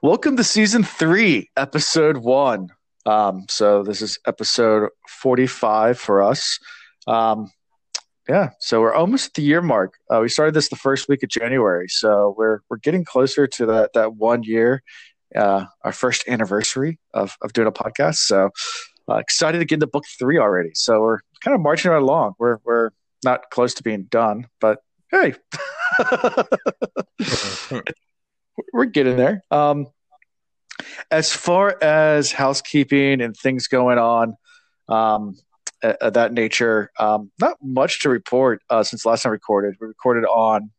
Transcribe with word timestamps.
Welcome 0.00 0.36
to 0.36 0.44
season 0.44 0.84
three, 0.84 1.50
episode 1.56 2.18
one. 2.18 2.68
Um, 3.04 3.46
so 3.48 3.82
this 3.82 4.00
is 4.00 4.16
episode 4.28 4.90
forty-five 5.08 5.98
for 5.98 6.22
us. 6.22 6.60
Um, 7.08 7.50
yeah, 8.28 8.50
so 8.60 8.80
we're 8.80 8.94
almost 8.94 9.26
at 9.26 9.34
the 9.34 9.42
year 9.42 9.60
mark. 9.60 9.94
Uh, 10.08 10.20
we 10.22 10.28
started 10.28 10.54
this 10.54 10.68
the 10.68 10.76
first 10.76 11.08
week 11.08 11.24
of 11.24 11.30
January, 11.30 11.88
so 11.88 12.32
we're 12.38 12.60
we're 12.70 12.76
getting 12.76 13.04
closer 13.04 13.48
to 13.48 13.66
that 13.66 13.90
that 13.94 14.14
one 14.14 14.44
year, 14.44 14.84
uh, 15.34 15.64
our 15.82 15.92
first 15.92 16.22
anniversary 16.28 17.00
of 17.12 17.36
of 17.42 17.52
doing 17.52 17.66
a 17.66 17.72
podcast. 17.72 18.18
So 18.18 18.50
uh, 19.08 19.16
excited 19.16 19.58
to 19.58 19.64
get 19.64 19.76
into 19.76 19.88
book 19.88 20.04
three 20.16 20.38
already. 20.38 20.70
So 20.74 21.00
we're 21.00 21.18
kind 21.42 21.56
of 21.56 21.60
marching 21.60 21.90
right 21.90 22.00
along. 22.00 22.34
We're 22.38 22.58
we're 22.64 22.90
not 23.24 23.50
close 23.50 23.74
to 23.74 23.82
being 23.82 24.04
done, 24.04 24.46
but 24.60 24.78
hey, 25.10 25.34
we're 28.72 28.84
getting 28.86 29.16
there. 29.16 29.42
Um, 29.50 29.86
as 31.10 31.32
far 31.32 31.76
as 31.82 32.32
housekeeping 32.32 33.20
and 33.20 33.36
things 33.36 33.66
going 33.66 33.98
on, 33.98 34.36
um, 34.88 35.36
of 35.82 36.14
that 36.14 36.32
nature, 36.32 36.90
um, 36.98 37.30
not 37.40 37.56
much 37.62 38.00
to 38.00 38.08
report 38.08 38.62
uh, 38.70 38.82
since 38.82 39.06
last 39.06 39.22
time 39.22 39.32
recorded. 39.32 39.76
We 39.80 39.86
recorded 39.86 40.24
on, 40.24 40.70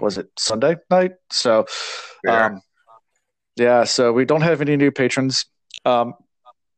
was 0.00 0.16
it 0.16 0.28
Sunday 0.38 0.76
night? 0.90 1.12
So, 1.30 1.66
Yeah. 2.24 2.46
um, 2.46 2.62
yeah. 3.56 3.84
So 3.84 4.12
we 4.12 4.24
don't 4.24 4.40
have 4.42 4.60
any 4.60 4.76
new 4.76 4.90
patrons. 4.90 5.44
Um, 5.84 6.14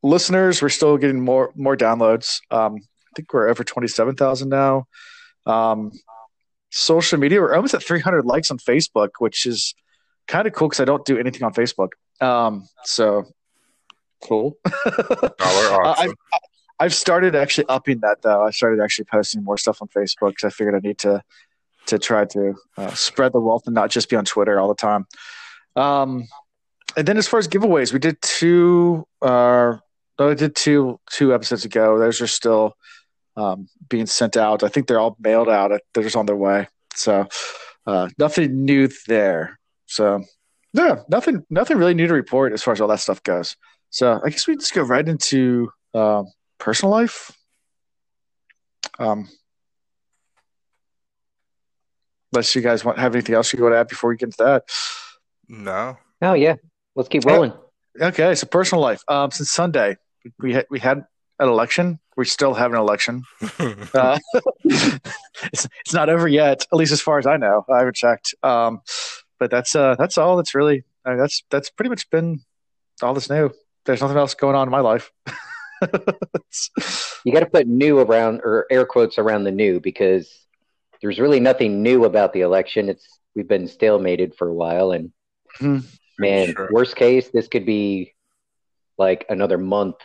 listeners, 0.03 0.61
we're 0.61 0.69
still 0.69 0.97
getting 0.97 1.21
more 1.21 1.51
more 1.55 1.77
downloads. 1.77 2.39
Um, 2.49 2.75
I 2.75 3.11
think 3.15 3.31
we're 3.33 3.47
over 3.47 3.63
twenty 3.63 3.87
seven 3.87 4.15
thousand 4.15 4.49
now. 4.49 4.85
Um, 5.45 5.91
social 6.71 7.19
media, 7.19 7.39
we're 7.39 7.53
almost 7.55 7.73
at 7.73 7.83
three 7.83 7.99
hundred 7.99 8.25
likes 8.25 8.51
on 8.51 8.57
Facebook, 8.57 9.09
which 9.19 9.45
is 9.45 9.73
kind 10.27 10.47
of 10.47 10.53
cool 10.53 10.69
because 10.69 10.79
I 10.79 10.85
don't 10.85 11.05
do 11.05 11.17
anything 11.17 11.43
on 11.43 11.53
Facebook. 11.53 11.89
Um, 12.19 12.67
so 12.83 13.25
cool. 14.23 14.57
Awesome. 15.43 16.09
I've, 16.09 16.13
I've 16.79 16.93
started 16.93 17.35
actually 17.35 17.65
upping 17.67 17.99
that 17.99 18.21
though. 18.21 18.43
I 18.43 18.51
started 18.51 18.81
actually 18.81 19.05
posting 19.05 19.43
more 19.43 19.57
stuff 19.57 19.81
on 19.81 19.87
Facebook 19.87 20.29
because 20.29 20.45
I 20.45 20.49
figured 20.49 20.75
I 20.75 20.87
need 20.87 20.97
to 20.99 21.23
to 21.87 21.99
try 21.99 22.25
to 22.25 22.55
uh, 22.77 22.91
spread 22.91 23.33
the 23.33 23.39
wealth 23.39 23.63
and 23.65 23.75
not 23.75 23.89
just 23.89 24.09
be 24.09 24.15
on 24.15 24.25
Twitter 24.25 24.59
all 24.59 24.67
the 24.67 24.75
time. 24.75 25.07
Um, 25.75 26.27
and 26.95 27.07
then 27.07 27.17
as 27.17 27.27
far 27.27 27.39
as 27.39 27.47
giveaways, 27.47 27.93
we 27.93 27.99
did 27.99 28.21
two. 28.21 29.07
Uh, 29.21 29.77
no, 30.19 30.29
I 30.29 30.33
did 30.33 30.55
two 30.55 30.99
two 31.09 31.33
episodes 31.33 31.65
ago. 31.65 31.97
Those 31.97 32.21
are 32.21 32.27
still 32.27 32.75
um, 33.35 33.67
being 33.89 34.05
sent 34.05 34.37
out. 34.37 34.63
I 34.63 34.67
think 34.67 34.87
they're 34.87 34.99
all 34.99 35.15
mailed 35.19 35.49
out. 35.49 35.71
They're 35.93 36.03
just 36.03 36.15
on 36.15 36.25
their 36.25 36.35
way. 36.35 36.67
So 36.95 37.27
uh, 37.85 38.09
nothing 38.17 38.65
new 38.65 38.89
there. 39.07 39.59
So 39.91 40.23
yeah, 40.73 41.01
nothing 41.09 41.45
nothing 41.49 41.77
really 41.77 41.93
new 41.93 42.07
to 42.07 42.13
report 42.13 42.53
as 42.53 42.63
far 42.63 42.71
as 42.71 42.79
all 42.79 42.87
that 42.87 43.01
stuff 43.01 43.21
goes. 43.23 43.57
So 43.89 44.21
I 44.23 44.29
guess 44.29 44.47
we 44.47 44.55
just 44.55 44.73
go 44.73 44.83
right 44.83 45.05
into 45.05 45.69
um, 45.93 46.27
personal 46.59 46.91
life. 46.91 47.29
Um, 48.99 49.27
unless 52.31 52.55
you 52.55 52.61
guys 52.61 52.85
want 52.85 52.99
have 52.99 53.13
anything 53.15 53.35
else 53.35 53.51
you 53.51 53.61
want 53.61 53.73
to 53.73 53.79
add 53.79 53.89
before 53.89 54.09
we 54.09 54.15
get 54.15 54.27
into 54.27 54.43
that. 54.43 54.63
no. 55.49 55.97
Oh 56.21 56.33
yeah, 56.33 56.55
let's 56.95 57.09
keep 57.09 57.25
rolling. 57.25 57.51
Okay, 57.99 58.33
so 58.35 58.47
personal 58.47 58.81
life. 58.81 59.01
Um, 59.09 59.29
since 59.31 59.51
Sunday, 59.51 59.97
we 60.39 60.53
had 60.53 60.67
we 60.69 60.79
had 60.79 60.99
an 61.39 61.49
election. 61.49 61.99
We 62.15 62.23
still 62.23 62.53
have 62.53 62.71
an 62.71 62.79
election. 62.79 63.23
Uh, 63.93 64.17
it's 64.63 65.67
it's 65.81 65.93
not 65.93 66.07
over 66.07 66.27
yet, 66.27 66.65
at 66.71 66.77
least 66.77 66.93
as 66.93 67.01
far 67.01 67.19
as 67.19 67.25
I 67.27 67.35
know. 67.35 67.65
I 67.69 67.79
haven't 67.79 67.97
checked. 67.97 68.33
Um, 68.41 68.81
but 69.41 69.49
that's 69.49 69.75
uh 69.75 69.95
that's 69.97 70.19
all. 70.19 70.37
That's 70.37 70.53
really 70.53 70.83
I 71.03 71.09
mean, 71.09 71.17
that's 71.19 71.43
that's 71.49 71.71
pretty 71.71 71.89
much 71.89 72.07
been 72.11 72.41
all 73.01 73.13
that's 73.15 73.27
new. 73.29 73.49
There's 73.85 73.99
nothing 74.01 74.17
else 74.17 74.35
going 74.35 74.55
on 74.55 74.67
in 74.67 74.71
my 74.71 74.79
life. 74.81 75.11
You 77.23 77.33
got 77.33 77.41
to 77.41 77.45
put 77.47 77.67
new 77.67 77.99
around 77.99 78.41
or 78.43 78.65
air 78.71 78.85
quotes 78.85 79.17
around 79.19 79.43
the 79.43 79.51
new 79.51 79.79
because 79.79 80.29
there's 81.01 81.19
really 81.19 81.39
nothing 81.39 81.81
new 81.83 82.05
about 82.05 82.33
the 82.33 82.41
election. 82.41 82.89
It's 82.89 83.19
we've 83.35 83.47
been 83.47 83.65
stalemated 83.65 84.35
for 84.35 84.47
a 84.47 84.53
while, 84.53 84.91
and 84.91 85.11
Hmm. 85.57 85.79
man, 86.19 86.53
Sure. 86.53 86.69
worst 86.71 86.95
case, 86.95 87.29
this 87.29 87.47
could 87.47 87.65
be 87.65 88.13
like 88.97 89.25
another 89.29 89.57
month. 89.57 89.95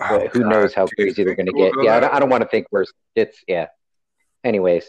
Oh, 0.00 0.26
who 0.32 0.40
God. 0.40 0.48
knows 0.50 0.74
how 0.74 0.86
crazy 0.86 1.22
they're 1.24 1.34
going 1.36 1.46
to 1.46 1.52
get? 1.52 1.72
Yeah, 1.82 1.96
I 1.96 2.00
don't, 2.00 2.14
I 2.14 2.18
don't 2.20 2.30
want 2.30 2.42
to 2.42 2.48
think 2.48 2.66
worse. 2.70 2.92
It's 3.14 3.38
yeah. 3.48 3.66
Anyways, 4.42 4.86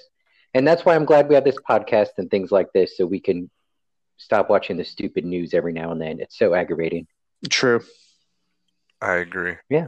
and 0.53 0.67
that's 0.67 0.83
why 0.85 0.95
I'm 0.95 1.05
glad 1.05 1.27
we 1.29 1.35
have 1.35 1.43
this 1.45 1.57
podcast 1.69 2.09
and 2.17 2.29
things 2.31 2.51
like 2.51 2.71
this, 2.73 2.97
so 2.97 3.05
we 3.05 3.19
can 3.19 3.49
stop 4.17 4.49
watching 4.49 4.77
the 4.77 4.85
stupid 4.85 5.25
news 5.25 5.53
every 5.53 5.73
now 5.73 5.91
and 5.91 6.01
then. 6.01 6.19
It's 6.19 6.37
so 6.37 6.53
aggravating. 6.53 7.07
True. 7.49 7.81
I 9.01 9.15
agree. 9.15 9.55
Yeah. 9.69 9.87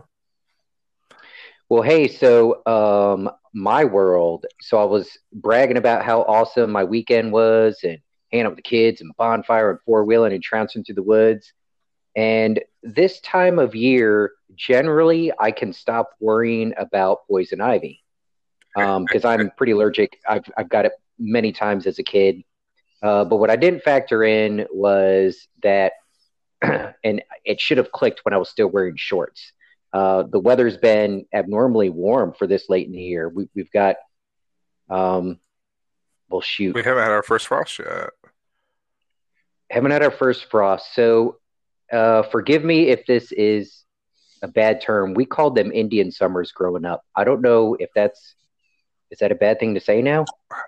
Well, 1.69 1.81
hey, 1.81 2.07
so 2.07 2.65
um, 2.65 3.29
my 3.53 3.83
world. 3.83 4.45
So 4.61 4.77
I 4.77 4.85
was 4.85 5.17
bragging 5.33 5.77
about 5.77 6.03
how 6.03 6.21
awesome 6.21 6.71
my 6.71 6.83
weekend 6.83 7.31
was, 7.31 7.79
and 7.83 7.99
hanging 8.31 8.45
out 8.45 8.51
with 8.51 8.57
the 8.57 8.61
kids, 8.61 9.01
and 9.01 9.15
bonfire, 9.17 9.71
and 9.71 9.79
four 9.85 10.05
wheeling, 10.05 10.33
and 10.33 10.43
trouncing 10.43 10.83
through 10.83 10.95
the 10.95 11.03
woods. 11.03 11.51
And 12.15 12.61
this 12.83 13.19
time 13.21 13.59
of 13.59 13.75
year, 13.75 14.31
generally, 14.55 15.31
I 15.39 15.51
can 15.51 15.73
stop 15.73 16.11
worrying 16.19 16.73
about 16.77 17.27
poison 17.27 17.61
ivy 17.61 18.03
because 18.75 19.25
I'm 19.25 19.51
pretty 19.57 19.73
allergic. 19.73 20.19
I've 20.27 20.45
I've 20.57 20.69
got 20.69 20.85
it 20.85 20.93
many 21.19 21.51
times 21.51 21.85
as 21.85 21.99
a 21.99 22.03
kid. 22.03 22.43
Uh, 23.01 23.25
but 23.25 23.37
what 23.37 23.49
I 23.49 23.55
didn't 23.55 23.83
factor 23.83 24.23
in 24.23 24.65
was 24.71 25.47
that, 25.63 25.93
and 26.61 27.21
it 27.45 27.61
should 27.61 27.77
have 27.77 27.91
clicked 27.91 28.21
when 28.23 28.33
I 28.33 28.37
was 28.37 28.49
still 28.49 28.67
wearing 28.67 28.95
shorts. 28.97 29.51
Uh, 29.93 30.23
the 30.23 30.39
weather's 30.39 30.77
been 30.77 31.25
abnormally 31.33 31.89
warm 31.89 32.33
for 32.37 32.47
this 32.47 32.69
late 32.69 32.87
in 32.87 32.93
the 32.93 33.01
year. 33.01 33.29
We, 33.29 33.47
we've 33.55 33.71
got, 33.71 33.95
um, 34.89 35.39
well, 36.29 36.41
shoot, 36.41 36.75
We 36.75 36.83
haven't 36.83 37.03
had 37.03 37.11
our 37.11 37.23
first 37.23 37.47
frost 37.47 37.79
yet. 37.79 38.09
haven't 39.69 39.91
had 39.91 40.03
our 40.03 40.11
first 40.11 40.49
frost. 40.49 40.93
So, 40.93 41.37
uh, 41.91 42.23
forgive 42.23 42.63
me 42.65 42.87
if 42.89 43.05
this 43.05 43.31
is 43.31 43.85
a 44.41 44.47
bad 44.47 44.81
term. 44.81 45.13
We 45.13 45.25
called 45.25 45.55
them 45.55 45.71
Indian 45.71 46.11
summers 46.11 46.51
growing 46.51 46.83
up. 46.85 47.01
I 47.15 47.23
don't 47.23 47.41
know 47.41 47.75
if 47.79 47.89
that's 47.95 48.35
is 49.11 49.19
that 49.19 49.31
a 49.31 49.35
bad 49.35 49.59
thing 49.59 49.73
to 49.73 49.79
say 49.79 50.01
now? 50.01 50.25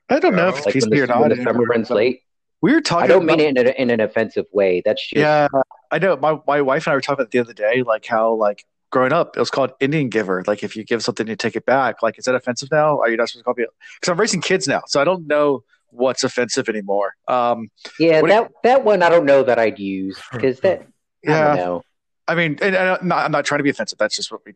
I 0.10 0.20
don't 0.20 0.36
know 0.36 0.50
if 0.50 0.58
it's 0.58 0.66
Like 0.66 0.76
when 0.76 0.84
PC 0.84 0.90
the, 0.92 1.02
or 1.02 1.08
not. 1.08 1.20
when 1.22 1.30
the 1.30 1.44
summer 1.44 1.64
runs 1.64 1.90
late. 1.90 2.22
We 2.62 2.74
were 2.74 2.82
talking. 2.82 3.06
I 3.06 3.08
don't 3.08 3.24
about, 3.24 3.38
mean 3.38 3.58
it 3.58 3.58
in, 3.58 3.68
a, 3.68 3.70
in 3.72 3.90
an 3.90 4.00
offensive 4.02 4.46
way. 4.52 4.82
That's 4.84 5.02
just 5.02 5.18
Yeah, 5.20 5.48
I 5.92 6.00
know. 6.00 6.18
My 6.18 6.40
my 6.46 6.62
wife 6.62 6.88
and 6.88 6.92
I 6.92 6.96
were 6.96 7.02
talking 7.02 7.22
about 7.22 7.32
the 7.32 7.40
other 7.40 7.54
day, 7.54 7.84
like 7.84 8.06
how 8.06 8.34
like 8.34 8.66
growing 8.92 9.14
up, 9.14 9.38
it 9.38 9.40
was 9.40 9.50
called 9.50 9.72
Indian 9.80 10.10
giver. 10.10 10.44
Like 10.46 10.62
if 10.64 10.76
you 10.76 10.84
give 10.84 11.02
something, 11.04 11.26
you 11.28 11.36
take 11.38 11.56
it 11.56 11.66
back. 11.66 12.04
Like 12.04 12.18
is 12.20 12.26
that 12.26 12.36
offensive 12.36 12.70
now? 12.72 13.00
Are 13.00 13.10
you 13.10 13.16
not 13.18 13.30
supposed 13.30 13.42
to 13.42 13.46
call 13.46 13.54
people? 13.54 13.74
Because 13.96 14.12
I'm 14.12 14.20
raising 14.20 14.42
kids 14.42 14.68
now, 14.68 14.82
so 14.88 15.00
I 15.00 15.06
don't 15.06 15.26
know 15.28 15.64
what's 15.92 16.24
offensive 16.26 16.68
anymore. 16.70 17.14
Um, 17.28 17.70
yeah. 18.00 18.22
What- 18.22 18.30
That 18.30 18.52
that 18.64 18.84
one 18.84 19.04
I 19.04 19.10
don't 19.10 19.26
know 19.26 19.44
that 19.44 19.58
I'd 19.58 19.80
use 19.80 20.20
because 20.32 20.60
that 20.62 20.82
I 20.82 20.86
yeah, 21.24 21.48
don't 21.56 21.58
know. 21.58 21.82
I 22.28 22.36
mean, 22.36 22.58
and, 22.62 22.76
and 22.76 22.90
I'm, 22.90 23.08
not, 23.08 23.26
I'm 23.26 23.32
not 23.32 23.46
trying 23.46 23.60
to 23.60 23.64
be 23.64 23.70
offensive. 23.72 23.98
That's 23.98 24.16
just 24.16 24.32
what 24.32 24.42
we 24.46 24.54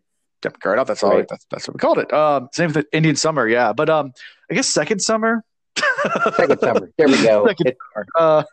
growing 0.60 0.80
up. 0.80 0.88
That's 0.88 1.04
all. 1.04 1.12
Right. 1.12 1.28
That's, 1.28 1.46
that's 1.50 1.68
what 1.68 1.76
we 1.76 1.80
called 1.80 2.00
it. 2.00 2.12
Um, 2.14 2.50
same 2.54 2.68
with 2.72 2.76
the 2.76 2.86
Indian 2.98 3.16
summer. 3.16 3.48
Yeah, 3.48 3.74
but 3.74 3.90
um, 3.90 4.12
I 4.52 4.56
guess 4.56 4.70
second 4.70 5.00
summer. 5.02 5.44
Second 6.36 6.60
summer. 6.60 6.90
There 6.98 7.08
we 7.08 7.22
go. 7.24 7.48
Second 7.48 7.68
It- 7.68 7.78
Uh, 8.18 8.44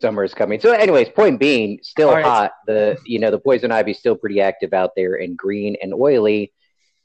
summer 0.00 0.24
is 0.24 0.32
coming. 0.34 0.58
So, 0.60 0.72
anyways, 0.72 1.10
point 1.10 1.38
being, 1.38 1.78
still 1.82 2.08
All 2.08 2.14
right. 2.16 2.24
hot. 2.24 2.52
The 2.66 2.98
you 3.06 3.18
know 3.18 3.30
the 3.30 3.38
poison 3.38 3.70
ivy 3.72 3.92
still 3.94 4.16
pretty 4.16 4.40
active 4.40 4.72
out 4.72 4.90
there 4.96 5.14
and 5.16 5.36
green 5.36 5.76
and 5.82 5.92
oily, 5.94 6.52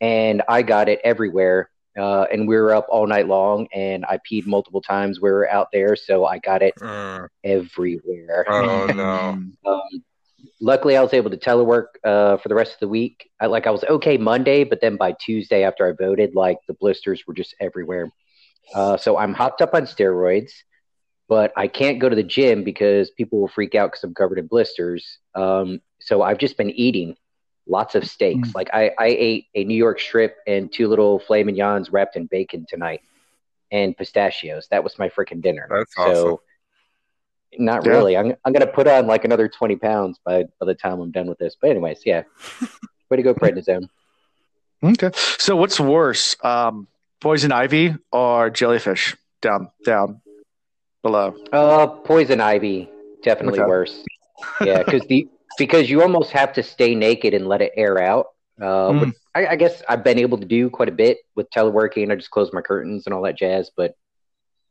and 0.01 0.41
I 0.47 0.61
got 0.61 0.89
it 0.89 0.99
everywhere. 1.03 1.69
Uh, 1.97 2.27
and 2.31 2.47
we 2.47 2.55
were 2.55 2.75
up 2.75 2.85
all 2.89 3.07
night 3.07 3.27
long, 3.27 3.67
and 3.73 4.05
I 4.05 4.19
peed 4.29 4.45
multiple 4.45 4.81
times. 4.81 5.19
We 5.19 5.31
were 5.31 5.49
out 5.49 5.69
there, 5.73 5.95
so 5.95 6.25
I 6.27 6.37
got 6.37 6.61
it 6.61 6.75
Mm. 6.79 7.27
everywhere. 7.43 8.45
Oh 8.47 8.85
no. 8.87 9.41
Um, 9.65 10.03
luckily, 10.59 10.97
I 10.97 11.01
was 11.01 11.13
able 11.13 11.29
to 11.29 11.37
telework 11.37 11.87
uh, 12.03 12.37
for 12.37 12.49
the 12.49 12.55
rest 12.55 12.73
of 12.73 12.79
the 12.79 12.87
week. 12.87 13.29
I, 13.39 13.47
like 13.47 13.67
I 13.67 13.71
was 13.71 13.83
okay 13.83 14.17
Monday, 14.17 14.63
but 14.63 14.81
then 14.81 14.97
by 14.97 15.13
Tuesday 15.13 15.63
after 15.63 15.87
I 15.87 15.91
voted, 15.91 16.35
like 16.35 16.57
the 16.67 16.73
blisters 16.73 17.23
were 17.27 17.33
just 17.33 17.55
everywhere. 17.59 18.11
Uh, 18.73 18.97
so 18.97 19.17
I'm 19.17 19.33
hopped 19.33 19.61
up 19.61 19.73
on 19.73 19.83
steroids, 19.83 20.51
but 21.29 21.53
I 21.55 21.67
can't 21.67 21.99
go 21.99 22.09
to 22.09 22.15
the 22.15 22.23
gym 22.23 22.63
because 22.63 23.11
people 23.11 23.39
will 23.39 23.47
freak 23.47 23.75
out 23.75 23.91
because 23.91 24.03
I'm 24.03 24.13
covered 24.13 24.39
in 24.39 24.47
blisters. 24.47 25.19
Um, 25.35 25.81
so 25.99 26.21
I've 26.21 26.37
just 26.37 26.57
been 26.57 26.71
eating 26.71 27.15
lots 27.67 27.95
of 27.95 28.07
steaks. 28.07 28.49
Mm. 28.49 28.55
Like 28.55 28.69
I, 28.73 28.91
I 28.99 29.07
ate 29.07 29.45
a 29.55 29.63
New 29.63 29.75
York 29.75 29.99
strip 29.99 30.37
and 30.47 30.71
two 30.71 30.87
little 30.87 31.19
filet 31.19 31.43
mignons 31.43 31.91
wrapped 31.91 32.15
in 32.15 32.25
bacon 32.25 32.65
tonight, 32.67 33.01
and 33.71 33.95
pistachios. 33.97 34.67
That 34.69 34.83
was 34.83 34.97
my 34.97 35.09
freaking 35.09 35.41
dinner. 35.41 35.67
That's 35.69 35.95
so. 35.95 36.03
awesome. 36.03 36.37
Not 37.57 37.85
Yeah. 37.85 37.91
really. 37.91 38.17
I'm 38.17 38.33
I'm 38.45 38.53
gonna 38.53 38.67
put 38.67 38.87
on 38.87 39.07
like 39.07 39.25
another 39.25 39.47
twenty 39.47 39.75
pounds 39.75 40.19
by 40.25 40.43
by 40.59 40.65
the 40.65 40.75
time 40.75 40.99
I'm 40.99 41.11
done 41.11 41.27
with 41.27 41.37
this. 41.39 41.55
But 41.59 41.71
anyways, 41.71 42.01
yeah. 42.05 42.23
Way 43.09 43.17
to 43.17 43.23
go, 43.23 43.33
prednisone. 43.33 43.87
Okay. 44.83 45.11
So 45.15 45.55
what's 45.55 45.79
worse, 45.79 46.35
um, 46.43 46.87
poison 47.21 47.51
ivy 47.51 47.95
or 48.11 48.49
jellyfish 48.49 49.15
down 49.41 49.69
down 49.85 50.21
below? 51.01 51.35
Uh, 51.53 51.87
poison 51.87 52.41
ivy, 52.41 52.89
definitely 53.23 53.59
Okay. 53.59 53.67
worse. 53.67 54.03
yeah, 54.61 54.83
because 54.83 55.03
the 55.07 55.27
because 55.57 55.89
you 55.89 56.01
almost 56.01 56.31
have 56.31 56.53
to 56.53 56.63
stay 56.63 56.93
naked 56.93 57.33
and 57.33 57.47
let 57.47 57.61
it 57.61 57.71
air 57.75 57.97
out. 58.01 58.27
Uh, 58.61 58.91
Mm. 58.91 59.13
I, 59.35 59.47
I 59.47 59.55
guess 59.55 59.83
I've 59.87 60.03
been 60.03 60.17
able 60.19 60.37
to 60.39 60.45
do 60.45 60.69
quite 60.69 60.89
a 60.89 60.91
bit 60.91 61.19
with 61.35 61.47
teleworking. 61.51 62.11
I 62.11 62.15
just 62.15 62.31
close 62.31 62.51
my 62.53 62.61
curtains 62.61 63.05
and 63.05 63.13
all 63.13 63.21
that 63.23 63.37
jazz. 63.37 63.69
But 63.75 63.93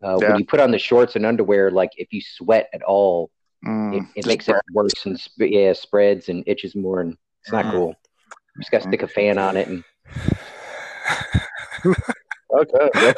uh, 0.02 0.18
Yeah. 0.20 0.28
when 0.30 0.38
you 0.38 0.44
put 0.46 0.60
on 0.60 0.70
the 0.70 0.78
shorts 0.78 1.16
and 1.16 1.26
underwear, 1.26 1.70
like 1.70 1.90
if 1.96 2.12
you 2.12 2.20
sweat 2.20 2.68
at 2.72 2.82
all, 2.82 3.30
Mm, 3.66 3.94
it, 3.94 4.02
it 4.02 4.16
just 4.16 4.28
makes 4.28 4.48
it 4.48 4.56
worse 4.72 5.06
and 5.06 5.18
sp- 5.18 5.48
yeah, 5.48 5.72
spreads 5.72 6.28
and 6.28 6.44
itches 6.46 6.76
more, 6.76 7.00
and 7.00 7.16
it's 7.42 7.52
not 7.52 7.64
Mm. 7.64 7.70
cool. 7.72 7.88
You 8.54 8.60
just 8.60 8.70
got 8.70 8.82
to 8.82 8.88
stick 8.88 9.02
a 9.02 9.08
fan 9.08 9.38
on 9.38 9.56
it 9.56 9.66
and 9.68 9.82
Okay. 12.52 13.14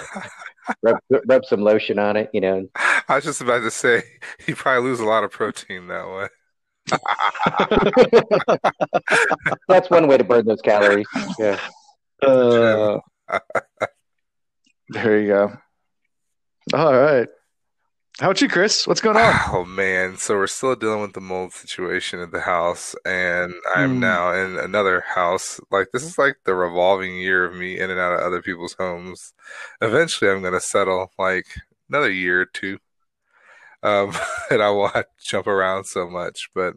rub, 0.83 0.97
rub 1.27 1.45
some 1.45 1.61
lotion 1.61 1.99
on 1.99 2.17
it. 2.17 2.31
You 2.33 2.41
know, 2.41 2.69
I 2.77 3.17
was 3.17 3.25
just 3.25 3.41
about 3.41 3.61
to 3.63 3.71
say 3.71 4.03
you 4.47 4.55
probably 4.57 4.89
lose 4.89 5.01
a 5.01 5.05
lot 5.05 5.25
of 5.25 5.31
protein 5.33 5.89
that 5.89 6.07
way. 6.09 6.29
that's 9.69 9.91
one 9.91 10.07
way 10.07 10.17
to 10.17 10.25
burn 10.25 10.47
those 10.47 10.63
calories. 10.63 11.07
Yeah. 11.39 11.59
Uh, 12.23 13.01
there 14.91 15.21
you 15.21 15.29
go. 15.29 15.53
All 16.73 16.95
right. 16.95 17.29
How 18.21 18.29
about 18.29 18.41
you, 18.43 18.49
Chris? 18.49 18.87
What's 18.87 19.01
going 19.03 19.17
on? 19.17 19.43
Oh 19.51 19.65
man, 19.67 20.17
so 20.17 20.35
we're 20.37 20.47
still 20.47 20.77
dealing 20.77 21.01
with 21.03 21.13
the 21.15 21.21
mold 21.21 21.53
situation 21.53 22.21
at 22.21 22.31
the 22.31 22.41
house, 22.41 22.95
and 23.05 23.53
I'm 23.75 23.99
Hmm. 23.99 24.01
now 24.01 24.33
in 24.33 24.57
another 24.59 25.01
house. 25.01 25.61
Like 25.71 25.89
this 25.93 26.05
is 26.05 26.19
like 26.19 26.37
the 26.45 26.55
revolving 26.55 27.17
year 27.17 27.45
of 27.45 27.55
me 27.55 27.79
in 27.79 27.91
and 27.91 27.99
out 28.01 28.13
of 28.15 28.21
other 28.21 28.43
people's 28.43 28.75
homes. 28.75 29.33
Eventually, 29.81 30.31
I'm 30.31 30.43
gonna 30.43 30.61
settle 30.61 31.13
like 31.19 31.47
another 31.89 32.11
year 32.11 32.43
or 32.43 32.47
two, 32.47 32.79
um, 33.83 34.13
and 34.51 34.63
I 34.63 34.71
to 34.95 35.07
jump 35.25 35.47
around 35.47 35.85
so 35.85 36.09
much. 36.09 36.51
But 36.55 36.75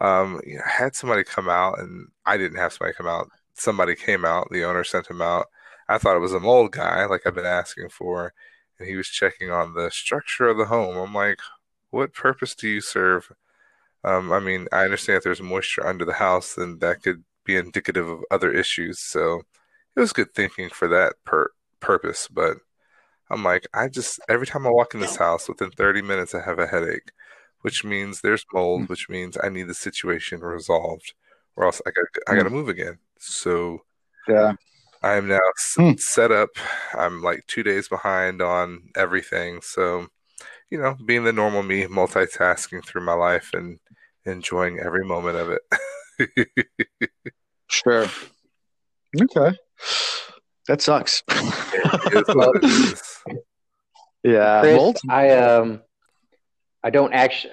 um, 0.00 0.40
you 0.46 0.56
know, 0.56 0.62
I 0.66 0.70
had 0.70 0.96
somebody 0.96 1.24
come 1.24 1.48
out, 1.48 1.78
and 1.80 2.08
I 2.26 2.36
didn't 2.38 2.58
have 2.58 2.72
somebody 2.74 2.94
come 2.96 3.08
out. 3.08 3.28
Somebody 3.54 3.96
came 3.96 4.24
out. 4.24 4.48
The 4.50 4.64
owner 4.64 4.84
sent 4.84 5.10
him 5.10 5.22
out. 5.22 5.46
I 5.88 5.98
thought 5.98 6.16
it 6.16 6.20
was 6.20 6.34
a 6.34 6.40
mold 6.40 6.72
guy, 6.72 7.06
like 7.06 7.22
I've 7.26 7.34
been 7.34 7.46
asking 7.46 7.90
for 7.90 8.32
and 8.78 8.88
he 8.88 8.96
was 8.96 9.08
checking 9.08 9.50
on 9.50 9.74
the 9.74 9.90
structure 9.90 10.48
of 10.48 10.58
the 10.58 10.66
home. 10.66 10.96
I'm 10.96 11.14
like, 11.14 11.38
what 11.90 12.12
purpose 12.14 12.54
do 12.54 12.68
you 12.68 12.80
serve? 12.80 13.32
Um, 14.04 14.32
I 14.32 14.40
mean, 14.40 14.68
I 14.72 14.84
understand 14.84 15.18
if 15.18 15.24
there's 15.24 15.42
moisture 15.42 15.86
under 15.86 16.04
the 16.04 16.14
house, 16.14 16.54
then 16.54 16.78
that 16.80 17.02
could 17.02 17.24
be 17.44 17.56
indicative 17.56 18.08
of 18.08 18.24
other 18.30 18.52
issues. 18.52 19.00
So 19.00 19.42
it 19.96 20.00
was 20.00 20.12
good 20.12 20.34
thinking 20.34 20.70
for 20.70 20.88
that 20.88 21.14
per- 21.24 21.52
purpose. 21.80 22.28
But 22.28 22.58
I'm 23.30 23.42
like, 23.42 23.66
I 23.74 23.88
just, 23.88 24.20
every 24.28 24.46
time 24.46 24.66
I 24.66 24.70
walk 24.70 24.94
in 24.94 25.00
this 25.00 25.16
house, 25.16 25.48
within 25.48 25.70
30 25.70 26.02
minutes, 26.02 26.34
I 26.34 26.42
have 26.42 26.58
a 26.58 26.66
headache, 26.66 27.10
which 27.62 27.84
means 27.84 28.20
there's 28.20 28.44
mold, 28.52 28.88
which 28.88 29.08
means 29.08 29.36
I 29.42 29.48
need 29.48 29.68
the 29.68 29.74
situation 29.74 30.40
resolved, 30.40 31.14
or 31.56 31.64
else 31.64 31.82
I 31.86 31.90
got 31.90 32.06
I 32.28 32.36
got 32.36 32.44
to 32.44 32.50
move 32.50 32.68
again. 32.68 32.98
So 33.18 33.80
Yeah. 34.28 34.52
I 35.06 35.14
am 35.14 35.28
now 35.28 35.38
Hmm. 35.76 35.92
set 35.98 36.32
up. 36.32 36.50
I'm 36.92 37.22
like 37.22 37.46
two 37.46 37.62
days 37.62 37.88
behind 37.88 38.42
on 38.42 38.88
everything. 38.96 39.60
So, 39.62 40.08
you 40.68 40.80
know, 40.80 40.96
being 41.06 41.22
the 41.22 41.32
normal 41.32 41.62
me, 41.62 41.84
multitasking 41.84 42.84
through 42.84 43.04
my 43.04 43.12
life 43.12 43.50
and 43.54 43.78
enjoying 44.24 44.80
every 44.80 45.04
moment 45.04 45.36
of 45.36 45.50
it. 45.50 46.48
Sure. 47.68 48.06
Okay. 49.20 49.58
That 50.68 50.80
sucks. 50.80 51.24
It 51.28 52.28
is 52.28 52.34
what 52.34 52.56
it 52.56 52.64
is. 52.64 53.18
yeah. 54.22 54.60
Chris. 54.60 54.94
I 55.10 55.30
um, 55.30 55.82
I 56.84 56.90
don't 56.90 57.12
actually. 57.12 57.52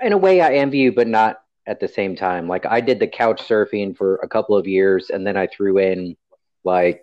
In 0.00 0.12
a 0.12 0.16
way, 0.16 0.40
I 0.40 0.54
envy 0.54 0.78
you, 0.78 0.92
but 0.92 1.08
not 1.08 1.40
at 1.66 1.80
the 1.80 1.88
same 1.88 2.14
time. 2.14 2.46
Like 2.46 2.66
I 2.66 2.80
did 2.80 3.00
the 3.00 3.08
couch 3.08 3.42
surfing 3.42 3.96
for 3.96 4.20
a 4.22 4.28
couple 4.28 4.56
of 4.56 4.68
years, 4.68 5.10
and 5.10 5.26
then 5.26 5.36
I 5.36 5.48
threw 5.48 5.78
in 5.78 6.16
like 6.68 6.96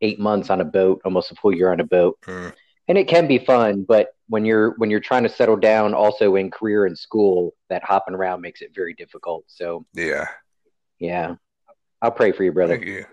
eight 0.00 0.18
months 0.18 0.50
on 0.50 0.60
a 0.60 0.64
boat, 0.64 1.00
almost 1.04 1.30
a 1.32 1.34
full 1.36 1.54
year 1.54 1.70
on 1.72 1.80
a 1.80 1.84
boat, 1.96 2.18
Mm. 2.26 2.52
and 2.88 2.98
it 2.98 3.06
can 3.08 3.26
be 3.28 3.38
fun. 3.38 3.84
But 3.86 4.08
when 4.28 4.44
you're 4.44 4.70
when 4.78 4.90
you're 4.90 5.06
trying 5.10 5.22
to 5.24 5.28
settle 5.28 5.56
down, 5.56 5.94
also 5.94 6.34
in 6.36 6.50
career 6.50 6.86
and 6.86 6.98
school, 6.98 7.54
that 7.70 7.82
hopping 7.84 8.14
around 8.14 8.40
makes 8.40 8.60
it 8.62 8.74
very 8.74 8.94
difficult. 8.94 9.44
So 9.46 9.84
Yeah. 9.94 10.26
yeah, 10.98 11.36
I'll 12.02 12.10
pray 12.20 12.32
for 12.32 12.44
you, 12.44 12.52
brother. 12.52 12.76
Thank 12.76 12.88
you. 12.88 13.04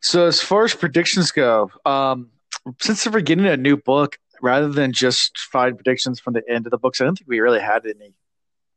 So 0.00 0.26
as 0.26 0.40
far 0.42 0.64
as 0.64 0.74
predictions 0.74 1.30
go, 1.32 1.70
um, 1.86 2.30
since 2.80 3.06
we're 3.06 3.20
getting 3.20 3.46
a 3.46 3.56
new 3.56 3.76
book, 3.76 4.18
rather 4.42 4.68
than 4.68 4.92
just 4.92 5.38
five 5.38 5.76
predictions 5.76 6.20
from 6.20 6.34
the 6.34 6.42
end 6.48 6.66
of 6.66 6.70
the 6.70 6.78
books, 6.78 7.00
I 7.00 7.04
don't 7.04 7.16
think 7.18 7.28
we 7.28 7.40
really 7.40 7.60
had 7.60 7.86
any 7.86 8.12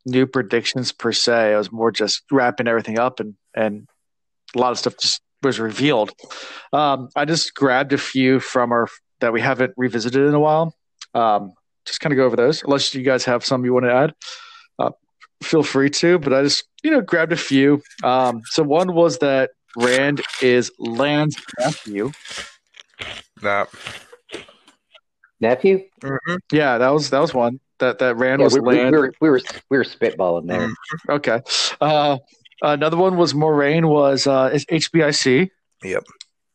new 0.05 0.25
predictions 0.25 0.91
per 0.93 1.11
se. 1.11 1.53
It 1.53 1.57
was 1.57 1.71
more 1.71 1.91
just 1.91 2.23
wrapping 2.31 2.67
everything 2.67 2.97
up, 2.97 3.19
and 3.19 3.35
and 3.53 3.87
a 4.57 4.61
lot 4.61 4.71
of 4.71 4.79
stuff 4.79 4.95
just 4.99 5.21
was 5.43 5.59
revealed. 5.59 6.11
Um, 6.73 7.09
I 7.15 7.25
just 7.25 7.53
grabbed 7.53 7.93
a 7.93 7.97
few 7.97 8.39
from 8.39 8.71
our 8.71 8.87
that 9.19 9.33
we 9.33 9.41
haven't 9.41 9.73
revisited 9.77 10.25
in 10.27 10.33
a 10.33 10.39
while. 10.39 10.75
Um, 11.13 11.53
just 11.85 12.01
kind 12.01 12.11
of 12.13 12.17
go 12.17 12.25
over 12.25 12.35
those, 12.35 12.63
unless 12.63 12.93
you 12.93 13.03
guys 13.03 13.23
have 13.25 13.45
some 13.45 13.63
you 13.65 13.73
want 13.73 13.85
to 13.85 13.93
add. 13.93 14.13
Uh, 14.79 14.91
feel 15.41 15.63
free 15.63 15.89
to, 15.89 16.19
but 16.19 16.33
I 16.33 16.43
just 16.43 16.63
you 16.83 16.91
know 16.91 17.01
grabbed 17.01 17.31
a 17.31 17.37
few. 17.37 17.81
Um, 18.03 18.41
so 18.45 18.63
one 18.63 18.93
was 18.93 19.19
that 19.19 19.51
Rand 19.77 20.21
is 20.41 20.71
Lan's 20.79 21.37
nephew. 21.59 22.11
Nah. 23.41 23.65
Nephew, 25.39 25.83
Mhm. 26.01 26.39
Yeah, 26.51 26.79
that 26.79 26.89
was 26.89 27.11
that 27.11 27.19
was 27.19 27.33
one. 27.33 27.59
That 27.77 27.99
that 27.99 28.17
Rand 28.17 28.39
yeah, 28.39 28.45
was 28.45 28.55
we, 28.55 28.59
we, 28.61 28.75
Land. 28.75 28.91
we 28.91 28.97
were 28.97 29.13
we 29.21 29.29
were 29.29 29.41
we 29.69 29.77
were 29.77 29.83
spitballing 29.83 30.47
there. 30.47 30.67
Mm. 30.67 30.73
Okay. 31.09 31.41
Uh, 31.79 32.17
another 32.61 32.97
one 32.97 33.17
was 33.17 33.33
Moiraine 33.33 33.87
was 33.87 34.27
uh, 34.27 34.49
is 34.53 34.65
HBIC. 34.65 35.49
Yep. 35.83 36.03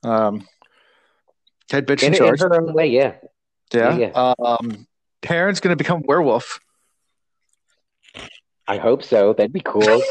Um, 0.04 0.46
head 1.70 1.86
bitch 1.86 2.02
in, 2.02 2.14
In, 2.14 2.24
in 2.24 2.38
her 2.38 2.54
own 2.54 2.72
way, 2.74 2.88
yeah. 2.88 3.14
yeah. 3.72 3.96
yeah. 3.96 4.34
Um, 4.38 4.86
Perrin's 5.22 5.60
going 5.60 5.72
to 5.72 5.76
become 5.76 6.02
werewolf. 6.04 6.60
I 8.66 8.78
hope 8.78 9.02
so. 9.02 9.32
That'd 9.32 9.52
be 9.52 9.60
cool. 9.60 9.82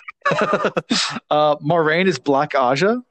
uh, 1.30 1.56
Moiraine 1.58 2.08
is 2.08 2.20
Black 2.20 2.52
Ajah. 2.52 3.02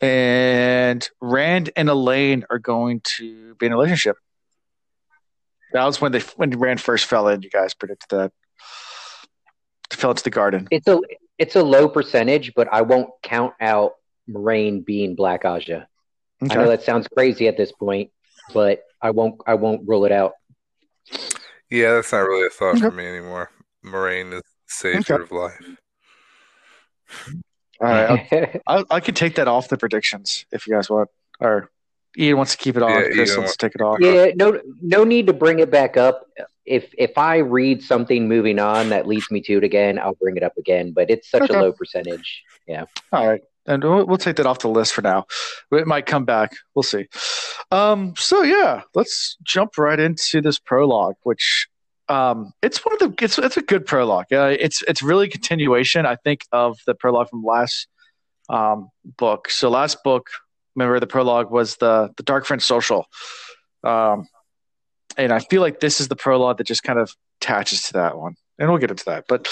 And 0.00 1.08
Rand 1.20 1.70
and 1.76 1.88
Elayne 1.88 2.44
are 2.50 2.58
going 2.58 3.00
to 3.16 3.54
be 3.54 3.66
in 3.66 3.72
a 3.72 3.76
relationship. 3.76 4.16
That 5.72 5.84
was 5.84 6.00
when 6.00 6.12
they 6.12 6.20
when 6.36 6.50
Rand 6.50 6.80
first 6.80 7.06
fell 7.06 7.28
in. 7.28 7.42
You 7.42 7.50
guys 7.50 7.74
predicted 7.74 8.10
that. 8.10 8.32
Fell 9.94 10.10
into 10.10 10.22
the 10.22 10.30
garden. 10.30 10.68
it's 10.70 10.86
a 10.88 11.00
it's 11.38 11.56
a 11.56 11.62
low 11.62 11.88
percentage, 11.88 12.54
but 12.54 12.68
I 12.72 12.82
won't 12.82 13.10
count 13.22 13.54
out 13.60 13.92
Moiraine 14.28 14.84
being 14.84 15.14
Black 15.14 15.42
Ajah. 15.44 15.86
I 16.42 16.54
know 16.54 16.68
that 16.68 16.82
sounds 16.82 17.08
crazy 17.08 17.48
at 17.48 17.56
this 17.56 17.72
point, 17.72 18.10
but 18.52 18.82
I 19.00 19.10
won't 19.10 19.40
I 19.46 19.54
won't 19.54 19.88
rule 19.88 20.04
it 20.04 20.12
out. 20.12 20.32
Yeah, 21.70 21.94
that's 21.94 22.12
not 22.12 22.20
really 22.20 22.46
a 22.46 22.50
thought 22.50 22.78
for 22.78 22.90
me 22.90 23.06
anymore. 23.06 23.50
Moiraine 23.84 24.32
is 24.32 24.42
the 24.42 24.42
savior 24.66 25.22
of 25.22 25.32
life. 25.32 25.60
All 27.80 27.88
right. 27.88 28.60
I, 28.66 28.84
I 28.90 29.00
could 29.00 29.16
take 29.16 29.36
that 29.36 29.48
off 29.48 29.68
the 29.68 29.76
predictions 29.76 30.46
if 30.52 30.66
you 30.66 30.74
guys 30.74 30.88
want. 30.88 31.08
Or 31.40 31.70
Ian 32.16 32.36
wants 32.36 32.52
to 32.52 32.58
keep 32.58 32.76
it 32.76 32.82
on. 32.82 32.90
Yeah, 32.90 33.08
Chris 33.12 33.36
wants 33.36 33.56
to 33.56 33.66
take 33.66 33.74
it 33.74 33.80
off. 33.80 33.98
yeah, 34.00 34.26
no 34.36 34.60
no 34.80 35.04
need 35.04 35.26
to 35.26 35.32
bring 35.32 35.58
it 35.58 35.70
back 35.70 35.96
up. 35.96 36.26
If 36.66 36.94
if 36.96 37.16
I 37.18 37.38
read 37.38 37.82
something 37.82 38.26
moving 38.28 38.58
on 38.58 38.88
that 38.88 39.06
leads 39.06 39.30
me 39.30 39.40
to 39.42 39.58
it 39.58 39.64
again, 39.64 39.98
I'll 39.98 40.14
bring 40.14 40.36
it 40.36 40.42
up 40.42 40.56
again. 40.56 40.92
But 40.92 41.10
it's 41.10 41.30
such 41.30 41.42
Okay. 41.42 41.54
a 41.58 41.60
low 41.60 41.72
percentage. 41.72 42.42
Yeah. 42.66 42.84
All 43.12 43.26
right. 43.26 43.42
And 43.66 43.82
we'll, 43.82 44.06
we'll 44.06 44.18
take 44.18 44.36
that 44.36 44.46
off 44.46 44.58
the 44.58 44.68
list 44.68 44.92
for 44.92 45.00
now. 45.02 45.24
It 45.72 45.86
might 45.86 46.04
come 46.06 46.24
back. 46.26 46.52
We'll 46.74 46.82
see. 46.82 47.06
Um, 47.70 48.14
so 48.16 48.42
yeah, 48.42 48.82
let's 48.94 49.36
jump 49.42 49.78
right 49.78 49.98
into 49.98 50.40
this 50.42 50.58
prologue, 50.58 51.16
which 51.22 51.66
um, 52.08 52.52
it's 52.62 52.84
one 52.84 52.92
of 52.94 52.98
the 52.98 53.24
it's 53.24 53.38
it's 53.38 53.56
a 53.56 53.62
good 53.62 53.86
prologue. 53.86 54.26
Uh, 54.32 54.54
it's 54.58 54.82
it's 54.86 55.02
really 55.02 55.26
a 55.26 55.30
continuation, 55.30 56.04
I 56.06 56.16
think, 56.16 56.42
of 56.52 56.78
the 56.86 56.94
prologue 56.94 57.30
from 57.30 57.42
last 57.42 57.88
um, 58.50 58.90
book. 59.16 59.48
So 59.50 59.70
last 59.70 60.04
book, 60.04 60.28
remember 60.74 61.00
the 61.00 61.06
prologue 61.06 61.50
was 61.50 61.76
the 61.76 62.10
the 62.18 62.22
Dark 62.22 62.44
Friend 62.44 62.62
Social, 62.62 63.06
um, 63.82 64.28
and 65.16 65.32
I 65.32 65.38
feel 65.40 65.60
like 65.62 65.80
this 65.80 66.00
is 66.00 66.08
the 66.08 66.16
prologue 66.16 66.58
that 66.58 66.66
just 66.66 66.82
kind 66.82 66.98
of 66.98 67.12
attaches 67.40 67.82
to 67.84 67.92
that 67.94 68.16
one, 68.18 68.34
and 68.58 68.68
we'll 68.68 68.78
get 68.78 68.90
into 68.90 69.04
that. 69.06 69.24
But 69.28 69.48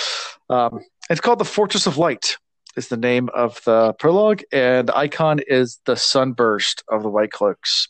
um, 0.48 0.80
it's 1.10 1.20
called 1.20 1.38
the 1.38 1.44
Fortress 1.44 1.86
of 1.86 1.98
Light 1.98 2.36
is 2.76 2.88
the 2.88 2.96
name 2.96 3.28
of 3.34 3.60
the 3.66 3.92
prologue, 3.98 4.42
and 4.52 4.88
the 4.88 4.96
icon 4.96 5.40
is 5.46 5.78
the 5.84 5.94
sunburst 5.96 6.82
of 6.88 7.02
the 7.02 7.10
White 7.10 7.30
Cloaks. 7.30 7.88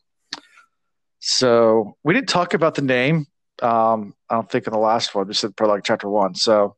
So 1.21 1.97
we 2.03 2.15
didn't 2.15 2.29
talk 2.29 2.53
about 2.55 2.75
the 2.75 2.83
name. 2.83 3.27
Um, 3.63 4.15
I 4.29 4.35
don't 4.35 4.51
think 4.51 4.67
in 4.67 4.73
the 4.73 4.79
last 4.79 5.15
one. 5.15 5.29
We 5.29 5.35
said 5.35 5.55
prologue 5.57 5.83
chapter 5.85 6.09
one. 6.09 6.35
So 6.35 6.75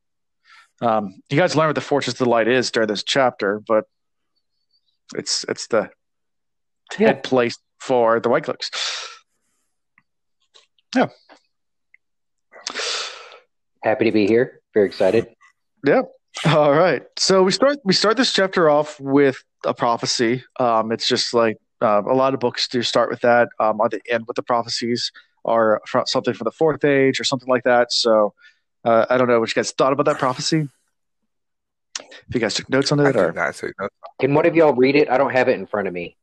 um, 0.83 1.15
you 1.31 1.39
guys 1.39 1.57
learn 1.57 1.69
what 1.69 1.77
the 1.77 1.81
Fortress 1.81 2.15
of 2.15 2.19
the 2.19 2.29
Light 2.29 2.49
is 2.49 2.71
during 2.71 2.89
this 2.89 3.03
chapter, 3.03 3.63
but 3.67 3.85
it's 5.15 5.45
it's 5.49 5.67
the 5.69 5.89
Yeah. 6.99 7.07
head 7.09 7.23
place 7.23 7.57
for 7.81 8.21
the 8.21 8.29
White 8.29 8.45
Cloaks. 8.45 8.71
Yeah. 10.95 11.09
Happy 13.83 14.05
to 14.07 14.13
be 14.13 14.27
here. 14.27 14.61
Very 14.73 14.87
excited. 14.87 15.29
Yeah. 15.85 16.03
All 16.47 16.73
right. 16.73 17.03
So 17.19 17.43
we 17.43 17.53
start 17.53 17.79
we 17.85 17.93
start 17.93 18.17
this 18.17 18.33
chapter 18.33 18.69
off 18.71 18.99
with 18.99 19.43
a 19.65 19.75
prophecy. 19.75 20.43
Um, 20.59 20.91
it's 20.93 21.07
just 21.07 21.35
like 21.35 21.59
uh, 21.81 22.03
a 22.07 22.15
lot 22.15 22.35
of 22.35 22.41
books 22.41 22.67
do 22.69 22.83
start 22.83 23.11
with 23.11 23.21
that. 23.21 23.49
Um, 23.61 23.81
or 23.81 23.89
they 23.89 24.01
end 24.11 24.25
with 24.27 24.37
the 24.37 24.43
prophecies, 24.43 25.13
or 25.45 25.81
from 25.87 26.07
something 26.07 26.35
from 26.35 26.45
the 26.47 26.53
fourth 26.53 26.85
age, 26.85 27.21
or 27.21 27.25
something 27.25 27.49
like 27.49 27.65
that. 27.65 27.93
So 27.93 28.35
uh, 28.85 29.07
I 29.11 29.17
don't 29.19 29.29
know 29.29 29.39
what 29.41 29.49
you 29.51 29.55
guys 29.55 29.71
thought 29.73 29.93
about 29.93 30.07
that 30.07 30.19
prophecy. 30.19 30.69
If 32.01 32.35
you 32.35 32.41
guys 32.41 32.55
took 32.55 32.69
notes 32.69 32.91
on 32.91 33.01
I 33.01 33.11
it, 33.11 33.13
did 33.13 33.23
or 33.23 33.33
not 33.33 33.55
take 33.55 33.79
notes. 33.79 33.95
Can 34.21 34.35
one 34.35 34.47
of 34.47 34.57
y'all 34.57 34.73
read 34.73 34.97
it? 34.97 35.09
I 35.11 35.19
don't 35.19 35.33
have 35.33 35.49
it 35.49 35.59
in 35.59 35.67
front 35.67 35.87
of 35.89 35.95
me. 35.95 36.17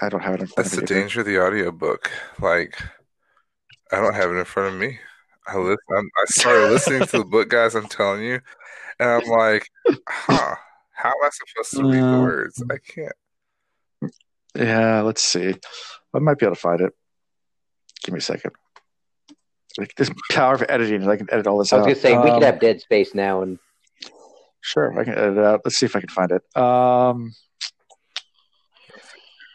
I 0.00 0.08
don't 0.08 0.22
have 0.22 0.34
it 0.34 0.40
in 0.40 0.46
front 0.46 0.56
That's 0.56 0.72
of 0.72 0.86
the 0.86 0.94
either. 0.94 1.00
danger 1.02 1.20
of 1.20 1.26
the 1.26 1.38
audiobook. 1.40 2.10
Like, 2.40 2.82
I 3.92 3.96
don't 3.96 4.14
have 4.14 4.30
it 4.30 4.34
in 4.36 4.44
front 4.44 4.74
of 4.74 4.80
me. 4.80 4.98
I 5.46 5.56
listen. 5.56 5.78
I'm, 5.96 6.04
I 6.18 6.24
started 6.28 6.70
listening 6.70 7.06
to 7.08 7.18
the 7.18 7.24
book, 7.24 7.48
guys. 7.48 7.74
I'm 7.74 7.88
telling 7.88 8.22
you, 8.22 8.40
and 8.98 9.08
I'm 9.10 9.28
like, 9.28 9.68
huh? 10.08 10.54
How 10.92 11.08
am 11.08 11.14
I 11.24 11.30
supposed 11.30 11.70
to 11.72 11.84
read 11.84 12.02
the 12.02 12.18
Uh, 12.18 12.20
words? 12.20 12.62
I 12.70 12.76
can't. 12.76 14.12
Yeah, 14.54 15.00
let's 15.02 15.22
see. 15.22 15.54
I 16.14 16.18
might 16.18 16.38
be 16.38 16.46
able 16.46 16.54
to 16.56 16.60
find 16.60 16.80
it. 16.80 16.92
Give 18.02 18.12
me 18.12 18.18
a 18.18 18.22
second. 18.22 18.52
Like 19.78 19.94
this 19.96 20.10
power 20.30 20.54
of 20.54 20.64
editing, 20.68 21.08
I 21.08 21.16
can 21.16 21.32
edit 21.32 21.46
all 21.46 21.58
this 21.58 21.72
out. 21.72 21.76
I 21.76 21.78
was 21.78 21.84
out. 21.86 21.88
gonna 21.88 22.00
say 22.00 22.12
we 22.18 22.28
Um, 22.30 22.34
could 22.34 22.42
have 22.42 22.60
dead 22.60 22.80
space 22.80 23.14
now, 23.14 23.42
and 23.42 23.58
Sure, 24.62 24.98
I 25.00 25.04
can 25.04 25.14
edit 25.14 25.38
it 25.38 25.44
out. 25.44 25.62
Let's 25.64 25.78
see 25.78 25.86
if 25.86 25.96
I 25.96 26.00
can 26.00 26.10
find 26.10 26.30
it. 26.32 26.56
Um, 26.56 27.32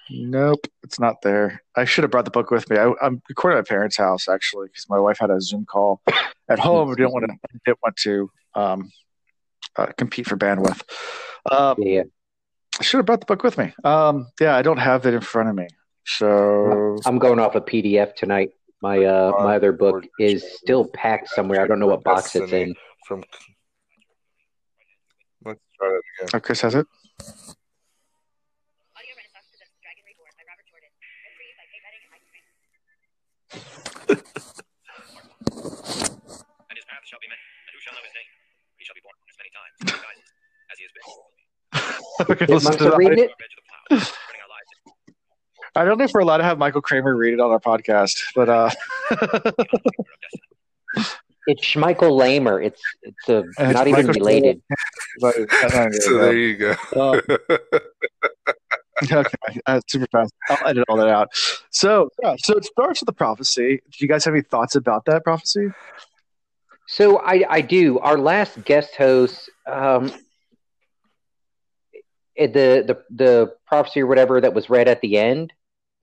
nope, 0.10 0.68
it's 0.84 1.00
not 1.00 1.22
there. 1.22 1.62
I 1.76 1.86
should 1.86 2.04
have 2.04 2.12
brought 2.12 2.26
the 2.26 2.32
book 2.32 2.52
with 2.52 2.70
me. 2.70 2.78
I, 2.78 2.92
I'm 3.02 3.22
recording 3.30 3.58
at 3.58 3.66
my 3.66 3.68
parents' 3.68 3.98
house 3.98 4.28
actually 4.28 4.68
because 4.68 4.88
my 4.90 5.00
wife 5.00 5.18
had 5.20 5.30
a 5.30 5.42
Zoom 5.42 5.66
call 5.66 6.02
at 6.50 6.60
home. 6.68 6.90
We 6.90 6.96
didn't 6.96 7.14
want 7.14 7.26
to 7.30 7.60
didn't 7.66 7.80
want 7.84 7.96
to 7.98 8.30
um, 8.54 8.92
uh, 9.76 9.88
compete 9.98 10.28
for 10.28 10.38
bandwidth. 10.38 10.82
Um, 11.52 11.76
yeah, 11.78 12.04
I 12.80 12.84
should 12.84 12.98
have 12.98 13.06
brought 13.06 13.22
the 13.22 13.26
book 13.26 13.44
with 13.44 13.58
me. 13.58 13.74
Um, 13.84 14.28
yeah, 14.40 14.56
I 14.56 14.62
don't 14.62 14.78
have 14.78 15.06
it 15.06 15.14
in 15.14 15.22
front 15.22 15.50
of 15.50 15.56
me. 15.56 15.68
So 16.06 16.98
I'm 17.06 17.18
going 17.20 17.40
off 17.40 17.56
a 17.56 17.62
PDF 17.62 18.16
tonight. 18.16 18.52
My 18.82 19.04
uh, 19.04 19.32
my 19.40 19.56
other 19.56 19.72
book 19.72 20.06
is 20.20 20.46
still 20.58 20.86
packed 20.86 21.30
somewhere. 21.30 21.62
I 21.62 21.68
don't 21.68 21.80
know 21.80 21.88
what 21.88 22.04
box 22.04 22.36
it's 22.36 22.52
in. 22.52 22.76
From 23.08 23.24
let's 25.46 25.60
try 25.80 25.90
that 25.90 26.02
again. 26.20 26.30
oh, 26.34 26.40
Chris 26.40 26.62
has 26.62 26.76
it. 26.76 26.86
Audio 27.20 27.44
Renaissance 29.16 29.48
presents 29.50 29.74
Dragon 29.82 30.04
Reborn 30.06 30.32
by 30.38 30.44
Robert 30.50 30.68
Jordan. 30.70 30.90
Read 31.02 31.34
for 31.38 31.44
you 31.46 31.56
by 31.58 31.66
Kate 31.72 31.84
Reading 31.86 32.04
and 32.04 32.12
Mike 32.14 32.26
Smith. 33.86 33.95
And 34.10 34.20
his 36.76 36.86
path 36.86 37.04
shall 37.06 37.20
be 37.20 37.28
many, 37.30 37.42
and 37.42 37.74
who 37.74 37.80
shall 37.82 37.94
know 37.94 38.04
his 38.06 38.14
name? 38.14 38.30
He 38.78 38.86
shall 38.86 38.96
be 38.96 39.02
born 39.02 39.16
as 39.30 39.38
many 39.40 39.52
times, 39.54 39.76
in 39.82 39.86
many 39.90 40.02
guises, 40.04 40.28
as 40.72 40.78
he 40.80 40.84
has 40.86 40.94
been. 40.94 41.06
okay, 42.32 42.46
listen 42.52 42.78
to 42.78 42.84
that. 42.86 42.98
read 42.98 43.18
it? 43.20 43.30
Our 43.30 43.40
edge 43.42 43.54
of 43.54 43.60
the 43.60 43.66
plow, 43.70 43.98
running 44.30 44.42
our 44.42 44.52
lives 44.52 44.70
in 44.76 44.94
I 45.76 45.84
don't 45.84 45.98
know 45.98 46.06
if 46.06 46.14
we're 46.14 46.22
allowed 46.22 46.38
to 46.38 46.44
have 46.44 46.58
Michael 46.58 46.82
Kramer 46.82 47.16
read 47.16 47.34
it 47.34 47.40
on 47.40 47.52
our 47.52 47.60
podcast, 47.60 48.16
but 48.36 48.50
uh, 48.50 48.70
the 49.10 49.16
of 49.16 49.56
destiny. 49.56 51.16
It's 51.48 51.64
Schmeichel 51.64 52.16
Lamer. 52.18 52.60
It's 52.62 52.82
it's 53.04 53.30
a, 53.30 53.40
it's 53.40 53.74
not 53.74 53.88
even 53.88 54.08
Michael 54.08 54.20
related. 54.20 54.62
but 55.20 55.36
I. 55.52 55.90
So 56.02 56.18
there 56.18 56.36
you 56.36 56.58
go. 56.58 56.76
Uh, 56.96 57.22
okay, 59.04 59.60
uh, 59.66 59.82
super 59.88 60.08
fast. 60.12 60.34
I'll 60.50 60.68
edit 60.68 60.86
all 60.88 60.98
that 60.98 61.08
out. 61.10 61.30
So 61.72 62.10
yeah, 62.22 62.36
so 62.38 62.58
it 62.58 62.66
starts 62.66 63.02
with 63.02 63.08
the 63.08 63.14
prophecy. 63.14 63.82
Do 63.92 63.98
you 64.00 64.08
guys 64.08 64.25
have 64.25 64.34
any 64.34 64.44
thoughts 64.44 64.75
about 64.75 65.06
that 65.06 65.24
prophecy? 65.24 65.70
So 66.88 67.20
I 67.20 67.44
I 67.50 67.62
do. 67.62 68.00
Our 68.00 68.18
last 68.18 68.64
guest 68.64 68.96
host, 68.96 69.50
um, 69.68 70.12
eh, 72.38 72.48
the 72.48 72.84
the 72.88 73.04
the 73.10 73.56
prophecy 73.66 74.02
or 74.02 74.08
whatever 74.08 74.40
that 74.40 74.54
was 74.54 74.70
read 74.70 74.88
at 74.88 75.02
the 75.02 75.18
end. 75.18 75.52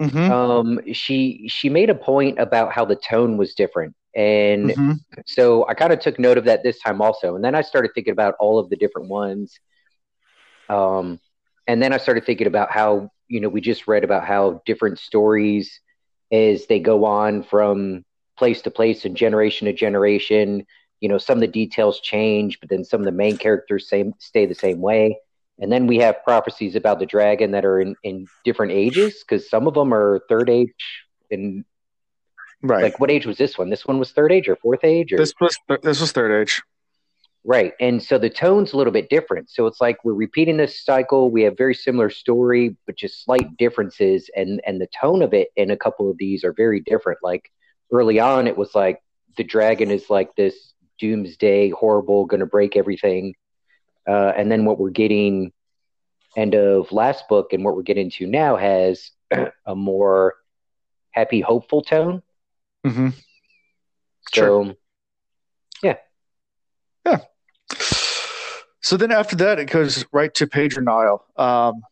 Mm-hmm. 0.00 0.32
Um, 0.32 0.80
she 0.92 1.46
she 1.48 1.68
made 1.68 1.88
a 1.90 1.94
point 1.94 2.38
about 2.40 2.72
how 2.72 2.84
the 2.84 2.96
tone 2.96 3.36
was 3.36 3.54
different, 3.54 3.94
and 4.16 4.70
Mhm. 4.70 4.98
so 5.26 5.66
I 5.68 5.74
kind 5.74 5.92
of 5.92 6.00
took 6.00 6.18
note 6.18 6.38
of 6.38 6.44
that 6.44 6.64
this 6.64 6.80
time 6.80 7.00
also. 7.00 7.36
And 7.36 7.44
then 7.44 7.54
I 7.54 7.62
started 7.62 7.92
thinking 7.94 8.12
about 8.12 8.34
all 8.40 8.58
of 8.58 8.68
the 8.68 8.76
different 8.76 9.08
ones. 9.08 9.60
Um, 10.68 11.20
and 11.72 11.80
then 11.80 11.94
I 11.94 11.96
started 11.96 12.26
thinking 12.26 12.46
about 12.46 12.70
how, 12.70 13.10
you 13.28 13.40
know, 13.40 13.48
we 13.48 13.62
just 13.62 13.88
read 13.88 14.04
about 14.04 14.26
how 14.26 14.60
different 14.66 14.98
stories 14.98 15.80
as 16.30 16.66
they 16.66 16.78
go 16.78 17.06
on 17.06 17.42
from 17.42 18.04
place 18.36 18.60
to 18.62 18.70
place 18.70 19.06
and 19.06 19.16
generation 19.16 19.64
to 19.64 19.72
generation, 19.72 20.66
you 21.00 21.08
know, 21.08 21.16
some 21.16 21.38
of 21.38 21.40
the 21.40 21.46
details 21.46 21.98
change, 22.00 22.60
but 22.60 22.68
then 22.68 22.84
some 22.84 23.00
of 23.00 23.06
the 23.06 23.10
main 23.10 23.38
characters 23.38 23.88
same 23.88 24.12
stay 24.18 24.44
the 24.44 24.54
same 24.54 24.82
way. 24.82 25.18
And 25.60 25.72
then 25.72 25.86
we 25.86 25.96
have 25.96 26.22
prophecies 26.24 26.76
about 26.76 26.98
the 26.98 27.06
dragon 27.06 27.52
that 27.52 27.64
are 27.64 27.80
in, 27.80 27.96
in 28.02 28.28
different 28.44 28.72
ages, 28.72 29.24
because 29.26 29.48
some 29.48 29.66
of 29.66 29.72
them 29.72 29.94
are 29.94 30.20
third 30.28 30.50
age 30.50 30.74
and 31.30 31.64
Right. 32.64 32.82
like 32.82 33.00
what 33.00 33.10
age 33.10 33.24
was 33.24 33.38
this 33.38 33.56
one? 33.56 33.70
This 33.70 33.86
one 33.86 33.98
was 33.98 34.12
third 34.12 34.30
age 34.30 34.46
or 34.46 34.56
fourth 34.56 34.84
age 34.84 35.14
or 35.14 35.16
this 35.16 35.32
was 35.40 35.56
this 35.82 36.02
was 36.02 36.12
third 36.12 36.42
age. 36.42 36.60
Right. 37.44 37.72
And 37.80 38.02
so 38.02 38.18
the 38.18 38.30
tone's 38.30 38.72
a 38.72 38.76
little 38.76 38.92
bit 38.92 39.10
different. 39.10 39.50
So 39.50 39.66
it's 39.66 39.80
like 39.80 40.04
we're 40.04 40.14
repeating 40.14 40.56
this 40.56 40.84
cycle. 40.84 41.30
We 41.30 41.42
have 41.42 41.56
very 41.56 41.74
similar 41.74 42.10
story, 42.10 42.76
but 42.86 42.96
just 42.96 43.24
slight 43.24 43.56
differences. 43.56 44.30
And 44.36 44.60
and 44.66 44.80
the 44.80 44.88
tone 45.00 45.22
of 45.22 45.34
it 45.34 45.48
in 45.56 45.70
a 45.70 45.76
couple 45.76 46.10
of 46.10 46.18
these 46.18 46.44
are 46.44 46.52
very 46.52 46.80
different. 46.80 47.18
Like 47.22 47.50
early 47.90 48.20
on, 48.20 48.46
it 48.46 48.56
was 48.56 48.74
like 48.74 49.02
the 49.36 49.44
dragon 49.44 49.90
is 49.90 50.10
like 50.10 50.34
this 50.36 50.74
doomsday, 50.98 51.70
horrible, 51.70 52.26
going 52.26 52.40
to 52.40 52.46
break 52.46 52.76
everything. 52.76 53.34
Uh, 54.08 54.32
and 54.36 54.50
then 54.50 54.64
what 54.64 54.78
we're 54.78 54.90
getting 54.90 55.52
end 56.36 56.54
of 56.54 56.90
last 56.92 57.28
book 57.28 57.52
and 57.52 57.64
what 57.64 57.76
we're 57.76 57.82
getting 57.82 58.10
to 58.10 58.26
now 58.26 58.56
has 58.56 59.10
a 59.66 59.74
more 59.74 60.34
happy, 61.10 61.40
hopeful 61.40 61.82
tone. 61.82 62.22
Mm-hmm. 62.86 63.08
So 64.32 64.74
So 68.82 68.96
then 68.96 69.12
after 69.12 69.36
that, 69.36 69.58
it 69.58 69.70
goes 69.70 70.04
right 70.12 70.34
to 70.34 70.46
Pedron 70.46 70.84
Niall, 70.84 71.24
um, 71.36 71.82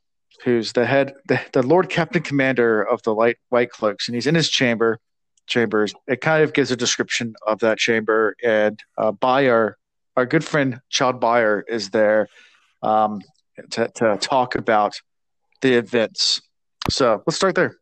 who's 0.45 0.73
the 0.73 0.87
head, 0.87 1.15
the, 1.27 1.41
the 1.53 1.63
Lord 1.63 1.89
Captain 1.89 2.23
Commander 2.23 2.83
of 2.83 3.03
the 3.03 3.15
Light 3.15 3.37
White 3.49 3.71
Cloaks, 3.71 4.09
and 4.09 4.15
he's 4.15 4.27
in 4.27 4.35
his 4.35 4.51
chamber. 4.51 4.99
Chambers. 5.47 5.93
It 6.07 6.21
kind 6.21 6.45
of 6.45 6.53
gives 6.53 6.71
a 6.71 6.77
description 6.77 7.35
of 7.45 7.59
that 7.59 7.77
chamber, 7.77 8.37
and 8.45 8.79
uh, 8.97 9.11
Byar, 9.11 9.73
our 10.17 10.25
good 10.25 10.45
friend 10.45 10.81
Child 10.91 11.21
Byar, 11.21 11.63
is 11.69 11.91
there 11.91 12.29
um, 12.85 13.21
to 13.71 13.89
to 13.89 14.17
talk 14.21 14.55
about 14.55 15.01
the 15.61 15.73
events. 15.73 16.41
So 16.89 17.25
let's 17.27 17.37
start 17.37 17.57
there. 17.57 17.79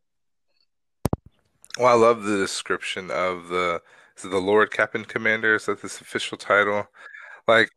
Well, 1.79 1.88
I 1.88 1.93
love 1.93 2.23
the 2.23 2.38
description 2.38 3.11
of 3.11 3.49
the 3.49 3.83
the 4.23 4.38
Lord 4.38 4.71
Captain 4.71 5.05
Commander. 5.05 5.57
Is 5.57 5.67
that 5.67 5.83
this 5.83 6.00
official 6.00 6.38
title? 6.38 6.87
Like, 7.47 7.69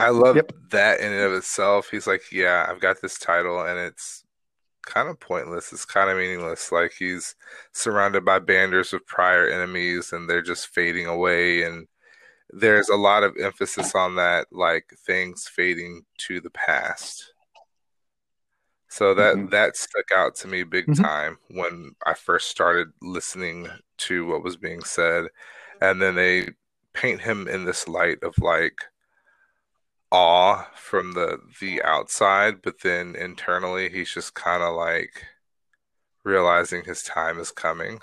I 0.00 0.10
love 0.10 0.36
Yep. 0.36 0.52
that 0.70 1.00
in 1.00 1.12
and 1.12 1.22
of 1.22 1.32
itself. 1.32 1.88
He's 1.90 2.06
like, 2.06 2.30
yeah, 2.32 2.66
I've 2.68 2.80
got 2.80 3.00
this 3.00 3.18
title, 3.18 3.60
and 3.60 3.78
it's 3.78 4.24
kind 4.84 5.08
of 5.08 5.18
pointless. 5.18 5.72
It's 5.72 5.84
kind 5.84 6.10
of 6.10 6.18
meaningless. 6.18 6.70
Like 6.70 6.92
he's 6.98 7.36
surrounded 7.72 8.24
by 8.24 8.40
banders 8.40 8.92
of 8.92 9.06
prior 9.06 9.48
enemies, 9.48 10.12
and 10.12 10.28
they're 10.28 10.42
just 10.42 10.68
fading 10.68 11.06
away. 11.06 11.62
And 11.62 11.88
there's 12.50 12.88
a 12.88 12.96
lot 12.96 13.22
of 13.22 13.36
emphasis 13.38 13.94
on 13.94 14.16
that, 14.16 14.46
like 14.52 14.90
things 15.06 15.48
fading 15.48 16.04
to 16.18 16.40
the 16.40 16.50
past. 16.50 17.32
So 18.88 19.14
that 19.14 19.34
Mhm. 19.36 19.50
that 19.50 19.76
stuck 19.76 20.12
out 20.12 20.36
to 20.36 20.48
me 20.48 20.62
big 20.62 20.86
Mhm. 20.86 21.02
time 21.02 21.38
when 21.48 21.96
I 22.06 22.14
first 22.14 22.48
started 22.48 22.92
listening 23.00 23.68
to 23.98 24.26
what 24.26 24.44
was 24.44 24.56
being 24.56 24.84
said, 24.84 25.30
and 25.80 26.00
then 26.00 26.14
they 26.14 26.50
paint 26.92 27.22
him 27.22 27.48
in 27.48 27.64
this 27.64 27.88
light 27.88 28.22
of 28.22 28.38
like 28.38 28.84
awe 30.14 30.70
from 30.76 31.12
the 31.12 31.38
the 31.60 31.82
outside, 31.82 32.62
but 32.62 32.80
then 32.82 33.16
internally 33.16 33.90
he's 33.90 34.12
just 34.14 34.34
kind 34.34 34.62
of 34.62 34.74
like 34.76 35.24
realizing 36.24 36.84
his 36.84 37.02
time 37.04 37.38
is 37.38 37.52
coming. 37.52 38.00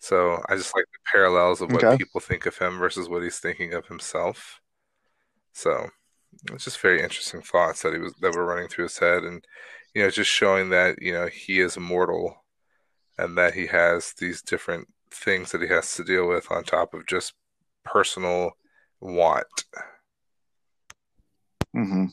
So 0.00 0.42
I 0.48 0.56
just 0.56 0.74
like 0.76 0.84
the 0.92 0.98
parallels 1.12 1.60
of 1.60 1.70
what 1.70 1.84
Okay. 1.84 1.98
people 1.98 2.20
think 2.20 2.46
of 2.46 2.58
him 2.58 2.78
versus 2.78 3.08
what 3.08 3.22
he's 3.22 3.38
thinking 3.40 3.74
of 3.74 3.86
himself. 3.86 4.60
So 5.54 5.88
it's 6.52 6.64
just 6.64 6.80
very 6.80 7.02
interesting 7.02 7.42
thoughts 7.42 7.82
that 7.82 7.94
he 7.94 8.00
was 8.00 8.14
that 8.22 8.34
were 8.34 8.46
running 8.46 8.68
through 8.68 8.86
his 8.86 8.98
head, 8.98 9.24
and 9.24 9.44
you 9.94 10.02
know, 10.02 10.10
just 10.10 10.30
showing 10.30 10.70
that 10.70 11.02
you 11.02 11.12
know 11.12 11.28
he 11.28 11.60
is 11.60 11.78
mortal, 11.78 12.44
and 13.18 13.38
that 13.38 13.54
he 13.54 13.66
has 13.68 14.14
these 14.18 14.42
different 14.42 14.88
things 15.12 15.52
that 15.52 15.62
he 15.62 15.68
has 15.68 15.94
to 15.96 16.04
deal 16.04 16.28
with 16.28 16.50
on 16.52 16.64
top 16.64 16.94
of 16.94 17.06
just 17.06 17.34
personal 17.84 18.52
want. 19.00 19.46
Hmm 21.74 22.06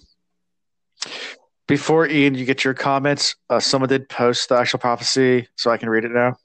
Before 1.67 2.07
Ian, 2.07 2.35
you 2.35 2.45
get 2.45 2.63
your 2.63 2.73
comments. 2.73 3.35
Uh, 3.49 3.59
someone 3.59 3.89
did 3.89 4.09
post 4.09 4.49
the 4.49 4.55
actual 4.55 4.79
prophecy, 4.79 5.47
so 5.55 5.71
I 5.71 5.77
can 5.77 5.89
read 5.89 6.05
it 6.05 6.11
now. 6.11 6.35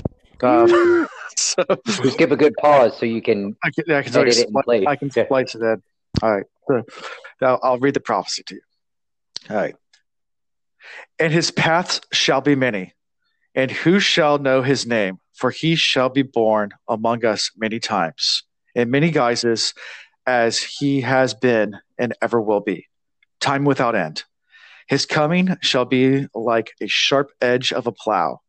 Um, 0.42 1.08
so 1.36 1.64
Just 1.86 2.18
give 2.18 2.32
a 2.32 2.36
good 2.36 2.56
pause 2.56 2.96
so 2.98 3.06
you 3.06 3.20
can. 3.20 3.56
I 3.62 3.70
can, 3.70 3.92
I 3.94 4.02
can, 4.02 4.16
Edit 4.16 4.38
it 4.38 4.46
and 4.48 4.56
spli- 4.56 4.64
play. 4.64 4.86
I 4.86 4.96
can 4.96 5.10
Yeah. 5.14 5.24
splice 5.26 5.54
it 5.54 5.62
in. 5.62 5.82
All 6.22 6.34
right. 6.36 6.46
So 6.68 6.82
now 7.40 7.58
I'll 7.62 7.78
read 7.78 7.94
the 7.94 8.00
prophecy 8.00 8.42
to 8.44 8.54
you. 8.54 8.60
All 9.50 9.56
right. 9.56 9.74
And 11.18 11.32
his 11.32 11.50
paths 11.50 12.00
shall 12.12 12.40
be 12.40 12.54
many, 12.54 12.94
and 13.54 13.70
who 13.70 14.00
shall 14.00 14.38
know 14.38 14.62
his 14.62 14.86
name? 14.86 15.18
For 15.34 15.50
he 15.50 15.74
shall 15.74 16.08
be 16.10 16.22
born 16.22 16.70
among 16.88 17.24
us 17.24 17.50
many 17.56 17.78
times, 17.78 18.44
in 18.74 18.90
many 18.90 19.10
guises, 19.10 19.72
as 20.26 20.58
he 20.58 21.00
has 21.00 21.32
been 21.34 21.78
and 21.98 22.14
ever 22.22 22.40
will 22.40 22.60
be, 22.60 22.86
time 23.40 23.64
without 23.64 23.94
end. 23.94 24.24
His 24.88 25.06
coming 25.06 25.56
shall 25.60 25.84
be 25.84 26.26
like 26.34 26.72
a 26.80 26.86
sharp 26.86 27.30
edge 27.40 27.72
of 27.72 27.86
a 27.86 27.92
plow, 27.92 28.40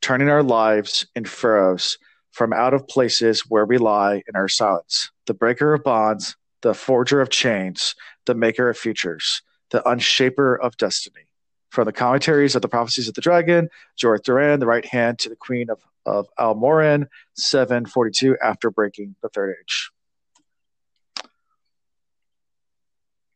turning 0.00 0.28
our 0.28 0.42
lives 0.42 1.06
in 1.14 1.24
furrows 1.24 1.98
from 2.32 2.52
out 2.52 2.74
of 2.74 2.88
places 2.88 3.44
where 3.48 3.64
we 3.64 3.78
lie 3.78 4.16
in 4.26 4.34
our 4.34 4.48
silence. 4.48 5.10
The 5.26 5.34
breaker 5.34 5.72
of 5.72 5.84
bonds, 5.84 6.36
the 6.62 6.74
forger 6.74 7.20
of 7.20 7.30
chains, 7.30 7.94
the 8.26 8.34
maker 8.34 8.68
of 8.68 8.76
futures, 8.76 9.42
the 9.70 9.88
unshaper 9.88 10.56
of 10.60 10.76
destiny. 10.76 11.28
From 11.70 11.86
the 11.86 11.92
commentaries 11.92 12.56
of 12.56 12.62
the 12.62 12.68
prophecies 12.68 13.08
of 13.08 13.14
the 13.14 13.20
dragon, 13.20 13.68
Jorah 14.00 14.22
Duran, 14.22 14.60
the 14.60 14.66
right 14.66 14.84
hand 14.84 15.20
to 15.20 15.28
the 15.28 15.36
queen 15.36 15.70
of, 15.70 15.80
of 16.06 16.26
Almoren, 16.38 17.06
742 17.36 18.36
after 18.42 18.70
breaking 18.70 19.14
the 19.22 19.28
third 19.28 19.54
age. 19.60 19.90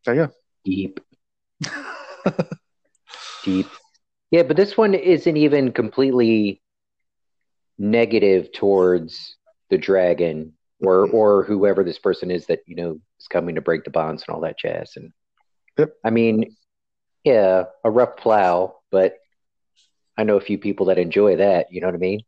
So 0.04 0.12
yeah. 0.12 0.28
Deep. 0.64 1.00
Deep. 3.44 3.66
Yeah, 4.30 4.42
but 4.42 4.56
this 4.56 4.76
one 4.76 4.94
isn't 4.94 5.36
even 5.36 5.72
completely 5.72 6.60
negative 7.78 8.52
towards 8.52 9.36
the 9.70 9.78
dragon 9.78 10.52
or 10.80 11.06
mm-hmm. 11.06 11.16
or 11.16 11.44
whoever 11.44 11.84
this 11.84 11.98
person 11.98 12.30
is 12.30 12.46
that 12.46 12.60
you 12.66 12.76
know 12.76 13.00
is 13.18 13.28
coming 13.28 13.54
to 13.54 13.60
break 13.60 13.84
the 13.84 13.90
bonds 13.90 14.24
and 14.26 14.34
all 14.34 14.42
that 14.42 14.58
jazz. 14.58 14.92
And 14.96 15.12
Yep. 15.78 15.94
I 16.04 16.10
mean, 16.10 16.56
yeah, 17.24 17.64
a 17.84 17.90
rough 17.90 18.16
plow, 18.16 18.76
but 18.90 19.14
I 20.16 20.24
know 20.24 20.36
a 20.36 20.40
few 20.40 20.58
people 20.58 20.86
that 20.86 20.98
enjoy 20.98 21.36
that. 21.36 21.68
You 21.70 21.80
know 21.80 21.86
what 21.86 21.94
I 21.94 21.98
mean? 21.98 22.22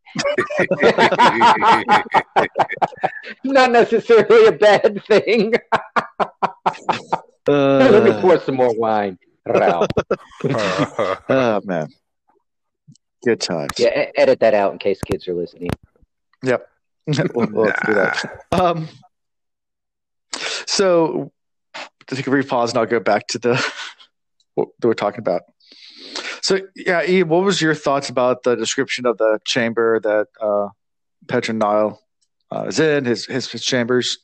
Not 3.44 3.72
necessarily 3.72 4.46
a 4.46 4.52
bad 4.52 5.02
thing. 5.04 5.54
Let 7.46 8.04
me 8.04 8.10
Uh, 8.10 8.20
pour 8.20 8.38
some 8.40 8.56
more 8.56 8.74
wine. 8.76 9.18
Ralph. 9.46 9.88
oh 11.28 11.60
man. 11.64 11.88
Good 13.24 13.40
times. 13.40 13.72
Yeah, 13.78 14.10
edit 14.16 14.40
that 14.40 14.54
out 14.54 14.72
in 14.72 14.78
case 14.78 15.00
kids 15.02 15.28
are 15.28 15.34
listening. 15.34 15.70
Yep. 16.42 16.66
we'll, 17.34 17.48
we'll 17.50 17.66
have 17.66 17.80
to 17.80 17.86
do 17.86 17.94
that. 17.94 18.40
Um, 18.52 18.88
so 20.66 21.32
to 22.06 22.16
take 22.16 22.26
a 22.26 22.30
brief 22.30 22.48
pause, 22.48 22.70
and 22.70 22.78
I'll 22.78 22.86
go 22.86 23.00
back 23.00 23.26
to 23.28 23.38
the 23.38 23.72
what 24.54 24.68
that 24.80 24.86
we're 24.86 24.94
talking 24.94 25.20
about. 25.20 25.42
So 26.42 26.60
yeah, 26.74 27.22
what 27.22 27.44
was 27.44 27.60
your 27.60 27.74
thoughts 27.74 28.08
about 28.08 28.42
the 28.42 28.56
description 28.56 29.06
of 29.06 29.18
the 29.18 29.38
chamber 29.44 30.00
that 30.00 30.26
uh, 30.40 30.68
Pedron 31.26 31.58
Niall 31.58 32.00
uh, 32.50 32.64
is 32.68 32.80
in? 32.80 33.04
His, 33.04 33.26
his 33.26 33.50
his 33.50 33.62
chambers. 33.64 34.18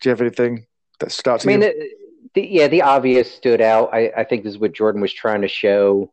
Do 0.00 0.08
you 0.08 0.10
have 0.10 0.20
anything 0.20 0.66
that 1.00 1.12
stood 1.12 1.30
out 1.30 1.34
I 1.34 1.42
to 1.42 1.46
mean, 1.46 1.62
you? 1.62 1.68
the, 1.68 1.90
the, 2.34 2.46
yeah, 2.46 2.68
the 2.68 2.82
obvious 2.82 3.32
stood 3.32 3.60
out. 3.60 3.90
I, 3.92 4.12
I 4.16 4.24
think 4.24 4.44
this 4.44 4.54
is 4.54 4.58
what 4.58 4.74
Jordan 4.74 5.00
was 5.00 5.12
trying 5.12 5.42
to 5.42 5.48
show. 5.48 6.12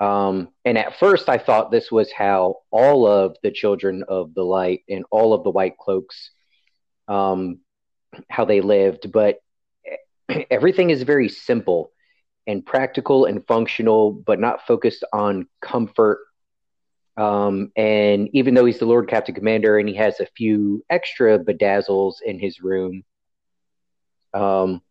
Um, 0.00 0.48
and 0.64 0.76
at 0.76 0.98
first, 0.98 1.28
I 1.28 1.38
thought 1.38 1.70
this 1.70 1.90
was 1.90 2.12
how 2.12 2.56
all 2.70 3.06
of 3.06 3.36
the 3.42 3.50
children 3.50 4.04
of 4.08 4.34
the 4.34 4.42
light 4.42 4.82
and 4.88 5.04
all 5.10 5.32
of 5.32 5.44
the 5.44 5.50
white 5.50 5.78
cloaks, 5.78 6.30
um, 7.08 7.60
how 8.28 8.44
they 8.44 8.60
lived. 8.60 9.10
But 9.12 9.38
everything 10.50 10.90
is 10.90 11.02
very 11.02 11.28
simple 11.28 11.92
and 12.46 12.64
practical 12.64 13.24
and 13.24 13.46
functional, 13.46 14.12
but 14.12 14.40
not 14.40 14.66
focused 14.66 15.04
on 15.12 15.46
comfort. 15.62 16.18
Um, 17.16 17.70
and 17.76 18.28
even 18.32 18.54
though 18.54 18.64
he's 18.64 18.80
the 18.80 18.86
Lord 18.86 19.08
Captain 19.08 19.34
Commander 19.34 19.78
and 19.78 19.88
he 19.88 19.94
has 19.94 20.20
a 20.20 20.26
few 20.36 20.84
extra 20.90 21.38
bedazzles 21.38 22.16
in 22.24 22.38
his 22.38 22.60
room, 22.60 23.04
um, 24.34 24.82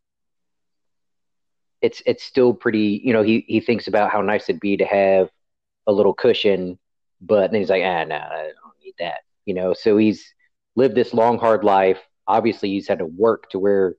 it's 1.84 2.02
it's 2.06 2.24
still 2.24 2.54
pretty. 2.54 3.02
You 3.04 3.14
know, 3.14 3.22
he 3.22 3.46
he 3.48 3.60
thinks 3.60 3.88
about 3.88 4.10
how 4.10 4.22
nice 4.22 4.50
it'd 4.50 4.62
be 4.62 4.78
to 4.78 4.86
have 4.86 5.30
a 5.86 5.92
little 5.92 6.14
cushion, 6.14 6.80
but 7.22 7.52
then 7.52 7.60
he's 7.60 7.70
like, 7.70 7.84
ah, 7.84 8.06
no, 8.06 8.16
I 8.16 8.52
don't 8.64 8.84
need 8.84 8.96
that. 9.00 9.20
You 9.46 9.54
know, 9.54 9.74
so 9.74 9.98
he's 9.98 10.34
lived 10.76 10.96
this 10.96 11.14
long, 11.14 11.38
hard 11.38 11.64
life. 11.64 12.00
Obviously, 12.26 12.70
he's 12.70 12.88
had 12.88 13.00
to 13.00 13.06
work 13.06 13.50
to 13.50 13.60
where 13.60 13.96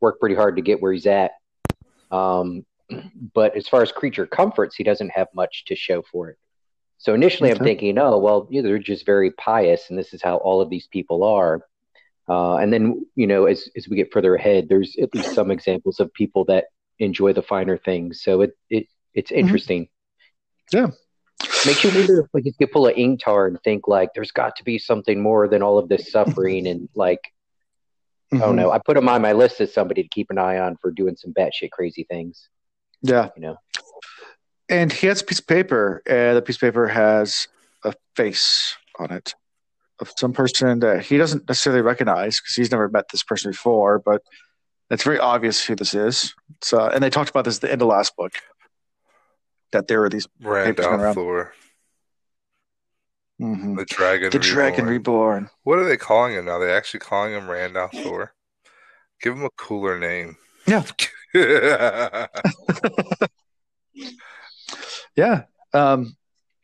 work 0.00 0.20
pretty 0.20 0.34
hard 0.34 0.56
to 0.56 0.62
get 0.62 0.82
where 0.82 0.92
he's 0.92 1.06
at. 1.06 1.32
Um, 2.10 2.66
but 3.34 3.56
as 3.56 3.66
far 3.66 3.80
as 3.80 3.90
creature 3.90 4.26
comforts, 4.26 4.76
he 4.76 4.84
doesn't 4.84 5.10
have 5.10 5.28
much 5.34 5.64
to 5.66 5.74
show 5.74 6.02
for 6.02 6.28
it. 6.28 6.38
So 6.98 7.14
initially, 7.14 7.50
I'm 7.50 7.58
thinking, 7.58 7.98
oh 7.98 8.18
well, 8.18 8.46
yeah, 8.50 8.60
they're 8.60 8.78
just 8.78 9.06
very 9.06 9.30
pious, 9.32 9.88
and 9.88 9.98
this 9.98 10.12
is 10.12 10.22
how 10.22 10.36
all 10.36 10.60
of 10.60 10.68
these 10.68 10.86
people 10.86 11.24
are. 11.24 11.62
Uh, 12.28 12.56
and 12.56 12.72
then, 12.72 13.06
you 13.16 13.26
know, 13.26 13.46
as 13.46 13.70
as 13.74 13.88
we 13.88 13.96
get 13.96 14.12
further 14.12 14.34
ahead, 14.34 14.68
there's 14.68 14.94
at 15.00 15.14
least 15.14 15.34
some 15.34 15.50
examples 15.50 15.98
of 15.98 16.12
people 16.12 16.44
that 16.44 16.66
enjoy 17.02 17.32
the 17.32 17.42
finer 17.42 17.76
things. 17.76 18.22
So 18.22 18.40
it 18.42 18.56
it 18.70 18.86
it's 19.14 19.30
interesting. 19.30 19.88
Yeah. 20.72 20.88
Makes 21.66 21.84
you 21.84 21.90
wonder 21.94 22.20
if 22.20 22.26
we 22.32 22.42
could 22.42 22.56
get 22.58 22.72
full 22.72 22.86
of 22.86 22.94
Ingtar 22.94 23.48
and 23.48 23.60
think 23.62 23.88
like 23.88 24.10
there's 24.14 24.30
got 24.32 24.56
to 24.56 24.64
be 24.64 24.78
something 24.78 25.20
more 25.20 25.48
than 25.48 25.62
all 25.62 25.78
of 25.78 25.88
this 25.88 26.10
suffering 26.10 26.66
and 26.66 26.88
like 26.94 27.20
I 28.32 28.36
Mhm. 28.36 28.40
don't 28.40 28.56
know. 28.56 28.70
I 28.70 28.78
put 28.78 28.96
him 28.96 29.08
on 29.08 29.20
my 29.20 29.32
list 29.32 29.60
as 29.60 29.74
somebody 29.74 30.02
to 30.02 30.08
keep 30.08 30.30
an 30.30 30.38
eye 30.38 30.58
on 30.58 30.76
for 30.76 30.90
doing 30.90 31.16
some 31.16 31.34
batshit 31.34 31.70
crazy 31.70 32.04
things. 32.08 32.48
Yeah. 33.02 33.28
You 33.36 33.42
know. 33.42 33.56
And 34.70 34.90
he 34.90 35.06
has 35.08 35.20
a 35.20 35.24
piece 35.24 35.40
of 35.40 35.46
paper, 35.46 36.02
and 36.06 36.36
the 36.36 36.40
piece 36.40 36.56
of 36.56 36.60
paper 36.62 36.88
has 36.88 37.48
a 37.84 37.92
face 38.16 38.74
on 38.98 39.12
it 39.12 39.34
of 39.98 40.12
some 40.16 40.32
person 40.32 40.78
that 40.80 41.04
he 41.04 41.18
doesn't 41.18 41.46
necessarily 41.46 41.82
recognize 41.82 42.40
because 42.40 42.54
he's 42.54 42.70
never 42.70 42.88
met 42.88 43.04
this 43.10 43.22
person 43.22 43.50
before, 43.50 43.98
but 43.98 44.22
it's 44.92 45.02
very 45.04 45.18
obvious 45.18 45.64
who 45.64 45.74
this 45.74 45.94
is. 45.94 46.34
So, 46.60 46.86
and 46.86 47.02
they 47.02 47.10
talked 47.10 47.30
about 47.30 47.44
this 47.44 47.56
at 47.56 47.62
the 47.62 47.72
end 47.72 47.82
of 47.82 47.88
last 47.88 48.14
book 48.16 48.34
that 49.72 49.88
there 49.88 50.04
are 50.04 50.08
these 50.08 50.26
Papers 50.40 50.76
going 50.76 51.00
around. 51.00 51.00
Randolph 51.00 51.14
Thor, 51.14 51.54
mhm. 53.40 53.76
the 53.76 53.84
dragon. 53.86 54.30
the 54.30 54.38
dragon 54.38 54.84
reborn. 54.86 55.44
reborn. 55.44 55.50
What 55.64 55.78
are 55.78 55.84
they 55.84 55.96
calling 55.96 56.34
him 56.34 56.44
now? 56.44 56.58
They 56.58 56.72
actually 56.72 57.00
calling 57.00 57.32
him 57.32 57.50
Randolph 57.50 57.92
Thor. 57.92 58.34
Give 59.20 59.34
him 59.34 59.44
a 59.44 59.50
cooler 59.56 59.98
name. 59.98 60.36
Yeah. 60.66 60.84
Yeah. 65.16 65.42
Um, 65.74 66.16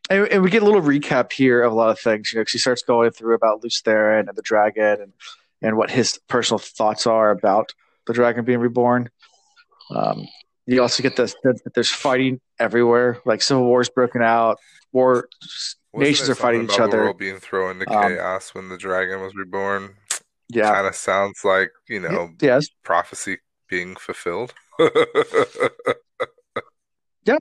and, 0.09 0.27
and 0.27 0.43
we 0.43 0.49
get 0.49 0.63
a 0.63 0.65
little 0.65 0.81
recap 0.81 1.31
here 1.31 1.61
of 1.61 1.71
a 1.71 1.75
lot 1.75 1.89
of 1.91 1.99
things. 1.99 2.33
You 2.33 2.39
know, 2.39 2.43
'cause 2.45 2.51
he 2.53 2.57
starts 2.59 2.81
going 2.81 3.11
through 3.11 3.35
about 3.35 3.63
Lews 3.63 3.81
Therin 3.85 4.27
and 4.27 4.35
the 4.35 4.41
dragon 4.41 5.01
and, 5.01 5.13
and 5.61 5.77
what 5.77 5.91
his 5.91 6.19
personal 6.27 6.59
thoughts 6.59 7.05
are 7.05 7.29
about 7.31 7.73
the 8.09 8.13
dragon 8.13 8.43
being 8.43 8.59
reborn. 8.59 9.07
Um, 9.95 10.27
you 10.65 10.81
also 10.81 11.03
get 11.03 11.15
the 11.15 11.27
sense 11.27 11.61
that 11.63 11.73
there's 11.75 11.91
fighting 11.91 12.41
everywhere, 12.59 13.19
like 13.23 13.41
civil 13.43 13.63
wars 13.65 13.87
broken 13.89 14.21
out, 14.23 14.57
war 14.91 15.29
Wasn't 15.93 16.09
nations 16.09 16.29
are 16.29 16.35
fighting 16.35 16.61
something 16.61 16.73
each 16.73 16.79
about 16.79 16.91
the 16.91 16.97
other. 16.97 17.03
world 17.05 17.17
being 17.19 17.39
thrown 17.39 17.81
into 17.81 17.95
Um, 17.95 18.01
chaos 18.15 18.53
when 18.55 18.69
the 18.69 18.77
dragon 18.77 19.21
was 19.21 19.33
reborn. 19.35 19.95
Yeah. 20.49 20.73
Kind 20.73 20.87
of 20.87 20.95
sounds 20.95 21.41
like 21.45 21.71
you 21.87 21.99
know 21.99 22.29
Yes. 22.41 22.67
prophecy 22.83 23.37
being 23.69 23.95
fulfilled. 23.95 24.53
Yeah. 27.25 27.37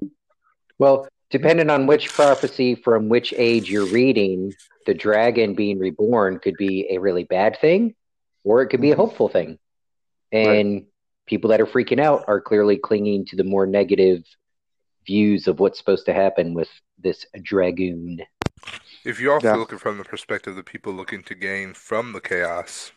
Well, 0.78 1.08
depending 1.30 1.70
on 1.70 1.86
which 1.86 2.10
prophecy 2.12 2.74
from 2.74 3.08
which 3.08 3.32
age 3.36 3.70
you're 3.70 3.86
reading, 3.86 4.52
the 4.86 4.92
dragon 4.92 5.54
being 5.54 5.78
reborn 5.78 6.38
could 6.40 6.56
be 6.58 6.86
a 6.90 6.98
really 6.98 7.24
bad 7.24 7.58
thing, 7.58 7.94
or 8.44 8.60
it 8.60 8.68
could 8.68 8.80
be 8.82 8.90
a 8.90 8.94
Mhm. 8.94 8.98
hopeful 8.98 9.28
thing. 9.28 9.58
And 10.32 10.86
people 11.26 11.50
that 11.50 11.60
are 11.60 11.66
freaking 11.66 12.00
out 12.00 12.24
are 12.28 12.40
clearly 12.40 12.76
clinging 12.76 13.26
to 13.26 13.36
the 13.36 13.44
more 13.44 13.66
negative 13.66 14.24
views 15.06 15.48
of 15.48 15.60
what's 15.60 15.78
supposed 15.78 16.06
to 16.06 16.12
happen 16.12 16.54
with 16.54 16.68
this 16.98 17.24
dragoon. 17.42 18.20
If 19.04 19.20
you 19.20 19.32
also 19.32 19.48
Yeah. 19.48 19.56
look 19.56 19.72
at 19.72 19.80
from 19.80 19.98
the 19.98 20.04
perspective 20.04 20.52
of 20.52 20.56
the 20.56 20.62
people 20.62 20.92
looking 20.92 21.22
to 21.24 21.34
gain 21.34 21.74
from 21.74 22.12
the 22.12 22.20
chaos, 22.20 22.92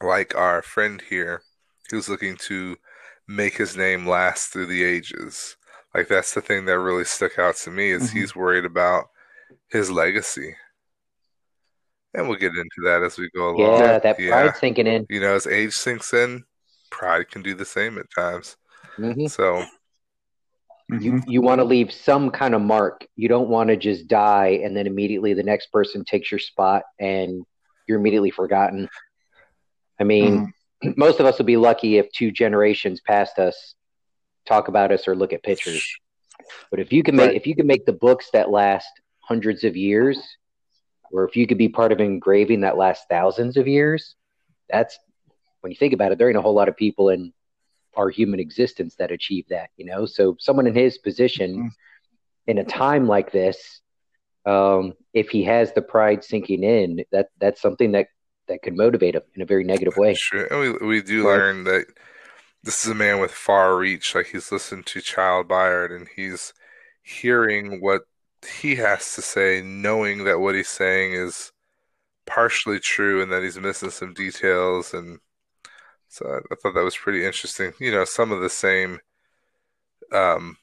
like 0.00 0.34
our 0.34 0.62
friend 0.62 1.00
here, 1.00 1.42
who's 1.90 2.08
looking 2.08 2.36
to 2.36 2.76
make 3.26 3.56
his 3.56 3.76
name 3.76 4.06
last 4.06 4.52
through 4.52 4.66
the 4.66 4.84
ages. 4.84 5.56
Like 5.94 6.08
that's 6.08 6.34
the 6.34 6.40
thing 6.40 6.64
that 6.66 6.78
really 6.78 7.04
stuck 7.04 7.38
out 7.38 7.56
to 7.56 7.70
me 7.70 7.90
is 7.90 8.10
Mhm. 8.10 8.12
he's 8.12 8.36
worried 8.36 8.64
about 8.64 9.10
his 9.68 9.90
legacy. 9.90 10.56
And 12.16 12.28
we'll 12.28 12.38
get 12.38 12.52
into 12.56 12.80
that 12.84 13.02
as 13.02 13.18
we 13.18 13.28
go 13.34 13.50
along. 13.50 13.78
Yeah, 13.78 13.98
that 13.98 14.18
Yeah. 14.18 14.30
pride 14.30 14.56
sinking 14.56 14.86
in. 14.86 15.06
You 15.10 15.20
know, 15.20 15.34
as 15.34 15.46
age 15.46 15.72
sinks 15.72 16.14
in, 16.14 16.44
pride 16.90 17.30
can 17.30 17.42
do 17.42 17.54
the 17.54 17.64
same 17.66 17.98
at 17.98 18.06
times. 18.10 18.56
hmm 18.96 19.26
So 19.26 19.64
You 20.88 21.20
you 21.26 21.42
want 21.42 21.58
to 21.58 21.64
leave 21.64 21.92
some 21.92 22.30
kind 22.30 22.54
of 22.54 22.62
mark. 22.62 23.06
You 23.16 23.28
don't 23.28 23.48
want 23.48 23.68
to 23.68 23.76
just 23.76 24.08
die 24.08 24.60
and 24.64 24.76
then 24.76 24.86
immediately 24.86 25.34
the 25.34 25.42
next 25.42 25.70
person 25.72 26.04
takes 26.04 26.30
your 26.30 26.38
spot 26.38 26.82
and 26.98 27.44
you're 27.86 27.98
immediately 27.98 28.30
forgotten. 28.30 28.88
I 30.00 30.04
mean, 30.04 30.52
most 30.96 31.20
of 31.20 31.26
us 31.26 31.38
will 31.38 31.44
be 31.46 31.56
lucky 31.56 31.98
if 31.98 32.10
two 32.12 32.30
generations 32.30 33.00
past 33.00 33.38
us 33.38 33.74
talk 34.46 34.68
about 34.68 34.92
us 34.92 35.08
or 35.08 35.14
look 35.14 35.32
at 35.32 35.42
pictures. 35.42 35.84
But 36.70 36.80
if 36.80 36.92
you 36.92 37.02
can 37.02 37.16
make 37.16 37.28
Right. 37.28 37.36
if 37.36 37.46
you 37.46 37.54
can 37.56 37.66
make 37.66 37.84
the 37.84 37.92
books 37.92 38.30
that 38.32 38.50
last 38.50 38.88
hundreds 39.20 39.64
of 39.64 39.76
years, 39.76 40.18
or 41.12 41.26
if 41.28 41.36
you 41.36 41.46
could 41.46 41.58
be 41.58 41.68
part 41.68 41.92
of 41.92 42.00
an 42.00 42.06
engraving 42.06 42.60
that 42.60 42.76
lasts 42.76 43.06
thousands 43.08 43.56
of 43.56 43.66
years, 43.66 44.16
that's 44.68 44.98
when 45.60 45.72
you 45.72 45.76
think 45.76 45.92
about 45.92 46.12
it, 46.12 46.18
there 46.18 46.28
ain't 46.28 46.38
a 46.38 46.42
whole 46.42 46.54
lot 46.54 46.68
of 46.68 46.76
people 46.76 47.08
in 47.08 47.32
our 47.96 48.10
human 48.10 48.40
existence 48.40 48.94
that 48.96 49.10
achieve 49.10 49.46
that, 49.48 49.70
you 49.76 49.86
know. 49.86 50.06
So 50.06 50.36
someone 50.38 50.66
in 50.66 50.74
his 50.74 50.98
position 50.98 51.56
Mhm. 51.56 51.70
in 52.46 52.58
a 52.58 52.64
time 52.64 53.06
like 53.06 53.32
this, 53.32 53.80
um, 54.44 54.94
if 55.12 55.30
he 55.30 55.42
has 55.44 55.72
the 55.72 55.82
pride 55.82 56.22
sinking 56.22 56.62
in, 56.62 57.04
that 57.10 57.30
that's 57.38 57.60
something 57.60 57.92
that 57.92 58.08
that 58.48 58.62
could 58.62 58.76
motivate 58.76 59.16
him 59.16 59.22
in 59.34 59.42
a 59.42 59.46
very 59.46 59.64
negative 59.64 59.96
way. 59.96 60.14
Sure. 60.14 60.44
And 60.44 60.60
we 60.80 60.86
we 60.86 61.02
do 61.02 61.26
Right. 61.26 61.36
learn 61.36 61.64
that 61.64 61.86
this 62.62 62.84
is 62.84 62.90
a 62.90 62.94
man 62.94 63.20
with 63.20 63.32
far 63.32 63.76
reach. 63.76 64.14
Like 64.14 64.26
he's 64.26 64.52
listened 64.52 64.86
to 64.86 65.00
Child 65.00 65.48
Byar 65.48 65.94
and 65.94 66.08
he's 66.14 66.52
hearing 67.02 67.80
what 67.80 68.02
he 68.60 68.76
has 68.76 69.14
to 69.14 69.22
say, 69.22 69.62
knowing 69.62 70.24
that 70.24 70.40
what 70.40 70.54
he's 70.54 70.68
saying 70.68 71.12
is 71.14 71.52
partially 72.26 72.80
true 72.80 73.22
and 73.22 73.32
that 73.32 73.42
he's 73.44 73.58
missing 73.58 73.90
some 73.90 74.14
details. 74.14 74.94
And 74.94 75.20
so 76.08 76.26
I, 76.28 76.38
I 76.52 76.56
thought 76.56 76.74
that 76.74 76.84
was 76.84 76.96
pretty 76.96 77.24
interesting. 77.26 77.74
You 77.80 77.92
know, 77.92 78.04
some 78.06 78.32
of 78.32 78.40
the 78.40 78.50
same 78.50 79.00
um, 80.12 80.56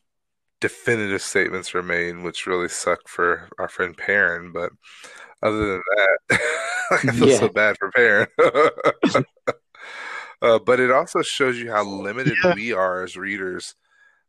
definitive 0.61 1.21
statements 1.21 1.73
were 1.73 1.83
made, 1.83 2.19
which 2.23 2.47
really 2.47 2.69
suck 2.69 3.07
for 3.07 3.49
our 3.59 3.69
friend 3.69 3.97
Perrin. 3.97 4.51
But 4.53 4.71
other 5.43 5.73
than 5.73 5.81
that, 5.97 6.41
I 6.91 6.97
feel 7.13 7.29
Yeah. 7.29 7.37
so 7.39 7.49
bad 7.49 7.77
for 7.79 7.91
Perrin. 7.91 8.27
uh, 10.41 10.59
but 10.59 10.79
it 10.79 10.91
also 10.91 11.21
shows 11.21 11.57
you 11.57 11.71
how 11.71 11.83
limited 11.83 12.37
Yeah. 12.43 12.53
we 12.55 12.73
are 12.73 13.03
as 13.03 13.15
readers, 13.17 13.75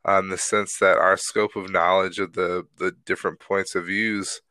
in 0.07 0.29
the 0.29 0.39
sense 0.39 0.79
that 0.79 0.99
our 0.99 1.17
scope 1.17 1.57
of 1.57 1.71
knowledge 1.71 2.19
of 2.19 2.35
the 2.35 2.67
the 2.79 2.93
different 3.05 3.41
points 3.41 3.75
of 3.75 3.87
views 3.87 4.43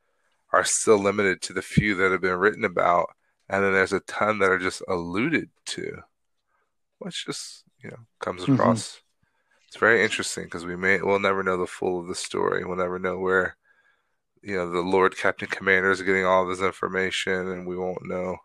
are 0.52 0.64
still 0.64 0.98
limited 0.98 1.42
to 1.42 1.54
the 1.54 1.62
few 1.62 1.96
that 1.96 2.12
have 2.12 2.22
been 2.22 2.38
written 2.38 2.64
about, 2.64 3.10
and 3.50 3.64
then 3.64 3.74
there's 3.74 3.94
a 3.94 4.00
ton 4.02 4.40
that 4.40 4.50
are 4.50 4.60
just 4.60 4.82
alluded 4.88 5.50
to, 5.66 6.04
which 7.00 7.26
just 7.26 7.64
you 7.84 7.90
know 7.90 8.00
comes 8.20 8.44
Mhm. 8.44 8.54
across. 8.54 9.02
It's 9.68 9.78
very 9.78 10.04
interesting 10.04 10.44
because 10.46 10.66
we 10.66 10.76
may 10.76 11.02
we'll 11.02 11.20
never 11.20 11.44
know 11.44 11.58
the 11.58 11.68
full 11.68 12.00
of 12.00 12.08
the 12.08 12.16
story. 12.16 12.64
We'll 12.64 12.78
never 12.78 13.00
know 13.00 13.18
where 13.18 13.58
you 14.42 14.56
know 14.56 14.70
the 14.70 14.82
Lord 14.82 15.18
Captain 15.18 15.48
Commander 15.48 15.92
is 15.92 16.02
getting 16.02 16.26
all 16.26 16.44
of 16.44 16.50
his 16.50 16.62
information, 16.62 17.50
and 17.50 17.66
we 17.68 17.78
won't 17.78 18.06
know 18.06 18.38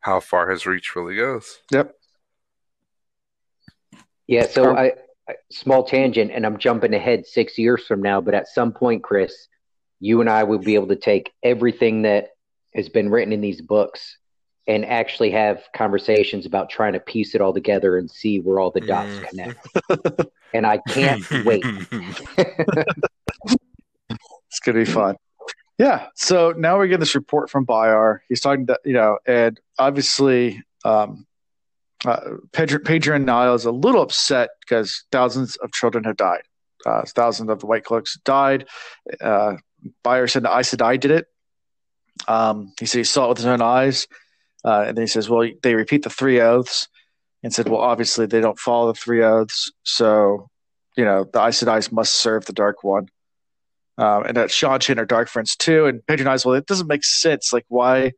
how 0.00 0.20
far 0.20 0.48
his 0.48 0.66
reach 0.66 0.94
really 0.94 1.16
goes. 1.16 1.62
Yep. 1.70 1.94
Yeah, 4.26 4.46
so 4.46 4.74
I, 4.74 4.84
I 4.84 4.92
small 5.50 5.84
tangent, 5.84 6.30
and 6.32 6.44
I'm 6.46 6.58
jumping 6.58 6.94
ahead 6.94 7.26
six 7.26 7.58
years 7.58 7.84
from 7.86 8.02
now, 8.02 8.20
but 8.20 8.34
at 8.34 8.48
some 8.48 8.72
point, 8.72 9.02
Chris, 9.02 9.48
you 10.00 10.20
and 10.20 10.30
I 10.30 10.44
will 10.44 10.58
be 10.58 10.74
able 10.74 10.88
to 10.88 10.96
take 10.96 11.32
everything 11.42 12.02
that 12.02 12.28
has 12.74 12.88
been 12.88 13.10
written 13.10 13.32
in 13.32 13.40
these 13.40 13.60
books 13.60 14.18
and 14.66 14.84
actually 14.84 15.30
have 15.30 15.62
conversations 15.74 16.44
about 16.46 16.68
trying 16.70 16.92
to 16.92 17.00
piece 17.00 17.34
it 17.34 17.40
all 17.40 17.54
together 17.54 17.96
and 17.96 18.10
see 18.10 18.38
where 18.40 18.60
all 18.60 18.70
the 18.70 18.80
dots 18.82 19.18
Mm. 19.18 19.28
connect. 19.28 20.28
And 20.52 20.66
I 20.66 20.78
can't 20.78 21.24
wait. 21.44 21.64
It's 24.50 24.60
gonna 24.60 24.78
be 24.78 24.84
fun. 24.86 25.16
Yeah. 25.78 26.08
So 26.14 26.52
now 26.56 26.80
we 26.80 26.88
get 26.88 27.00
this 27.00 27.14
report 27.14 27.50
from 27.50 27.66
Byar. 27.66 28.20
He's 28.28 28.40
talking 28.40 28.66
to 28.66 28.78
you 28.84 28.94
know, 28.94 29.18
and 29.26 29.60
obviously, 29.78 30.62
um, 30.84 31.26
uh, 32.04 32.20
Pedron, 32.52 32.80
Pedron 32.80 33.24
Niall 33.24 33.54
is 33.54 33.64
a 33.64 33.72
little 33.72 34.02
upset 34.02 34.50
because 34.60 35.04
thousands 35.10 35.56
of 35.56 35.72
children 35.72 36.04
have 36.04 36.16
died. 36.16 36.42
Uh, 36.86 37.02
thousands 37.06 37.50
of 37.50 37.58
the 37.58 37.66
White 37.66 37.84
Cloaks 37.84 38.18
died. 38.24 38.66
Uh, 39.20 39.56
Byar 40.04 40.30
said 40.30 40.44
the 40.44 40.56
Aes 40.56 40.74
Sedai 40.74 40.98
did 40.98 41.10
it. 41.10 41.26
Um, 42.26 42.72
he 42.78 42.86
said 42.86 42.98
he 42.98 43.04
saw 43.04 43.26
it 43.26 43.28
with 43.30 43.38
his 43.38 43.46
own 43.46 43.62
eyes, 43.62 44.06
uh, 44.64 44.84
and 44.86 44.96
then 44.96 45.02
he 45.02 45.08
says, 45.08 45.28
"Well, 45.28 45.48
they 45.62 45.74
repeat 45.74 46.02
the 46.02 46.10
three 46.10 46.40
oaths," 46.40 46.88
and 47.42 47.52
said, 47.52 47.68
"Well, 47.68 47.80
obviously 47.80 48.26
they 48.26 48.40
don't 48.40 48.58
follow 48.58 48.92
the 48.92 48.98
three 48.98 49.22
oaths, 49.22 49.70
so 49.84 50.48
you 50.96 51.04
know 51.04 51.24
the 51.32 51.40
Aes 51.40 51.62
Sedai 51.62 51.90
must 51.92 52.14
serve 52.14 52.46
the 52.46 52.52
Dark 52.52 52.82
One." 52.82 53.08
um, 53.98 54.24
and 54.24 54.36
that 54.36 54.50
Seanchan 54.50 54.98
are 54.98 55.04
dark 55.04 55.28
friends 55.28 55.56
too. 55.56 55.86
And 55.86 56.06
Pedro 56.06 56.24
patronize, 56.24 56.46
well, 56.46 56.54
it 56.54 56.66
doesn't 56.66 56.86
make 56.86 57.04
sense. 57.04 57.52
Like, 57.52 57.66
why, 57.68 58.12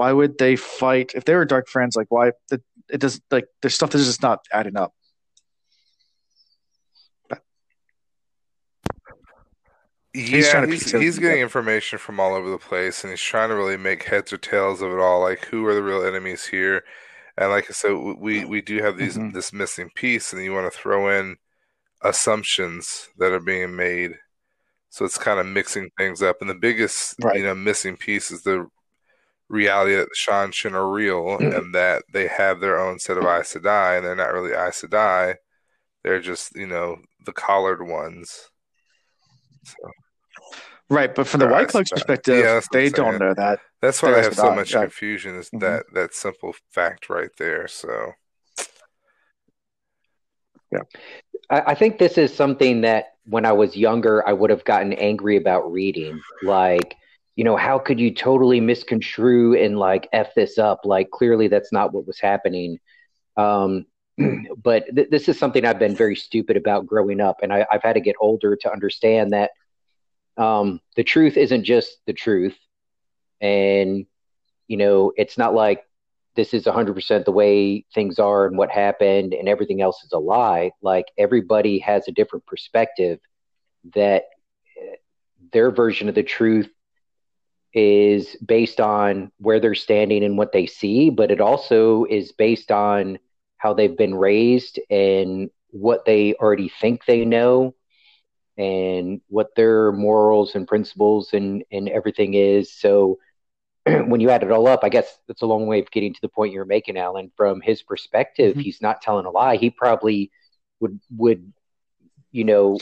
why 0.00 0.12
would 0.14 0.38
they 0.38 0.56
fight 0.56 1.12
if 1.14 1.26
they 1.26 1.34
were 1.34 1.44
dark 1.44 1.68
friends? 1.68 1.94
Like, 1.94 2.10
why? 2.10 2.28
It, 2.50 2.62
it 2.88 3.02
does 3.02 3.20
like 3.30 3.44
there's 3.60 3.74
stuff 3.74 3.90
that's 3.90 4.06
just 4.06 4.22
not 4.22 4.40
adding 4.50 4.74
up. 4.74 4.94
Yeah, 10.14 10.50
trying 10.50 10.66
to 10.66 10.72
he's, 10.72 10.90
he's 10.90 11.18
getting 11.18 11.42
information 11.42 11.98
from 11.98 12.18
all 12.18 12.34
over 12.34 12.50
the 12.50 12.56
place, 12.56 13.04
and 13.04 13.10
he's 13.10 13.20
trying 13.20 13.50
to 13.50 13.54
really 13.54 13.76
make 13.76 14.04
heads 14.04 14.32
or 14.32 14.38
tails 14.38 14.80
of 14.80 14.90
it 14.90 14.98
all. 14.98 15.20
Like, 15.20 15.44
who 15.44 15.66
are 15.66 15.74
the 15.74 15.82
real 15.82 16.02
enemies 16.02 16.46
here? 16.46 16.82
And 17.36 17.50
like 17.50 17.66
I 17.68 17.74
said, 17.74 17.92
we 17.92 18.46
we 18.46 18.62
do 18.62 18.82
have 18.82 18.96
these 18.96 19.18
Mhm. 19.18 19.34
this 19.34 19.52
missing 19.52 19.90
piece, 19.94 20.32
and 20.32 20.42
you 20.42 20.54
want 20.54 20.72
to 20.72 20.76
throw 20.78 21.10
in 21.10 21.36
assumptions 22.02 23.10
that 23.18 23.32
are 23.32 23.38
being 23.38 23.76
made. 23.76 24.12
So 24.88 25.04
it's 25.04 25.18
kind 25.18 25.38
of 25.38 25.44
mixing 25.44 25.90
things 25.98 26.22
up. 26.22 26.38
And 26.40 26.48
the 26.48 26.54
biggest, 26.54 27.14
Right. 27.22 27.36
you 27.36 27.44
know, 27.44 27.54
missing 27.54 27.98
piece 27.98 28.30
is 28.30 28.42
the 28.42 28.66
reality 29.50 29.96
that 29.96 30.08
the 30.08 30.32
Seanchan 30.32 30.72
are 30.72 30.88
real 30.88 31.22
Mm. 31.38 31.58
and 31.58 31.74
that 31.74 32.04
they 32.12 32.28
have 32.28 32.60
their 32.60 32.78
own 32.78 32.98
set 32.98 33.18
of 33.18 33.24
Aes 33.24 33.52
Sedai, 33.52 33.96
and 33.98 34.06
they're 34.06 34.14
not 34.16 34.32
really 34.32 34.52
Aes 34.52 34.80
Sedai. 34.80 35.34
They're 36.04 36.20
just, 36.20 36.54
you 36.54 36.66
know, 36.66 36.96
the 37.26 37.32
collared 37.32 37.86
ones. 37.86 38.48
So 39.64 39.90
Right, 40.88 41.14
but 41.14 41.26
from 41.28 41.40
the 41.40 41.46
White 41.46 41.66
Aes 41.66 41.70
Cloaks 41.72 41.90
perspective, 41.90 42.38
Yeah, 42.38 42.54
that's 42.54 42.68
what 42.70 42.78
I'm 42.78 42.84
they 42.84 42.90
don't 42.90 43.06
saying. 43.10 43.18
know 43.18 43.34
that. 43.34 43.60
That's 43.82 44.02
why 44.02 44.10
They're 44.10 44.20
they 44.20 44.24
have 44.24 44.34
so 44.36 44.54
much 44.54 44.72
yeah. 44.72 44.80
confusion 44.82 45.36
is 45.36 45.50
Mhm. 45.50 45.60
that 45.60 45.84
that 45.94 46.14
simple 46.14 46.54
fact 46.72 47.08
right 47.10 47.30
there. 47.38 47.68
So 47.68 48.12
I, 51.50 51.60
I 51.72 51.74
think 51.74 51.98
this 51.98 52.16
is 52.18 52.34
something 52.34 52.80
that 52.82 53.14
when 53.24 53.44
I 53.44 53.52
was 53.52 53.76
younger, 53.76 54.26
I 54.26 54.32
would 54.32 54.50
have 54.50 54.64
gotten 54.64 54.92
angry 54.94 55.36
about 55.36 55.70
reading. 55.70 56.20
Like, 56.42 56.96
you 57.36 57.44
know, 57.44 57.56
how 57.56 57.78
could 57.78 58.00
you 58.00 58.12
totally 58.12 58.60
misconstrue 58.60 59.54
and 59.54 59.78
like 59.78 60.08
F 60.12 60.34
this 60.34 60.58
up? 60.58 60.80
Like, 60.84 61.10
clearly 61.10 61.48
that's 61.48 61.72
not 61.72 61.92
what 61.92 62.06
was 62.06 62.20
happening. 62.20 62.78
Um, 63.36 63.86
but 64.62 64.84
th- 64.94 65.10
this 65.10 65.28
is 65.28 65.38
something 65.38 65.64
I've 65.64 65.78
been 65.78 65.96
very 65.96 66.16
stupid 66.16 66.56
about 66.56 66.86
growing 66.86 67.20
up. 67.20 67.38
And 67.42 67.52
I, 67.52 67.66
I've 67.70 67.82
had 67.82 67.94
to 67.94 68.00
get 68.00 68.16
older 68.20 68.56
to 68.56 68.72
understand 68.72 69.32
that 69.32 69.50
um, 70.36 70.80
the 70.96 71.04
truth 71.04 71.36
isn't 71.36 71.64
just 71.64 71.98
the 72.06 72.12
truth. 72.12 72.56
And, 73.40 74.06
you 74.68 74.76
know, 74.76 75.12
it's 75.16 75.38
not 75.38 75.54
like 75.54 75.84
this 76.36 76.54
is 76.54 76.64
100% 76.64 77.24
the 77.24 77.32
way 77.32 77.84
things 77.94 78.18
are 78.18 78.46
and 78.46 78.56
what 78.56 78.70
happened 78.70 79.34
and 79.34 79.48
everything 79.48 79.82
else 79.82 80.02
is 80.04 80.12
a 80.12 80.18
lie 80.18 80.70
like 80.80 81.06
everybody 81.18 81.78
has 81.78 82.06
a 82.06 82.12
different 82.12 82.46
perspective 82.46 83.18
that 83.94 84.24
uh, 84.80 84.96
their 85.52 85.70
version 85.70 86.08
of 86.08 86.14
the 86.14 86.22
truth 86.22 86.70
is 87.74 88.36
based 88.44 88.80
on 88.80 89.30
where 89.38 89.60
they're 89.60 89.74
standing 89.74 90.24
and 90.24 90.36
what 90.38 90.52
they 90.52 90.66
see 90.66 91.10
but 91.10 91.30
it 91.30 91.40
also 91.40 92.04
is 92.04 92.32
based 92.32 92.70
on 92.70 93.18
how 93.58 93.72
they've 93.74 93.96
been 93.96 94.14
raised 94.14 94.78
and 94.90 95.50
what 95.70 96.04
they 96.04 96.34
already 96.34 96.68
think 96.80 97.04
they 97.04 97.24
know 97.24 97.74
and 98.56 99.20
what 99.28 99.54
their 99.56 99.92
morals 99.92 100.54
and 100.54 100.66
principles 100.66 101.30
and 101.32 101.64
and 101.72 101.88
everything 101.88 102.34
is 102.34 102.72
so 102.72 103.18
when 104.06 104.20
you 104.20 104.30
add 104.30 104.42
it 104.42 104.50
all 104.50 104.66
up, 104.68 104.80
I 104.82 104.88
guess 104.88 105.18
that's 105.26 105.42
a 105.42 105.46
long 105.46 105.66
way 105.66 105.80
of 105.80 105.90
getting 105.90 106.12
to 106.12 106.20
the 106.20 106.28
point 106.28 106.52
you're 106.52 106.64
making, 106.64 106.96
Alan. 106.98 107.30
From 107.36 107.60
his 107.60 107.82
perspective, 107.82 108.56
Mhm. 108.56 108.62
he's 108.62 108.80
not 108.82 109.00
telling 109.02 109.26
a 109.26 109.30
lie. 109.30 109.56
He 109.56 109.70
probably 109.70 110.30
would 110.80 110.98
would 111.16 111.52
you 112.32 112.44
know 112.44 112.78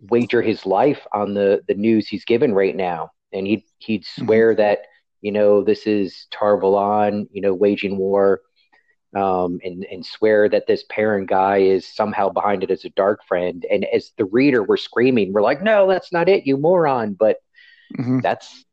wager 0.00 0.42
his 0.42 0.66
life 0.66 1.06
on 1.12 1.34
the 1.34 1.62
the 1.68 1.74
news 1.74 2.08
he's 2.08 2.24
given 2.24 2.54
right 2.54 2.74
now, 2.76 3.10
and 3.32 3.46
he'd 3.46 3.64
he'd 3.78 4.04
swear 4.04 4.54
that 4.54 4.80
you 5.20 5.32
know 5.32 5.62
this 5.62 5.86
is 5.86 6.26
Tar 6.30 6.58
Valon, 6.60 7.28
you 7.32 7.40
know, 7.42 7.54
waging 7.54 7.96
war, 7.98 8.40
um, 9.14 9.58
and 9.62 9.84
and 9.90 10.04
swear 10.04 10.48
that 10.48 10.66
this 10.66 10.84
Perrin 10.88 11.26
guy 11.26 11.58
is 11.58 11.86
somehow 11.86 12.28
behind 12.28 12.62
it 12.62 12.70
as 12.70 12.84
a 12.84 12.90
dark 12.90 13.20
friend. 13.26 13.64
And 13.70 13.84
as 13.86 14.12
the 14.16 14.24
reader, 14.26 14.62
we're 14.62 14.76
screaming, 14.76 15.32
we're 15.32 15.42
like, 15.42 15.62
no, 15.62 15.88
that's 15.88 16.12
not 16.12 16.28
it, 16.28 16.46
you 16.46 16.56
moron. 16.56 17.14
But 17.14 17.36
Mhm. 17.98 18.22
that's 18.22 18.64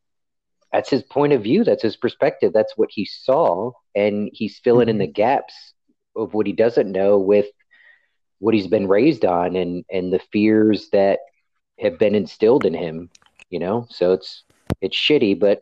that's 0.72 0.90
his 0.90 1.04
point 1.04 1.34
of 1.34 1.44
view 1.44 1.64
that's 1.64 1.84
his 1.84 1.96
perspective 1.96 2.52
that's 2.54 2.74
what 2.76 2.90
he 2.92 3.06
saw 3.06 3.72
and 3.96 4.30
he's 4.34 4.60
filling 4.64 4.90
in 4.90 4.98
the 4.98 5.08
gaps 5.08 5.54
of 6.16 6.34
what 6.34 6.48
he 6.48 6.54
doesn't 6.54 6.92
know 6.92 7.20
with 7.20 7.46
what 8.40 8.54
he's 8.54 8.68
been 8.68 8.88
raised 8.88 9.26
on 9.26 9.56
and 9.56 9.86
and 9.92 10.12
the 10.12 10.20
fears 10.32 10.90
that 10.92 11.20
have 11.80 11.98
been 12.00 12.16
instilled 12.16 12.66
in 12.66 12.74
him 12.74 13.10
you 13.54 13.60
know 13.60 13.86
so 13.90 14.12
it's 14.14 14.44
it's 14.82 14.98
shitty 14.98 15.40
but 15.40 15.62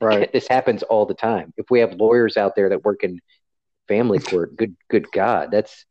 Right. 0.00 0.30
this 0.36 0.48
happens 0.48 0.82
all 0.82 1.06
the 1.06 1.14
time. 1.14 1.54
If 1.56 1.66
we 1.70 1.80
have 1.80 1.94
lawyers 1.94 2.36
out 2.36 2.56
there 2.56 2.68
that 2.68 2.84
work 2.84 3.04
in 3.04 3.20
family 3.88 4.18
court, 4.18 4.56
good 4.56 4.76
good 4.90 5.10
God, 5.12 5.50
that's 5.50 5.86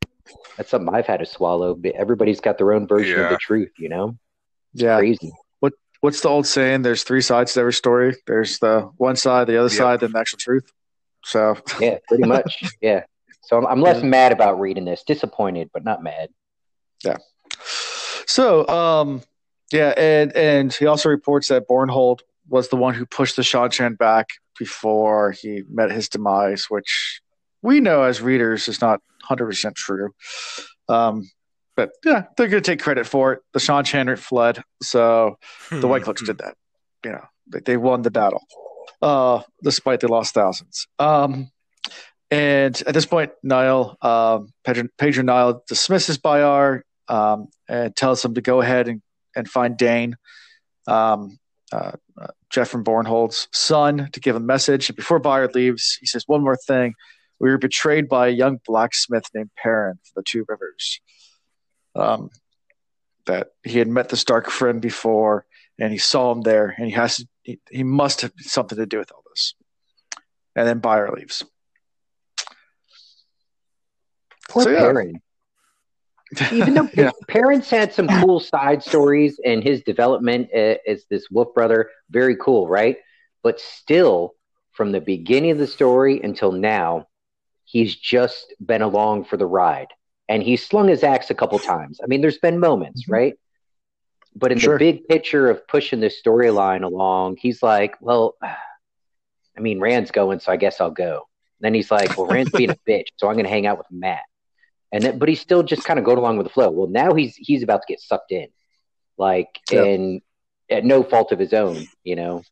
that's 0.57 0.69
something 0.69 0.93
I've 0.93 1.07
had 1.07 1.21
to 1.21 1.25
swallow. 1.25 1.73
But 1.73 1.93
everybody's 1.93 2.41
got 2.41 2.57
their 2.57 2.73
own 2.73 2.85
version 2.85 3.19
of 3.21 3.29
the 3.29 3.37
truth, 3.37 3.71
you 3.77 3.89
know? 3.89 4.17
Yeah. 4.73 4.97
Crazy. 4.97 5.31
what 5.61 5.73
What's 6.01 6.21
the 6.21 6.29
old 6.29 6.45
saying? 6.45 6.81
There's 6.81 7.03
three 7.03 7.21
sides 7.21 7.53
to 7.53 7.61
every 7.61 7.73
story. 7.73 8.13
There's 8.27 8.59
the 8.59 8.91
one 8.97 9.15
side, 9.15 9.47
the 9.47 9.57
other 9.57 9.73
Yep. 9.73 9.77
side, 9.77 9.99
then 10.01 10.11
the 10.11 10.19
actual 10.19 10.37
truth. 10.39 10.69
So 11.23 11.55
Yeah, 11.79 11.97
pretty 12.07 12.25
much. 12.25 12.75
yeah. 12.81 13.03
So 13.41 13.57
I'm, 13.57 13.65
I'm 13.65 13.81
less 13.81 14.03
mad 14.03 14.31
about 14.31 14.59
reading 14.59 14.85
this. 14.85 15.03
Disappointed, 15.03 15.69
but 15.73 15.83
not 15.83 16.03
mad. 16.03 16.29
Yeah 17.03 17.17
so, 18.25 18.67
um, 18.67 19.21
yeah, 19.71 19.93
and 19.97 20.35
and 20.35 20.73
he 20.73 20.85
also 20.85 21.09
reports 21.09 21.47
that 21.47 21.67
Bornhald 21.67 22.19
was 22.47 22.69
the 22.69 22.75
one 22.75 22.93
who 22.93 23.05
pushed 23.05 23.35
the 23.35 23.41
Seanchan 23.41 23.97
back 23.97 24.29
before 24.57 25.31
he 25.31 25.63
met 25.69 25.91
his 25.91 26.09
demise, 26.09 26.65
which 26.69 27.21
we 27.61 27.79
know 27.79 28.03
as 28.03 28.21
readers 28.21 28.67
is 28.67 28.81
not 28.81 28.99
100% 29.29 29.75
true. 29.75 30.13
Um, 30.89 31.29
but 31.75 31.91
yeah, 32.05 32.25
they're 32.37 32.49
going 32.49 32.61
to 32.61 32.71
take 32.71 32.81
credit 32.81 33.07
for 33.07 33.33
it. 33.33 33.41
The 33.53 33.59
Seanchan 33.59 34.17
fled, 34.19 34.61
so 34.81 35.37
the 35.71 35.87
White 35.87 36.03
Cloaks 36.03 36.21
did 36.21 36.37
that. 36.39 36.55
You 37.03 37.13
know, 37.13 37.25
they, 37.47 37.59
they 37.61 37.77
won 37.77 38.03
the 38.03 38.11
battle, 38.11 38.43
uh, 39.01 39.41
despite 39.63 40.01
they 40.01 40.07
lost 40.07 40.33
thousands. 40.33 40.87
Um, 40.99 41.49
and 42.29 42.81
at 42.87 42.93
this 42.93 43.05
point, 43.05 43.31
Niall, 43.43 43.95
um, 44.01 44.53
Pedron, 44.65 44.89
Pedron 44.99 45.25
Niall 45.25 45.63
dismisses 45.67 46.17
Byar 46.17 46.81
um, 47.07 47.47
and 47.67 47.95
tells 47.95 48.25
him 48.25 48.33
to 48.33 48.41
go 48.41 48.61
ahead 48.61 48.87
and, 48.87 49.02
and 49.35 49.47
find 49.47 49.77
Dain, 49.77 50.15
um, 50.87 51.37
uh, 51.71 51.93
uh, 52.19 52.27
Geofram 52.53 52.83
Bornhald's 52.83 53.47
son, 53.51 54.09
to 54.11 54.19
give 54.19 54.35
him 54.35 54.43
a 54.43 54.45
message. 54.45 54.89
And 54.89 54.95
before 54.95 55.19
Byar 55.19 55.53
leaves, 55.53 55.97
he 55.99 56.05
says, 56.05 56.23
One 56.27 56.43
more 56.43 56.57
thing. 56.57 56.93
We 57.39 57.49
were 57.49 57.57
betrayed 57.57 58.07
by 58.07 58.27
a 58.27 58.31
young 58.31 58.59
blacksmith 58.65 59.25
named 59.33 59.49
Perrin 59.57 59.95
for 60.03 60.21
the 60.21 60.23
Two 60.23 60.45
Rivers. 60.47 61.01
Um, 61.95 62.29
that 63.25 63.49
he 63.63 63.79
had 63.79 63.87
met 63.87 64.09
this 64.09 64.23
dark 64.23 64.49
friend 64.49 64.81
before 64.81 65.45
and 65.79 65.91
he 65.91 65.97
saw 65.97 66.31
him 66.31 66.41
there 66.41 66.75
and 66.77 66.87
he 66.87 66.91
has 66.91 67.17
to, 67.17 67.27
he, 67.43 67.59
he 67.71 67.83
must 67.83 68.21
have 68.21 68.33
something 68.37 68.77
to 68.77 68.85
do 68.85 68.97
with 68.97 69.11
all 69.11 69.23
this. 69.29 69.55
And 70.55 70.67
then 70.67 70.79
Bayard 70.79 71.13
leaves. 71.13 71.43
Poor 74.49 74.63
So, 74.63 74.69
yeah. 74.69 74.79
Perrin. 74.79 75.21
Even 76.51 76.73
though 76.73 76.89
Yeah. 76.95 77.11
Perrin's 77.27 77.69
had 77.69 77.93
some 77.93 78.07
cool 78.07 78.39
side 78.39 78.83
stories 78.83 79.39
and 79.43 79.63
his 79.63 79.81
development 79.83 80.49
uh, 80.55 80.75
as 80.87 81.05
this 81.09 81.29
wolf 81.29 81.53
brother, 81.53 81.89
very 82.09 82.35
cool, 82.37 82.67
right? 82.67 82.97
But 83.43 83.59
still, 83.59 84.33
from 84.71 84.91
the 84.91 85.01
beginning 85.01 85.51
of 85.51 85.57
the 85.57 85.67
story 85.67 86.21
until 86.21 86.51
now, 86.51 87.07
he's 87.65 87.95
just 87.95 88.53
been 88.65 88.81
along 88.81 89.25
for 89.25 89.37
the 89.37 89.45
ride. 89.45 89.87
And 90.29 90.41
he's 90.41 90.65
slung 90.65 90.87
his 90.87 91.03
axe 91.03 91.29
a 91.29 91.35
couple 91.35 91.59
times. 91.59 91.99
I 92.03 92.07
mean, 92.07 92.21
there's 92.21 92.37
been 92.39 92.59
moments, 92.59 93.05
Mhm. 93.05 93.11
right? 93.11 93.33
But 94.35 94.51
in 94.51 94.57
Sure. 94.57 94.77
the 94.79 94.91
big 94.91 95.07
picture 95.07 95.49
of 95.49 95.67
pushing 95.67 95.99
this 95.99 96.19
storyline 96.21 96.83
along, 96.83 97.37
he's 97.37 97.61
like, 97.61 97.95
well, 98.01 98.35
I 98.41 99.59
mean, 99.59 99.79
Rand's 99.79 100.11
going, 100.11 100.39
so 100.39 100.51
I 100.51 100.55
guess 100.57 100.81
I'll 100.81 100.89
go. 100.91 101.27
Then 101.59 101.73
he's 101.73 101.91
like, 101.91 102.17
well, 102.17 102.25
Rand's 102.27 102.51
being 102.51 102.71
a 102.71 102.75
bitch, 102.89 103.07
so 103.17 103.27
I'm 103.27 103.33
going 103.35 103.45
to 103.45 103.51
hang 103.51 103.67
out 103.67 103.77
with 103.77 103.87
Mat. 103.91 104.23
And 104.93 105.03
then, 105.03 105.17
but 105.17 105.27
he's 105.27 105.41
still 105.41 105.63
just 105.63 105.83
kind 105.83 105.97
of 105.97 106.05
going 106.05 106.19
along 106.19 106.37
with 106.37 106.45
the 106.45 106.53
flow. 106.53 106.69
Well, 106.69 106.87
now 106.87 107.13
he's 107.15 107.35
he's 107.35 107.63
about 107.63 107.81
to 107.81 107.87
get 107.87 107.99
sucked 107.99 108.31
in, 108.31 108.47
like, 109.17 109.59
Yeah. 109.71 109.83
and 109.83 110.21
at 110.69 110.85
no 110.85 111.03
fault 111.03 111.31
of 111.31 111.39
his 111.39 111.51
own. 111.51 111.87
You 112.03 112.15
know, 112.15 112.43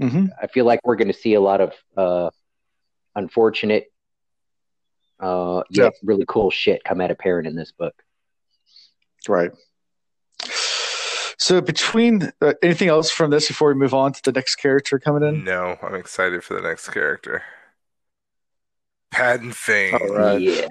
hmm 0.00 0.26
I 0.42 0.46
feel 0.46 0.64
like 0.64 0.80
we're 0.82 0.96
going 0.96 1.12
to 1.12 1.18
see 1.18 1.34
a 1.34 1.40
lot 1.40 1.60
of 1.60 1.74
uh, 1.96 2.30
unfortunate, 3.14 3.92
uh, 5.20 5.62
Yeah. 5.70 5.84
yet 5.84 5.92
really 6.02 6.24
cool 6.26 6.50
shit 6.50 6.82
come 6.84 7.02
out 7.02 7.10
of 7.10 7.18
Perrin 7.18 7.44
in 7.46 7.54
this 7.54 7.70
book. 7.70 7.94
Right. 9.28 9.52
So 11.36 11.60
between 11.60 12.32
uh, 12.40 12.54
anything 12.62 12.88
else 12.88 13.10
from 13.10 13.30
this 13.30 13.48
before 13.48 13.68
we 13.68 13.74
move 13.74 13.92
on 13.92 14.14
to 14.14 14.22
the 14.22 14.32
next 14.32 14.54
character 14.54 14.98
coming 14.98 15.22
in? 15.22 15.44
No, 15.44 15.76
I'm 15.82 15.94
excited 15.94 16.42
for 16.42 16.54
the 16.54 16.62
next 16.66 16.88
character. 16.88 17.42
Padan 19.10 19.52
Fain. 19.52 19.94
All 19.94 20.08
right. 20.08 20.40
Yeah, 20.40 20.68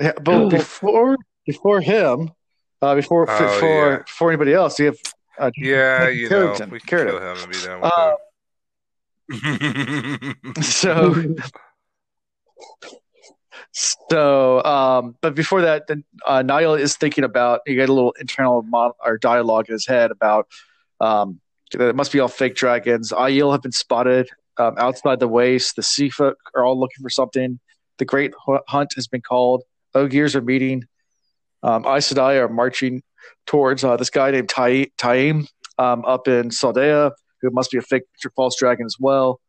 Yeah, 0.00 0.12
but 0.22 0.48
before 0.48 1.16
before 1.46 1.80
him, 1.80 2.30
uh, 2.80 2.94
before 2.94 3.26
Oh, 3.28 3.38
before 3.38 3.90
yeah. 3.90 4.02
before 4.04 4.30
anybody 4.30 4.54
else, 4.54 4.78
you 4.78 4.86
have 4.86 4.96
uh, 5.38 5.50
Yeah, 5.56 6.08
you 6.08 6.28
know, 6.30 6.52
we 6.70 6.80
can 6.80 6.80
Carrington. 6.88 7.06
kill 7.06 7.18
him 7.20 7.38
and 7.42 7.52
be 7.52 7.60
done 7.60 7.80
with 7.80 7.92
Uh, 7.92 8.12
him. 9.32 10.34
So 10.62 11.14
so 13.72 14.62
um, 14.64 15.16
but 15.20 15.34
before 15.34 15.62
that, 15.62 15.86
then 15.86 16.04
uh, 16.26 16.42
Niall 16.42 16.74
is 16.74 16.96
thinking 16.96 17.24
about 17.24 17.60
he 17.66 17.74
got 17.76 17.88
a 17.88 17.92
little 17.92 18.14
internal 18.20 18.62
mon- 18.62 18.92
or 19.04 19.18
dialogue 19.18 19.68
in 19.68 19.74
his 19.74 19.86
head 19.86 20.10
about 20.10 20.46
um, 21.00 21.40
that 21.72 21.88
it 21.88 21.96
must 21.96 22.12
be 22.12 22.20
all 22.20 22.28
fake 22.28 22.54
dragons. 22.54 23.12
Aiel 23.12 23.52
have 23.52 23.62
been 23.62 23.72
spotted 23.72 24.28
um, 24.58 24.74
outside 24.78 25.20
the 25.20 25.28
waste. 25.28 25.76
The 25.76 25.82
Seafolk 25.82 26.34
are 26.54 26.64
all 26.64 26.78
looking 26.78 27.02
for 27.02 27.10
something. 27.10 27.58
The 27.98 28.04
Great 28.04 28.32
Hunt 28.68 28.92
has 28.94 29.06
been 29.08 29.22
called. 29.22 29.62
Ogiers 29.94 30.34
are 30.36 30.42
meeting. 30.42 30.84
Um, 31.62 31.84
Aes 31.86 32.12
Sedai 32.12 32.40
are 32.40 32.48
marching 32.48 33.02
towards 33.46 33.84
uh, 33.84 33.96
this 33.96 34.10
guy 34.10 34.30
named 34.30 34.48
Tai 34.48 34.86
Taim 34.98 35.46
um, 35.78 36.04
up 36.04 36.28
in 36.28 36.48
Saldea, 36.50 37.12
who 37.40 37.50
must 37.50 37.70
be 37.70 37.78
a 37.78 37.82
fake 37.82 38.04
false 38.34 38.56
dragon 38.58 38.86
as 38.86 38.96
well. 38.98 39.40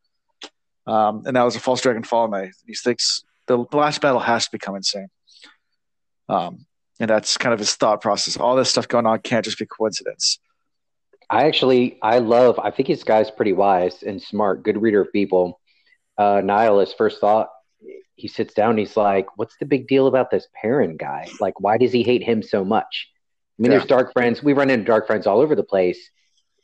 Um, 0.86 1.24
and 1.26 1.36
that 1.36 1.44
was 1.44 1.56
a 1.56 1.60
false 1.60 1.82
dragon 1.82 2.04
Falme. 2.04 2.52
He 2.68 2.76
thinks 2.76 3.24
the 3.48 3.66
last 3.72 4.02
battle 4.02 4.20
has 4.20 4.46
to 4.46 4.52
be 4.52 4.60
coming 4.60 4.84
soon. 4.84 5.08
Um, 6.28 6.66
and 7.00 7.10
that's 7.10 7.38
kind 7.38 7.54
of 7.54 7.60
his 7.60 7.76
thought 7.76 8.02
process. 8.02 8.38
All 8.38 8.56
this 8.56 8.70
stuff 8.70 8.88
going 8.88 9.06
on 9.06 9.20
can't 9.20 9.46
just 9.46 9.58
be 9.58 9.66
coincidence. 9.66 10.40
I 11.30 11.46
actually 11.46 11.98
I 12.02 12.20
love. 12.20 12.60
I 12.60 12.72
think 12.72 12.90
this 12.90 13.04
guy's 13.04 13.32
pretty 13.32 13.54
wise 13.54 14.04
and 14.04 14.22
smart, 14.22 14.64
good 14.64 14.82
reader 14.82 15.02
of 15.02 15.12
people. 15.12 15.60
Uh, 16.18 16.42
Niall, 16.44 16.86
first 16.98 17.20
thought, 17.20 17.50
he 18.16 18.28
sits 18.28 18.54
down. 18.54 18.72
And 18.72 18.80
he's 18.80 18.96
like, 18.98 19.28
"What's 19.38 19.58
the 19.58 19.66
big 19.66 19.88
deal 19.88 20.08
about 20.08 20.30
this 20.32 20.48
Perrin 20.54 20.98
guy? 20.98 21.28
Like, 21.40 21.60
why 21.60 21.78
does 21.78 21.92
he 21.92 22.04
hate 22.04 22.24
him 22.24 22.42
so 22.44 22.64
much? 22.64 23.10
I 23.58 23.62
mean, 23.62 23.72
Yeah. 23.72 23.78
there's 23.78 23.88
dark 23.88 24.14
friends. 24.14 24.44
We 24.44 24.54
run 24.54 24.70
into 24.70 24.86
dark 24.86 25.08
friends 25.08 25.28
all 25.28 25.40
over 25.40 25.56
the 25.56 25.64
place. 25.64 26.10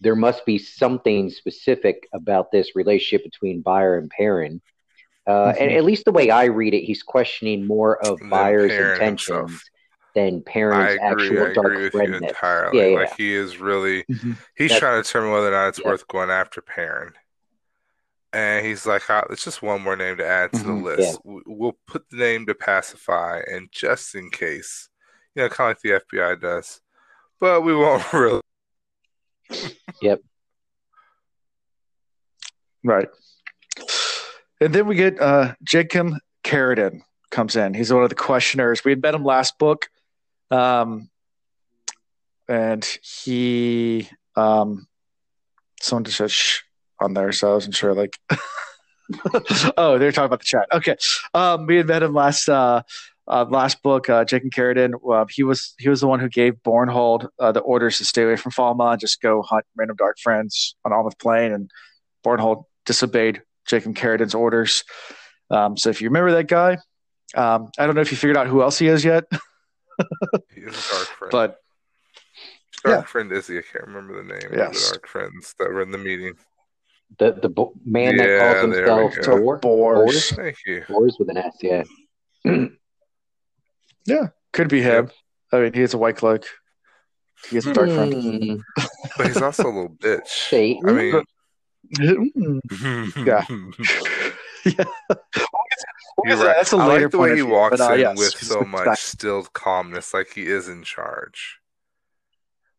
There 0.01 0.15
must 0.15 0.45
be 0.45 0.57
something 0.57 1.29
specific 1.29 2.07
about 2.13 2.51
this 2.51 2.75
relationship 2.75 3.23
between 3.23 3.61
Byar 3.63 3.97
and 3.99 4.09
Perrin. 4.09 4.61
Uh, 5.27 5.53
And 5.59 5.69
Mhm. 5.71 5.77
at 5.77 5.83
least 5.83 6.05
the 6.05 6.11
way 6.11 6.29
I 6.31 6.45
read 6.45 6.73
it, 6.73 6.81
he's 6.83 7.03
questioning 7.03 7.65
more 7.67 8.03
of 8.03 8.17
Than 8.19 8.29
Byar's 8.29 8.71
intentions 8.71 9.27
himself. 9.27 9.63
than 10.15 10.43
I 10.47 10.49
Perrin's 10.51 10.93
agree. 10.93 10.99
I 10.99 11.11
actual 11.11 11.41
agree 11.43 11.53
dark 11.53 11.73
with 11.75 11.81
you 11.93 11.99
friendness. 11.99 12.27
entirely. 12.29 12.77
Yeah, 12.79 12.85
yeah. 12.87 12.95
Like 12.99 13.15
he 13.17 13.33
is 13.33 13.57
really 13.59 14.03
Mhm. 14.05 14.37
he's 14.55 14.75
trying 14.75 14.97
to 15.01 15.03
determine 15.07 15.31
whether 15.31 15.49
or 15.49 15.51
not 15.51 15.67
it's 15.67 15.83
worth 15.83 16.07
going 16.07 16.31
after 16.31 16.61
Perrin. 16.61 17.13
And 18.31 18.63
he's 18.65 18.85
like, 18.85 19.01
it's 19.31 19.43
just 19.43 19.61
one 19.63 19.81
more 19.81 19.95
name 19.95 20.17
to 20.17 20.25
add 20.27 20.51
to 20.53 20.59
the 20.63 20.69
Mhm. 20.71 20.83
list. 20.83 21.19
W- 21.23 21.43
We'll 21.47 21.77
put 21.87 22.07
the 22.09 22.17
name 22.17 22.45
to 22.45 22.53
pacify, 22.53 23.41
and 23.47 23.69
just 23.71 24.13
in 24.13 24.29
case, 24.29 24.87
you 25.35 25.41
know, 25.43 25.49
kind 25.49 25.71
of 25.71 25.77
like 25.77 25.81
the 25.81 26.17
FBI 26.17 26.35
does, 26.39 26.79
but 27.39 27.61
we 27.61 27.75
won't 27.75 28.03
really. 28.13 28.41
Yep. 30.01 30.21
Right. 32.83 33.09
And 34.61 34.73
then 34.75 34.87
we 34.87 34.95
get 34.95 35.19
uh, 35.19 35.55
Jaichim 35.67 36.17
Carridin 36.43 37.01
comes 37.31 37.55
in. 37.55 37.73
He's 37.73 37.91
one 37.91 38.03
of 38.03 38.09
the 38.09 38.15
questioners. 38.15 38.83
We 38.85 38.91
had 38.91 39.01
met 39.01 39.15
him 39.15 39.23
last 39.23 39.57
book. 39.57 39.87
Um, 40.51 41.09
and 42.47 42.83
he, 43.23 44.09
um, 44.35 44.87
someone 45.81 46.03
just 46.03 46.17
said 46.17 46.31
shh 46.31 46.61
on 47.01 47.13
there, 47.13 47.31
so 47.31 47.51
I 47.51 47.53
wasn't 47.53 47.75
sure. 47.75 47.93
Like, 47.93 48.17
oh, 49.77 49.97
they're 49.97 50.11
talking 50.11 50.25
about 50.25 50.39
the 50.39 50.45
chat. 50.45 50.67
Okay. 50.73 50.95
Um, 51.33 51.65
we 51.65 51.77
had 51.77 51.87
met 51.87 52.03
him 52.03 52.13
last, 52.13 52.47
uh, 52.49 52.81
uh, 53.27 53.45
last 53.49 53.81
book, 53.83 54.09
uh, 54.09 54.25
Jaichim 54.25 54.51
Carridin. 54.53 54.93
Uh, 55.09 55.25
he 55.29 55.43
was 55.43 55.73
he 55.77 55.89
was 55.89 56.01
the 56.01 56.07
one 56.07 56.19
who 56.19 56.29
gave 56.29 56.55
Bornhald 56.65 57.27
uh, 57.39 57.51
the 57.51 57.59
orders 57.61 57.97
to 57.99 58.05
stay 58.05 58.23
away 58.23 58.35
from 58.35 58.51
Falme 58.51 58.91
and 58.91 58.99
just 58.99 59.21
go 59.21 59.41
hunt 59.41 59.65
random 59.75 59.97
dark 59.97 60.17
friends 60.19 60.75
on 60.85 60.91
Almoth 60.91 61.19
Plain. 61.19 61.51
And 61.51 61.69
Bornhald 62.25 62.63
disobeyed 62.85 63.41
Jaichim 63.69 63.95
Carridin's 63.95 64.33
orders. 64.35 64.83
Um, 65.51 65.77
so 65.77 65.89
if 65.89 66.01
you 66.01 66.09
remember 66.09 66.31
that 66.33 66.47
guy, 66.47 66.77
um, 67.35 67.69
I 67.77 67.85
don't 67.85 67.95
know 67.95 68.01
if 68.01 68.11
you 68.11 68.17
figured 68.17 68.37
out 68.37 68.47
who 68.47 68.61
else 68.61 68.79
he 68.79 68.87
is 68.87 69.05
yet, 69.05 69.25
He 70.53 70.61
is 70.61 70.73
a 70.73 70.95
dark 70.95 71.07
friend. 71.07 71.31
but 71.31 71.57
dark 72.83 72.97
yeah. 72.99 73.01
friend 73.03 73.31
Izzy. 73.31 73.59
I 73.59 73.61
can't 73.61 73.85
remember 73.87 74.15
the 74.23 74.27
name 74.33 74.51
of 74.51 74.57
Yes. 74.57 74.87
the 74.89 74.93
dark 74.95 75.07
friends 75.07 75.53
that 75.59 75.69
were 75.71 75.81
in 75.81 75.91
the 75.91 75.97
meeting. 75.97 76.33
The 77.17 77.33
the 77.41 77.49
bo- 77.49 77.73
man 77.85 78.15
Yeah, 78.17 78.25
that 78.27 78.61
calls 78.61 78.75
himself 78.75 79.15
go. 79.25 79.57
Boar. 79.57 79.57
Bors. 80.05 80.31
Thank 80.31 80.57
you. 80.65 80.83
Bors 80.87 81.17
with 81.19 81.29
an 81.29 81.37
S, 81.37 81.57
yeah. 81.61 81.83
yeah, 84.05 84.27
Could 84.53 84.69
be 84.69 84.81
him. 84.81 85.09
I 85.51 85.59
mean, 85.61 85.73
he 85.73 85.81
is 85.81 85.93
a 85.93 85.97
white 85.97 86.17
cloak. 86.17 86.45
He 87.49 87.55
has 87.55 87.65
a 87.65 87.73
dark 87.73 87.89
friend. 87.89 88.13
Hmm, 88.13 88.55
But 89.17 89.27
he's 89.27 89.41
also 89.41 89.63
a 89.63 89.65
little 89.67 89.89
bitch. 89.89 90.27
Satan? 90.27 90.89
I 90.89 90.91
mean, 90.93 91.23
Yeah. 91.99 93.43
yeah. 94.65 94.73
We'll 94.75 94.75
get 94.75 94.77
to- 94.77 95.47
we'll 96.17 96.25
get 96.25 96.27
You're 96.27 96.37
right. 96.37 96.55
That's 96.57 96.73
a 96.73 96.77
I 96.77 96.87
later 96.87 97.03
like 97.05 97.11
the 97.11 97.17
way 97.17 97.27
point 97.29 97.37
he 97.37 97.43
walks 97.43 97.77
but, 97.77 97.89
uh, 97.91 97.93
in 97.93 97.99
yes, 98.01 98.17
with 98.17 98.37
so 98.37 98.61
much 98.65 98.85
back- 98.85 98.97
stilled 98.97 99.53
calmness, 99.53 100.13
like 100.13 100.33
he 100.33 100.47
is 100.47 100.67
in 100.69 100.83
charge. 100.83 101.58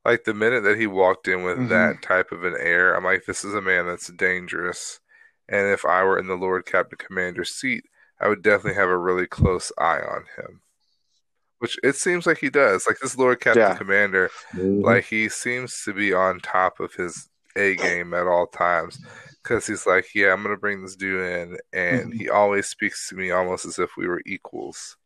Like 0.04 0.24
the 0.24 0.34
minute 0.34 0.62
that 0.62 0.78
he 0.78 0.86
walked 0.86 1.28
in 1.28 1.42
with 1.42 1.58
Mhm. 1.58 1.68
that 1.68 2.02
type 2.02 2.32
of 2.32 2.44
an 2.44 2.56
air, 2.58 2.94
I'm 2.94 3.04
like, 3.04 3.24
this 3.26 3.44
is 3.44 3.54
a 3.54 3.60
man 3.60 3.86
that's 3.86 4.08
dangerous. 4.08 5.00
And 5.48 5.66
if 5.68 5.84
I 5.84 6.04
were 6.04 6.18
in 6.18 6.26
the 6.26 6.36
Lord 6.36 6.64
Captain 6.64 6.96
Commander's 6.98 7.54
seat, 7.54 7.84
I 8.20 8.28
would 8.28 8.42
definitely 8.42 8.80
have 8.80 8.88
a 8.88 8.96
really 8.96 9.26
close 9.26 9.72
eye 9.78 10.00
on 10.00 10.24
him. 10.36 10.62
Which 11.58 11.78
it 11.82 11.96
seems 11.96 12.26
like 12.26 12.38
he 12.38 12.48
does. 12.48 12.86
Like 12.86 12.98
this 13.00 13.18
Lord 13.18 13.40
Captain 13.40 13.62
Yeah. 13.62 13.76
Commander, 13.76 14.30
Mhm. 14.52 14.82
like 14.82 15.04
he 15.04 15.28
seems 15.28 15.82
to 15.84 15.92
be 15.92 16.12
on 16.14 16.40
top 16.40 16.80
of 16.80 16.94
his 16.94 17.28
A 17.56 17.74
game 17.76 18.14
at 18.14 18.26
all 18.28 18.46
times 18.46 18.98
because 19.42 19.66
he's 19.66 19.84
like, 19.86 20.14
yeah, 20.14 20.32
I'm 20.32 20.42
gonna 20.42 20.56
bring 20.56 20.82
this 20.82 20.96
dude 20.96 21.20
in, 21.26 21.58
and 21.72 22.12
Mhm. 22.12 22.16
he 22.16 22.30
always 22.30 22.68
speaks 22.68 23.08
to 23.08 23.16
me 23.16 23.30
almost 23.32 23.66
as 23.66 23.78
if 23.78 23.96
we 23.96 24.06
were 24.06 24.22
equals. 24.24 24.96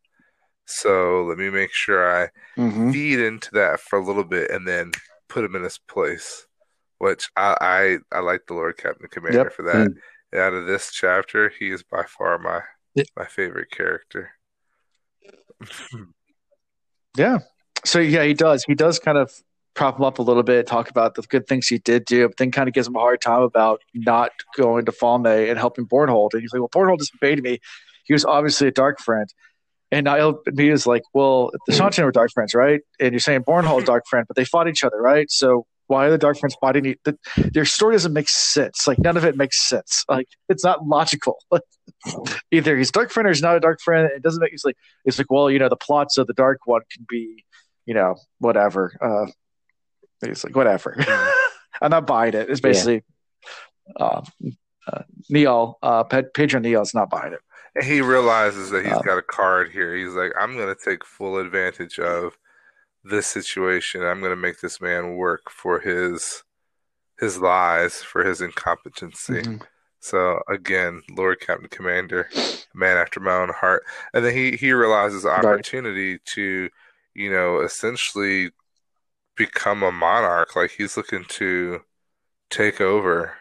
So 0.66 1.24
let 1.24 1.38
me 1.38 1.50
make 1.50 1.72
sure 1.72 2.10
I 2.24 2.30
Mhm. 2.56 2.92
feed 2.92 3.20
into 3.20 3.50
that 3.52 3.80
for 3.80 3.98
a 3.98 4.04
little 4.04 4.24
bit 4.24 4.50
and 4.50 4.66
then 4.66 4.92
put 5.28 5.44
him 5.44 5.54
in 5.56 5.62
his 5.62 5.78
place. 5.78 6.46
Which 6.98 7.28
I 7.36 7.98
I, 8.12 8.16
I 8.16 8.20
like 8.20 8.46
the 8.46 8.54
Lord 8.54 8.76
Captain 8.78 9.08
Commander 9.08 9.38
Yep. 9.44 9.52
for 9.52 9.62
that. 9.64 9.88
And 10.32 10.40
out 10.40 10.54
of 10.54 10.66
this 10.66 10.90
chapter, 10.92 11.48
he 11.50 11.70
is 11.70 11.82
by 11.82 12.04
far 12.04 12.38
my 12.38 12.62
Yeah. 12.94 13.04
my 13.16 13.26
favorite 13.26 13.70
character. 13.70 14.32
Yeah. 17.16 17.38
So 17.84 18.00
yeah, 18.00 18.24
he 18.24 18.34
does. 18.34 18.64
He 18.64 18.74
does 18.74 18.98
kind 18.98 19.18
of 19.18 19.32
prop 19.74 19.98
him 19.98 20.04
up 20.04 20.18
a 20.18 20.22
little 20.22 20.42
bit, 20.42 20.66
talk 20.66 20.90
about 20.90 21.14
the 21.14 21.22
good 21.22 21.46
things 21.46 21.68
he 21.68 21.78
did 21.78 22.04
do, 22.04 22.26
but 22.26 22.36
then 22.38 22.50
kind 22.50 22.68
of 22.68 22.74
gives 22.74 22.88
him 22.88 22.96
a 22.96 23.00
hard 23.00 23.20
time 23.20 23.42
about 23.42 23.80
not 23.94 24.32
going 24.56 24.84
to 24.86 24.92
Falme 24.92 25.48
and 25.48 25.56
helping 25.58 25.86
Bornhald. 25.86 26.30
And 26.32 26.42
he's 26.42 26.52
like, 26.52 26.60
"Well, 26.60 26.68
Bornhald 26.70 26.98
disobeyed 26.98 27.40
me. 27.42 27.60
He 28.04 28.12
was 28.12 28.24
obviously 28.24 28.66
a 28.68 28.72
dark 28.72 28.98
friend." 28.98 29.32
And 29.94 30.04
Niall 30.04 30.40
is 30.58 30.86
like, 30.86 31.02
"Well, 31.14 31.50
the 31.66 31.72
Seanchan 31.72 32.04
were 32.04 32.10
dark 32.12 32.30
friends, 32.32 32.54
right? 32.54 32.80
And 33.00 33.12
you're 33.12 33.20
saying 33.20 33.42
Bornhald's 33.44 33.84
dark 33.84 34.04
friend, 34.10 34.26
but 34.26 34.36
they 34.36 34.44
fought 34.44 34.68
each 34.68 34.82
other, 34.82 35.00
right? 35.00 35.30
So 35.30 35.66
why 35.86 36.06
are 36.06 36.10
the 36.10 36.18
dark 36.18 36.38
friends 36.38 36.56
fighting? 36.60 36.86
each- 36.86 36.98
the- 37.04 37.18
Their 37.36 37.64
story 37.64 37.94
doesn't 37.94 38.12
make 38.12 38.28
sense. 38.28 38.86
Like 38.86 38.98
none 38.98 39.16
of 39.16 39.24
it 39.24 39.36
makes 39.36 39.68
sense. 39.68 40.04
Like 40.08 40.26
it's 40.48 40.64
not 40.64 40.86
logical. 40.86 41.36
Either 42.50 42.76
he's 42.76 42.90
dark 42.90 43.10
friend 43.10 43.26
or 43.26 43.30
he's 43.30 43.42
not 43.42 43.56
a 43.56 43.60
dark 43.60 43.80
friend. 43.80 44.10
It 44.14 44.22
doesn't 44.22 44.40
make. 44.40 44.52
It's 44.52 44.64
like 44.64 44.76
it's 45.04 45.18
like, 45.18 45.30
well, 45.30 45.50
you 45.50 45.58
know, 45.58 45.68
the 45.68 45.76
plots 45.76 46.18
of 46.18 46.26
the 46.26 46.32
dark 46.34 46.58
one 46.66 46.82
can 46.92 47.06
be, 47.08 47.44
you 47.86 47.94
know, 47.94 48.16
whatever. 48.38 48.92
Uh, 49.00 49.26
it's 50.22 50.44
like 50.44 50.56
whatever. 50.56 50.96
I'm 51.82 51.90
not 51.90 52.06
buying 52.06 52.34
it. 52.34 52.48
It's 52.50 52.60
basically 52.60 53.02
uh, 54.00 54.22
uh, 54.90 55.02
Niall, 55.30 55.78
uh, 55.82 56.04
Pe- 56.04 56.30
Pedron 56.34 56.62
Niall's 56.62 56.94
not 56.94 57.10
buying 57.10 57.32
it. 57.32 57.40
And 57.74 57.84
he 57.84 58.00
realizes 58.00 58.70
that 58.70 58.84
he's 58.84 58.98
Um, 58.98 59.02
got 59.02 59.18
a 59.18 59.22
card 59.22 59.70
here. 59.72 59.94
He's 59.96 60.14
like, 60.14 60.32
I'm 60.38 60.56
going 60.56 60.74
to 60.74 60.80
take 60.84 61.04
full 61.04 61.38
advantage 61.38 61.98
of 61.98 62.38
this 63.04 63.26
situation. 63.28 64.02
I'm 64.04 64.20
going 64.20 64.32
to 64.32 64.36
make 64.36 64.60
this 64.60 64.80
man 64.80 65.16
work 65.16 65.50
for 65.50 65.80
his 65.80 66.44
his 67.20 67.38
lies, 67.40 68.02
for 68.02 68.24
his 68.24 68.40
incompetency. 68.42 69.42
Mhm. 69.42 69.60
So 70.00 70.40
again, 70.48 71.02
Lord 71.10 71.40
Captain 71.40 71.68
Commander, 71.68 72.28
man 72.74 72.96
after 72.98 73.20
my 73.20 73.32
own 73.36 73.50
heart. 73.50 73.84
And 74.14 74.24
then 74.24 74.34
he 74.36 74.56
he 74.56 74.72
realizes 74.72 75.24
the 75.24 75.30
Right. 75.36 75.64
opportunity 75.64 76.18
to, 76.34 76.70
you 77.14 77.30
know, 77.32 77.60
essentially 77.62 78.52
become 79.36 79.82
a 79.84 79.92
monarch. 79.92 80.56
Like 80.56 80.72
he's 80.72 80.96
looking 80.96 81.24
to 81.30 81.82
take 82.50 82.80
over 82.80 83.38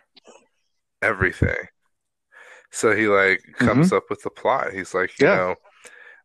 everything. 1.01 1.67
So 2.73 2.95
he 2.95 3.07
like 3.07 3.41
comes 3.57 3.93
up 3.93 4.05
with 4.09 4.23
the 4.23 4.31
plot. 4.31 4.73
He's 4.73 4.93
like, 4.93 5.17
you 5.19 5.27
Yeah. 5.27 5.35
know, 5.37 5.55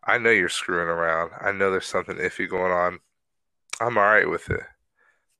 I 0.04 0.18
know 0.18 0.30
you're 0.30 0.48
screwing 0.48 0.88
around. 0.88 1.32
I 1.40 1.52
know 1.52 1.70
there's 1.70 1.86
something 1.86 2.16
iffy 2.16 2.48
going 2.48 2.72
on. 2.72 2.98
I'm 3.80 3.98
all 3.98 4.04
right 4.04 4.28
with 4.28 4.50
it. 4.50 4.62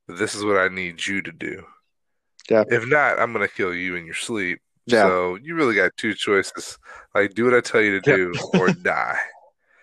But 0.07 0.18
this 0.18 0.35
is 0.35 0.44
what 0.44 0.59
I 0.59 0.68
need 0.68 1.07
you 1.07 1.23
to 1.23 1.33
do. 1.33 1.64
Yeah. 2.51 2.64
If 2.68 2.87
not, 2.88 3.18
I'm 3.18 3.33
gonna 3.33 3.49
kill 3.49 3.75
you 3.75 3.97
in 3.97 4.07
your 4.07 4.14
sleep. 4.14 4.61
Yeah. 4.87 5.03
So 5.03 5.37
you 5.37 5.55
really 5.55 5.75
got 5.75 5.97
two 5.97 6.14
choices. 6.14 6.79
Like 7.14 7.35
do 7.35 7.44
what 7.44 7.55
I 7.55 7.61
tell 7.61 7.81
you 7.83 8.01
to 8.01 8.07
Yep. 8.11 8.16
do 8.16 8.38
or 8.55 8.71
die. 8.71 9.18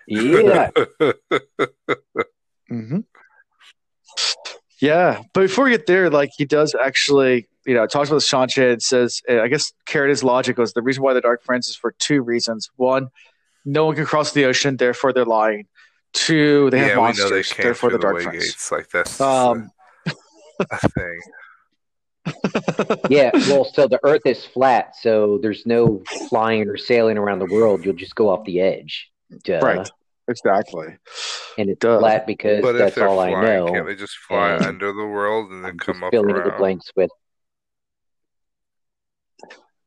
Yeah. 0.08 0.70
hmm 2.68 3.00
Yeah, 4.80 5.22
but 5.32 5.40
before 5.42 5.64
we 5.64 5.70
get 5.70 5.86
there, 5.86 6.10
like 6.10 6.30
he 6.36 6.44
does 6.44 6.74
actually, 6.74 7.46
you 7.64 7.74
know, 7.74 7.86
talks 7.86 8.10
about 8.10 8.20
the 8.20 8.26
Seanchan 8.26 8.72
and 8.74 8.82
says, 8.82 9.22
uh, 9.28 9.40
I 9.40 9.48
guess 9.48 9.72
Carrot's 9.86 10.22
logic 10.22 10.58
was 10.58 10.72
the 10.74 10.82
reason 10.82 11.02
why 11.02 11.14
the 11.14 11.20
Dark 11.22 11.42
Friends 11.44 11.66
is 11.68 11.76
for 11.76 11.92
two 11.98 12.20
reasons. 12.22 12.70
One, 12.76 13.08
no 13.64 13.86
one 13.86 13.94
can 13.96 14.04
cross 14.04 14.32
the 14.32 14.44
ocean, 14.44 14.76
therefore 14.76 15.12
they're 15.12 15.24
lying. 15.24 15.66
Two, 16.12 16.68
they 16.70 16.78
have 16.78 16.88
yeah, 16.88 16.94
we 16.96 17.00
monsters, 17.02 17.52
they 17.56 17.62
therefore 17.62 17.90
the 17.90 17.96
the 17.98 18.02
Dark 18.02 18.14
way 18.16 18.22
Friends. 18.24 18.44
gates. 18.44 18.70
Like 18.72 18.88
that's 18.90 19.20
Um, 19.20 19.70
a 20.70 20.88
thing. 20.90 21.20
yeah. 23.08 23.30
Well, 23.48 23.64
so 23.64 23.86
the 23.86 24.00
Earth 24.02 24.22
is 24.24 24.44
flat, 24.44 24.94
so 25.00 25.38
there's 25.42 25.64
no 25.66 26.02
flying 26.28 26.68
or 26.68 26.76
sailing 26.76 27.18
around 27.18 27.38
the 27.38 27.46
world. 27.46 27.84
You'll 27.84 27.94
just 27.94 28.14
go 28.14 28.28
off 28.28 28.44
the 28.44 28.60
edge. 28.60 29.10
Duh. 29.44 29.60
right, 29.62 29.90
exactly. 30.28 30.86
And 31.58 31.70
it's 31.70 31.80
Duh. 31.80 31.98
flat 31.98 32.26
because 32.26 32.62
But 32.62 32.74
if 32.74 32.80
that's 32.80 32.94
they're 32.96 33.08
all 33.08 33.16
flying, 33.16 33.34
I 33.36 33.56
know. 33.56 33.72
can't 33.72 33.86
they 33.86 33.94
just 33.94 34.16
fly 34.18 34.50
And 34.50 34.64
under 34.64 34.92
the 34.92 35.06
world 35.06 35.50
and 35.50 35.64
then 35.64 35.72
I'm 35.72 35.78
come 35.78 35.94
just 35.96 36.04
up 36.04 36.10
filling 36.12 36.36
in 36.36 36.42
the 36.42 36.54
blanks 36.58 36.90
with 36.96 37.10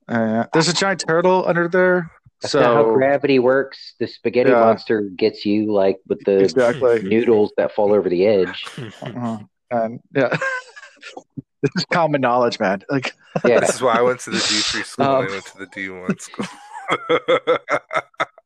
Uh, 0.08 0.46
there's 0.54 0.68
a 0.68 0.74
giant 0.74 1.04
turtle 1.08 1.46
under 1.48 1.68
there, 1.68 2.10
That's 2.42 2.56
not 2.56 2.74
how 2.74 2.84
so 2.84 2.96
gravity 2.96 3.38
works. 3.38 3.94
The 4.00 4.08
spaghetti 4.08 4.50
Yeah. 4.50 4.60
monster 4.60 5.02
gets 5.02 5.46
you 5.46 5.72
like 5.72 5.98
with 6.08 6.24
the 6.26 6.40
exactly. 6.40 7.02
noodles 7.04 7.54
that 7.58 7.74
fall 7.74 7.94
over 7.94 8.10
the 8.10 8.26
edge. 8.26 8.66
Uh-huh. 9.02 9.38
And 9.72 10.00
yeah, 10.16 10.30
this 11.62 11.72
is 11.76 11.86
common 11.94 12.22
knowledge, 12.22 12.60
man. 12.60 12.82
Like, 12.90 13.14
Yeah. 13.46 13.60
This 13.60 13.76
is 13.76 13.82
why 13.84 14.00
I 14.00 14.02
went 14.02 14.20
to 14.22 14.32
the 14.32 14.40
D 14.40 14.62
three 14.62 14.84
school 14.84 15.06
Um, 15.06 15.16
and 15.22 15.30
I 15.30 15.32
went 15.34 15.46
to 15.46 15.58
the 15.60 15.68
D 15.68 15.90
one 15.90 16.18
school. 16.20 16.48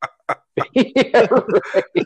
yeah, 0.73 1.27
right. 1.29 2.05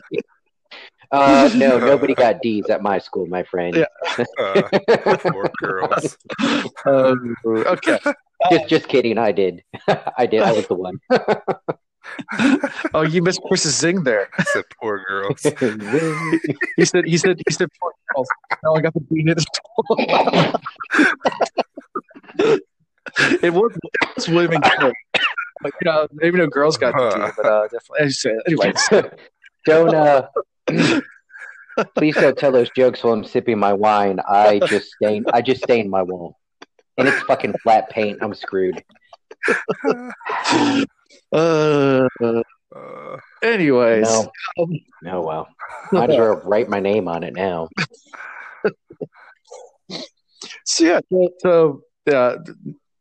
Uh, 1.10 1.50
no, 1.54 1.78
nobody 1.78 2.14
got 2.14 2.42
D's 2.42 2.68
at 2.68 2.82
my 2.82 2.98
school, 2.98 3.24
my 3.26 3.42
friend. 3.42 3.74
Yeah. 3.74 4.24
uh, 4.38 5.16
poor 5.16 5.50
girls. 5.58 6.18
um, 6.84 7.34
okay. 7.46 7.98
Just, 8.50 8.68
just 8.68 8.88
kidding. 8.88 9.16
I 9.16 9.32
did. 9.32 9.64
I 10.18 10.26
did. 10.26 10.42
I 10.42 10.52
was 10.52 10.66
the 10.66 10.74
one. 10.74 11.00
Oh, 12.92 13.02
you 13.02 13.22
missed 13.22 13.40
Chris's 13.48 13.76
zing 13.78 14.02
there. 14.04 14.28
I 14.38 14.42
said 14.52 14.64
poor 14.80 15.02
girls. 15.08 15.42
He 16.76 16.84
said, 16.84 17.06
he 17.06 17.16
said, 17.16 17.40
he 17.46 17.52
said, 17.54 17.68
poor 17.80 17.92
girls. 18.14 18.28
No 18.62 18.74
I 18.74 18.80
got 18.80 18.92
the 18.94 19.00
beat 19.00 19.28
in 19.28 19.34
the 19.34 19.40
school. 19.40 19.96
it 23.42 23.52
was, 23.52 23.72
it 23.76 24.16
was 24.16 24.28
William 24.28 24.52
and 24.52 24.62
Clark. 24.62 24.94
But, 25.60 25.72
you 25.80 25.90
know, 25.90 26.06
maybe 26.12 26.38
no 26.38 26.46
girls 26.46 26.76
got 26.76 26.94
the 26.94 27.26
D, 27.26 27.32
but 27.36 27.46
uh, 27.46 27.62
definitely. 27.62 28.00
As 28.00 28.24
you 28.24 28.40
anyways. 28.46 28.88
don't 29.66 29.94
uh 29.94 30.26
please 31.94 32.14
don't 32.14 32.38
tell 32.38 32.52
those 32.52 32.70
jokes 32.70 33.02
while 33.02 33.12
I'm 33.14 33.24
sipping 33.24 33.58
my 33.58 33.72
wine. 33.72 34.20
I 34.28 34.60
just 34.60 34.92
stain, 34.92 35.24
I 35.32 35.42
just 35.42 35.62
stained 35.62 35.90
my 35.90 36.02
wall. 36.02 36.36
And 36.96 37.06
it's 37.08 37.20
fucking 37.22 37.54
flat 37.62 37.90
paint. 37.90 38.18
I'm 38.22 38.34
screwed. 38.34 38.82
Uh, 41.32 42.08
Uh, 42.74 43.16
anyways, 43.42 44.06
No. 44.06 44.30
um, 44.58 44.70
Oh 45.06 45.22
well. 45.22 45.48
Might 45.90 46.10
as 46.10 46.18
well 46.18 46.42
write 46.44 46.68
my 46.68 46.80
name 46.80 47.08
on 47.08 47.22
it 47.24 47.34
now. 47.34 47.68
so 50.66 50.84
yeah, 50.84 51.00
so, 51.10 51.30
so 51.40 51.80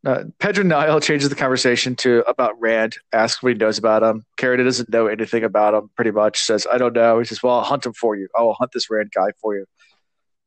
uh, 0.07 0.23
Pedron 0.39 0.67
Niall 0.67 1.01
changes 1.01 1.27
the 1.27 1.35
conversation 1.35 1.93
to 1.97 2.23
about 2.29 2.59
Rand, 2.61 2.95
asks 3.11 3.43
what 3.43 3.51
he 3.51 3.57
knows 3.57 3.77
about 3.77 4.03
him. 4.03 4.23
Carrot 4.37 4.63
doesn't 4.63 4.87
know 4.89 5.07
anything 5.07 5.43
about 5.43 5.73
him, 5.73 5.89
pretty 5.97 6.11
much. 6.11 6.39
Says, 6.39 6.65
I 6.71 6.77
don't 6.77 6.93
know. 6.93 7.19
He 7.19 7.25
says, 7.25 7.43
Well, 7.43 7.55
I'll 7.55 7.63
hunt 7.63 7.85
him 7.85 7.91
for 7.91 8.15
you. 8.15 8.29
I 8.37 8.41
will 8.41 8.53
hunt 8.53 8.71
this 8.71 8.89
Rand 8.89 9.11
guy 9.13 9.31
for 9.41 9.57
you. 9.57 9.65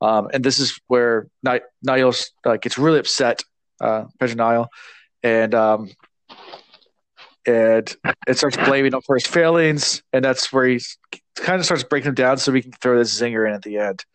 Um, 0.00 0.30
and 0.32 0.42
this 0.42 0.60
is 0.60 0.80
where 0.86 1.28
Ni- 1.42 1.60
Niall 1.82 2.14
uh, 2.46 2.56
gets 2.56 2.78
really 2.78 3.00
upset, 3.00 3.42
uh, 3.82 4.04
Pedron 4.18 4.36
Niall, 4.36 4.68
and 5.22 5.54
um, 5.54 5.90
and 7.46 7.94
it 8.26 8.38
starts 8.38 8.56
blaming 8.56 8.94
him 8.94 9.02
for 9.02 9.14
his 9.14 9.26
failings, 9.26 10.02
and 10.14 10.24
that's 10.24 10.50
where 10.50 10.66
he 10.68 10.80
kind 11.36 11.58
of 11.58 11.66
starts 11.66 11.84
breaking 11.84 12.08
him 12.08 12.14
down 12.14 12.38
so 12.38 12.50
we 12.50 12.62
can 12.62 12.72
throw 12.72 12.96
this 12.96 13.20
zinger 13.20 13.46
in 13.46 13.54
at 13.54 13.62
the 13.62 13.76
end, 13.76 14.06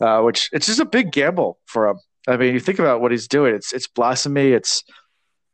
uh, 0.00 0.22
which 0.22 0.48
it's 0.50 0.66
just 0.66 0.80
a 0.80 0.86
big 0.86 1.12
gamble 1.12 1.58
for 1.66 1.88
him. 1.88 1.98
I 2.28 2.36
mean, 2.36 2.52
you 2.52 2.60
think 2.60 2.78
about 2.78 3.00
what 3.00 3.10
he's 3.10 3.26
doing; 3.26 3.54
it's 3.54 3.72
it's 3.72 3.88
blasphemy, 3.88 4.52
it's 4.52 4.84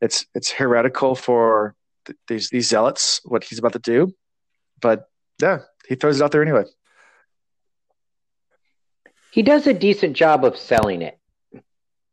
it's 0.01 0.25
it's 0.35 0.51
heretical 0.51 1.15
for 1.15 1.73
th- 2.05 2.17
these 2.27 2.49
these 2.49 2.67
zealots 2.67 3.21
what 3.23 3.45
he's 3.45 3.59
about 3.59 3.73
to 3.73 3.79
do, 3.79 4.13
but 4.81 5.05
yeah, 5.41 5.59
he 5.87 5.95
throws 5.95 6.19
it 6.19 6.23
out 6.23 6.31
there 6.31 6.41
anyway. 6.41 6.65
He 9.31 9.41
does 9.41 9.67
a 9.67 9.73
decent 9.73 10.15
job 10.15 10.43
of 10.45 10.57
selling 10.57 11.01
it. 11.01 11.17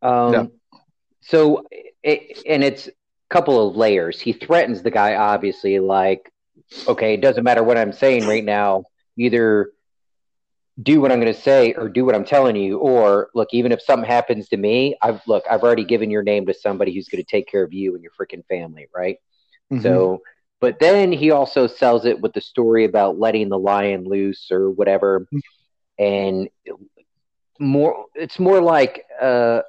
Um 0.01 0.33
Yeah. 0.33 0.47
so 1.21 1.67
it, 2.03 2.43
and 2.47 2.65
it's 2.65 2.89
a 2.89 2.93
couple 3.31 3.69
of 3.69 3.77
layers. 3.77 4.21
He 4.21 4.33
threatens 4.33 4.83
the 4.83 4.91
guy, 4.91 5.15
obviously, 5.15 5.79
like, 5.79 6.33
okay, 6.87 7.15
it 7.15 7.21
doesn't 7.21 7.45
matter 7.45 7.63
what 7.63 7.79
I'm 7.79 7.93
saying 7.93 8.27
right 8.27 8.45
now. 8.45 8.85
Either 9.17 9.71
do 10.81 11.01
what 11.01 11.11
I'm 11.13 11.21
going 11.21 11.33
to 11.33 11.41
say 11.41 11.73
or 11.75 11.89
do 11.89 12.05
what 12.05 12.15
I'm 12.15 12.25
telling 12.25 12.57
you, 12.57 12.79
or 12.79 13.29
look, 13.35 13.49
even 13.53 13.73
if 13.73 13.83
something 13.83 14.09
happens 14.09 14.49
to 14.49 14.57
me, 14.57 14.97
I've 15.03 15.21
look, 15.27 15.45
I've 15.51 15.63
already 15.63 15.85
given 15.85 16.11
your 16.11 16.23
name 16.23 16.47
to 16.47 16.55
somebody 16.55 16.95
who's 16.95 17.09
going 17.09 17.23
to 17.23 17.29
take 17.31 17.47
care 17.49 17.63
of 17.63 17.73
you 17.73 17.95
and 17.95 18.03
your 18.03 18.13
freaking 18.19 18.45
family, 18.47 18.87
right? 18.95 19.17
Mhm. 19.71 19.81
So, 19.83 20.23
but 20.61 20.79
then 20.81 21.13
he 21.13 21.31
also 21.31 21.67
sells 21.67 22.05
it 22.05 22.21
with 22.21 22.33
the 22.33 22.41
story 22.41 22.85
about 22.85 23.19
letting 23.19 23.49
the 23.49 23.59
lion 23.59 24.05
loose 24.05 24.51
or 24.51 24.71
whatever, 24.71 25.27
and 25.99 26.49
more. 27.59 28.07
It's 28.15 28.39
more 28.39 28.61
like, 28.61 29.05
uh, 29.21 29.61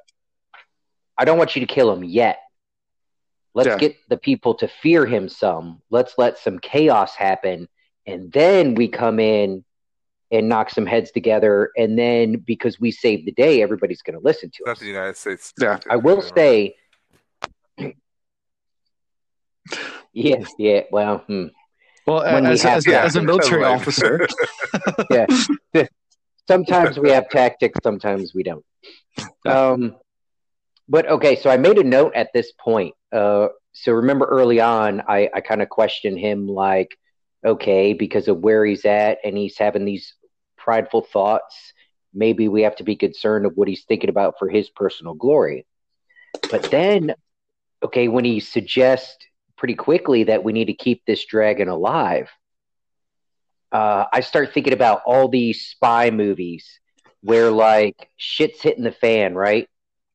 I 1.18 1.24
don't 1.24 1.38
want 1.38 1.54
you 1.56 1.60
to 1.60 1.72
kill 1.72 1.92
him 1.92 2.04
yet. 2.04 2.38
Let's 3.54 3.74
Yeah. 3.74 3.76
get 3.76 3.96
the 4.08 4.16
people 4.16 4.54
to 4.54 4.68
fear 4.68 5.06
him 5.06 5.28
some. 5.28 5.80
Let's 5.90 6.18
let 6.18 6.38
some 6.38 6.58
chaos 6.58 7.14
happen, 7.14 7.68
and 8.06 8.32
then 8.32 8.74
we 8.74 8.88
come 8.88 9.18
in 9.20 9.64
and 10.30 10.48
knock 10.48 10.70
some 10.70 10.86
heads 10.86 11.10
together. 11.10 11.70
And 11.76 11.98
then 11.98 12.36
because 12.36 12.80
we 12.80 12.90
saved 12.90 13.26
the 13.26 13.32
day, 13.32 13.62
everybody's 13.62 14.02
going 14.02 14.18
to 14.18 14.24
listen 14.24 14.50
to 14.50 14.62
Not 14.66 14.72
us. 14.72 14.78
the 14.80 14.86
United 14.86 15.16
States. 15.16 15.52
Yeah. 15.60 15.78
I 15.90 15.96
will 15.96 16.22
say, 16.22 16.74
yeah, 20.12 20.44
yeah. 20.58 20.80
Well, 20.90 21.18
hmm. 21.26 21.46
well, 22.06 22.22
when 22.22 22.44
we 22.44 22.50
as, 22.50 22.62
have 22.62 22.78
as, 22.78 22.84
that. 22.84 23.04
as 23.04 23.16
a 23.16 23.22
military 23.22 23.64
officer. 23.74 24.26
yeah. 25.10 25.26
sometimes 26.48 26.98
we 26.98 27.10
have 27.10 27.28
tactics, 27.28 27.78
sometimes 27.82 28.34
we 28.34 28.42
don't. 28.42 28.64
Um, 29.46 29.96
but 30.88 31.08
okay, 31.08 31.36
so 31.36 31.50
I 31.50 31.56
made 31.56 31.78
a 31.78 31.84
note 31.84 32.14
at 32.14 32.30
this 32.34 32.52
point. 32.52 32.94
Uh, 33.12 33.48
so 33.72 33.92
remember 33.92 34.26
early 34.26 34.60
on, 34.60 35.02
I, 35.08 35.28
I 35.34 35.40
kind 35.40 35.62
of 35.62 35.68
questioned 35.68 36.18
him, 36.18 36.46
like, 36.46 36.96
okay, 37.44 37.92
because 37.92 38.28
of 38.28 38.38
where 38.38 38.64
he's 38.64 38.84
at, 38.84 39.18
and 39.24 39.36
he's 39.36 39.58
having 39.58 39.84
these 39.84 40.14
prideful 40.56 41.02
thoughts. 41.02 41.72
Maybe 42.12 42.48
we 42.48 42.62
have 42.62 42.76
to 42.76 42.84
be 42.84 42.96
concerned 42.96 43.44
of 43.44 43.56
what 43.56 43.68
he's 43.68 43.84
thinking 43.84 44.10
about 44.10 44.38
for 44.38 44.48
his 44.48 44.70
personal 44.70 45.14
glory. 45.14 45.66
But 46.50 46.70
then, 46.70 47.14
okay, 47.82 48.08
when 48.08 48.24
he 48.24 48.40
suggests 48.40 49.16
pretty 49.56 49.74
quickly 49.74 50.24
that 50.24 50.44
we 50.44 50.52
need 50.52 50.66
to 50.66 50.74
keep 50.74 51.04
this 51.04 51.24
dragon 51.26 51.68
alive, 51.68 52.30
uh, 53.72 54.04
I 54.12 54.20
start 54.20 54.54
thinking 54.54 54.72
about 54.72 55.02
all 55.04 55.28
these 55.28 55.66
spy 55.66 56.10
movies 56.10 56.78
where 57.22 57.50
like 57.50 58.08
shit's 58.16 58.62
hitting 58.62 58.84
the 58.84 58.92
fan, 58.92 59.34
right? 59.34 59.68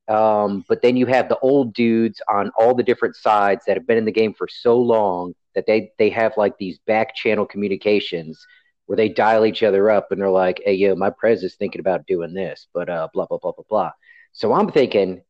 Um, 0.08 0.64
but 0.68 0.82
then 0.82 0.96
you 0.96 1.06
have 1.08 1.28
the 1.28 1.38
old 1.40 1.74
dudes 1.74 2.22
on 2.30 2.52
all 2.58 2.74
the 2.74 2.84
different 2.84 3.16
sides 3.16 3.64
that 3.68 3.78
have 3.78 3.86
been 3.86 3.98
in 3.98 4.06
the 4.06 4.12
game 4.12 4.34
for 4.34 4.48
so 4.48 4.80
long 4.80 5.34
that 5.56 5.66
they 5.68 5.92
they 5.98 6.10
have 6.10 6.38
like 6.38 6.58
these 6.58 6.80
back 6.80 7.16
channel 7.16 7.46
communications 7.46 8.46
where 8.86 8.98
they 8.98 9.10
dial 9.10 9.46
each 9.46 9.64
other 9.64 9.90
up 9.92 10.12
and 10.12 10.22
they're 10.22 10.30
like, 10.30 10.62
"Hey, 10.66 10.74
yo, 10.74 10.96
my 10.96 11.10
pres 11.10 11.44
is 11.44 11.56
thinking 11.56 11.80
about 11.82 12.08
doing 12.08 12.34
this, 12.34 12.68
but 12.74 12.90
uh, 12.90 13.08
blah 13.14 13.26
blah 13.26 13.38
blah 13.40 13.52
blah 13.52 13.66
blah." 13.70 13.92
So 14.34 14.54
I'm 14.54 14.72
thinking 14.72 15.22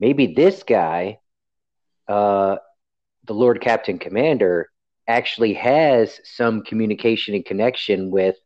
maybe 0.00 0.34
this 0.34 0.62
guy, 0.62 1.18
uh, 2.08 2.56
the 3.26 3.34
Lord 3.34 3.60
Captain 3.60 3.98
Commander, 3.98 4.68
actually 5.06 5.54
has 5.54 6.20
some 6.24 6.62
communication 6.62 7.34
and 7.34 7.44
connection 7.44 8.10
with 8.10 8.36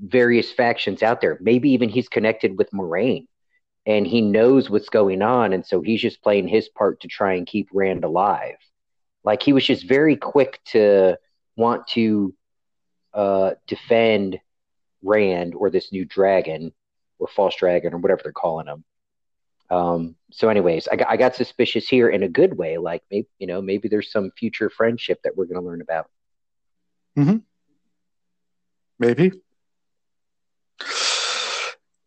various 0.00 0.52
factions 0.52 1.02
out 1.02 1.20
there. 1.20 1.38
Maybe 1.40 1.70
even 1.70 1.88
he's 1.88 2.08
connected 2.08 2.56
with 2.56 2.70
Moiraine 2.72 3.26
and 3.86 4.06
he 4.06 4.20
knows 4.20 4.70
what's 4.70 4.88
going 4.88 5.22
on. 5.22 5.52
And 5.52 5.66
so 5.66 5.80
he's 5.80 6.00
just 6.00 6.22
playing 6.22 6.48
his 6.48 6.68
part 6.68 7.00
to 7.00 7.08
try 7.08 7.34
and 7.34 7.46
keep 7.46 7.68
Rand 7.72 8.04
alive. 8.04 8.56
Like 9.24 9.42
he 9.42 9.52
was 9.52 9.64
just 9.64 9.86
very 9.86 10.16
quick 10.16 10.60
to 10.66 11.16
want 11.56 11.86
to 11.88 12.34
uh, 13.12 13.52
defend 13.66 14.40
Rand 15.02 15.54
or 15.54 15.70
this 15.70 15.92
new 15.92 16.04
dragon 16.04 16.72
or 17.18 17.28
false 17.28 17.56
dragon 17.56 17.94
or 17.94 17.98
whatever 17.98 18.20
they're 18.22 18.32
calling 18.32 18.66
him. 18.66 18.84
Um, 19.70 20.16
so, 20.30 20.48
anyways, 20.48 20.88
I 20.88 20.96
got, 20.96 21.08
I 21.10 21.16
got 21.16 21.34
suspicious 21.34 21.88
here 21.88 22.08
in 22.08 22.22
a 22.22 22.28
good 22.28 22.56
way. 22.56 22.78
Like, 22.78 23.02
maybe 23.10 23.28
you 23.38 23.46
know, 23.46 23.60
maybe 23.60 23.88
there's 23.88 24.10
some 24.10 24.30
future 24.36 24.70
friendship 24.70 25.20
that 25.24 25.36
we're 25.36 25.44
going 25.44 25.60
to 25.60 25.66
learn 25.66 25.82
about. 25.82 26.08
maybe. 28.98 29.32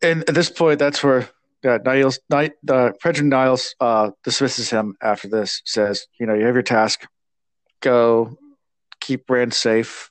And 0.02 0.28
at 0.28 0.34
this 0.34 0.50
point, 0.50 0.80
that's 0.80 1.02
where 1.04 1.28
yeah, 1.64 1.78
Niles, 1.84 2.18
Ni- 2.30 2.50
uh, 2.68 2.90
President 3.00 3.30
Niles 3.30 3.74
uh, 3.80 4.10
dismisses 4.24 4.70
him 4.70 4.96
after 5.02 5.28
this. 5.28 5.62
Says, 5.64 6.06
you 6.18 6.26
know, 6.26 6.34
you 6.34 6.44
have 6.46 6.54
your 6.54 6.62
task. 6.62 7.06
Go, 7.80 8.36
keep 9.00 9.28
Rand 9.30 9.54
safe, 9.54 10.10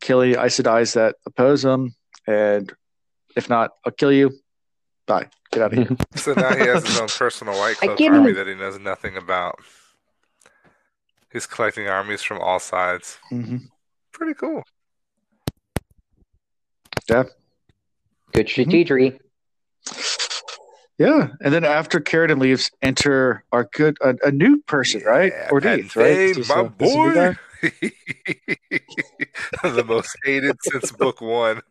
kill 0.00 0.20
the 0.20 0.32
Aes 0.42 0.58
Sedais 0.60 0.94
that 0.94 1.16
oppose 1.26 1.64
him, 1.64 1.94
and 2.26 2.72
if 3.36 3.48
not, 3.48 3.70
I'll 3.84 3.92
kill 3.92 4.12
you. 4.12 4.30
Bye. 5.06 5.28
Get 5.52 5.62
out 5.62 5.72
of 5.72 5.78
here. 5.88 5.96
So 6.16 6.32
now 6.34 6.54
he 6.54 6.66
has 6.66 6.84
his 6.86 6.98
own 6.98 7.08
personal 7.08 7.54
White 7.58 7.76
Cloak 7.78 8.00
army 8.00 8.30
even- 8.30 8.34
that 8.34 8.46
he 8.48 8.54
knows 8.54 8.78
nothing 8.78 9.16
about. 9.16 9.58
He's 11.32 11.46
collecting 11.46 11.88
armies 11.88 12.22
from 12.22 12.40
all 12.40 12.58
sides. 12.60 13.18
hmm 13.28 13.56
Pretty 14.12 14.34
cool. 14.34 14.62
Yeah. 17.10 17.24
Good 18.32 18.48
strategy. 18.48 19.18
Yeah, 20.98 21.28
and 21.40 21.52
then 21.52 21.64
after 21.64 21.98
Carridin 21.98 22.38
leaves, 22.38 22.70
enter 22.80 23.44
our 23.50 23.68
good 23.72 23.96
a, 24.00 24.14
a 24.24 24.30
new 24.30 24.62
person, 24.62 25.02
right? 25.02 25.32
Yeah, 25.34 25.50
Ordeith, 25.50 25.92
Padan 25.94 26.02
right? 26.02 26.36
Fain, 26.36 26.44
my 26.48 26.54
uh, 26.54 26.64
a 26.64 26.70
boy. 26.70 27.36
the 29.62 29.84
most 29.86 30.16
hated 30.24 30.56
since 30.62 30.92
book 30.92 31.20
one. 31.20 31.62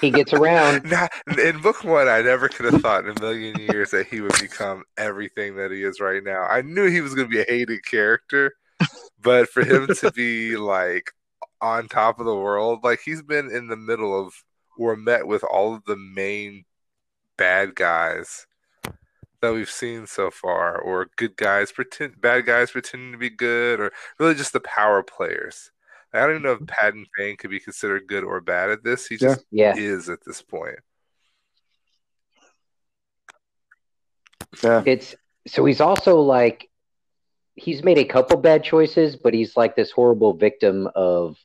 He 0.00 0.10
gets 0.10 0.32
around. 0.32 0.84
Nah, 0.90 1.08
in 1.38 1.60
book 1.60 1.84
one, 1.84 2.08
I 2.08 2.20
never 2.22 2.48
could 2.48 2.70
have 2.72 2.82
thought 2.82 3.04
in 3.04 3.16
a 3.16 3.20
million 3.20 3.58
years 3.58 3.92
that 3.92 4.08
he 4.08 4.20
would 4.20 4.38
become 4.40 4.82
everything 4.98 5.56
that 5.56 5.70
he 5.70 5.84
is 5.84 6.00
right 6.00 6.22
now. 6.22 6.42
I 6.42 6.62
knew 6.62 6.90
he 6.90 7.00
was 7.00 7.14
going 7.14 7.28
to 7.28 7.32
be 7.32 7.40
a 7.40 7.46
hated 7.48 7.84
character, 7.84 8.52
but 9.20 9.48
for 9.48 9.64
him 9.64 9.86
to 9.94 10.10
be 10.12 10.56
like 10.56 11.12
on 11.60 11.88
top 11.88 12.18
of 12.18 12.26
the 12.26 12.36
world, 12.36 12.80
like 12.82 13.00
he's 13.04 13.22
been 13.22 13.50
in 13.50 13.68
the 13.68 13.76
middle 13.76 14.18
of 14.18 14.34
or 14.76 14.96
met 14.96 15.26
with 15.26 15.44
all 15.44 15.74
of 15.74 15.84
the 15.84 15.96
main 15.96 16.64
bad 17.36 17.74
guys 17.74 18.46
that 19.40 19.52
we've 19.52 19.70
seen 19.70 20.06
so 20.06 20.30
far, 20.30 20.78
or 20.78 21.08
good 21.16 21.36
guys 21.36 21.72
pretend 21.72 22.20
bad 22.20 22.46
guys 22.46 22.70
pretending 22.70 23.12
to 23.12 23.18
be 23.18 23.30
good, 23.30 23.80
or 23.80 23.92
really 24.18 24.34
just 24.34 24.52
the 24.52 24.60
power 24.60 25.02
players. 25.02 25.70
I 26.12 26.20
don't 26.20 26.30
even 26.30 26.42
know 26.42 26.52
if 26.52 26.66
Padan 26.66 27.06
Fain 27.16 27.36
could 27.36 27.50
be 27.50 27.58
considered 27.58 28.06
good 28.06 28.22
or 28.22 28.40
bad 28.40 28.70
at 28.70 28.84
this. 28.84 29.06
He 29.06 29.16
just 29.16 29.44
Yeah. 29.50 29.74
is 29.76 30.08
at 30.08 30.24
this 30.24 30.42
point. 30.42 30.78
Yeah, 34.62 34.82
It's 34.84 35.14
so 35.46 35.64
he's 35.64 35.80
also 35.80 36.20
like 36.20 36.68
he's 37.54 37.82
made 37.82 37.98
a 37.98 38.04
couple 38.04 38.36
bad 38.36 38.62
choices, 38.62 39.16
but 39.16 39.34
he's 39.34 39.56
like 39.56 39.74
this 39.74 39.90
horrible 39.90 40.34
victim 40.34 40.88
of 40.94 41.36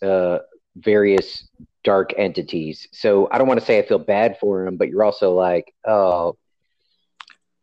uh 0.00 0.38
various 0.76 1.46
dark 1.84 2.14
entities. 2.16 2.88
So 2.92 3.28
I 3.30 3.38
don't 3.38 3.48
want 3.48 3.60
to 3.60 3.66
say 3.66 3.78
I 3.78 3.82
feel 3.82 3.98
bad 3.98 4.38
for 4.38 4.66
him, 4.66 4.76
but 4.76 4.88
you're 4.88 5.04
also 5.04 5.32
like, 5.34 5.74
oh 5.86 6.36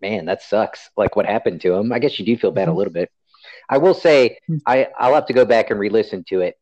man, 0.01 0.25
that 0.25 0.41
sucks. 0.41 0.89
Like 0.97 1.15
what 1.15 1.25
happened 1.25 1.61
to 1.61 1.73
him. 1.73 1.91
I 1.91 1.99
guess 1.99 2.19
you 2.19 2.25
do 2.25 2.37
feel 2.37 2.51
bad 2.51 2.67
a 2.67 2.71
Mhm. 2.71 2.75
little 2.75 2.93
bit. 2.93 3.11
I 3.69 3.77
will 3.77 3.93
say 3.93 4.39
I, 4.65 4.87
I'll 4.97 5.13
have 5.13 5.27
to 5.27 5.33
go 5.33 5.45
back 5.45 5.69
and 5.71 5.79
re-listen 5.79 6.23
to 6.29 6.41
it. 6.41 6.57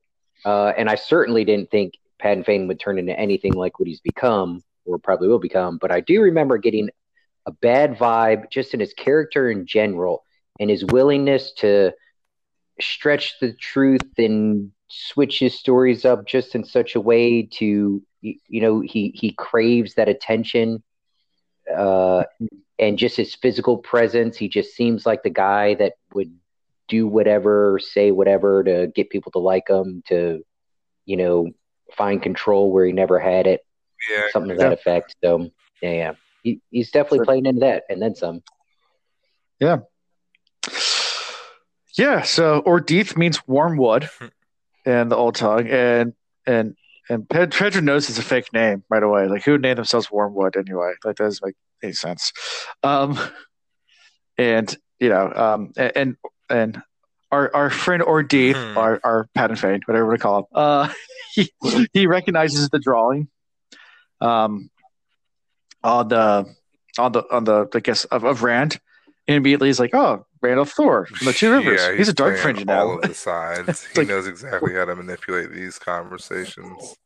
Uh, 0.45 0.73
and 0.77 0.89
I 0.89 0.95
certainly 0.95 1.45
didn't 1.45 1.71
think 1.71 1.93
Padan 2.19 2.43
Fain 2.43 2.67
would 2.67 2.79
turn 2.79 2.97
into 2.99 3.17
anything 3.17 3.53
like 3.53 3.79
what 3.79 3.87
he's 3.87 4.01
become, 4.01 4.63
or 4.85 4.97
probably 4.97 5.27
will 5.27 5.39
become. 5.39 5.77
But 5.77 5.91
I 5.91 5.99
do 6.01 6.21
remember 6.21 6.57
getting 6.57 6.89
a 7.45 7.51
bad 7.51 7.97
vibe 7.97 8.49
just 8.49 8.73
in 8.73 8.79
his 8.79 8.93
character 8.93 9.49
in 9.49 9.65
general 9.65 10.23
and 10.59 10.69
his 10.69 10.83
willingness 10.85 11.53
to 11.53 11.93
stretch 12.79 13.39
the 13.39 13.53
truth 13.53 14.01
and 14.17 14.71
switch 14.89 15.39
his 15.39 15.57
stories 15.57 16.05
up 16.05 16.25
just 16.25 16.55
in 16.55 16.63
such 16.63 16.95
a 16.95 17.01
way 17.01 17.43
to 17.43 18.01
you, 18.21 18.35
you 18.47 18.61
know 18.61 18.79
he 18.81 19.11
he 19.15 19.33
craves 19.33 19.95
that 19.95 20.07
attention 20.09 20.81
uh 21.75 22.23
and 22.79 22.97
just 22.97 23.17
his 23.17 23.33
physical 23.35 23.77
presence. 23.77 24.37
He 24.37 24.47
just 24.47 24.75
seems 24.75 25.05
like 25.05 25.23
the 25.23 25.29
guy 25.31 25.73
that 25.75 25.93
would 26.13 26.31
do 26.87 27.07
whatever 27.07 27.79
say 27.81 28.11
whatever 28.11 28.63
to 28.63 28.87
get 28.95 29.09
people 29.09 29.31
to 29.33 29.39
like 29.39 29.67
him 29.69 30.03
to 30.07 30.43
you 31.05 31.17
know 31.17 31.49
find 31.95 32.21
control 32.21 32.71
where 32.71 32.85
he 32.85 32.91
never 32.93 33.19
had 33.19 33.47
it 33.47 33.61
Yeah, 34.09 34.23
something 34.31 34.49
to 34.49 34.55
that 34.55 34.73
effect. 34.73 35.15
So 35.23 35.49
yeah 35.81 35.91
yeah. 35.91 36.11
He, 36.43 36.61
he's 36.71 36.91
definitely 36.91 37.19
Sure. 37.19 37.25
playing 37.25 37.45
into 37.45 37.59
that 37.61 37.83
and 37.89 38.01
then 38.01 38.15
some. 38.15 38.41
Yeah. 39.59 39.79
Yeah 41.97 42.21
so 42.21 42.61
Ordeith 42.61 43.17
means 43.17 43.45
warm 43.47 43.77
wood 43.77 44.09
in 44.87 45.09
the 45.09 45.15
old 45.15 45.35
tongue, 45.35 45.67
and 45.67 46.13
and 46.45 46.75
and 47.09 47.27
Ped- 47.29 47.51
Pedron 47.51 47.83
knows 47.83 48.09
it's 48.09 48.17
a 48.17 48.23
fake 48.23 48.51
name 48.53 48.83
right 48.89 49.03
away. 49.03 49.27
Like 49.27 49.43
who 49.43 49.51
would 49.53 49.61
name 49.61 49.75
themselves 49.75 50.09
Wormwood 50.11 50.55
anyway? 50.55 50.93
Like 51.03 51.17
that 51.17 51.25
doesn't 51.25 51.45
make 51.45 51.55
any 51.83 51.93
sense. 51.93 52.31
Um, 52.83 53.19
and 54.37 54.75
you 54.99 55.09
know, 55.09 55.31
um, 55.33 55.73
and 55.77 55.91
and, 55.95 56.15
and 56.49 56.81
our 57.31 57.53
our 57.55 57.69
friend 57.69 58.01
Ordeith, 58.01 58.55
Hmm. 58.55 58.77
our 58.77 58.99
our 59.03 59.29
Padan 59.35 59.57
Fain, 59.57 59.81
whatever 59.85 60.07
we 60.09 60.17
call 60.17 60.39
him, 60.39 60.45
uh, 60.53 60.89
he 61.33 61.51
he 61.93 62.07
recognizes 62.07 62.69
the 62.69 62.79
drawing, 62.79 63.27
um, 64.21 64.69
on 65.83 66.07
the 66.07 66.45
on 66.97 67.11
the 67.11 67.23
on 67.31 67.43
the 67.43 67.67
I 67.73 67.79
guess 67.79 68.05
of, 68.05 68.23
of 68.23 68.43
Rand, 68.43 68.79
and 69.27 69.37
immediately 69.37 69.67
he's 69.69 69.79
like, 69.79 69.93
oh, 69.93 70.25
Rand 70.41 70.59
al'Thor 70.59 71.07
from 71.07 71.25
the 71.25 71.33
Two 71.33 71.51
Rivers. 71.51 71.81
Yeah, 71.81 71.95
he's, 71.95 72.09
a 72.09 72.13
dark 72.13 72.37
playing 72.37 72.55
fringe 72.57 72.69
all 72.69 72.95
of 72.95 73.01
the 73.01 73.13
sides. 73.13 73.85
He 73.87 73.99
like- 73.99 74.07
knows 74.07 74.27
exactly 74.27 74.73
how 74.73 74.85
to 74.85 74.95
manipulate 74.95 75.51
these 75.51 75.77
conversations. 75.79 76.95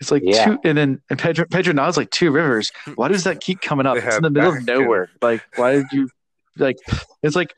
It's 0.00 0.10
like 0.10 0.22
Yeah. 0.24 0.44
two, 0.44 0.58
and 0.64 0.76
then 0.76 1.00
and 1.08 1.18
Pedron 1.18 1.46
Pedron 1.48 1.76
Nod's 1.76 1.96
like 1.96 2.10
Two 2.10 2.30
Rivers. 2.30 2.70
Why 2.96 3.08
does 3.08 3.24
that 3.24 3.40
keep 3.40 3.60
coming 3.62 3.86
up? 3.86 3.96
They 4.00 4.02
It's 4.06 4.16
in 4.16 4.22
the 4.22 4.28
middle 4.30 4.50
back 4.52 4.60
of 4.62 4.68
and- 4.68 4.80
nowhere. 4.80 5.08
Like, 5.22 5.42
why 5.56 5.76
did 5.76 5.86
you 5.92 6.08
like? 6.58 6.76
It's 7.22 7.36
like. 7.36 7.54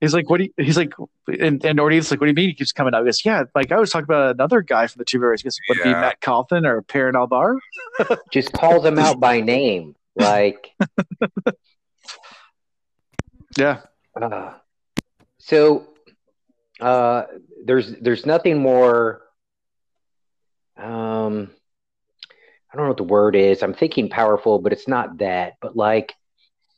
He's 0.00 0.14
like, 0.14 0.30
what 0.30 0.38
do 0.38 0.44
you, 0.44 0.50
he's 0.64 0.78
like, 0.78 0.94
and, 1.28 1.62
and 1.62 1.78
Ordeith's 1.78 2.10
like, 2.10 2.22
what 2.22 2.24
do 2.26 2.30
you 2.30 2.34
mean 2.34 2.48
he 2.48 2.54
keeps 2.54 2.72
coming 2.72 2.94
up? 2.94 3.02
He 3.02 3.04
goes, 3.04 3.22
yeah, 3.22 3.42
like 3.54 3.70
I 3.70 3.78
was 3.78 3.90
talking 3.90 4.04
about 4.04 4.30
another 4.34 4.62
guy 4.62 4.86
from 4.86 4.98
the 4.98 5.04
Two 5.04 5.18
Rivers. 5.18 5.42
He 5.42 5.44
goes, 5.46 5.58
would 5.68 5.76
it 5.76 5.84
be 5.84 5.90
Yeah. 5.90 6.00
Mat 6.00 6.22
Cauthon 6.22 6.64
or 6.64 6.80
Perrin 6.80 7.16
Aybara? 7.16 7.58
Just 8.32 8.50
calls 8.54 8.82
them 8.82 8.98
out 8.98 9.20
by 9.20 9.42
name. 9.42 9.94
Like, 10.20 10.70
Yeah. 13.56 13.80
uh, 14.20 14.52
so 15.38 15.86
uh, 16.80 17.24
there's 17.64 17.92
there's 18.00 18.26
nothing 18.26 18.58
more. 18.58 19.22
Um, 20.76 21.50
I 22.72 22.76
don't 22.76 22.84
know 22.84 22.90
what 22.90 22.96
the 22.98 23.02
word 23.04 23.36
is. 23.36 23.62
I'm 23.62 23.74
thinking 23.74 24.08
powerful, 24.08 24.58
but 24.58 24.72
it's 24.72 24.88
not 24.88 25.18
that. 25.18 25.54
But 25.60 25.76
like 25.76 26.14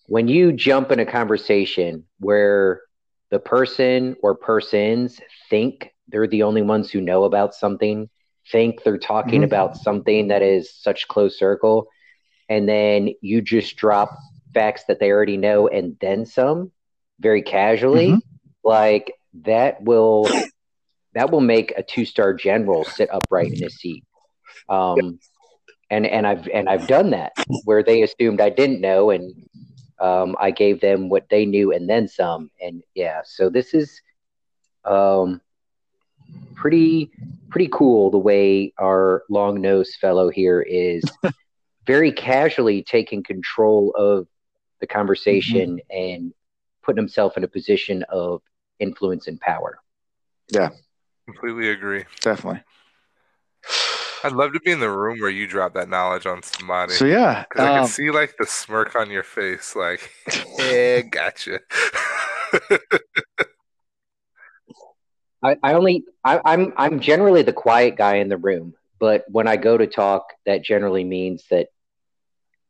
when 0.07 0.28
you 0.28 0.53
jump 0.53 0.90
in 0.90 1.01
a 1.01 1.07
conversation 1.07 2.05
where 2.18 2.80
the 3.30 3.38
person 3.38 4.16
or 4.22 4.34
persons 4.34 5.20
think 5.51 5.93
they're 6.09 6.26
the 6.26 6.43
only 6.43 6.62
ones 6.62 6.90
who 6.90 7.01
know 7.01 7.24
about 7.24 7.55
something, 7.55 8.09
think 8.51 8.82
they're 8.82 8.99
talking 8.99 9.43
Mhm. 9.43 9.45
about 9.45 9.76
something 9.76 10.28
that 10.28 10.43
is 10.43 10.74
such 10.74 11.09
close 11.09 11.38
circle, 11.38 11.88
and 12.53 12.68
then 12.68 13.09
you 13.22 13.40
just 13.40 13.76
drop 13.76 14.18
facts 14.53 14.84
that 14.84 15.00
they 15.00 15.11
already 15.11 15.38
know 15.38 15.68
and 15.68 15.96
then 16.00 16.26
some 16.26 16.70
very 17.18 17.40
casually, 17.40 18.09
Mhm. 18.11 18.20
like 18.62 19.14
that 19.44 19.82
will 19.82 20.28
that 21.14 21.30
will 21.30 21.40
make 21.40 21.72
a 21.76 21.82
two 21.82 22.05
star 22.05 22.34
general 22.34 22.84
sit 22.84 23.09
upright 23.11 23.53
in 23.53 23.62
his 23.62 23.74
seat. 23.76 24.05
Um, 24.68 25.18
and 25.88 26.07
and 26.07 26.26
I've 26.26 26.46
and 26.48 26.68
I've 26.68 26.86
done 26.86 27.11
that 27.11 27.32
where 27.64 27.82
they 27.82 28.03
assumed 28.03 28.40
I 28.42 28.50
didn't 28.50 28.82
know, 28.82 29.11
and 29.11 29.34
um, 29.98 30.36
I 30.38 30.50
gave 30.50 30.80
them 30.80 31.09
what 31.09 31.28
they 31.30 31.46
knew 31.46 31.72
and 31.72 31.88
then 31.88 32.07
some. 32.07 32.50
And 32.61 32.82
yeah, 32.94 33.22
so 33.24 33.48
this 33.48 33.72
is 33.72 33.98
um, 34.84 35.40
pretty 36.55 37.11
pretty 37.48 37.68
cool 37.72 38.11
the 38.11 38.18
way 38.18 38.72
our 38.78 39.22
long 39.30 39.61
nosed 39.61 39.96
fellow 40.00 40.28
here 40.28 40.61
is 40.62 41.03
very 41.87 42.12
casually 42.12 42.83
taking 42.83 43.22
control 43.22 43.93
of 43.97 44.26
the 44.80 44.87
conversation 44.87 45.80
and 45.91 46.33
putting 46.83 46.99
himself 46.99 47.37
in 47.37 47.45
a 47.45 47.49
position 47.49 48.03
of 48.09 48.43
influence 48.78 49.26
and 49.28 49.41
power. 49.41 49.78
Yeah. 50.51 50.70
Completely 51.26 51.70
agree. 51.70 52.05
Definitely. 52.20 52.62
I'd 54.24 54.33
love 54.33 54.53
to 54.53 54.61
be 54.61 54.70
in 54.70 54.80
the 54.80 54.91
room 54.91 55.20
where 55.20 55.30
you 55.30 55.47
drop 55.47 55.74
that 55.74 55.89
knowledge 55.89 56.26
on 56.26 56.43
somebody. 56.43 56.93
So 56.95 57.05
yeah, 57.07 57.45
'Cause 57.51 57.64
I 57.64 57.68
um, 57.68 57.74
can 57.80 57.87
see 57.89 58.11
like 58.11 58.37
the 58.39 58.47
smirk 58.47 58.95
on 58.95 59.11
your 59.11 59.24
face, 59.24 59.74
like, 59.74 60.12
yeah, 60.59 61.01
gotcha. 61.03 61.61
I, 65.45 65.57
I 65.62 65.72
only 65.74 66.05
I, 66.24 66.41
I'm 66.45 66.72
I'm 66.76 67.01
generally 67.01 67.43
the 67.43 67.53
quiet 67.53 67.97
guy 67.97 68.16
in 68.16 68.28
the 68.28 68.37
room, 68.37 68.74
but 69.03 69.24
when 69.26 69.48
I 69.48 69.57
go 69.57 69.76
to 69.76 69.88
talk, 69.88 70.32
that 70.46 70.62
generally 70.62 71.03
means 71.03 71.42
that 71.50 71.70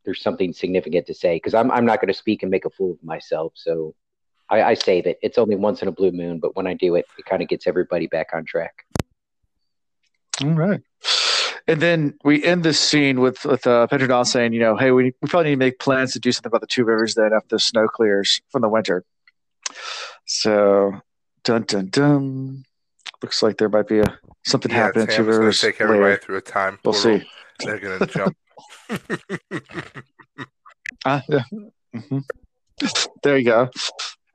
there's 0.03 0.19
something 0.19 0.51
significant 0.51 1.05
to 1.05 1.13
say 1.13 1.35
because 1.35 1.53
I'm 1.53 1.69
I'm 1.69 1.85
not 1.85 2.01
going 2.01 2.07
to 2.07 2.13
speak 2.15 2.41
and 2.41 2.49
make 2.49 2.65
a 2.65 2.71
fool 2.71 2.93
of 2.93 3.03
myself. 3.03 3.53
So 3.55 3.93
I, 4.49 4.63
I 4.63 4.73
save 4.73 5.05
it. 5.05 5.19
It's 5.21 5.37
only 5.37 5.55
once 5.55 5.83
in 5.83 5.89
a 5.89 5.91
blue 5.91 6.11
moon, 6.11 6.39
but 6.39 6.55
when 6.55 6.65
I 6.65 6.73
do 6.73 6.95
it, 6.95 7.05
it 7.19 7.25
kind 7.25 7.43
of 7.43 7.49
gets 7.49 7.67
everybody 7.67 8.07
back 8.07 8.29
on 8.33 8.45
track. 8.45 8.73
All 10.41 10.49
right. 10.53 10.81
And 11.67 11.79
then 11.79 12.17
we 12.23 12.43
end 12.43 12.63
this 12.63 12.79
scene 12.79 13.19
with 13.19 13.45
with 13.45 13.67
uh, 13.67 13.85
Petrodon 13.85 14.25
saying, 14.25 14.53
you 14.53 14.59
know, 14.59 14.75
hey, 14.75 14.89
we, 14.89 15.13
we 15.21 15.27
probably 15.27 15.51
need 15.51 15.57
to 15.57 15.65
make 15.67 15.77
plans 15.77 16.13
to 16.13 16.19
do 16.19 16.31
something 16.31 16.49
about 16.49 16.61
the 16.61 16.67
two 16.67 16.83
rivers 16.83 17.13
then 17.13 17.31
after 17.31 17.57
the 17.57 17.59
snow 17.59 17.87
clears 17.87 18.41
from 18.49 18.63
the 18.63 18.69
winter. 18.69 19.05
So, 20.25 20.99
dun 21.43 21.61
dun 21.67 21.89
dun. 21.89 22.65
Looks 23.21 23.43
like 23.43 23.57
there 23.57 23.69
might 23.69 23.87
be 23.87 23.99
a 23.99 24.19
something 24.45 24.71
yeah, 24.71 24.77
happening. 24.77 25.03
at 25.03 25.09
Two 25.09 25.15
Tam's 25.17 25.27
gonna 25.27 25.39
rivers. 25.39 25.61
take 25.61 25.81
everybody 25.81 26.11
later. 26.11 26.21
through 26.23 26.37
a 26.37 26.41
time 26.41 26.79
We'll 26.83 26.93
portal. 26.93 27.19
see. 27.19 27.29
They're 27.65 27.79
gonna 27.79 28.05
jump. 28.07 28.37
Ah, 31.05 31.21
yeah. 31.27 31.43
hmm 31.93 32.19
There 33.23 33.37
you 33.37 33.43
go. 33.45 33.69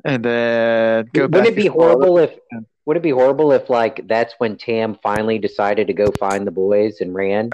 And 0.05 0.23
then 0.25 1.09
go 1.15 1.27
back. 1.29 1.39
Wouldn't 1.45 1.47
it 1.53 1.57
be 1.57 1.63
to 1.65 1.71
Scarlet. 1.71 1.85
horrible 1.95 2.19
if 2.19 2.39
would 2.85 2.97
it 2.97 3.03
be 3.03 3.11
horrible 3.11 3.53
if 3.53 3.69
like 3.71 4.07
that's 4.07 4.35
when 4.39 4.57
Tam 4.57 4.99
finally 5.03 5.39
decided 5.39 5.87
to 5.87 5.93
go 5.95 6.07
find 6.19 6.47
the 6.47 6.51
boys 6.51 7.01
and 7.01 7.15
ran 7.15 7.51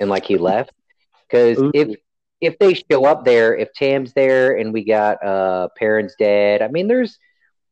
and 0.00 0.10
like 0.10 0.24
he 0.24 0.36
left? 0.36 0.72
Because 1.28 1.58
if 1.74 1.96
if 2.40 2.58
they 2.58 2.74
show 2.74 3.04
up 3.04 3.24
there, 3.24 3.56
if 3.56 3.72
Tam's 3.74 4.12
there 4.12 4.56
and 4.56 4.72
we 4.72 4.84
got 4.84 5.24
uh 5.24 5.68
parents 5.76 6.14
dead, 6.18 6.60
I 6.62 6.68
mean 6.68 6.88
there's 6.88 7.18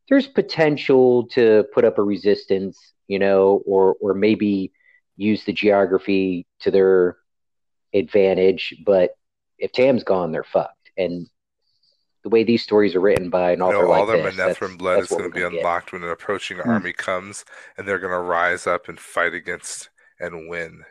there's 0.08 0.26
potential 0.28 1.26
to 1.28 1.64
put 1.74 1.84
up 1.84 1.98
a 1.98 2.02
resistance, 2.02 2.92
you 3.08 3.18
know, 3.18 3.62
or 3.66 3.96
or 4.00 4.14
maybe 4.14 4.72
use 5.16 5.44
the 5.44 5.52
geography 5.52 6.46
to 6.60 6.70
their 6.70 7.16
advantage. 7.94 8.74
But 8.84 9.16
if 9.58 9.72
Tam's 9.72 10.04
gone, 10.04 10.32
they're 10.32 10.44
fucked. 10.44 10.90
And 10.96 11.28
the 12.22 12.28
way 12.28 12.44
these 12.44 12.62
stories 12.62 12.94
are 12.94 13.00
written 13.00 13.30
by 13.30 13.52
an 13.52 13.60
You 13.60 13.66
author 13.66 13.86
know, 13.86 13.92
all 13.92 14.06
like 14.06 14.06
their 14.08 14.32
this, 14.32 14.36
that's, 14.36 14.76
blood 14.76 14.96
that's 14.98 15.10
is 15.12 15.16
going 15.16 15.30
to 15.30 15.34
be 15.34 15.40
gonna 15.40 15.52
get. 15.52 15.58
unlocked 15.60 15.92
when 15.92 16.02
an 16.02 16.10
approaching 16.10 16.58
Hmm. 16.58 16.68
army 16.70 16.92
comes, 16.92 17.44
and 17.78 17.86
they're 17.86 17.98
going 18.00 18.12
to 18.12 18.18
rise 18.18 18.66
up 18.66 18.88
and 18.88 18.98
fight 18.98 19.32
against 19.34 19.90
and 20.18 20.48
win. 20.48 20.84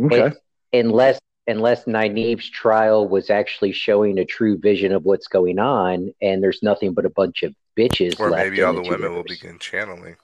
Okay. 0.00 0.32
unless 0.72 1.20
unless 1.46 1.84
Nynaeve's 1.84 2.48
trial 2.50 3.08
was 3.08 3.30
actually 3.30 3.72
showing 3.72 4.18
a 4.18 4.24
true 4.24 4.58
vision 4.58 4.92
of 4.92 5.04
what's 5.04 5.28
going 5.28 5.58
on, 5.58 6.12
and 6.22 6.42
there's 6.42 6.62
nothing 6.62 6.94
but 6.94 7.04
a 7.04 7.10
bunch 7.10 7.42
of 7.42 7.54
bitches 7.76 8.18
Or 8.18 8.30
left 8.30 8.44
maybe 8.50 8.62
all 8.62 8.72
the 8.72 8.82
the 8.82 8.88
women 8.88 9.14
will 9.14 9.24
begin 9.24 9.58
channeling. 9.58 10.16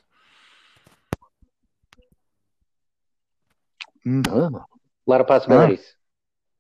Mm. 4.07 4.27
Oh, 4.31 4.57
a 4.57 5.11
lot 5.11 5.21
of 5.21 5.27
possibilities. 5.27 5.95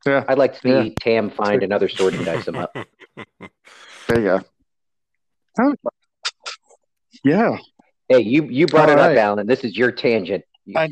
Yeah. 0.07 0.25
I'd 0.29 0.39
like 0.39 0.55
to 0.55 0.61
see 0.61 0.89
Yeah. 0.89 0.95
Tam 1.01 1.31
find 1.31 1.63
another 1.63 1.89
sword 1.89 2.15
and 2.15 2.25
dice 2.25 2.45
them 2.45 2.57
up. 2.57 2.75
There 4.09 4.19
you 4.19 4.25
go. 4.25 4.41
Oh. 5.61 5.75
Yeah. 7.23 7.59
Hey, 8.09 8.21
you 8.21 8.43
you 8.45 8.67
brought 8.67 8.89
All 8.89 8.97
it 8.97 9.01
right. 9.01 9.17
up, 9.17 9.23
Alan. 9.23 9.47
This 9.47 9.63
is 9.63 9.77
your 9.77 9.93
tangent. 9.93 10.45
I- 10.77 10.91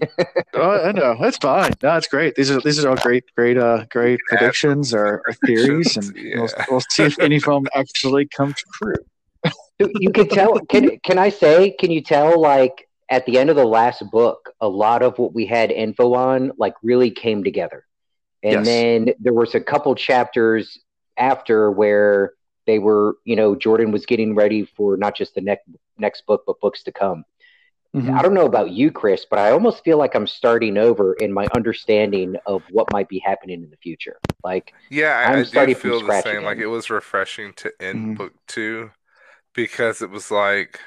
Oh, 0.54 0.70
I 0.88 0.92
know. 0.92 1.16
That's 1.20 1.36
fine. 1.38 1.72
No, 1.82 1.96
it's 1.96 2.08
great. 2.08 2.34
These 2.34 2.50
are 2.50 2.60
these 2.60 2.84
are 2.84 2.88
all 2.90 2.96
great, 2.96 3.24
great, 3.36 3.56
uh, 3.58 3.84
great 3.90 4.18
Yeah. 4.30 4.38
predictions 4.38 4.92
or, 4.94 5.22
or 5.26 5.32
theories, 5.46 5.96
and 5.96 6.12
we'll, 6.34 6.48
we'll 6.70 6.82
see 6.90 7.04
if 7.04 7.18
any 7.20 7.36
of 7.36 7.44
them 7.44 7.66
actually 7.74 8.26
come 8.26 8.54
true. 8.74 8.94
you 9.78 10.10
can 10.10 10.28
tell. 10.28 10.58
Can 10.68 10.98
can 11.04 11.18
I 11.18 11.28
say? 11.28 11.70
Can 11.78 11.90
you 11.90 12.00
tell? 12.02 12.40
Like 12.40 12.88
at 13.10 13.24
the 13.26 13.38
end 13.38 13.50
of 13.50 13.56
the 13.56 13.64
last 13.64 14.02
book, 14.10 14.50
a 14.60 14.68
lot 14.68 15.02
of 15.02 15.18
what 15.18 15.32
we 15.32 15.46
had 15.46 15.70
info 15.70 16.12
on, 16.14 16.52
like, 16.58 16.74
really 16.82 17.10
came 17.10 17.42
together. 17.42 17.84
And 18.42 18.52
Yes. 18.52 18.66
then 18.66 19.08
there 19.18 19.32
was 19.32 19.54
a 19.54 19.60
couple 19.60 19.94
chapters 19.94 20.78
after 21.16 21.70
where 21.70 22.32
they 22.66 22.78
were, 22.78 23.16
you 23.24 23.34
know, 23.34 23.54
Jordan 23.56 23.92
was 23.92 24.04
getting 24.04 24.34
ready 24.34 24.64
for 24.76 24.96
not 24.98 25.16
just 25.16 25.34
the 25.34 25.40
next 25.40 25.68
next 25.98 26.26
book, 26.26 26.42
but 26.46 26.60
books 26.60 26.82
to 26.82 26.92
come. 26.92 27.24
Mhm. 27.96 28.18
I 28.18 28.22
don't 28.22 28.34
know 28.34 28.46
about 28.46 28.70
you, 28.70 28.90
Chris, 28.90 29.26
but 29.28 29.38
I 29.38 29.50
almost 29.52 29.82
feel 29.84 29.98
like 29.98 30.14
I'm 30.14 30.26
starting 30.26 30.76
over 30.76 31.14
in 31.14 31.32
my 31.32 31.46
understanding 31.54 32.36
of 32.46 32.62
what 32.70 32.92
might 32.92 33.08
be 33.08 33.18
happening 33.18 33.62
in 33.62 33.70
the 33.70 33.76
future. 33.78 34.18
Like, 34.44 34.74
Yeah, 34.90 35.28
I, 35.32 35.38
I'm 35.38 35.40
I 35.40 35.44
do 35.44 35.48
starting 35.48 35.74
from 35.74 35.90
feel 35.90 36.00
the 36.02 36.12
same. 36.12 36.44
Like 36.44 36.58
it 36.58 36.66
was 36.66 36.90
refreshing 36.90 37.52
to 37.54 37.72
end 37.80 38.04
Mhm. 38.04 38.14
book 38.14 38.32
two 38.46 38.90
because 39.54 40.02
it 40.02 40.10
was 40.10 40.30
like 40.30 40.80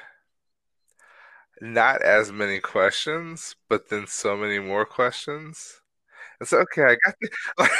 not 1.60 2.02
as 2.02 2.32
many 2.32 2.60
questions, 2.60 3.54
but 3.68 3.88
then 3.88 4.06
so 4.06 4.36
many 4.36 4.58
more 4.58 4.84
questions. 4.84 5.80
It's 6.40 6.52
okay. 6.52 6.82
I 6.84 6.96
got 7.04 7.14
the, 7.20 7.70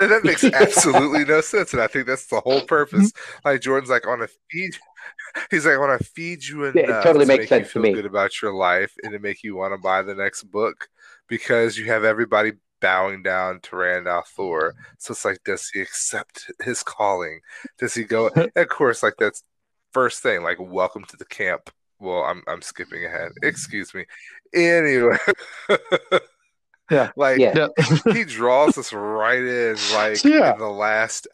and 0.00 0.10
that 0.12 0.24
makes 0.24 0.46
absolutely 0.52 1.24
no 1.24 1.40
sense, 1.40 1.72
and 1.72 1.82
I 1.82 1.86
think 1.88 2.06
that's 2.06 2.26
the 2.26 2.40
whole 2.40 2.62
purpose. 2.62 3.12
Like 3.44 3.60
Jordan's 3.62 3.90
like, 3.90 4.06
on 4.06 4.22
a 4.22 4.28
feed. 4.50 4.72
He's 5.50 5.64
like, 5.66 5.74
I 5.74 5.78
want 5.78 6.00
to 6.00 6.06
feed 6.06 6.44
you 6.44 6.64
enough 6.64 6.76
it 6.76 6.86
totally 7.02 7.24
to 7.24 7.28
makes 7.28 7.40
make 7.42 7.48
sense 7.48 7.72
to 7.72 7.78
you 7.78 7.82
me. 7.82 7.88
feel 7.92 8.02
good 8.02 8.10
about 8.10 8.40
your 8.42 8.52
life 8.54 8.92
and 9.02 9.12
to 9.12 9.18
make 9.18 9.42
you 9.42 9.56
want 9.56 9.72
to 9.74 9.78
buy 9.78 10.02
the 10.02 10.14
next 10.14 10.44
book 10.44 10.88
because 11.28 11.76
you 11.78 11.86
have 11.86 12.04
everybody 12.04 12.52
bowing 12.80 13.22
down 13.22 13.60
to 13.60 13.76
Rand 13.76 14.06
al'Thor. 14.06 14.72
So 14.98 15.12
it's 15.12 15.24
like, 15.24 15.42
does 15.44 15.68
he 15.68 15.80
accept 15.80 16.50
his 16.62 16.82
calling? 16.82 17.40
Does 17.78 17.94
he 17.94 18.04
go? 18.04 18.30
Of 18.56 18.68
course, 18.68 19.02
like 19.02 19.14
that's 19.18 19.42
first 19.92 20.22
thing, 20.22 20.42
like 20.42 20.58
welcome 20.60 21.04
to 21.04 21.16
the 21.16 21.24
camp. 21.24 21.70
Well, 22.00 22.22
I'm 22.22 22.42
I'm 22.46 22.62
skipping 22.62 23.04
ahead. 23.04 23.32
Excuse 23.42 23.92
me. 23.94 24.04
Anyway. 24.54 25.16
Yeah. 26.90 27.10
Like 27.16 27.38
Yeah. 27.38 27.52
Yeah. 27.78 28.12
he 28.14 28.24
draws 28.24 28.78
us 28.78 28.92
right 28.94 29.42
in 29.42 29.76
like 29.92 30.24
Yeah. 30.24 30.52
in 30.54 30.58
the 30.58 30.70
last 30.70 31.28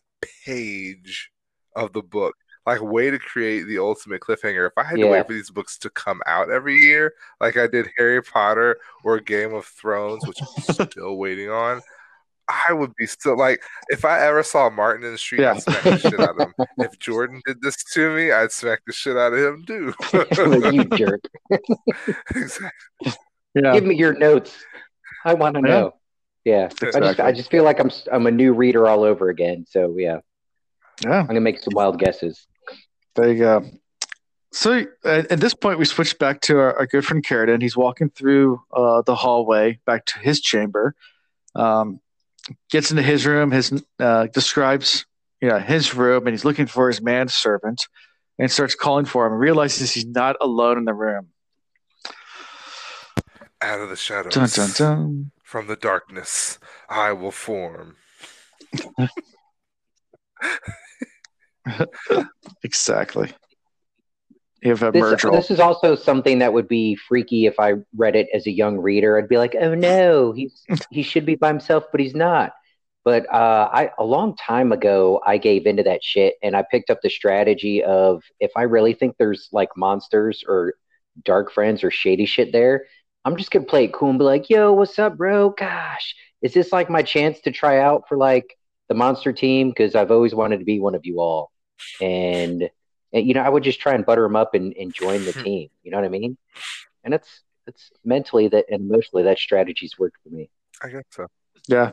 page 0.45 1.31
of 1.77 1.93
the 1.93 2.03
book. 2.03 2.35
Like 2.67 2.81
way 2.81 3.11
to 3.11 3.19
create 3.19 3.65
the 3.65 3.79
ultimate 3.79 4.23
cliffhanger. 4.23 4.67
If 4.67 4.73
I 4.79 4.85
had 4.85 4.97
to 4.99 5.07
wait 5.07 5.27
for 5.27 5.33
these 5.35 5.51
books 5.51 5.77
to 5.79 5.91
come 5.91 6.23
out 6.27 6.51
every 6.51 6.79
year, 6.81 7.13
like 7.41 7.57
I 7.59 7.67
did 7.67 7.91
Harry 7.99 8.23
Potter 8.23 8.79
or 9.03 9.21
Game 9.21 9.53
of 9.53 9.67
Thrones, 9.67 10.27
which 10.27 10.39
I'm 10.41 10.87
still 10.87 11.17
waiting 11.19 11.51
on, 11.51 11.83
I 12.49 12.73
would 12.73 12.95
be 12.97 13.07
still 13.07 13.37
like 13.39 13.63
if 13.89 14.05
I 14.07 14.21
ever 14.27 14.43
saw 14.43 14.71
Martin 14.71 15.05
in 15.05 15.13
the 15.13 15.19
street, 15.19 15.43
Yeah. 15.43 15.53
I'd 15.53 15.63
smack 15.63 15.83
the 15.83 15.99
shit 15.99 16.21
out 16.21 16.41
of 16.41 16.49
him. 16.49 16.55
If 16.79 16.99
Jordan 16.99 17.43
did 17.47 17.61
this 17.61 17.77
to 17.95 18.15
me, 18.15 18.33
I'd 18.33 18.53
smack 18.53 18.81
the 18.87 18.93
shit 18.95 19.17
out 19.17 19.33
of 19.35 19.39
him 19.39 19.65
too. 19.67 19.95
you 20.73 20.85
jerk. 20.97 21.21
exactly. 22.35 23.13
Yeah. 23.55 23.73
Give 23.73 23.85
me 23.85 23.95
your 23.97 24.15
notes. 24.15 24.57
I 25.25 25.35
want 25.35 25.55
to 25.57 25.61
Yeah. 25.63 25.69
know. 25.69 25.95
Yeah, 26.45 26.69
I 26.95 27.01
just 27.01 27.21
I 27.21 27.33
just 27.33 27.51
feel 27.51 27.65
like 27.65 27.81
I'm 27.81 27.87
s- 27.87 28.07
I'm 28.13 28.27
a 28.27 28.31
new 28.31 28.53
reader 28.53 28.87
all 28.87 29.03
over 29.03 29.31
again. 29.31 29.65
So 29.67 29.95
yeah, 29.97 30.19
Yeah. 31.03 31.21
I'm 31.21 31.27
gonna 31.27 31.41
make 31.41 31.59
some 31.61 31.73
wild 31.75 31.99
guesses. 31.99 32.47
There 33.15 33.33
you 33.33 33.39
go. 33.39 33.65
So 34.53 34.87
at, 35.05 35.41
this 35.41 35.53
point, 35.53 35.81
we 35.81 35.85
switch 35.85 36.17
back 36.19 36.41
to 36.43 36.59
our, 36.59 36.79
our 36.79 36.87
good 36.87 37.05
friend 37.05 37.25
Carridin. 37.25 37.61
He's 37.61 37.77
walking 37.77 38.11
through 38.11 38.63
uh, 38.73 39.03
the 39.03 39.17
hallway 39.17 39.81
back 39.85 40.07
to 40.07 40.21
his 40.21 40.41
chamber. 40.41 40.95
Um, 41.57 42.01
gets 42.71 42.91
into 42.91 43.03
his 43.03 43.27
room. 43.27 43.51
His 43.51 43.83
uh, 43.99 44.29
describes 44.29 45.07
you 45.41 45.49
know 45.49 45.59
his 45.59 45.95
room, 45.95 46.27
and 46.27 46.35
he's 46.35 46.45
looking 46.45 46.67
for 46.67 46.87
his 46.89 47.03
manservant, 47.03 47.89
and 48.39 48.51
starts 48.51 48.77
calling 48.77 49.07
for 49.07 49.27
him. 49.27 49.33
And 49.33 49.41
realizes 49.41 49.93
he's 49.93 50.07
not 50.07 50.37
alone 50.41 50.79
in 50.79 50.85
the 50.85 50.95
room. 50.95 51.31
Out 53.61 53.81
of 53.81 53.89
the 53.89 53.97
shadows. 53.97 54.35
Dun 54.35 54.49
dun 54.49 54.71
dun. 54.77 55.31
From 55.43 55.67
the 55.67 55.77
darkness, 55.77 56.61
I 56.89 57.13
will 57.13 57.33
form. 57.33 57.97
Exactly. 62.63 63.31
Have 64.65 64.83
a 64.83 64.91
This, 64.91 65.01
merge 65.01 65.23
this 65.23 65.51
is 65.51 65.61
also 65.61 65.95
something 65.95 66.39
that 66.39 66.53
would 66.53 66.69
be 66.69 66.97
freaky 66.97 67.45
if 67.45 67.61
I 67.61 67.75
read 67.95 68.17
it 68.17 68.29
as 68.33 68.47
a 68.47 68.51
young 68.51 68.79
reader. 68.79 69.19
I'd 69.19 69.29
be 69.29 69.37
like, 69.37 69.55
"Oh 69.61 69.75
no, 69.75 70.33
he's 70.33 70.65
he 70.91 71.03
should 71.03 71.27
be 71.27 71.35
by 71.35 71.49
himself, 71.49 71.85
but 71.93 72.01
he's 72.01 72.15
not." 72.15 72.55
But 73.05 73.27
uh, 73.31 73.69
I 73.71 73.91
a 73.99 74.05
long 74.05 74.35
time 74.37 74.73
ago, 74.73 75.21
I 75.27 75.37
gave 75.37 75.67
into 75.67 75.83
that 75.83 76.03
shit, 76.03 76.37
and 76.43 76.57
I 76.57 76.65
picked 76.71 76.89
up 76.89 77.03
the 77.03 77.11
strategy 77.11 77.85
of 77.85 78.23
if 78.41 78.53
I 78.57 78.63
really 78.63 78.95
think 78.95 79.17
there's 79.19 79.51
like 79.53 79.69
monsters 79.77 80.43
or 80.49 80.75
dark 81.23 81.53
friends 81.53 81.85
or 81.85 81.91
shady 81.91 82.25
shit 82.25 82.51
there, 82.51 82.87
I'm 83.27 83.37
just 83.37 83.51
gonna 83.51 83.67
play 83.67 83.85
it 83.85 83.93
cool 83.93 84.11
and 84.11 84.19
be 84.19 84.25
like, 84.25 84.49
"Yo, 84.49 84.73
what's 84.73 84.99
up, 84.99 85.19
bro? 85.19 85.51
Gosh, 85.51 86.15
is 86.41 86.55
this 86.55 86.73
like 86.73 86.89
my 86.89 87.03
chance 87.03 87.41
to 87.43 87.51
try 87.51 87.81
out 87.81 88.09
for 88.09 88.17
like 88.17 88.57
the 88.89 88.95
monster 88.95 89.33
team? 89.35 89.69
Because 89.69 89.95
I've 89.95 90.11
always 90.11 90.35
wanted 90.35 90.61
to 90.61 90.65
be 90.65 90.81
one 90.81 90.95
of 90.95 91.05
you 91.05 91.21
all." 91.21 91.51
And 92.01 92.69
and, 93.13 93.27
you 93.29 93.35
know, 93.35 93.43
I 93.43 93.49
would 93.49 93.63
just 93.63 93.81
try 93.81 93.95
and 93.95 94.05
butter 94.05 94.23
them 94.23 94.35
up 94.37 94.55
and, 94.55 94.75
and 94.77 94.93
join 94.93 95.25
the 95.25 95.33
team. 95.45 95.69
You 95.83 95.91
know 95.93 95.99
what 95.99 96.05
I 96.05 96.09
mean? 96.09 96.37
And 97.05 97.15
it's 97.15 97.43
it's 97.67 97.91
mentally 98.05 98.49
that 98.49 98.67
and 98.71 98.91
emotionally 98.91 99.23
that 99.25 99.39
strategy's 99.39 99.99
worked 99.99 100.17
for 100.23 100.31
me. 100.35 100.51
I 100.83 100.89
guess 100.89 101.03
so. 101.11 101.27
yeah. 101.69 101.93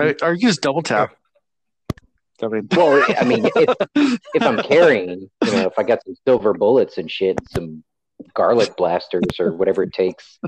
Or 0.00 0.14
or 0.22 0.32
you 0.34 0.48
just 0.48 0.60
double 0.62 0.82
tap. 0.82 1.14
I 2.40 2.46
mean, 2.46 2.68
Well, 2.76 3.04
I 3.18 3.24
mean, 3.24 3.50
if, 3.56 3.74
if 4.34 4.42
I'm 4.42 4.62
carrying, 4.62 5.28
you 5.44 5.50
know, 5.52 5.66
if 5.66 5.76
I 5.78 5.82
got 5.82 6.04
some 6.04 6.14
silver 6.24 6.54
bullets 6.54 6.96
and 6.98 7.10
shit, 7.10 7.36
and 7.38 7.48
some 7.50 7.84
garlic 8.34 8.76
blasters 8.76 9.24
or 9.40 9.52
whatever 9.52 9.82
it 9.82 9.92
takes. 9.92 10.38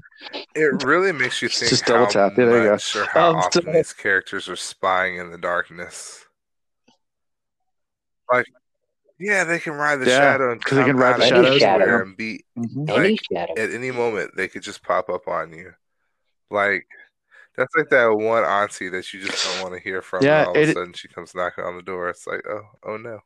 It 0.55 0.85
really 0.85 1.11
makes 1.13 1.43
you 1.43 1.49
think 1.49 1.71
just 1.71 1.87
double 1.87 2.05
how 2.07 2.11
tap. 2.11 2.33
Yeah, 2.39 2.45
there 2.45 2.59
you 2.59 2.65
go. 2.67 2.73
much 2.73 2.95
or 2.97 3.05
how 3.07 3.31
Um, 3.31 3.37
often 3.37 3.65
so- 3.65 3.73
these 3.73 3.93
characters 3.93 4.49
are 4.49 4.57
spying 4.57 5.17
in 5.19 5.31
the 5.33 5.39
darkness. 5.39 6.25
Like, 8.31 8.47
yeah, 9.19 9.45
they 9.45 9.59
can 9.59 9.75
ride 9.75 9.97
the 9.97 10.07
Yeah, 10.07 10.19
shadow 10.21 10.53
and 10.53 10.63
'cause 10.65 10.79
they 10.79 10.85
can 10.85 10.97
ride 10.97 11.21
the 11.21 11.23
of 11.25 11.59
shadows. 11.59 11.61
nowhere 11.63 12.03
and 12.03 12.17
be 12.17 12.45
Mhm. 12.57 12.89
Any 12.91 13.11
Like, 13.11 13.21
shadow. 13.33 13.53
at 13.57 13.71
any 13.71 13.91
moment 13.91 14.33
they 14.37 14.49
could 14.49 14.63
just 14.63 14.83
pop 14.83 15.09
up 15.11 15.29
on 15.29 15.53
you. 15.53 15.75
Like 16.51 16.87
that's 17.57 17.75
like 17.77 17.91
that 17.91 18.07
one 18.07 18.45
auntie 18.45 18.89
that 18.89 19.13
you 19.13 19.21
just 19.21 19.45
don't 19.45 19.63
want 19.63 19.75
to 19.75 19.81
hear 19.81 20.01
from. 20.03 20.25
Yeah, 20.25 20.39
and 20.41 20.49
all 20.49 20.57
of 20.57 20.69
a 20.69 20.73
sudden 20.73 20.93
she 20.95 21.09
comes 21.09 21.35
knocking 21.35 21.65
on 21.65 21.77
the 21.77 21.83
door. 21.83 22.09
It's 22.09 22.27
like, 22.27 22.43
oh, 22.49 22.63
oh 22.85 22.97
no. 22.97 23.21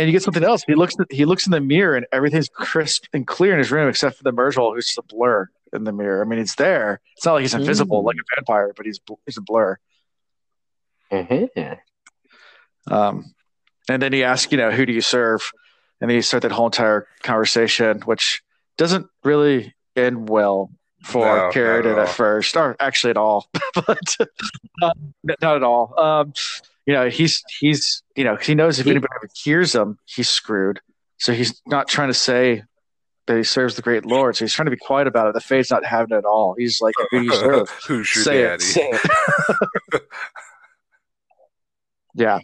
And 0.00 0.06
you 0.08 0.12
get 0.12 0.22
something 0.22 0.44
else. 0.44 0.62
He 0.64 0.76
looks 0.76 0.94
he 1.10 1.24
looks 1.24 1.46
in 1.46 1.50
the 1.50 1.60
mirror 1.60 1.96
and 1.96 2.06
everything's 2.12 2.48
crisp 2.48 3.06
and 3.12 3.26
clear 3.26 3.52
in 3.52 3.58
his 3.58 3.72
room 3.72 3.88
except 3.88 4.16
for 4.16 4.22
the 4.22 4.32
Myrddraal, 4.32 4.74
who's 4.74 4.86
just 4.86 4.98
a 4.98 5.02
blur 5.02 5.48
in 5.72 5.82
the 5.84 5.92
mirror. 5.92 6.22
I 6.22 6.24
mean, 6.24 6.38
it's 6.38 6.54
there. 6.54 7.00
It's 7.16 7.26
not 7.26 7.34
like 7.34 7.42
he's 7.42 7.54
invisible 7.54 8.02
Mm. 8.02 8.06
like 8.06 8.16
a 8.16 8.36
vampire, 8.36 8.72
but 8.76 8.86
he's 8.86 9.00
he's 9.26 9.36
a 9.36 9.42
blur. 9.42 9.76
Uh-huh. 11.10 11.76
Um, 12.90 13.34
and 13.88 14.02
then 14.02 14.12
he 14.12 14.24
asks, 14.24 14.50
you 14.52 14.58
know, 14.58 14.70
who 14.70 14.86
do 14.86 14.92
you 14.92 15.00
serve? 15.00 15.50
And 16.00 16.10
then 16.10 16.14
you 16.16 16.22
start 16.22 16.42
that 16.42 16.52
whole 16.52 16.66
entire 16.66 17.06
conversation, 17.22 18.00
which 18.02 18.42
doesn't 18.76 19.06
really 19.24 19.74
end 19.96 20.28
well 20.28 20.70
for 21.02 21.24
not 21.24 21.52
Carridin 21.52 21.92
at 21.92 21.98
at 21.98 22.08
first, 22.08 22.56
or 22.56 22.76
actually 22.80 23.10
at 23.10 23.16
all, 23.16 23.48
but 23.74 24.16
uh, 24.82 24.92
not 25.40 25.56
at 25.56 25.62
all. 25.62 25.98
Um, 25.98 26.32
you 26.86 26.94
know, 26.94 27.08
he's 27.08 27.42
he's 27.60 28.02
you 28.16 28.24
know 28.24 28.36
he 28.36 28.54
knows 28.54 28.78
if 28.78 28.84
He- 28.84 28.90
anybody 28.92 29.12
ever 29.16 29.28
hears 29.42 29.74
him, 29.74 29.98
he's 30.06 30.28
screwed. 30.28 30.80
So 31.18 31.32
he's 31.32 31.60
not 31.66 31.88
trying 31.88 32.08
to 32.08 32.14
say 32.14 32.62
that 33.26 33.36
he 33.36 33.42
serves 33.42 33.74
the 33.74 33.82
great 33.82 34.06
Lord. 34.06 34.36
So 34.36 34.44
he's 34.44 34.52
trying 34.54 34.66
to 34.66 34.70
be 34.70 34.76
quiet 34.76 35.06
about 35.08 35.26
it. 35.28 35.34
The 35.34 35.40
Fade's 35.40 35.70
not 35.70 35.84
having 35.84 36.14
it 36.14 36.18
at 36.18 36.24
all. 36.24 36.54
He's 36.56 36.80
like, 36.80 36.94
who 37.10 37.18
do 37.20 37.24
you 37.26 37.34
serve? 37.34 37.68
Who's 37.86 38.14
your 38.14 38.24
say 38.24 38.42
daddy? 38.42 38.54
it, 38.54 38.60
say 38.62 38.90
it. 38.92 40.02
yeah. 42.18 42.40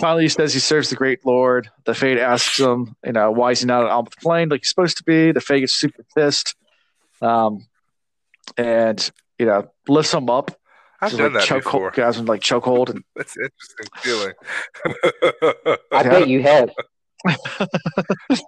Finally, 0.00 0.24
he 0.24 0.28
says 0.28 0.52
he 0.52 0.60
serves 0.60 0.90
the 0.90 0.96
great 0.96 1.24
Lord. 1.24 1.70
The 1.84 1.94
Fade 1.94 2.18
asks 2.18 2.58
him, 2.58 2.96
you 3.04 3.12
know, 3.12 3.30
why 3.30 3.52
is 3.52 3.60
he 3.60 3.66
not 3.66 3.84
on 3.86 4.04
the 4.04 4.10
plain 4.20 4.48
like 4.48 4.62
he's 4.62 4.68
supposed 4.68 4.96
to 4.98 5.04
be? 5.04 5.32
The 5.32 5.40
Fade 5.40 5.60
gets 5.60 5.74
super 5.74 6.04
pissed, 6.16 6.56
um, 7.22 7.66
and 8.56 9.10
you 9.38 9.46
know, 9.46 9.70
lifts 9.88 10.12
him 10.12 10.28
up. 10.28 10.50
I've 11.00 11.12
done 11.12 11.32
like 11.32 11.32
that 11.34 11.44
choke 11.44 11.64
before. 11.64 11.90
guys 11.92 12.18
in 12.18 12.26
like 12.26 12.42
chokehold, 12.42 12.90
and 12.90 13.04
That's 13.16 13.36
an 13.36 13.48
interesting 13.48 13.86
feeling. 13.98 14.32
I 15.92 16.02
bet 16.02 16.28
you 16.28 16.42
have. 16.42 16.70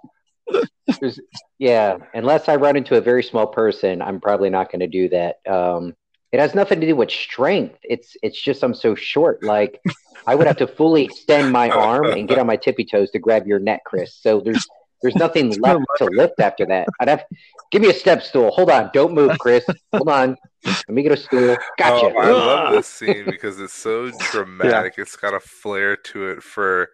Yeah, 1.57 1.97
unless 2.13 2.49
I 2.49 2.57
run 2.57 2.75
into 2.75 2.97
a 2.97 3.01
very 3.01 3.23
small 3.23 3.47
person, 3.47 4.01
I'm 4.01 4.19
probably 4.19 4.49
not 4.49 4.69
going 4.69 4.81
to 4.81 4.87
do 4.87 5.07
that. 5.09 5.37
Um, 5.47 5.95
it 6.33 6.39
has 6.39 6.55
nothing 6.55 6.81
to 6.81 6.87
do 6.87 6.95
with 6.95 7.11
strength. 7.11 7.77
It's 7.83 8.17
it's 8.23 8.41
just 8.41 8.63
I'm 8.63 8.73
so 8.73 8.95
short. 8.95 9.43
Like 9.43 9.79
I 10.25 10.33
would 10.33 10.47
have 10.47 10.57
to 10.57 10.67
fully 10.67 11.03
extend 11.03 11.51
my 11.51 11.69
arm 11.69 12.07
and 12.07 12.27
get 12.27 12.39
on 12.39 12.47
my 12.47 12.57
tippy 12.57 12.85
toes 12.85 13.11
to 13.11 13.19
grab 13.19 13.45
your 13.45 13.59
neck, 13.59 13.83
Chris. 13.85 14.15
So 14.15 14.41
there's 14.41 14.67
there's 15.03 15.15
nothing 15.15 15.51
left 15.61 15.83
to 15.99 16.05
lift 16.05 16.39
after 16.39 16.65
that. 16.65 16.87
I'd 16.99 17.07
have 17.07 17.23
give 17.69 17.83
me 17.83 17.89
a 17.89 17.93
step 17.93 18.23
stool. 18.23 18.49
Hold 18.49 18.71
on, 18.71 18.89
don't 18.95 19.13
move, 19.13 19.37
Chris. 19.37 19.63
Hold 19.93 20.09
on. 20.09 20.35
Let 20.65 20.89
me 20.89 21.03
get 21.03 21.11
a 21.11 21.17
stool. 21.17 21.55
Gotcha. 21.77 22.13
Oh, 22.15 22.17
I 22.17 22.29
love 22.31 22.73
this 22.73 22.87
scene 22.87 23.25
because 23.25 23.59
it's 23.59 23.73
so 23.73 24.09
dramatic. 24.31 24.95
It's 24.97 25.15
got 25.15 25.35
a 25.35 25.39
flair 25.39 25.95
to 25.97 26.29
it 26.29 26.41
for 26.41 26.89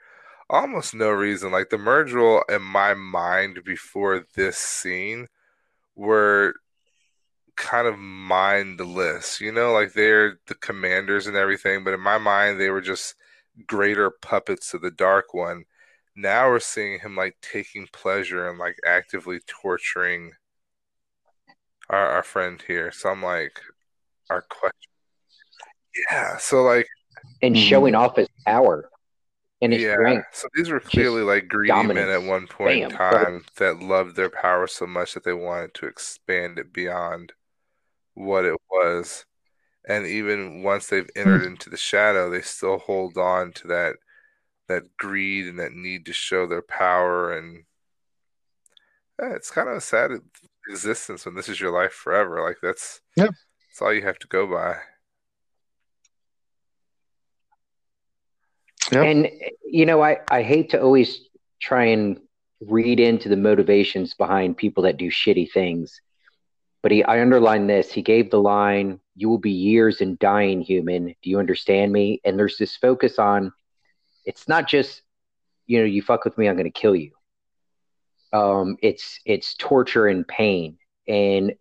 almost 0.49 0.93
no 0.93 1.11
reason. 1.11 1.51
Like 1.51 1.69
the 1.69 1.77
Myrddraal 1.77 2.41
in 2.49 2.61
my 2.61 2.93
mind 2.93 3.63
before 3.63 4.25
this 4.35 4.57
scene 4.57 5.27
were 5.95 6.55
kind 7.59 7.87
of 7.87 7.99
mindless, 7.99 9.41
you 9.41 9.51
know, 9.51 9.73
like 9.73 9.93
they're 9.93 10.39
the 10.47 10.55
commanders 10.55 11.27
and 11.27 11.35
everything, 11.35 11.83
but 11.83 11.93
in 11.93 11.99
my 11.99 12.17
mind 12.17 12.59
they 12.59 12.69
were 12.69 12.81
just 12.81 13.15
greater 13.67 14.09
puppets 14.09 14.73
of 14.73 14.81
the 14.81 14.89
dark 14.89 15.33
one. 15.33 15.65
Now 16.15 16.49
we're 16.49 16.61
seeing 16.61 16.99
him 16.99 17.17
like 17.17 17.35
taking 17.41 17.87
pleasure 17.91 18.49
and 18.49 18.57
like 18.57 18.77
actively 18.87 19.39
torturing 19.45 20.31
our, 21.89 22.07
our 22.07 22.23
friend 22.23 22.63
here. 22.65 22.91
So 22.91 23.09
I'm 23.09 23.21
like, 23.21 23.59
our 24.29 24.41
question. 24.41 24.89
Yeah. 26.09 26.37
So 26.37 26.63
like, 26.63 26.87
and 27.41 27.55
hmm. 27.55 27.61
showing 27.61 27.93
off 27.93 28.15
his 28.15 28.29
power 28.45 28.89
and 29.61 29.73
his 29.73 29.81
yeah. 29.81 29.95
strength. 29.95 30.27
So 30.31 30.47
these 30.55 30.69
were 30.69 30.79
clearly 30.79 31.23
like 31.23 31.49
greedy 31.49 31.73
men 31.73 32.09
at 32.09 32.23
one 32.23 32.47
point 32.47 32.83
in 32.83 32.89
Bam. 32.89 32.97
time 32.97 33.45
that 33.57 33.81
loved 33.81 34.15
their 34.15 34.29
power 34.29 34.65
so 34.65 34.87
much 34.87 35.13
that 35.13 35.25
they 35.25 35.33
wanted 35.33 35.73
to 35.75 35.87
expand 35.87 36.57
it 36.57 36.71
beyond 36.71 37.33
what 38.19 38.45
it 38.45 38.57
was. 38.69 39.25
And 39.87 40.05
even 40.05 40.61
once 40.61 40.87
they've 40.87 41.09
hmm. 41.15 41.19
entered 41.19 41.43
into 41.43 41.69
the 41.69 41.77
shadow, 41.77 42.29
they 42.29 42.41
still 42.41 42.77
hold 42.77 43.17
on 43.17 43.53
to 43.53 43.67
that 43.67 43.95
that 44.67 44.97
greed 44.97 45.47
and 45.47 45.57
that 45.57 45.71
need 45.71 46.05
to 46.05 46.13
show 46.13 46.45
their 46.45 46.61
power 46.61 47.35
and 47.35 47.63
yeah, 49.19 49.33
it's 49.33 49.49
kind 49.49 49.67
of 49.67 49.75
a 49.75 49.81
sad 49.81 50.11
existence 50.69 51.25
when 51.25 51.33
this 51.33 51.49
is 51.49 51.59
your 51.59 51.71
life 51.71 51.91
forever. 51.91 52.41
Like 52.41 52.57
that's 52.61 53.01
Yep. 53.15 53.31
that's 53.31 53.81
all 53.81 53.93
you 53.93 54.03
have 54.03 54.19
to 54.19 54.27
go 54.27 54.45
by. 54.47 54.77
Yep. 58.91 59.05
And 59.05 59.31
you 59.65 59.85
know, 59.85 60.03
I 60.03 60.19
I 60.29 60.43
hate 60.43 60.69
to 60.71 60.81
always 60.81 61.29
try 61.59 61.85
and 61.85 62.19
read 62.61 62.99
into 62.99 63.27
the 63.27 63.37
motivations 63.37 64.13
behind 64.13 64.57
people 64.57 64.83
that 64.83 64.97
do 64.97 65.09
shitty 65.09 65.51
things. 65.51 65.99
But 66.81 66.91
he, 66.91 67.03
I 67.03 67.21
underline 67.21 67.67
this. 67.67 67.91
He 67.91 68.01
gave 68.01 68.29
the 68.29 68.41
line, 68.41 68.99
"You 69.15 69.29
will 69.29 69.37
be 69.37 69.51
years 69.51 70.01
in 70.01 70.17
dying, 70.19 70.61
human. 70.61 71.07
Do 71.21 71.29
you 71.29 71.39
understand 71.39 71.91
me?" 71.91 72.21
And 72.23 72.39
there's 72.39 72.57
this 72.57 72.77
focus 72.77 73.19
on, 73.19 73.51
it's 74.25 74.47
not 74.47 74.67
just, 74.67 75.01
you 75.67 75.79
know, 75.79 75.85
you 75.85 76.01
fuck 76.01 76.23
with 76.23 76.37
me, 76.37 76.47
I'm 76.47 76.55
going 76.55 76.71
to 76.71 76.81
kill 76.81 76.95
you. 76.95 77.11
Um, 78.31 78.77
it's 78.81 79.19
it's 79.25 79.55
torture 79.55 80.07
and 80.07 80.27
pain, 80.27 80.77
and 81.07 81.53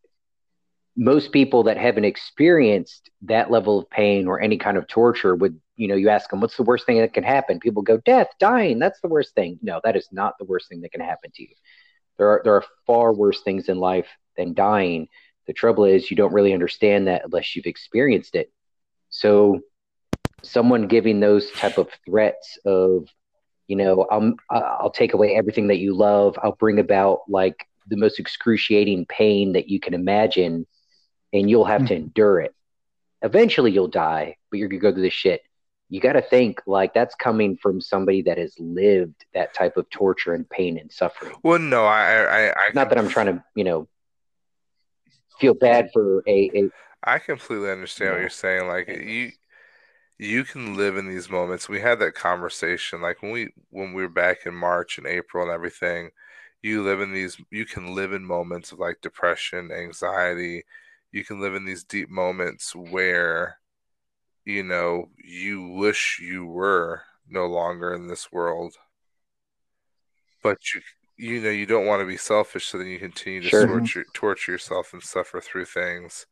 most 0.97 1.33
people 1.33 1.63
that 1.65 1.77
haven't 1.79 2.05
experienced 2.05 3.09
that 3.23 3.51
level 3.51 3.79
of 3.79 3.89
pain 3.89 4.27
or 4.27 4.41
any 4.41 4.59
kind 4.59 4.77
of 4.77 4.87
torture 4.87 5.35
would, 5.35 5.59
you 5.77 5.89
know, 5.89 5.95
you 5.95 6.11
ask 6.11 6.29
them, 6.29 6.41
"What's 6.41 6.57
the 6.57 6.63
worst 6.65 6.87
thing 6.87 6.99
that 6.99 7.15
can 7.15 7.25
happen?" 7.25 7.59
People 7.59 7.83
go, 7.83 7.97
"Death, 7.99 8.29
dying. 8.39 8.79
That's 8.79 9.01
the 9.01 9.09
worst 9.09 9.35
thing." 9.35 9.59
No, 9.63 9.81
that 9.83 9.97
is 9.97 10.09
not 10.13 10.35
the 10.39 10.45
worst 10.45 10.69
thing 10.69 10.83
that 10.83 10.93
can 10.93 11.01
happen 11.01 11.31
to 11.35 11.43
you. 11.43 11.55
There 12.19 12.29
are 12.29 12.41
there 12.45 12.55
are 12.55 12.65
far 12.87 13.13
worse 13.13 13.43
things 13.43 13.69
in 13.69 13.79
life 13.79 14.09
than 14.39 14.55
dying. 14.55 15.09
The 15.47 15.53
trouble 15.53 15.85
is 15.85 16.11
you 16.11 16.17
don't 16.17 16.33
really 16.33 16.55
understand 16.55 17.09
that 17.09 17.25
unless 17.25 17.55
you've 17.55 17.67
experienced 17.67 18.35
it. 18.35 18.51
So 19.11 19.61
someone 20.43 20.87
giving 20.87 21.21
those 21.21 21.51
type 21.53 21.79
of 21.79 21.89
threats 22.07 22.59
of, 22.65 23.09
you 23.67 23.77
know, 23.77 24.07
I'm 24.11 24.37
I'll 24.51 24.91
take 24.91 25.13
away 25.13 25.35
everything 25.35 25.69
that 25.69 25.79
you 25.79 25.95
love. 25.95 26.39
I'll 26.43 26.53
bring 26.53 26.79
about 26.79 27.21
like 27.29 27.67
the 27.89 27.97
most 27.97 28.19
excruciating 28.19 29.07
pain 29.07 29.53
that 29.53 29.69
you 29.69 29.81
can 29.81 29.95
imagine 29.95 30.67
and 31.33 31.51
you'll 31.51 31.65
have 31.65 31.87
to 31.87 31.95
hmm. 31.95 32.03
endure 32.03 32.41
it. 32.41 32.55
Eventually 33.23 33.73
you'll 33.73 33.89
die, 33.89 34.37
but 34.51 34.59
you're 34.59 34.69
going 34.69 34.81
to 34.81 34.83
go 34.83 34.93
through 34.93 35.03
this 35.03 35.13
shit. 35.13 35.43
You 35.91 36.01
got 36.01 36.13
to 36.13 36.23
think 36.23 36.61
like 36.67 36.93
that's 36.93 37.15
coming 37.15 37.57
from 37.57 37.81
somebody 37.81 38.23
that 38.23 38.39
has 38.39 38.55
lived 38.59 39.25
that 39.33 39.55
type 39.55 39.77
of 39.77 39.89
torture 39.89 40.35
and 40.35 40.49
pain 40.49 40.79
and 40.79 40.93
suffering. 40.93 41.35
Well, 41.43 41.59
no, 41.59 41.87
I, 41.87 42.25
I, 42.25 42.51
I, 42.51 42.71
Not 42.75 42.91
that 42.91 42.99
I'm 42.99 43.09
trying 43.09 43.27
to, 43.27 43.45
you 43.55 43.65
know, 43.65 43.89
feel 45.39 45.55
bad 45.55 45.91
for 45.93 46.23
a, 46.27 46.51
a 46.55 46.71
I 47.05 47.19
completely 47.19 47.71
understand 47.71 48.13
what 48.13 48.21
you're 48.21 48.31
saying. 48.31 48.67
Like 48.67 48.89
you, 48.89 49.33
you 50.19 50.45
can 50.45 50.77
live 50.77 50.97
in 50.97 51.09
these 51.09 51.31
moments. 51.31 51.69
We 51.69 51.81
had 51.81 52.01
that 52.01 52.15
conversation, 52.15 53.01
like 53.01 53.23
when 53.23 53.33
we 53.33 53.49
when 53.71 53.93
we 53.93 54.03
were 54.03 54.09
back 54.09 54.47
in 54.47 54.55
March 54.55 54.99
and 54.99 55.07
April 55.07 55.45
and 55.45 55.53
everything. 55.53 56.11
You 56.61 56.83
live 56.83 57.01
in 57.01 57.13
these. 57.13 57.41
You 57.51 57.65
can 57.65 57.95
live 57.95 58.13
in 58.13 58.25
moments 58.25 58.73
of 58.73 58.81
like 58.81 59.01
depression, 59.01 59.71
anxiety. 59.71 60.65
You 61.13 61.25
can 61.25 61.41
live 61.41 61.55
in 61.55 61.65
these 61.65 61.85
deep 61.85 62.11
moments 62.11 62.75
where, 62.75 63.59
you 64.45 64.65
know, 64.65 65.09
you 65.25 65.69
wish 65.69 66.19
you 66.21 66.47
were 66.47 67.03
no 67.29 67.47
longer 67.47 67.95
in 67.95 68.09
this 68.09 68.33
world, 68.33 68.75
but 70.43 70.59
you 70.75 70.81
you 71.19 71.41
know 71.43 71.51
you 71.51 71.67
don't 71.67 71.87
want 71.87 72.01
to 72.03 72.07
be 72.07 72.19
selfish, 72.19 72.67
so 72.69 72.79
then 72.79 72.89
you 72.89 73.01
continue 73.01 73.43
to 73.43 73.51
Sure. 73.51 73.67
torture 73.67 74.07
torture 74.15 74.53
yourself 74.53 74.93
and 74.95 75.03
suffer 75.03 75.41
through 75.41 75.67
things 75.67 76.27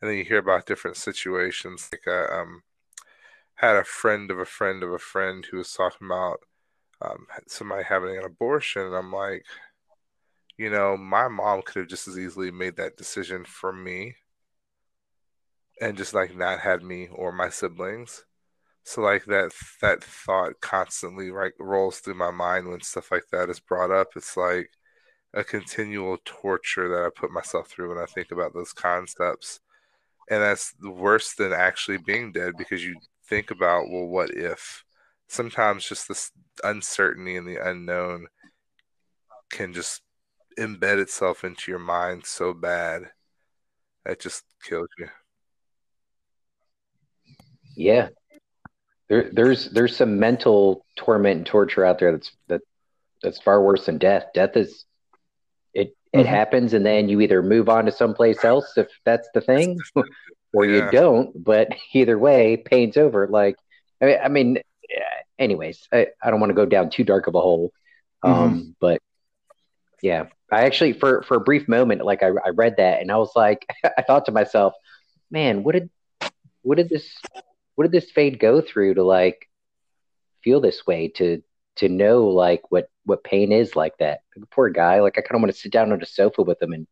and 0.00 0.10
then 0.10 0.18
you 0.18 0.24
hear 0.24 0.38
about 0.38 0.66
different 0.66 0.96
situations. 0.98 1.88
Like 1.92 2.08
I 2.08 2.40
um, 2.42 2.62
had 3.56 3.76
a 3.76 3.84
friend 3.84 4.30
of 4.30 4.38
a 4.38 4.44
friend 4.46 4.82
of 4.82 4.92
a 4.92 4.98
friend 4.98 5.46
who 5.46 5.58
was 5.58 5.72
talking 5.72 6.06
about 6.06 6.40
um, 7.02 7.26
somebody 7.48 7.84
having 7.84 8.16
an 8.18 8.24
abortion, 8.24 8.82
and 8.82 8.96
I'm 8.96 9.12
like, 9.12 9.44
you 10.56 10.70
know, 10.70 10.96
my 10.96 11.28
mom 11.28 11.62
could 11.62 11.80
have 11.80 11.88
just 11.88 12.08
as 12.08 12.18
easily 12.18 12.50
made 12.50 12.76
that 12.76 12.96
decision 12.96 13.44
for 13.44 13.72
me, 13.72 14.16
and 15.80 15.96
just 15.98 16.14
like 16.14 16.34
not 16.34 16.60
had 16.60 16.82
me 16.82 17.08
or 17.08 17.30
my 17.32 17.48
siblings. 17.50 18.24
So 18.84 19.00
like 19.02 19.24
that 19.26 19.52
that 19.80 20.02
thought 20.02 20.60
constantly 20.60 21.30
like 21.30 21.54
rolls 21.58 22.00
through 22.00 22.14
my 22.14 22.30
mind 22.30 22.68
when 22.68 22.80
stuff 22.80 23.10
like 23.12 23.24
that 23.32 23.48
is 23.48 23.60
brought 23.60 23.90
up. 23.90 24.08
It's 24.16 24.36
like 24.36 24.70
a 25.34 25.44
continual 25.44 26.18
torture 26.24 26.88
that 26.88 27.06
I 27.06 27.08
put 27.14 27.30
myself 27.30 27.68
through 27.68 27.90
when 27.90 27.98
I 27.98 28.06
think 28.06 28.32
about 28.32 28.54
those 28.54 28.72
concepts 28.72 29.60
and 30.30 30.42
that's 30.42 30.74
worse 30.82 31.34
than 31.34 31.52
actually 31.52 31.98
being 31.98 32.32
dead 32.32 32.54
because 32.56 32.84
you 32.84 32.96
think 33.26 33.50
about 33.50 33.90
well 33.90 34.06
what 34.06 34.30
if 34.30 34.84
sometimes 35.28 35.88
just 35.88 36.08
this 36.08 36.30
uncertainty 36.64 37.36
and 37.36 37.46
the 37.46 37.56
unknown 37.56 38.26
can 39.50 39.72
just 39.72 40.02
embed 40.58 40.98
itself 40.98 41.44
into 41.44 41.70
your 41.70 41.78
mind 41.80 42.24
so 42.26 42.52
bad 42.52 43.10
that 44.04 44.20
just 44.20 44.44
kills 44.62 44.88
you 44.98 45.08
Yeah. 47.76 48.08
There, 49.12 49.28
there's 49.30 49.68
there's 49.68 49.94
some 49.94 50.18
mental 50.18 50.86
torment 50.96 51.36
and 51.36 51.46
torture 51.46 51.84
out 51.84 51.98
there 51.98 52.12
that's 52.12 52.32
that 52.48 52.62
that's 53.22 53.38
far 53.38 53.62
worse 53.62 53.84
than 53.84 53.98
death. 53.98 54.24
Death 54.32 54.56
is 54.56 54.86
it 55.74 55.94
it 56.14 56.24
Mhm. 56.24 56.26
happens 56.26 56.72
and 56.72 56.86
then 56.86 57.10
you 57.10 57.20
either 57.20 57.42
move 57.42 57.68
on 57.68 57.84
to 57.84 57.92
someplace 57.92 58.42
else 58.42 58.72
if 58.78 58.88
that's 59.04 59.28
the 59.34 59.42
thing 59.42 59.78
or 60.54 60.64
Yeah. 60.64 60.86
you 60.86 60.90
don't. 60.92 61.44
But 61.44 61.68
either 61.92 62.18
way, 62.18 62.56
pain's 62.56 62.96
over. 62.96 63.26
Like 63.28 63.56
I 64.00 64.06
mean, 64.06 64.18
I 64.24 64.28
mean 64.28 64.58
anyways, 65.38 65.86
I, 65.92 66.06
I 66.22 66.30
don't 66.30 66.40
want 66.40 66.48
to 66.48 66.54
go 66.54 66.64
down 66.64 66.88
too 66.88 67.04
dark 67.04 67.26
of 67.26 67.34
a 67.34 67.40
hole. 67.40 67.70
Um, 68.22 68.74
but 68.80 68.98
yeah, 70.00 70.28
I 70.50 70.62
actually 70.64 70.94
for 70.94 71.22
for 71.24 71.36
a 71.36 71.40
brief 71.40 71.68
moment, 71.68 72.02
like 72.02 72.22
I, 72.22 72.28
I 72.28 72.48
read 72.54 72.76
that 72.78 73.02
and 73.02 73.12
I 73.12 73.18
was 73.18 73.32
like, 73.36 73.66
I 73.98 74.00
thought 74.00 74.24
to 74.24 74.32
myself, 74.32 74.72
man, 75.30 75.64
what 75.64 75.72
did 75.72 75.90
what 76.62 76.76
did 76.78 76.88
this 76.88 77.12
what 77.74 77.84
did 77.84 77.92
this 77.92 78.10
fade 78.10 78.38
go 78.38 78.60
through 78.60 78.94
to 78.94 79.02
like 79.02 79.48
feel 80.42 80.60
this 80.60 80.86
way 80.86 81.08
to 81.08 81.42
to 81.76 81.88
know 81.88 82.26
like 82.28 82.62
what 82.70 82.88
what 83.04 83.24
pain 83.24 83.52
is 83.52 83.74
like 83.76 83.96
that 83.98 84.20
Like, 84.36 84.50
poor 84.50 84.68
guy 84.70 85.00
like 85.00 85.18
i 85.18 85.20
kind 85.20 85.36
of 85.36 85.42
want 85.42 85.52
to 85.52 85.58
sit 85.58 85.72
down 85.72 85.92
on 85.92 86.02
a 86.02 86.06
sofa 86.06 86.42
with 86.42 86.60
him 86.60 86.72
and 86.72 86.86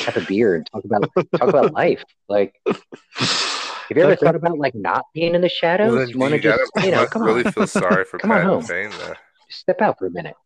have 0.00 0.16
a 0.16 0.20
beer 0.20 0.54
and 0.54 0.66
talk 0.70 0.84
about 0.84 1.10
talk 1.36 1.48
about 1.48 1.72
life 1.82 2.04
like 2.28 2.54
have 2.66 3.96
you 3.96 4.02
ever 4.02 4.16
thought 4.16 4.36
about 4.36 4.58
like 4.58 4.74
not 4.74 5.04
being 5.14 5.34
in 5.34 5.40
the 5.40 5.48
shadows 5.48 5.94
well 5.96 6.08
you 6.08 6.18
want 6.18 6.32
to 6.32 6.38
just 6.38 6.70
you 6.82 6.90
know 6.90 7.06
come 7.10 7.22
really 7.22 7.44
on 7.44 7.52
feel 7.52 7.66
sorry 7.66 8.04
for 8.04 8.18
Come 8.20 8.30
on 8.30 8.38
Pat 8.38 8.46
home. 8.46 8.62
Fane 8.62 8.90
though 8.90 9.14
just 9.50 9.60
step 9.60 9.80
out 9.80 9.98
for 9.98 10.06
a 10.06 10.10
minute. 10.10 10.36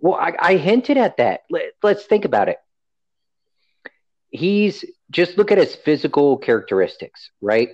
Well, 0.00 0.14
I, 0.14 0.34
I 0.38 0.56
hinted 0.56 0.96
at 0.96 1.16
that. 1.16 1.42
Let, 1.50 1.62
let's 1.82 2.04
think 2.04 2.24
about 2.24 2.48
it. 2.48 2.58
He's 4.30 4.84
just 5.12 5.38
look 5.38 5.52
at 5.52 5.58
his 5.58 5.76
physical 5.76 6.36
characteristics, 6.38 7.30
right? 7.40 7.70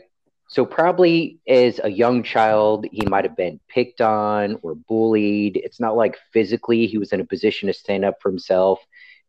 So, 0.50 0.64
probably 0.64 1.40
as 1.48 1.80
a 1.82 1.90
young 1.90 2.22
child, 2.22 2.86
he 2.90 3.06
might 3.06 3.24
have 3.24 3.36
been 3.36 3.60
picked 3.68 4.00
on 4.00 4.58
or 4.62 4.74
bullied. 4.74 5.60
It's 5.62 5.80
not 5.80 5.96
like 5.96 6.16
physically 6.32 6.86
he 6.86 6.98
was 6.98 7.12
in 7.12 7.20
a 7.20 7.24
position 7.24 7.68
to 7.68 7.72
stand 7.72 8.04
up 8.04 8.16
for 8.20 8.30
himself. 8.30 8.80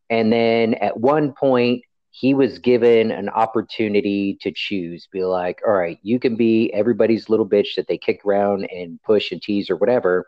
And 0.08 0.32
then 0.32 0.74
at 0.74 0.98
one 0.98 1.32
point, 1.32 1.84
he 2.10 2.34
was 2.34 2.58
given 2.58 3.10
an 3.12 3.28
opportunity 3.28 4.38
to 4.40 4.50
choose, 4.50 5.08
be 5.12 5.24
like, 5.24 5.60
all 5.66 5.74
right, 5.74 5.98
you 6.02 6.18
can 6.18 6.36
be 6.36 6.72
everybody's 6.72 7.28
little 7.28 7.48
bitch 7.48 7.76
that 7.76 7.86
they 7.86 7.98
kick 7.98 8.22
around 8.26 8.64
and 8.64 9.00
push 9.02 9.30
and 9.30 9.40
tease 9.40 9.70
or 9.70 9.76
whatever. 9.76 10.26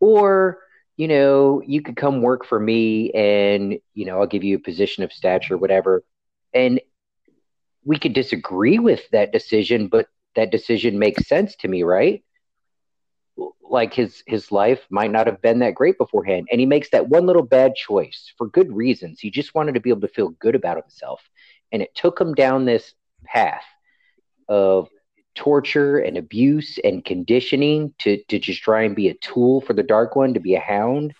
Or 0.00 0.58
you 0.96 1.08
know, 1.08 1.60
you 1.66 1.82
could 1.82 1.96
come 1.96 2.22
work 2.22 2.44
for 2.44 2.58
me 2.60 3.10
and, 3.12 3.78
you 3.94 4.04
know, 4.06 4.20
I'll 4.20 4.26
give 4.26 4.44
you 4.44 4.56
a 4.56 4.60
position 4.60 5.02
of 5.02 5.12
stature, 5.12 5.58
whatever. 5.58 6.04
And 6.52 6.80
we 7.84 7.98
could 7.98 8.12
disagree 8.12 8.78
with 8.78 9.08
that 9.10 9.32
decision, 9.32 9.88
but 9.88 10.08
that 10.36 10.50
decision 10.50 10.98
makes 10.98 11.26
sense 11.26 11.56
to 11.56 11.68
me, 11.68 11.82
right? 11.82 12.22
Like 13.62 13.94
his 13.94 14.22
his 14.26 14.52
life 14.52 14.86
might 14.90 15.10
not 15.10 15.26
have 15.26 15.42
been 15.42 15.60
that 15.60 15.74
great 15.74 15.98
beforehand. 15.98 16.48
And 16.50 16.60
he 16.60 16.66
makes 16.66 16.90
that 16.90 17.08
one 17.08 17.26
little 17.26 17.42
bad 17.42 17.74
choice 17.74 18.32
for 18.38 18.46
good 18.48 18.72
reasons. 18.74 19.20
He 19.20 19.30
just 19.30 19.54
wanted 19.54 19.74
to 19.74 19.80
be 19.80 19.90
able 19.90 20.02
to 20.02 20.08
feel 20.08 20.30
good 20.30 20.54
about 20.54 20.76
himself. 20.80 21.22
And 21.72 21.82
it 21.82 21.94
took 21.94 22.20
him 22.20 22.34
down 22.34 22.64
this 22.64 22.94
path 23.24 23.64
of 24.48 24.88
torture 25.34 25.98
and 25.98 26.16
abuse 26.16 26.78
and 26.84 27.04
conditioning 27.04 27.92
to 27.98 28.22
to 28.28 28.38
just 28.38 28.62
try 28.62 28.82
and 28.82 28.94
be 28.94 29.08
a 29.08 29.14
tool 29.14 29.60
for 29.60 29.72
the 29.72 29.82
dark 29.82 30.14
one 30.14 30.34
to 30.34 30.40
be 30.40 30.54
a 30.54 30.60
hound 30.60 31.12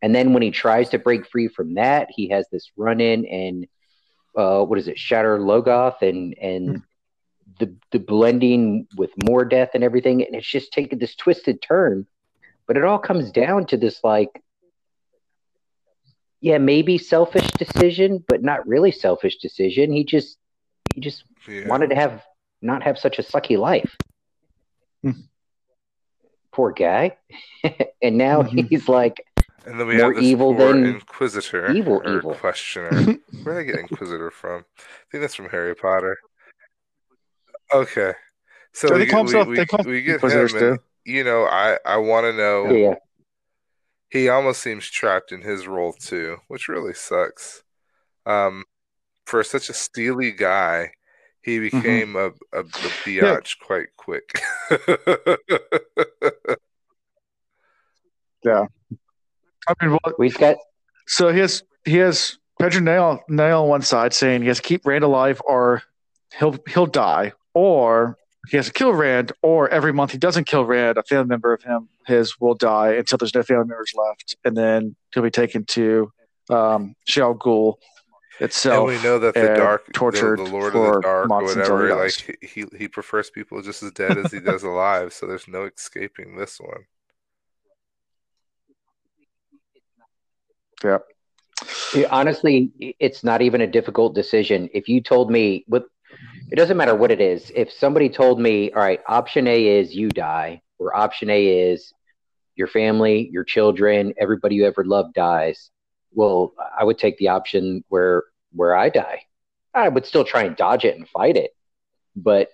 and 0.00 0.14
then 0.14 0.32
when 0.32 0.42
he 0.42 0.50
tries 0.50 0.90
to 0.90 0.98
break 0.98 1.28
free 1.28 1.48
from 1.48 1.74
that 1.74 2.08
he 2.10 2.28
has 2.28 2.46
this 2.52 2.70
run 2.76 3.00
in 3.00 3.26
and 3.26 3.66
uh 4.38 4.64
what 4.64 4.78
is 4.78 4.88
it 4.88 4.96
Shadar 4.96 5.38
Logoth 5.40 6.02
and 6.02 6.34
and 6.38 6.82
the 7.58 7.74
the 7.92 7.98
blending 7.98 8.86
with 8.96 9.10
Mordeth 9.16 9.70
and 9.74 9.84
everything 9.84 10.22
and 10.24 10.34
it's 10.34 10.46
just 10.50 10.72
taken 10.72 10.98
this 10.98 11.16
twisted 11.16 11.60
turn 11.62 12.06
but 12.66 12.76
it 12.76 12.84
all 12.84 12.98
comes 12.98 13.30
down 13.32 13.66
to 13.66 13.76
this 13.76 14.04
like 14.04 14.42
yeah 16.40 16.58
maybe 16.58 16.98
selfish 16.98 17.46
decision 17.52 18.24
but 18.28 18.42
not 18.42 18.66
really 18.66 18.92
selfish 18.92 19.36
decision 19.38 19.92
he 19.92 20.04
just 20.04 20.38
he 20.94 21.00
just 21.00 21.24
yeah 21.48 21.68
wanted 21.68 21.90
to 21.90 21.96
have 21.96 22.22
not 22.62 22.82
have 22.82 22.98
such 22.98 23.18
a 23.18 23.22
sucky 23.22 23.58
life. 23.58 23.96
Hmm. 25.02 25.12
Poor 26.52 26.72
guy. 26.72 27.16
and 28.02 28.18
now 28.18 28.42
Mhm. 28.42 28.68
he's 28.68 28.88
like 28.88 29.24
And 29.66 29.78
then 29.78 29.86
we 29.86 29.96
More 29.96 30.06
have 30.06 30.14
this 30.16 30.24
evil 30.24 30.54
poor 30.54 30.72
than 30.72 30.86
Inquisitor 30.86 31.70
evil 31.72 32.00
or 32.04 32.18
evil. 32.18 32.34
questioner. 32.34 32.90
Where 33.42 33.54
did 33.54 33.56
they 33.56 33.64
get 33.72 33.80
Inquisitor 33.80 34.30
from? 34.30 34.64
I 34.78 34.82
think 35.10 35.22
that's 35.22 35.34
from 35.34 35.48
Harry 35.50 35.74
Potter. 35.74 36.16
Okay, 37.74 38.14
so 38.72 38.88
Yeah, 38.88 38.94
we 38.94 38.98
they 39.00 39.04
get, 39.06 39.12
call 39.12 39.24
we, 39.24 39.44
we, 39.44 39.56
they 39.56 39.66
call 39.66 39.84
we 39.84 40.02
get 40.04 40.22
him, 40.22 40.56
and 40.56 40.78
you 41.04 41.22
know, 41.24 41.44
I 41.44 41.78
I 41.84 41.96
want 41.98 42.24
to 42.24 42.32
know. 42.32 42.70
Yeah, 42.70 42.94
He 44.10 44.28
almost 44.30 44.62
seems 44.62 44.88
trapped 44.88 45.32
in 45.32 45.42
his 45.42 45.66
role 45.66 45.92
too, 45.92 46.38
which 46.48 46.68
really 46.68 46.94
sucks. 46.94 47.62
Um, 48.24 48.64
for 49.26 49.44
such 49.44 49.68
a 49.68 49.74
steely 49.74 50.32
guy, 50.32 50.92
he 51.42 51.58
became 51.58 52.16
a, 52.16 52.28
a, 52.54 52.60
a 52.60 52.64
biatch 52.64 53.58
quite 53.60 53.88
quick. 53.96 54.30
Yeah. 58.44 58.66
I 59.68 59.74
mean, 59.82 59.98
well, 60.02 60.14
we've 60.18 60.38
got 60.38 60.56
so 61.06 61.32
he 61.32 61.40
has 61.40 61.62
he 61.84 61.96
has 61.96 62.38
Pedron 62.60 62.82
Niall 62.82 63.22
Niall 63.28 63.64
on 63.64 63.68
one 63.68 63.82
side 63.82 64.12
saying 64.12 64.42
he 64.42 64.48
has 64.48 64.58
to 64.58 64.62
keep 64.62 64.86
Rand 64.86 65.04
alive 65.04 65.40
or 65.46 65.82
he'll 66.38 66.56
he'll 66.68 66.86
die, 66.86 67.32
or 67.54 68.16
he 68.48 68.56
has 68.56 68.66
to 68.66 68.72
kill 68.72 68.92
Rand, 68.92 69.32
or 69.42 69.68
every 69.68 69.92
month 69.92 70.12
he 70.12 70.18
doesn't 70.18 70.46
kill 70.46 70.64
Rand, 70.64 70.96
a 70.96 71.02
family 71.02 71.26
member 71.26 71.52
of 71.52 71.62
him 71.62 71.88
his 72.08 72.40
will 72.40 72.54
die 72.54 72.94
until 72.94 73.18
there's 73.18 73.34
no 73.34 73.42
family 73.42 73.66
members 73.66 73.92
left, 73.94 74.36
and 74.44 74.56
then 74.56 74.96
he'll 75.12 75.22
be 75.22 75.30
taken 75.30 75.64
to 75.66 76.10
um, 76.50 76.94
Shayol 77.06 77.38
Ghul 77.38 77.74
itself. 78.40 78.88
and 78.88 78.96
we 78.96 79.02
know 79.02 79.18
that 79.18 79.34
the 79.34 79.54
dark, 79.56 79.86
the, 79.86 79.92
tortured 79.92 80.38
the 80.38 80.44
Lord 80.44 80.74
of 80.74 80.82
the 80.82 81.00
Dark 81.02 81.04
or 81.04 81.26
months 81.26 81.52
he 81.52 81.60
whatever, 81.60 81.94
like 81.94 82.38
he 82.42 82.64
he 82.76 82.88
prefers 82.88 83.30
people 83.30 83.60
just 83.62 83.82
as 83.82 83.92
dead 83.92 84.16
as 84.16 84.32
he 84.32 84.40
does 84.40 84.62
alive. 84.62 85.12
So 85.12 85.26
there's 85.26 85.46
no 85.46 85.64
escaping 85.64 86.36
this 86.36 86.58
one. 86.58 86.86
Yeah. 90.84 90.98
honestly, 92.10 92.70
it's 92.98 93.24
not 93.24 93.42
even 93.42 93.60
a 93.62 93.66
difficult 93.66 94.14
decision. 94.14 94.68
If 94.72 94.88
you 94.88 95.00
told 95.00 95.30
me, 95.30 95.64
with 95.68 95.84
it 96.50 96.56
doesn't 96.56 96.76
matter 96.76 96.94
what 96.94 97.10
it 97.10 97.20
is. 97.20 97.50
If 97.54 97.70
somebody 97.72 98.08
told 98.08 98.40
me, 98.40 98.70
all 98.72 98.80
right, 98.80 99.00
option 99.06 99.46
A 99.46 99.66
is 99.66 99.94
you 99.94 100.08
die, 100.08 100.62
or 100.78 100.96
option 100.96 101.28
A 101.30 101.46
is 101.70 101.92
your 102.54 102.68
family, 102.68 103.28
your 103.32 103.44
children, 103.44 104.14
everybody 104.18 104.54
you 104.56 104.66
ever 104.66 104.84
loved 104.84 105.14
dies. 105.14 105.70
Well, 106.12 106.54
I 106.78 106.84
would 106.84 106.98
take 106.98 107.18
the 107.18 107.28
option 107.28 107.84
where 107.88 108.24
where 108.52 108.74
I 108.74 108.88
die. 108.88 109.22
I 109.74 109.88
would 109.88 110.06
still 110.06 110.24
try 110.24 110.44
and 110.44 110.56
dodge 110.56 110.84
it 110.84 110.96
and 110.96 111.06
fight 111.08 111.36
it, 111.36 111.54
but 112.16 112.48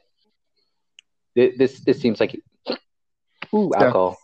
thi- 1.36 1.54
this 1.56 1.80
this 1.80 2.00
seems 2.00 2.18
like 2.20 2.40
ooh 3.54 3.70
Yeah. 3.72 3.84
alcohol. 3.84 4.18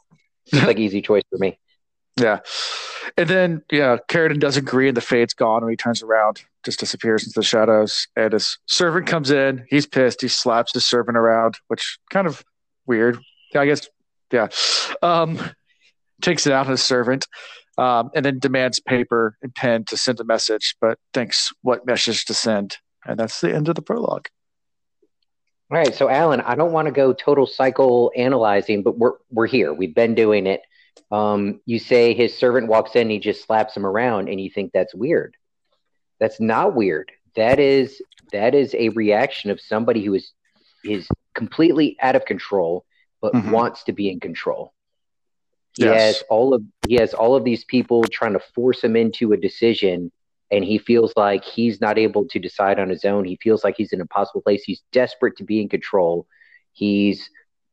Seems 0.46 0.64
like 0.66 0.78
easy 0.78 1.00
choice 1.00 1.22
for 1.30 1.38
me. 1.38 1.58
Yeah. 2.16 2.40
And 3.16 3.28
then, 3.28 3.62
yeah, 3.70 3.98
Carridin 4.08 4.38
does 4.38 4.56
agree, 4.56 4.88
and 4.88 4.96
the 4.96 5.00
fade's 5.00 5.34
gone, 5.34 5.62
and 5.62 5.70
he 5.70 5.76
turns 5.76 6.02
around, 6.02 6.42
just 6.64 6.80
disappears 6.80 7.24
into 7.24 7.38
the 7.38 7.44
shadows. 7.44 8.06
And 8.16 8.32
his 8.32 8.58
servant 8.66 9.06
comes 9.06 9.30
in. 9.30 9.64
He's 9.68 9.86
pissed. 9.86 10.20
He 10.20 10.28
slaps 10.28 10.72
his 10.72 10.86
servant 10.86 11.16
around, 11.16 11.56
which 11.68 11.98
kind 12.10 12.26
of 12.26 12.42
weird. 12.86 13.18
Yeah, 13.54 13.62
I 13.62 13.66
guess, 13.66 13.88
yeah. 14.32 14.48
Um, 15.02 15.38
takes 16.22 16.46
it 16.46 16.52
out 16.52 16.66
his 16.66 16.82
servant, 16.82 17.26
um, 17.78 18.10
and 18.14 18.24
then 18.24 18.38
demands 18.38 18.80
paper 18.80 19.36
and 19.42 19.54
pen 19.54 19.84
to 19.86 19.96
send 19.96 20.20
a 20.20 20.24
message, 20.24 20.76
but 20.80 20.98
thinks 21.12 21.52
what 21.62 21.86
message 21.86 22.24
to 22.26 22.34
send. 22.34 22.76
And 23.04 23.18
that's 23.18 23.40
the 23.40 23.54
end 23.54 23.68
of 23.68 23.74
the 23.74 23.82
prologue. 23.82 24.28
All 25.72 25.78
right, 25.78 25.94
so 25.94 26.08
Alan, 26.08 26.40
I 26.40 26.56
don't 26.56 26.72
want 26.72 26.86
to 26.86 26.92
go 26.92 27.12
total 27.12 27.46
cycle 27.46 28.10
analyzing, 28.16 28.82
but 28.82 28.98
we're 28.98 29.12
we're 29.30 29.46
here. 29.46 29.72
We've 29.72 29.94
been 29.94 30.16
doing 30.16 30.46
it. 30.46 30.62
Um, 31.10 31.60
you 31.66 31.78
say 31.78 32.14
his 32.14 32.36
servant 32.36 32.68
walks 32.68 32.96
in, 32.96 33.10
he 33.10 33.18
just 33.18 33.44
slaps 33.44 33.76
him 33.76 33.86
around, 33.86 34.28
and 34.28 34.40
you 34.40 34.50
think 34.50 34.72
that's 34.72 34.94
weird. 34.94 35.34
That's 36.20 36.40
not 36.40 36.74
weird. 36.74 37.10
That 37.36 37.58
is 37.58 38.00
that 38.32 38.54
is 38.54 38.74
a 38.74 38.90
reaction 38.90 39.50
of 39.50 39.60
somebody 39.60 40.04
who 40.04 40.14
is 40.14 40.32
is 40.84 41.10
completely 41.34 41.96
out 42.00 42.16
of 42.16 42.24
control, 42.24 42.84
but 43.20 43.34
Mhm. 43.34 43.50
wants 43.50 43.84
to 43.84 43.92
be 43.92 44.10
in 44.10 44.20
control. 44.20 44.72
He 45.72 45.84
Yes. 45.84 45.92
has 45.92 46.22
all 46.28 46.54
of 46.54 46.62
he 46.82 46.94
has 46.96 47.14
all 47.14 47.34
of 47.36 47.44
these 47.44 47.64
people 47.64 48.08
trying 48.08 48.32
to 48.34 48.40
force 48.54 48.82
him 48.82 48.96
into 48.96 49.32
a 49.32 49.36
decision, 49.36 50.10
and 50.50 50.64
he 50.64 50.78
feels 50.78 51.12
like 51.16 51.44
he's 51.44 51.80
not 51.80 51.98
able 51.98 52.26
to 52.28 52.38
decide 52.38 52.78
on 52.78 52.88
his 52.88 53.04
own. 53.04 53.24
He 53.24 53.36
feels 53.42 53.64
like 53.64 53.76
he's 53.76 53.92
in 53.92 53.98
an 53.98 54.02
impossible 54.02 54.42
place. 54.42 54.62
He's 54.64 54.82
desperate 54.92 55.36
to 55.38 55.44
be 55.44 55.60
in 55.60 55.68
control. 55.68 56.26
He's 56.72 57.28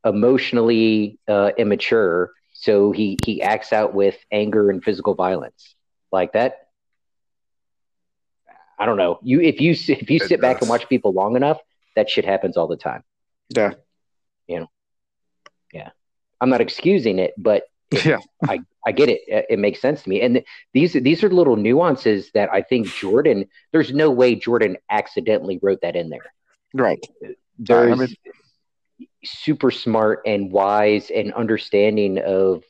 emotionally 0.05 1.19
uh, 1.27 1.51
immature, 1.57 2.31
so 2.59 2.91
he 2.91 3.17
he 3.23 3.41
acts 3.41 3.71
out 3.71 3.93
with 3.93 4.17
anger 4.31 4.71
and 4.71 4.83
physical 4.83 5.13
violence 5.13 5.75
like 6.11 6.33
that. 6.33 6.67
I 8.79 8.85
don't 8.87 8.97
know. 8.97 9.19
You 9.21 9.41
if 9.41 9.61
you 9.61 9.71
if 9.71 10.09
you 10.09 10.17
It 10.17 10.27
sit 10.27 10.41
back 10.41 10.61
and 10.61 10.69
watch 10.69 10.89
people 10.89 11.13
long 11.13 11.35
enough, 11.35 11.59
that 11.95 12.09
shit 12.09 12.25
happens 12.25 12.57
all 12.57 12.67
the 12.67 12.75
time. 12.77 13.03
Yeah. 13.55 13.73
You 14.47 14.61
know. 14.61 14.67
Yeah. 15.71 15.89
I'm 16.41 16.49
not 16.49 16.61
excusing 16.61 17.19
it, 17.19 17.33
but 17.37 17.63
Yeah. 18.03 18.17
I, 18.47 18.61
I 18.85 18.91
get 18.91 19.09
it. 19.09 19.21
It 19.27 19.45
it 19.51 19.59
makes 19.59 19.79
sense 19.79 20.01
to 20.03 20.09
me. 20.09 20.21
And 20.21 20.35
th- 20.35 20.45
these 20.73 20.93
these 20.93 21.23
are 21.23 21.29
little 21.29 21.55
nuances 21.57 22.31
that 22.33 22.51
I 22.51 22.61
think 22.63 22.87
Jordan. 22.87 23.45
There's 23.71 23.93
no 23.93 24.09
way 24.09 24.33
Jordan 24.33 24.77
accidentally 24.89 25.59
wrote 25.61 25.81
that 25.81 25.95
in 25.95 26.09
there. 26.09 26.33
Right. 26.73 27.03
There's 27.59 27.91
I 27.91 27.95
mean- 27.95 28.15
super 29.23 29.71
smart 29.71 30.21
and 30.25 30.51
wise 30.51 31.11
and 31.13 31.33
understanding 31.33 32.19
of 32.19 32.63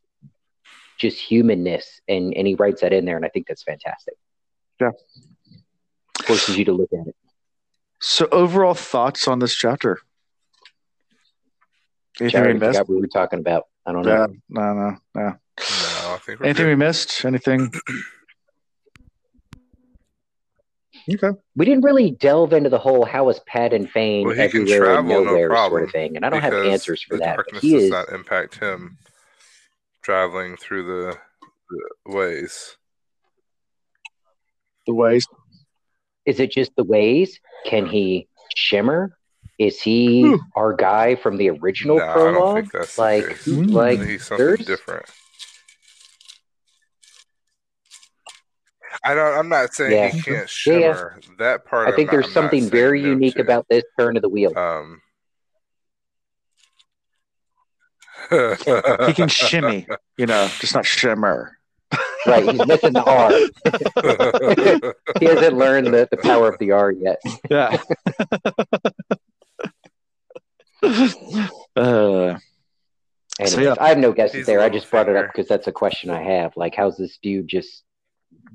just 0.98 1.20
humanness, 1.20 2.02
and 2.08 2.34
and 2.34 2.48
he 2.48 2.56
writes 2.56 2.82
that 2.82 2.94
in 2.94 3.06
there, 3.06 3.16
and 3.18 3.26
I 3.26 3.30
think 3.30 3.48
that's 3.48 3.64
fantastic. 3.64 4.16
Yeah. 4.80 4.92
forces 6.24 6.58
you 6.58 6.66
to 6.66 6.74
look 6.74 6.90
at 6.94 7.08
it. 7.08 7.16
So, 8.00 8.28
overall 8.32 8.74
thoughts 8.76 9.28
on 9.28 9.40
this 9.40 9.56
chapter? 9.56 10.00
Anything 12.20 12.40
Jared, 12.42 12.62
we 12.62 12.68
missed? 12.68 12.80
what 12.80 12.90
we 12.90 12.96
were 13.02 13.08
talking 13.08 13.40
about. 13.40 13.64
I 13.86 13.92
don't 13.92 14.04
know. 14.04 14.12
Yeah, 14.12 14.28
no, 14.50 14.74
no, 14.74 14.98
no. 15.16 15.22
No, 15.22 15.34
I 15.60 16.18
think 16.24 16.42
Anything 16.42 16.66
good. 16.66 16.70
we 16.70 16.76
missed? 16.76 17.26
Anything? 17.26 17.72
Okay. 21.10 21.38
We 21.56 21.66
didn't 21.66 21.84
really 21.86 22.12
delve 22.12 22.52
into 22.52 22.70
the 22.70 22.78
whole 22.78 23.06
how 23.06 23.30
is 23.30 23.40
Padan 23.48 23.88
Fain 23.88 24.28
Well, 24.28 24.36
he 24.36 24.50
can 24.50 24.62
everywhere 24.64 24.98
and 24.98 25.08
travel, 25.08 25.24
no 25.26 25.32
nowhere 25.32 25.56
sort 25.70 25.84
of 25.84 25.92
thing, 25.92 26.16
and 26.18 26.26
I 26.26 26.30
don't 26.30 26.42
have 26.42 26.54
answers 26.54 27.02
for 27.02 27.16
the 27.16 27.24
that. 27.24 27.36
Darkness 27.36 27.62
he 27.62 27.74
does 27.74 27.84
is 27.84 27.90
not 27.90 28.10
impact 28.10 28.60
him 28.60 28.98
traveling 30.02 30.58
through 30.58 30.84
the, 30.86 31.18
the 31.70 32.16
ways. 32.16 32.76
The 34.86 34.94
ways. 34.94 35.26
Is 36.26 36.40
it 36.42 36.52
just 36.52 36.76
the 36.76 36.84
ways? 36.84 37.40
Can 37.66 37.86
he 37.86 38.28
shimmer? 38.56 39.18
Is 39.58 39.82
he 39.82 40.24
Ooh. 40.26 40.40
our 40.56 40.74
guy 40.74 41.16
from 41.16 41.38
the 41.38 41.50
original 41.50 41.98
No, 41.98 42.04
I 42.04 42.14
don't 42.14 42.34
prologue? 42.34 42.56
think 42.56 42.72
that's 42.74 42.96
the 42.96 43.02
like, 43.02 43.28
case. 43.30 43.46
who-. 43.46 43.62
I 43.62 43.66
like 43.66 44.02
he's 44.02 44.26
something 44.26 44.46
there's 44.46 44.66
different. 44.66 45.06
I 49.04 49.14
don't. 49.14 49.38
I'm 49.38 49.50
not 49.50 49.74
saying 49.74 49.92
Yeah. 49.92 50.08
he 50.10 50.22
can't 50.22 50.28
Yeah, 50.66 50.74
yeah. 50.74 50.94
shimmer. 50.94 51.20
That 51.40 51.66
part. 51.66 51.88
I 51.88 51.96
think 51.96 52.10
I'm 52.10 52.16
there's 52.16 52.26
I'm 52.28 52.34
not 52.34 52.52
something 52.52 52.70
very 52.70 53.02
unique 53.02 53.36
to. 53.36 53.42
about 53.42 53.66
this 53.70 53.84
turn 54.00 54.16
of 54.18 54.22
the 54.24 54.30
wheel. 54.30 54.58
Um, 54.58 55.02
He 58.30 59.14
can 59.14 59.28
shimmy, 59.30 59.88
you 60.18 60.26
know, 60.26 60.48
just 60.60 60.74
not 60.76 60.86
shimmer. 60.86 61.54
right, 62.26 62.44
he's 62.50 62.66
missing 62.68 62.92
the 62.94 63.04
R. 63.04 63.32
He 65.20 65.26
hasn't 65.26 65.56
learned 65.58 65.88
the, 65.88 66.08
the 66.12 66.18
power 66.18 66.50
of 66.50 66.60
the 66.60 66.72
R 66.72 66.92
yet. 66.92 67.22
Yeah. 67.50 67.78
uh, 71.76 72.38
Anyways, 73.40 73.54
So, 73.54 73.62
yeah. 73.62 73.76
I 73.80 73.90
have 73.90 73.98
no 74.00 74.12
guesses 74.12 74.36
He's 74.38 74.46
there. 74.48 74.60
I 74.60 74.64
little 74.64 74.80
just 74.80 74.90
brought 74.92 75.08
it 75.10 75.16
up 75.16 75.28
because 75.28 75.48
that's 75.48 75.68
a 75.68 75.72
question 75.72 76.10
I 76.10 76.22
have. 76.24 76.58
Like, 76.58 76.76
how's 76.76 76.98
this 76.98 77.18
dude 77.22 77.48
just 77.48 77.84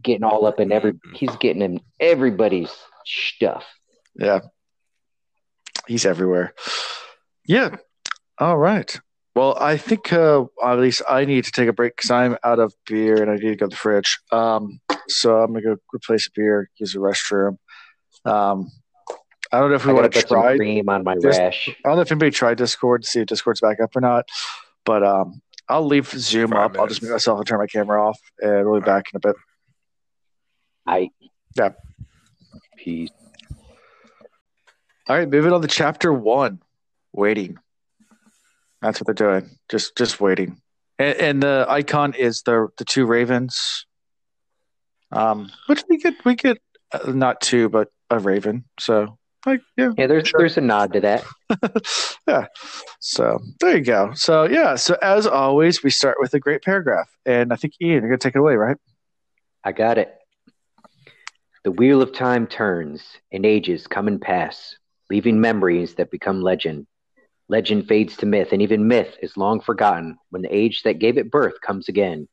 getting 0.03 0.24
all 0.24 0.46
up 0.46 0.61
in 0.61 0.72
every? 0.72 0.92
Mhm. 0.92 1.16
He's 1.16 1.36
getting 1.36 1.62
in 1.62 1.80
everybody's 2.00 2.70
stuff. 3.05 3.64
yeah. 4.14 4.40
He's 5.88 6.07
everywhere. 6.07 6.55
Yeah. 7.46 7.76
All 8.38 8.57
right. 8.59 8.98
Well, 9.34 9.57
I 9.59 9.76
think 9.78 10.12
uh, 10.12 10.44
at 10.62 10.78
least 10.78 11.03
I 11.09 11.24
need 11.24 11.44
to 11.44 11.50
take 11.53 11.68
a 11.68 11.72
break 11.72 11.96
because 11.96 12.11
I'm 12.11 12.36
out 12.44 12.59
of 12.59 12.72
beer 12.86 13.20
and 13.20 13.30
I 13.30 13.34
need 13.34 13.40
to 13.50 13.57
go 13.57 13.66
to 13.66 13.70
the 13.70 13.76
fridge. 13.76 14.18
Um, 14.30 14.80
so 15.09 15.38
I'm 15.38 15.53
gonna 15.53 15.62
go 15.64 15.76
replace 15.94 16.26
a 16.26 16.30
beer, 16.36 16.68
use 16.76 16.92
the 16.92 16.98
restroom. 17.00 17.57
Um, 18.24 18.70
I 19.50 19.59
don't 19.59 19.70
know 19.70 19.76
if 19.76 19.84
we 19.84 19.92
I 19.92 19.94
gotta 19.94 20.03
want 20.03 20.12
to 20.12 20.20
put 20.20 20.28
some 20.28 20.40
try. 20.42 20.57
cream 20.57 20.88
on 20.88 21.03
my 21.03 21.14
Just- 21.20 21.38
rash. 21.38 21.68
I 21.68 21.88
don't 21.88 21.96
know 21.96 22.03
if 22.03 22.12
anybody 22.12 22.30
tried 22.30 22.59
Discord 22.59 23.03
to 23.03 23.09
see 23.09 23.20
if 23.20 23.26
Discord's 23.26 23.61
back 23.61 23.80
up 23.80 23.96
or 23.96 24.00
not, 24.00 24.28
but 24.84 25.03
um, 25.03 25.40
I'll 25.68 25.84
leave 25.84 26.09
Zoom 26.11 26.50
Five 26.50 26.72
up. 26.72 26.78
I'll 26.78 26.86
just 26.86 27.03
make 27.03 27.11
myself 27.12 27.38
and 27.38 27.46
turn 27.46 27.59
my 27.59 27.66
camera 27.66 28.07
off, 28.07 28.20
and 28.40 28.68
we'll 28.68 28.80
be 28.80 28.84
back 28.84 29.07
in 29.12 29.16
a 29.16 29.20
bit. 29.20 29.36
I 30.87 31.11
Yeah. 31.57 31.70
Peace. 32.76 33.11
All 35.09 35.16
right, 35.16 35.28
moving 35.28 35.53
on 35.53 35.61
to 35.62 35.68
chapter 35.68 36.12
one, 36.12 36.61
waiting. 37.12 37.59
That's 38.80 39.01
what 39.01 39.07
they're 39.07 39.14
doing. 39.41 39.51
Just, 39.68 39.97
just 39.97 40.20
waiting. 40.20 40.61
and, 40.99 41.18
and 41.18 41.43
the 41.43 41.66
icon 41.68 42.14
is 42.14 42.43
the 42.43 42.68
the 42.78 42.85
two 42.85 43.05
ravens. 43.07 43.87
Um, 45.11 45.51
which 45.66 45.83
we 45.89 45.99
get 45.99 46.14
we 46.24 46.35
get 46.37 46.59
uh, 46.93 47.11
not 47.12 47.41
two, 47.41 47.68
but 47.68 47.89
a 48.11 48.18
raven. 48.18 48.64
So 48.80 49.18
like 49.45 49.61
yeah, 49.76 49.91
Yeah, 49.99 50.07
there's 50.07 50.28
Sure. 50.28 50.39
there's 50.41 50.57
a 50.57 50.61
nod 50.61 50.93
to 50.95 51.01
that. 51.01 51.24
yeah. 52.28 52.47
So 53.01 53.39
there 53.61 53.76
you 53.76 53.85
go. 53.85 54.12
So 54.14 54.45
yeah. 54.45 54.76
So 54.76 54.97
as 55.03 55.26
always, 55.26 55.83
we 55.83 55.91
start 55.91 56.16
with 56.20 56.33
a 56.35 56.41
great 56.41 56.62
paragraph, 56.62 57.11
and 57.26 57.53
I 57.53 57.57
think 57.57 57.74
Ian, 57.80 58.01
you're 58.03 58.09
gonna 58.09 58.18
take 58.18 58.35
it 58.37 58.39
away, 58.39 58.55
right? 58.55 58.76
I 59.64 59.72
got 59.72 59.99
it. 59.99 60.14
The 61.64 61.70
wheel 61.70 62.02
of 62.02 62.12
time 62.12 62.48
turns, 62.48 63.04
and 63.30 63.46
ages 63.46 63.86
come 63.86 64.08
and 64.08 64.20
pass, 64.20 64.74
leaving 65.08 65.40
memories 65.40 65.94
that 65.94 66.10
become 66.10 66.42
legend. 66.42 66.88
Legend 67.48 67.86
fades 67.86 68.16
to 68.16 68.26
myth, 68.26 68.48
and 68.50 68.60
even 68.60 68.88
myth 68.88 69.16
is 69.22 69.36
long 69.36 69.60
forgotten 69.60 70.18
when 70.30 70.42
the 70.42 70.52
age 70.52 70.82
that 70.82 70.98
gave 70.98 71.18
it 71.18 71.30
birth 71.30 71.60
comes 71.60 71.88
again. 71.88 72.26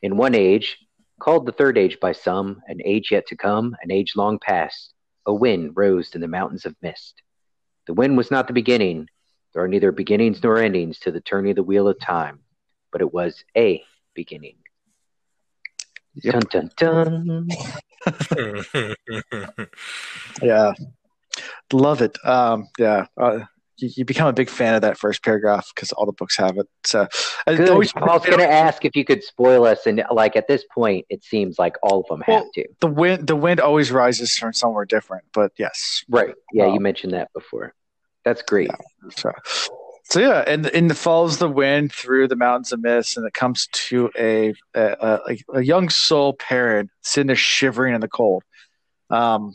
In 0.00 0.16
one 0.16 0.34
age, 0.34 0.78
called 1.20 1.44
the 1.44 1.52
third 1.52 1.76
age 1.76 2.00
by 2.00 2.12
some, 2.12 2.62
an 2.66 2.80
age 2.82 3.10
yet 3.12 3.26
to 3.26 3.36
come, 3.36 3.76
an 3.82 3.90
age 3.90 4.16
long 4.16 4.38
past, 4.38 4.94
a 5.26 5.34
wind 5.34 5.72
rose 5.74 6.14
in 6.14 6.22
the 6.22 6.26
mountains 6.26 6.64
of 6.64 6.74
mist. 6.80 7.20
The 7.86 7.92
wind 7.92 8.16
was 8.16 8.30
not 8.30 8.46
the 8.46 8.54
beginning. 8.54 9.06
There 9.52 9.62
are 9.62 9.68
neither 9.68 9.92
beginnings 9.92 10.42
nor 10.42 10.56
endings 10.56 10.98
to 11.00 11.10
the 11.10 11.20
turning 11.20 11.50
of 11.50 11.56
the 11.56 11.62
wheel 11.62 11.88
of 11.88 12.00
time, 12.00 12.40
but 12.90 13.02
it 13.02 13.12
was 13.12 13.44
a 13.54 13.84
beginning. 14.14 14.59
Yep. 16.22 16.48
Dun 16.50 16.70
dun 16.76 17.48
dun. 18.06 18.96
Yeah. 20.42 20.72
Love 21.72 22.02
it. 22.02 22.16
Um, 22.24 22.68
yeah. 22.78 23.06
Uh, 23.16 23.40
you, 23.78 23.90
you 23.96 24.04
become 24.04 24.26
a 24.28 24.32
big 24.32 24.50
fan 24.50 24.74
of 24.74 24.82
that 24.82 24.98
first 24.98 25.22
paragraph 25.24 25.70
because 25.74 25.90
all 25.92 26.04
the 26.06 26.12
books 26.12 26.36
have 26.36 26.58
it. 26.58 26.66
So 26.84 27.06
it 27.46 27.56
Good. 27.56 27.68
always- 27.70 27.92
I 27.96 28.00
was 28.14 28.24
going 28.26 28.38
to 28.38 28.50
ask 28.50 28.84
if 28.84 28.94
you 28.96 29.04
could 29.04 29.22
spoil 29.22 29.64
us, 29.64 29.86
and 29.86 30.02
like 30.10 30.36
at 30.36 30.48
this 30.48 30.64
point, 30.74 31.06
it 31.08 31.24
seems 31.24 31.58
like 31.58 31.76
all 31.82 32.00
of 32.00 32.06
them 32.08 32.20
have 32.26 32.44
to. 32.54 32.64
the 32.80 32.88
wind 32.88 33.26
the 33.26 33.36
wind 33.36 33.60
always 33.60 33.90
rises 33.90 34.36
from 34.36 34.52
somewhere 34.52 34.84
different. 34.84 35.24
But 35.32 35.52
yes. 35.58 36.04
Right? 36.08 36.34
Yeah, 36.52 36.66
you 36.66 36.72
Um, 36.76 36.82
mentioned 36.82 37.14
that 37.14 37.32
before. 37.32 37.74
That's 38.24 38.42
great. 38.42 38.70
So, 39.16 39.32
so 40.10 40.20
yeah, 40.20 40.42
and 40.46 40.66
and 40.66 40.90
it 40.90 40.94
follows 40.94 41.38
the 41.38 41.48
wind 41.48 41.92
through 41.92 42.28
the 42.28 42.36
mountains 42.36 42.72
of 42.72 42.82
mist, 42.82 43.16
and 43.16 43.26
it 43.26 43.34
comes 43.34 43.68
to 43.72 44.10
a 44.18 44.54
a, 44.74 45.20
a, 45.28 45.36
a 45.54 45.60
young 45.62 45.88
soul 45.88 46.32
Perrin 46.34 46.90
sitting 47.02 47.28
there 47.28 47.36
shivering 47.36 47.94
in 47.94 48.00
the 48.00 48.08
cold. 48.08 48.42
Um, 49.10 49.54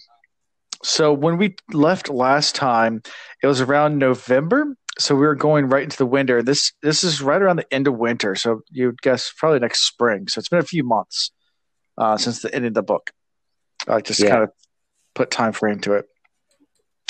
so 0.83 1.13
when 1.13 1.37
we 1.37 1.55
left 1.73 2.09
last 2.09 2.55
time, 2.55 3.01
it 3.41 3.47
was 3.47 3.61
around 3.61 3.97
November. 3.97 4.75
So 4.97 5.13
we 5.15 5.25
were 5.25 5.35
going 5.35 5.67
right 5.67 5.83
into 5.83 5.97
the 5.97 6.05
winter. 6.05 6.41
This 6.41 6.71
this 6.81 7.03
is 7.03 7.21
right 7.21 7.41
around 7.41 7.57
the 7.57 7.73
end 7.73 7.87
of 7.87 7.97
winter. 7.97 8.35
So 8.35 8.61
you'd 8.71 9.01
guess 9.01 9.33
probably 9.35 9.59
next 9.59 9.85
spring. 9.85 10.27
So 10.29 10.39
it's 10.39 10.47
been 10.47 10.59
a 10.59 10.63
few 10.63 10.85
months 10.85 11.31
uh, 11.97 12.17
since 12.17 12.41
the 12.41 12.53
end 12.55 12.65
of 12.65 12.73
the 12.73 12.83
book. 12.83 13.11
I 13.87 13.99
just 13.99 14.21
Yeah. 14.21 14.29
kind 14.29 14.43
of 14.43 14.51
put 15.13 15.31
time 15.31 15.51
frame 15.51 15.79
to 15.81 15.93
it. 15.95 16.05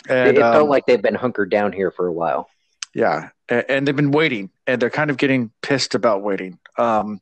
It, 0.07 0.11
And, 0.11 0.37
it 0.37 0.43
um, 0.43 0.53
felt 0.53 0.69
like 0.69 0.85
they've 0.87 1.01
been 1.01 1.15
hunkered 1.15 1.51
down 1.51 1.73
here 1.73 1.91
for 1.91 2.07
a 2.07 2.13
while. 2.13 2.49
Yeah, 2.95 3.29
and, 3.49 3.65
and 3.69 3.87
they've 3.87 3.95
been 3.95 4.11
waiting, 4.11 4.49
and 4.65 4.81
they're 4.81 4.89
kind 4.89 5.11
of 5.11 5.17
getting 5.17 5.51
pissed 5.61 5.93
about 5.93 6.23
waiting, 6.23 6.57
um, 6.77 7.19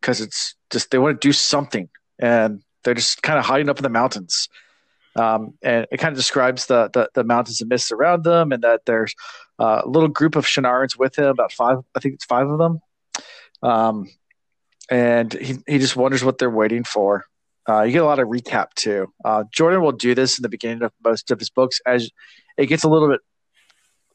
because 0.00 0.20
it's 0.20 0.54
just 0.70 0.90
they 0.90 0.98
want 0.98 1.20
to 1.20 1.28
do 1.28 1.32
something, 1.32 1.88
and 2.20 2.62
they're 2.84 2.94
just 2.94 3.20
kind 3.22 3.38
of 3.38 3.44
hiding 3.44 3.68
up 3.68 3.78
in 3.78 3.82
the 3.82 3.88
mountains. 3.90 4.48
Um, 5.16 5.54
and 5.60 5.88
it 5.90 5.96
kind 5.96 6.12
of 6.12 6.16
describes 6.16 6.66
the, 6.66 6.88
the 6.92 7.10
the 7.14 7.24
mountains 7.24 7.60
and 7.60 7.68
mists 7.68 7.90
around 7.90 8.22
them, 8.22 8.52
and 8.52 8.62
that 8.62 8.82
there's 8.86 9.12
uh, 9.58 9.82
a 9.84 9.88
little 9.88 10.08
group 10.08 10.36
of 10.36 10.46
Shienarans 10.46 10.96
with 10.96 11.18
him, 11.18 11.26
about 11.26 11.52
five, 11.52 11.78
I 11.96 12.00
think 12.00 12.14
it's 12.14 12.24
five 12.24 12.48
of 12.48 12.58
them. 12.58 12.80
Um, 13.60 14.08
and 14.88 15.32
he 15.32 15.56
he 15.66 15.78
just 15.78 15.96
wonders 15.96 16.22
what 16.22 16.38
they're 16.38 16.48
waiting 16.48 16.84
for. 16.84 17.24
Uh, 17.68 17.82
you 17.82 17.90
get 17.92 18.02
a 18.02 18.06
lot 18.06 18.20
of 18.20 18.28
recap 18.28 18.72
too. 18.76 19.12
Uh, 19.24 19.42
Jordan 19.52 19.82
will 19.82 19.92
do 19.92 20.14
this 20.14 20.38
in 20.38 20.42
the 20.42 20.48
beginning 20.48 20.84
of 20.84 20.92
most 21.04 21.32
of 21.32 21.40
his 21.40 21.50
books 21.50 21.80
as 21.84 22.08
it 22.56 22.66
gets 22.66 22.84
a 22.84 22.88
little 22.88 23.08
bit 23.08 23.20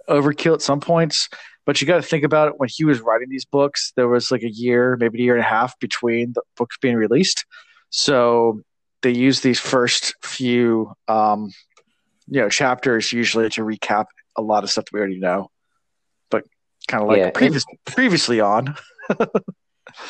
overkill 0.09 0.55
at 0.55 0.61
some 0.61 0.79
points. 0.79 1.29
But 1.65 1.79
you 1.79 1.87
got 1.87 1.97
to 1.97 2.01
think 2.01 2.23
about 2.23 2.49
it 2.49 2.55
when 2.57 2.69
he 2.71 2.83
was 2.83 2.99
writing 2.99 3.29
these 3.29 3.45
books, 3.45 3.93
there 3.95 4.09
was 4.09 4.31
like 4.31 4.43
a 4.43 4.51
year, 4.51 4.97
maybe 4.99 5.19
a 5.19 5.23
year 5.23 5.35
and 5.35 5.45
a 5.45 5.47
half 5.47 5.79
between 5.79 6.33
the 6.33 6.41
books 6.57 6.77
being 6.81 6.95
released. 6.95 7.45
So 7.89 8.61
they 9.01 9.11
use 9.11 9.39
these 9.39 9.59
first 9.59 10.13
few, 10.23 10.91
um, 11.07 11.51
you 12.27 12.41
know, 12.41 12.49
chapters 12.49 13.13
usually 13.13 13.49
to 13.49 13.61
recap 13.61 14.05
a 14.37 14.41
lot 14.41 14.63
of 14.63 14.71
stuff 14.71 14.85
that 14.85 14.93
we 14.93 14.99
already 14.99 15.19
know. 15.19 15.51
But 16.29 16.43
kind 16.87 17.03
of 17.03 17.09
like 17.09 17.19
Yeah, 17.19 17.29
previous, 17.31 17.65
previously 17.85 18.41
on. 18.41 18.75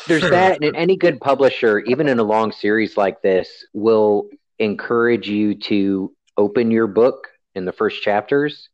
There's 0.08 0.22
that, 0.22 0.62
and 0.62 0.76
any 0.76 0.96
good 0.96 1.20
publisher, 1.20 1.80
even 1.80 2.08
in 2.08 2.18
a 2.18 2.22
long 2.22 2.52
series 2.52 2.96
like 2.96 3.22
this, 3.22 3.64
will 3.74 4.28
encourage 4.58 5.28
you 5.28 5.54
to 5.54 6.12
open 6.36 6.70
your 6.70 6.86
book 6.86 7.28
in 7.54 7.64
the 7.64 7.72
first 7.72 8.02
chapters 8.02 8.68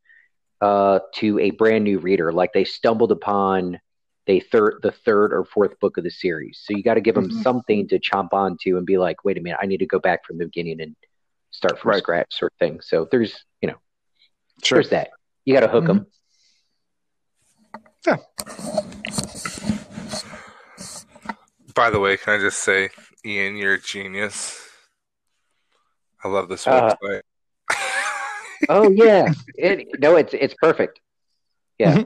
uh, 0.61 0.99
to 1.15 1.39
a 1.39 1.51
brand 1.51 1.83
new 1.83 1.99
reader, 1.99 2.31
like 2.31 2.53
they 2.53 2.63
stumbled 2.63 3.11
upon 3.11 3.79
they 4.27 4.39
third 4.39 4.75
the 4.83 4.91
third 4.91 5.33
or 5.33 5.43
fourth 5.43 5.79
book 5.79 5.97
of 5.97 6.03
the 6.03 6.11
series. 6.11 6.61
So 6.63 6.73
you 6.77 6.83
got 6.83 6.93
to 6.93 7.01
give 7.01 7.15
them 7.15 7.29
Mhm. 7.29 7.41
something 7.41 7.87
to 7.87 7.99
chomp 7.99 8.33
onto 8.33 8.77
and 8.77 8.85
be 8.85 8.99
like, 8.99 9.25
wait 9.25 9.37
a 9.37 9.41
minute, 9.41 9.57
I 9.61 9.65
need 9.65 9.79
to 9.79 9.87
go 9.87 9.97
back 9.97 10.23
from 10.25 10.37
the 10.37 10.45
beginning 10.45 10.79
and 10.79 10.95
start 11.49 11.79
from 11.79 11.89
Right. 11.89 12.03
scratch, 12.03 12.37
sort 12.37 12.53
of 12.53 12.59
thing. 12.59 12.81
So 12.81 13.07
there's 13.09 13.43
you 13.61 13.69
know 13.69 13.77
Sure. 14.63 14.75
there's 14.77 14.89
that. 14.91 15.09
You 15.43 15.55
got 15.55 15.61
to 15.61 15.67
hook 15.67 15.87
them. 15.87 16.05
Yeah. 18.05 18.17
By 21.73 21.89
the 21.89 21.99
way, 21.99 22.15
can 22.17 22.33
I 22.33 22.37
just 22.39 22.59
say, 22.59 22.89
Ian, 23.25 23.55
you're 23.57 23.73
a 23.73 23.81
genius. 23.81 24.69
I 26.23 26.27
love 26.27 26.47
this 26.47 26.67
Uh, 26.67 26.93
website. 27.01 27.21
Oh 28.69 28.89
yeah, 28.91 29.31
it, 29.55 29.87
no, 29.99 30.15
it's 30.15 30.33
it's 30.33 30.53
perfect. 30.55 30.99
Yeah. 31.77 32.03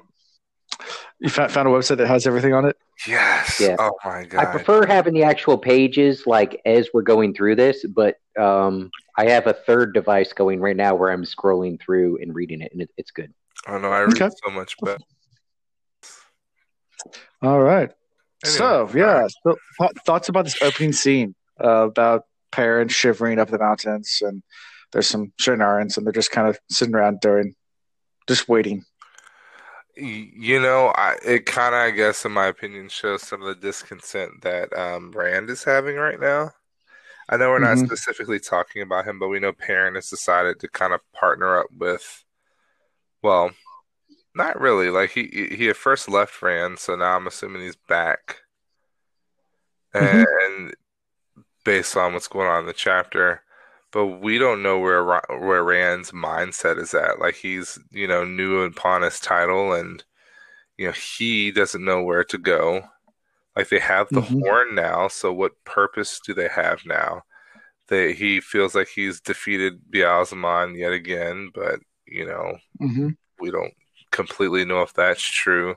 You 1.20 1.30
found, 1.30 1.52
found 1.52 1.68
a 1.68 1.72
website 1.72 1.98
that 1.98 2.08
has 2.08 2.28
everything 2.28 2.54
on 2.54 2.66
it? 2.66 2.78
yes. 3.08 3.60
Yeah. 3.60 3.76
Oh 3.80 3.92
my 4.04 4.26
god. 4.26 4.42
I 4.42 4.46
prefer 4.46 4.86
having 4.86 5.14
the 5.14 5.24
actual 5.24 5.58
pages 5.58 6.24
like 6.26 6.62
as 6.66 6.90
we're 6.94 7.02
going 7.04 7.34
through 7.34 7.56
this, 7.56 7.86
but 7.86 8.16
um, 8.40 8.90
I 9.18 9.30
have 9.30 9.48
a 9.48 9.54
third 9.54 9.94
device 9.94 10.34
going 10.34 10.60
right 10.60 10.76
now 10.76 10.96
where 10.96 11.12
I'm 11.12 11.24
scrolling 11.24 11.80
through 11.82 12.20
and 12.22 12.34
reading 12.36 12.62
it, 12.62 12.72
and 12.74 12.82
it, 12.82 12.90
it's 12.98 13.12
good. 13.12 13.34
oh 13.68 13.78
no, 13.78 13.90
I 13.90 14.02
read 14.02 14.22
Okay. 14.22 14.30
so 14.46 14.52
much 14.52 14.76
better. 14.82 14.98
All 17.42 17.62
right. 17.62 17.92
Anyway, 18.44 18.58
so, 18.58 18.90
yeah. 18.94 19.28
So, 19.44 19.56
th- 19.80 19.92
thoughts 20.06 20.30
about 20.30 20.46
this 20.46 20.62
opening 20.62 20.94
scene 20.94 21.36
uh, 21.64 21.88
about 21.88 22.24
Perrin's 22.52 22.94
shivering 22.94 23.40
up 23.40 23.50
the 23.50 23.60
mountains, 23.60 24.20
and 24.22 24.44
there's 24.92 25.08
some 25.08 25.34
Shienarans, 25.42 25.98
and 25.98 26.06
they're 26.06 26.14
just 26.14 26.32
kind 26.32 26.48
of 26.48 26.60
sitting 26.70 26.96
around 26.96 27.20
doing, 27.22 27.56
just 28.28 28.48
waiting. 28.50 28.86
You 29.98 30.60
know, 30.60 30.88
I, 30.96 31.16
it 31.26 31.46
kind 31.46 31.74
of, 31.74 31.80
I 31.82 31.92
guess, 31.92 32.26
in 32.26 32.34
my 32.34 32.48
opinion, 32.48 32.90
shows 32.90 33.22
some 33.22 33.42
of 33.42 33.48
the 33.48 33.56
discontent 33.56 34.42
that 34.42 34.78
um, 34.78 35.12
Rand 35.12 35.50
is 35.50 35.64
having 35.64 35.96
right 35.96 36.20
now. 36.20 36.52
I 37.30 37.38
know 37.38 37.50
we're 37.50 37.60
not 37.60 37.78
Mhm. 37.78 37.86
specifically 37.86 38.40
talking 38.40 38.82
about 38.82 39.06
him, 39.06 39.20
but 39.20 39.30
we 39.30 39.40
know 39.40 39.54
Perrin 39.54 39.96
has 39.96 40.10
decided 40.10 40.60
to 40.60 40.68
kind 40.70 40.94
of 40.94 41.02
partner 41.14 41.58
up 41.60 41.68
with, 41.78 42.24
well, 43.22 43.52
not 44.36 44.60
really. 44.60 44.90
Like 44.90 45.12
he 45.12 45.28
he 45.58 45.70
at 45.70 45.78
first 45.78 46.10
left 46.10 46.42
Rand, 46.42 46.80
so 46.80 46.96
now 46.96 47.16
I'm 47.16 47.28
assuming 47.28 47.62
he's 47.64 47.76
back. 47.78 48.44
Mhm. 50.00 50.26
And 50.44 50.76
based 51.66 51.98
on 51.98 52.14
what's 52.14 52.28
going 52.28 52.48
on 52.48 52.62
in 52.62 52.66
the 52.68 52.74
chapter, 52.74 53.44
but 53.96 54.08
we 54.08 54.38
don't 54.40 54.64
know 54.64 54.80
where 54.80 55.04
where 55.40 55.66
Rand's 55.66 56.12
mindset 56.14 56.80
is 56.80 56.94
at. 56.96 57.20
Like 57.20 57.36
he's 57.38 57.80
you 57.92 58.08
know 58.08 58.26
new 58.26 58.62
upon 58.64 59.04
his 59.04 59.22
title, 59.22 59.74
and 59.74 60.06
you 60.78 60.88
know 60.88 60.94
he 60.94 61.52
doesn't 61.52 61.86
know 61.86 62.04
where 62.04 62.24
to 62.26 62.38
go. 62.40 62.84
Like 63.56 63.70
they 63.70 63.80
have 63.80 64.12
the 64.14 64.22
Mhm. 64.22 64.42
horn 64.42 64.76
now, 64.76 65.08
so 65.10 65.34
what 65.34 65.64
purpose 65.66 66.20
do 66.26 66.34
they 66.34 66.50
have 66.50 66.86
now? 66.86 67.24
They 67.90 68.14
he 68.14 68.42
feels 68.42 68.76
like 68.76 68.90
he's 68.90 69.22
defeated 69.22 69.82
Ba'alzamon 69.92 70.78
yet 70.78 70.94
again, 70.94 71.52
but 71.56 71.80
you 72.08 72.26
know 72.28 72.58
Mm-hmm. 72.82 73.08
we 73.40 73.52
don't 73.52 73.74
completely 74.12 74.66
know 74.66 74.82
if 74.82 74.94
that's 74.94 75.22
true. 75.24 75.76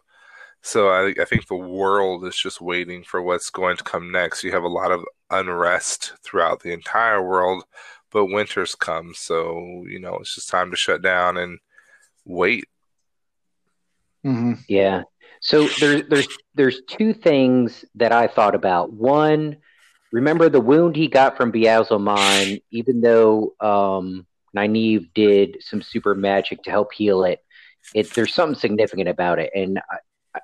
So 0.62 0.90
I, 0.90 1.14
I 1.20 1.24
think 1.24 1.46
the 1.48 1.56
world 1.56 2.26
is 2.26 2.36
just 2.36 2.60
waiting 2.60 3.04
for 3.04 3.22
what's 3.22 3.50
going 3.50 3.76
to 3.78 3.84
come 3.84 4.12
next. 4.12 4.44
You 4.44 4.52
have 4.52 4.64
a 4.64 4.68
lot 4.68 4.92
of 4.92 5.04
unrest 5.30 6.14
throughout 6.24 6.62
the 6.62 6.72
entire 6.72 7.22
world, 7.22 7.64
but 8.12 8.26
winter's 8.26 8.74
come, 8.74 9.12
so 9.14 9.84
you 9.88 9.98
know 9.98 10.16
it's 10.16 10.34
just 10.34 10.48
time 10.48 10.70
to 10.70 10.76
shut 10.76 11.02
down 11.02 11.36
and 11.36 11.58
wait. 12.24 12.64
Mm-hmm. 14.24 14.54
Yeah. 14.68 15.02
So 15.40 15.68
there's 15.80 16.02
there's 16.08 16.28
there's 16.54 16.82
two 16.88 17.12
things 17.12 17.84
that 17.94 18.12
I 18.12 18.26
thought 18.26 18.54
about. 18.54 18.92
One, 18.92 19.56
remember 20.12 20.48
the 20.48 20.60
wound 20.60 20.96
he 20.96 21.08
got 21.08 21.36
from 21.36 21.52
Ba'alzamon, 21.52 22.62
even 22.70 23.00
though 23.00 23.54
um, 23.60 24.26
Nynaeve 24.56 25.12
did 25.14 25.58
some 25.60 25.82
super 25.82 26.14
magic 26.14 26.62
to 26.64 26.70
help 26.70 26.92
heal 26.92 27.24
it. 27.24 27.40
It 27.94 28.12
there's 28.14 28.34
something 28.34 28.58
significant 28.58 29.08
about 29.08 29.38
it, 29.38 29.50
and 29.54 29.78
I, 29.78 29.96
I, 30.34 30.40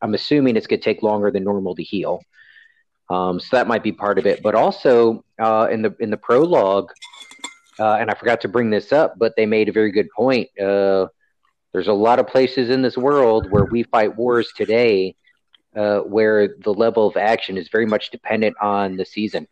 I'm 0.00 0.14
assuming 0.14 0.56
it's 0.56 0.66
going 0.66 0.80
to 0.80 0.84
take 0.84 1.02
longer 1.02 1.30
than 1.30 1.44
normal 1.44 1.74
to 1.74 1.82
heal. 1.82 2.20
Um, 3.10 3.40
so 3.40 3.56
that 3.56 3.66
might 3.66 3.82
be 3.82 3.92
part 3.92 4.18
of 4.18 4.26
it. 4.26 4.42
But 4.42 4.54
also 4.54 5.24
uh, 5.38 5.68
in 5.70 5.82
the 5.82 5.94
in 6.00 6.10
the 6.10 6.16
prologue, 6.16 6.90
uh, 7.78 7.94
and 7.94 8.10
I 8.10 8.14
forgot 8.14 8.40
to 8.42 8.48
bring 8.48 8.70
this 8.70 8.92
up, 8.92 9.18
but 9.18 9.34
they 9.36 9.46
made 9.46 9.68
a 9.68 9.72
very 9.72 9.92
good 9.92 10.08
point. 10.10 10.48
Uh, 10.58 11.06
there's 11.72 11.88
a 11.88 11.92
lot 11.92 12.18
of 12.18 12.26
places 12.26 12.70
in 12.70 12.82
this 12.82 12.96
world 12.96 13.50
where 13.50 13.64
we 13.64 13.82
fight 13.84 14.16
wars 14.16 14.52
today, 14.56 15.14
uh, 15.76 16.00
where 16.00 16.56
the 16.64 16.72
level 16.72 17.06
of 17.06 17.16
action 17.16 17.56
is 17.56 17.68
very 17.68 17.86
much 17.86 18.10
dependent 18.10 18.56
on 18.60 18.96
the 18.96 19.04
season. 19.04 19.46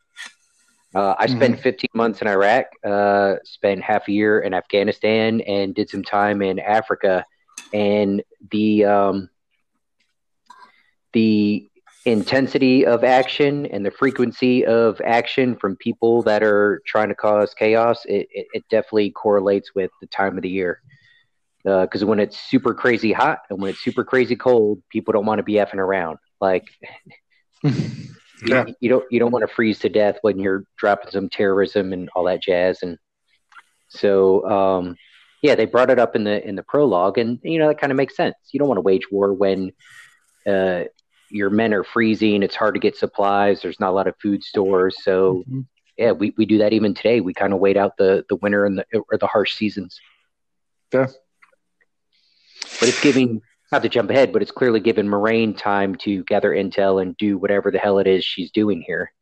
Uh, 0.95 1.15
I 1.19 1.27
spent 1.27 1.61
15 1.61 1.89
months 1.93 2.23
in 2.23 2.29
Iraq, 2.29 2.67
uh, 2.83 3.35
spent 3.45 3.83
half 3.83 4.09
a 4.09 4.13
year 4.13 4.41
in 4.41 4.55
Afghanistan, 4.55 5.43
and 5.43 5.75
did 5.75 5.91
some 5.91 6.03
time 6.03 6.41
in 6.41 6.59
Africa. 6.59 7.25
And 7.75 8.23
the 8.51 8.87
um, 8.87 9.31
the 11.13 11.69
intensity 12.07 12.87
of 12.87 13.05
action 13.05 13.67
and 13.67 13.85
the 13.85 13.91
frequency 13.91 14.65
of 14.65 15.01
action 15.05 15.57
from 15.57 15.77
people 15.77 16.23
that 16.23 16.43
are 16.43 16.81
trying 16.87 17.09
to 17.09 17.15
cause 17.15 17.53
chaos, 17.55 18.05
it, 18.07 18.29
it, 18.31 18.47
it 18.53 18.65
definitely 18.71 19.11
correlates 19.11 19.75
with 19.75 19.91
the 20.01 20.07
time 20.07 20.37
of 20.37 20.43
the 20.43 20.49
year. 20.49 20.81
Because 21.65 22.05
when 22.05 22.21
it's 22.21 22.39
super 22.39 22.73
crazy 22.75 23.13
hot 23.13 23.41
and 23.51 23.61
when 23.61 23.71
it's 23.71 23.83
super 23.83 24.05
crazy 24.05 24.37
cold, 24.37 24.81
people 24.89 25.13
don't 25.13 25.27
want 25.27 25.41
to 25.41 25.43
be 25.43 25.55
effing 25.55 25.75
around. 25.79 26.19
Like, 26.41 26.65
Yeah. 28.45 28.67
you, 28.67 28.75
you 28.81 28.89
don't 28.91 29.05
you 29.11 29.19
don't 29.19 29.33
want 29.33 29.49
to 29.49 29.55
freeze 29.55 29.79
to 29.81 29.89
death 29.89 30.19
when 30.21 30.39
you're 30.39 30.65
dropping 30.79 31.11
some 31.11 31.29
terrorism 31.29 31.93
and 31.95 32.11
all 32.15 32.25
that 32.25 32.43
jazz. 32.43 32.83
And 32.83 32.99
so, 33.89 34.47
um, 34.49 34.97
yeah, 35.43 35.55
they 35.55 35.65
brought 35.65 35.91
it 35.91 35.99
up 35.99 36.15
in 36.17 36.25
the 36.25 36.47
in 36.47 36.55
the 36.55 36.63
prologue, 36.63 37.19
and 37.19 37.39
you 37.43 37.59
know 37.59 37.69
that 37.69 37.81
kind 37.81 37.91
of 37.91 37.97
makes 37.97 38.15
sense. 38.15 38.35
You 38.53 38.59
don't 38.59 38.69
want 38.69 38.79
to 38.79 38.83
wage 38.83 39.11
war 39.11 39.33
when 39.33 39.73
uh, 40.47 40.85
your 41.31 41.51
men 41.51 41.75
are 41.75 41.85
freezing. 41.85 42.43
It's 42.43 42.55
hard 42.57 42.75
to 42.75 42.81
get 42.81 42.97
supplies. 42.97 43.61
There's 43.63 43.81
not 43.81 43.91
a 43.91 43.93
lot 43.93 44.07
of 44.07 44.15
food 44.23 44.43
stores. 44.45 44.97
So 45.03 45.45
Mhm. 45.51 45.67
yeah, 45.97 46.13
we, 46.13 46.35
we 46.37 46.47
do 46.47 46.59
that 46.59 46.73
even 46.73 46.95
today. 46.95 47.21
We 47.21 47.35
kind 47.35 47.53
of 47.53 47.59
wait 47.59 47.77
out 47.77 47.97
the, 47.97 48.25
the 48.29 48.37
winter 48.37 48.65
and 48.65 48.79
the 48.79 48.87
or 49.11 49.19
the 49.19 49.27
harsh 49.27 49.55
seasons. 49.55 49.99
Yeah. 50.93 51.07
But 52.81 52.89
it's 52.89 53.01
giving 53.01 53.43
not 53.73 53.83
to 53.83 53.89
jump 53.89 54.11
ahead, 54.11 54.33
but 54.33 54.43
it's 54.43 54.51
clearly 54.53 54.81
given 54.81 55.09
Moiraine 55.09 55.57
time 55.57 55.97
to 55.97 56.23
gather 56.25 56.51
intel 56.51 57.03
and 57.03 57.17
do 57.17 57.37
whatever 57.39 57.71
the 57.71 57.79
hell 57.79 57.99
it 57.99 58.07
is 58.07 58.25
she's 58.25 58.51
doing 58.51 58.81
here. 58.81 59.13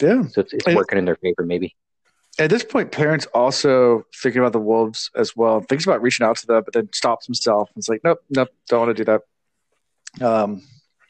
Yeah. 0.00 0.26
So 0.28 0.42
it's, 0.42 0.52
it's 0.52 0.66
working 0.74 0.98
in 0.98 1.04
their 1.04 1.16
favor, 1.16 1.44
maybe. 1.44 1.74
At 2.38 2.48
this 2.48 2.64
point, 2.64 2.92
Perrin's 2.92 3.26
also 3.26 4.04
thinking 4.22 4.40
about 4.40 4.52
the 4.52 4.60
wolves 4.60 5.10
as 5.16 5.34
well. 5.36 5.60
Thinks 5.60 5.84
about 5.84 6.00
reaching 6.00 6.24
out 6.26 6.36
to 6.38 6.46
them, 6.46 6.62
but 6.64 6.72
then 6.74 6.88
stops 6.94 7.26
himself. 7.26 7.68
and 7.74 7.80
It's 7.80 7.88
like, 7.88 8.02
nope, 8.04 8.20
nope, 8.30 8.48
don't 8.68 8.80
want 8.86 8.96
to 8.96 9.04
do 9.04 9.10
that. 9.10 9.22
Um, 10.20 10.62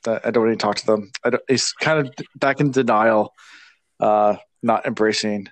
I 0.06 0.20
I 0.24 0.30
don't 0.30 0.48
to 0.48 0.56
talk 0.56 0.76
to 0.76 0.86
them. 0.86 1.10
I 1.24 1.32
he's 1.48 1.72
kind 1.72 2.06
of 2.06 2.14
back 2.36 2.60
in 2.60 2.70
denial, 2.70 3.32
uh, 4.00 4.36
not 4.62 4.86
embracing 4.86 5.48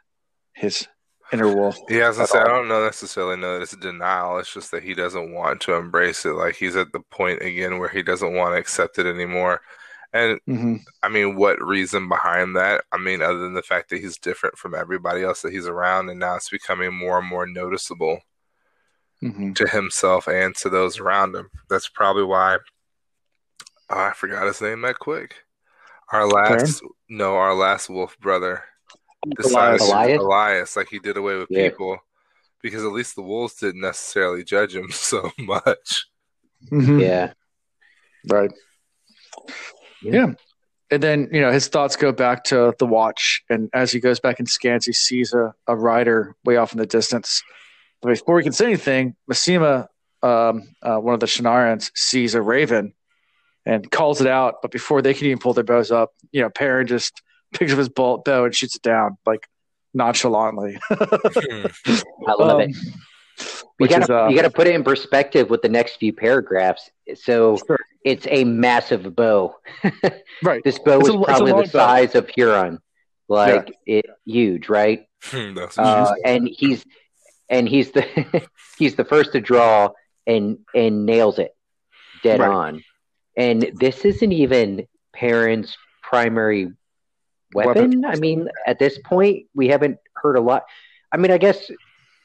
his 0.54 0.86
inner 1.32 1.48
wolf. 1.54 1.78
Yeah, 1.88 2.08
I 2.08 2.12
gonna 2.12 2.24
at 2.24 2.28
say 2.28 2.38
I 2.40 2.46
don't 2.46 2.68
know 2.68 2.84
necessarily 2.84 3.36
know 3.36 3.54
that 3.54 3.62
it's 3.62 3.76
denial. 3.76 4.38
It's 4.38 4.52
just 4.52 4.70
that 4.72 4.82
he 4.82 4.94
doesn't 4.94 5.32
want 5.32 5.60
to 5.62 5.74
embrace 5.74 6.24
it. 6.26 6.34
Like 6.34 6.56
he's 6.56 6.76
at 6.76 6.92
the 6.92 7.00
point 7.10 7.42
again 7.42 7.78
where 7.78 7.88
he 7.88 8.02
doesn't 8.02 8.34
want 8.34 8.54
to 8.54 8.58
accept 8.58 8.98
it 8.98 9.06
anymore. 9.06 9.60
And 10.12 10.38
hmm 10.46 10.76
I 11.02 11.08
mean, 11.08 11.36
what 11.36 11.62
reason 11.62 12.08
behind 12.08 12.56
that? 12.56 12.84
I 12.92 12.98
mean, 12.98 13.22
other 13.22 13.38
than 13.38 13.54
the 13.54 13.62
fact 13.62 13.90
that 13.90 14.00
he's 14.00 14.18
different 14.18 14.58
from 14.58 14.74
everybody 14.74 15.22
else 15.24 15.42
that 15.42 15.52
he's 15.52 15.66
around, 15.68 16.10
and 16.10 16.20
now 16.20 16.36
it's 16.36 16.50
becoming 16.50 16.94
more 16.94 17.18
and 17.20 17.28
more 17.28 17.46
noticeable 17.46 18.20
hmm 19.20 19.52
to 19.54 19.66
himself 19.66 20.28
and 20.28 20.54
to 20.56 20.68
those 20.68 20.98
around 20.98 21.34
him. 21.34 21.50
That's 21.68 21.88
probably 21.88 22.24
why. 22.24 22.58
Oh, 23.90 23.98
I 23.98 24.12
forgot 24.12 24.46
his 24.46 24.60
name 24.60 24.82
that 24.82 24.98
quick. 24.98 25.34
Our 26.12 26.26
last, 26.26 26.82
no, 27.08 27.36
our 27.36 27.54
last 27.54 27.88
wolf 27.88 28.18
brother 28.18 28.64
decided 29.36 29.80
Elyas. 29.80 29.90
Elyas? 29.90 30.18
Elyas? 30.18 30.60
Elyas, 30.62 30.76
like 30.76 30.88
he 30.88 30.98
did 30.98 31.16
away 31.16 31.36
with 31.36 31.48
Yeah. 31.50 31.68
people 31.70 31.98
because 32.62 32.84
at 32.84 32.92
least 32.92 33.14
the 33.14 33.22
wolves 33.22 33.54
didn't 33.54 33.80
necessarily 33.80 34.44
judge 34.44 34.74
him 34.74 34.90
so 34.92 35.30
much. 35.38 36.06
hmm 36.70 36.98
Yeah. 36.98 37.32
Right. 38.28 38.50
Yeah. 40.02 40.12
Yeah. 40.12 40.26
And 40.90 41.02
then, 41.02 41.28
you 41.30 41.40
know, 41.42 41.52
his 41.52 41.68
thoughts 41.68 41.96
go 41.96 42.12
back 42.12 42.44
to 42.44 42.74
the 42.78 42.86
watch. 42.86 43.42
And 43.50 43.68
as 43.74 43.92
he 43.92 44.00
goes 44.00 44.20
back 44.20 44.38
and 44.38 44.48
scans, 44.48 44.86
he 44.86 44.92
sees 44.94 45.34
a, 45.34 45.52
a 45.66 45.76
rider 45.76 46.34
way 46.46 46.56
off 46.56 46.72
in 46.72 46.78
the 46.78 46.86
distance. 46.86 47.42
But 48.00 48.08
before 48.10 48.38
he 48.38 48.44
can 48.44 48.54
say 48.54 48.66
anything, 48.66 49.14
Masema, 49.30 49.88
um, 50.22 50.62
uh, 50.82 50.96
one 50.96 51.12
of 51.12 51.20
the 51.20 51.26
Shienarans, 51.26 51.90
sees 51.94 52.34
a 52.34 52.40
raven 52.40 52.94
and 53.68 53.88
calls 53.90 54.20
it 54.20 54.26
out. 54.26 54.56
But 54.62 54.72
before 54.72 55.02
they 55.02 55.14
can 55.14 55.26
even 55.26 55.38
pull 55.38 55.52
their 55.54 55.62
bows 55.62 55.90
up, 55.92 56.10
you 56.32 56.40
know, 56.42 56.50
Perrin 56.50 56.86
just 56.88 57.22
picks 57.52 57.70
up 57.72 57.78
his 57.78 57.88
bolt 57.88 58.24
bow 58.24 58.44
and 58.46 58.54
shoots 58.54 58.74
it 58.76 58.82
down, 58.82 59.16
like 59.26 59.46
nonchalantly. 59.94 60.78
I 60.90 62.34
love 62.38 62.60
Um, 62.60 62.60
it. 62.62 62.76
You 63.80 63.86
gotta, 63.86 64.02
is, 64.02 64.10
uh, 64.10 64.26
you 64.28 64.34
gotta 64.34 64.50
put 64.50 64.66
it 64.66 64.74
in 64.74 64.82
perspective 64.82 65.48
with 65.50 65.62
the 65.62 65.68
next 65.68 65.96
few 65.98 66.12
paragraphs. 66.12 66.90
So 67.14 67.56
Sure. 67.64 67.78
it's 68.04 68.26
a 68.28 68.42
massive 68.44 69.14
bow. 69.14 69.54
right. 70.42 70.60
This 70.64 70.78
bow 70.80 70.98
It's 70.98 71.08
is 71.10 71.14
a- 71.14 71.18
probably 71.20 71.52
long 71.52 71.62
the 71.62 71.68
bow. 71.68 71.86
size 71.86 72.14
of 72.16 72.28
Huron, 72.30 72.80
like 73.28 73.72
it 73.86 74.06
huge, 74.26 74.68
right? 74.68 75.06
That's 75.32 75.78
Uh, 75.78 76.12
and 76.24 76.48
he's 76.52 76.84
and 77.48 77.68
he's 77.68 77.92
the 77.92 78.04
he's 78.78 78.96
the 78.96 79.04
first 79.04 79.30
to 79.32 79.40
draw 79.40 79.90
and 80.26 80.58
and 80.74 81.06
nails 81.06 81.38
it 81.38 81.52
dead 82.24 82.40
Right. 82.40 82.50
on. 82.50 82.82
And 83.38 83.70
this 83.74 84.04
isn't 84.04 84.32
even 84.32 84.86
Perrin's 85.14 85.74
primary 86.02 86.72
weapon. 87.54 88.02
Weapon. 88.02 88.04
I 88.04 88.16
mean, 88.16 88.48
at 88.66 88.78
this 88.78 88.98
point, 88.98 89.46
we 89.54 89.68
haven't 89.68 89.98
heard 90.16 90.36
a 90.36 90.40
lot. 90.40 90.64
I 91.12 91.16
mean, 91.16 91.30
I 91.30 91.38
guess 91.38 91.70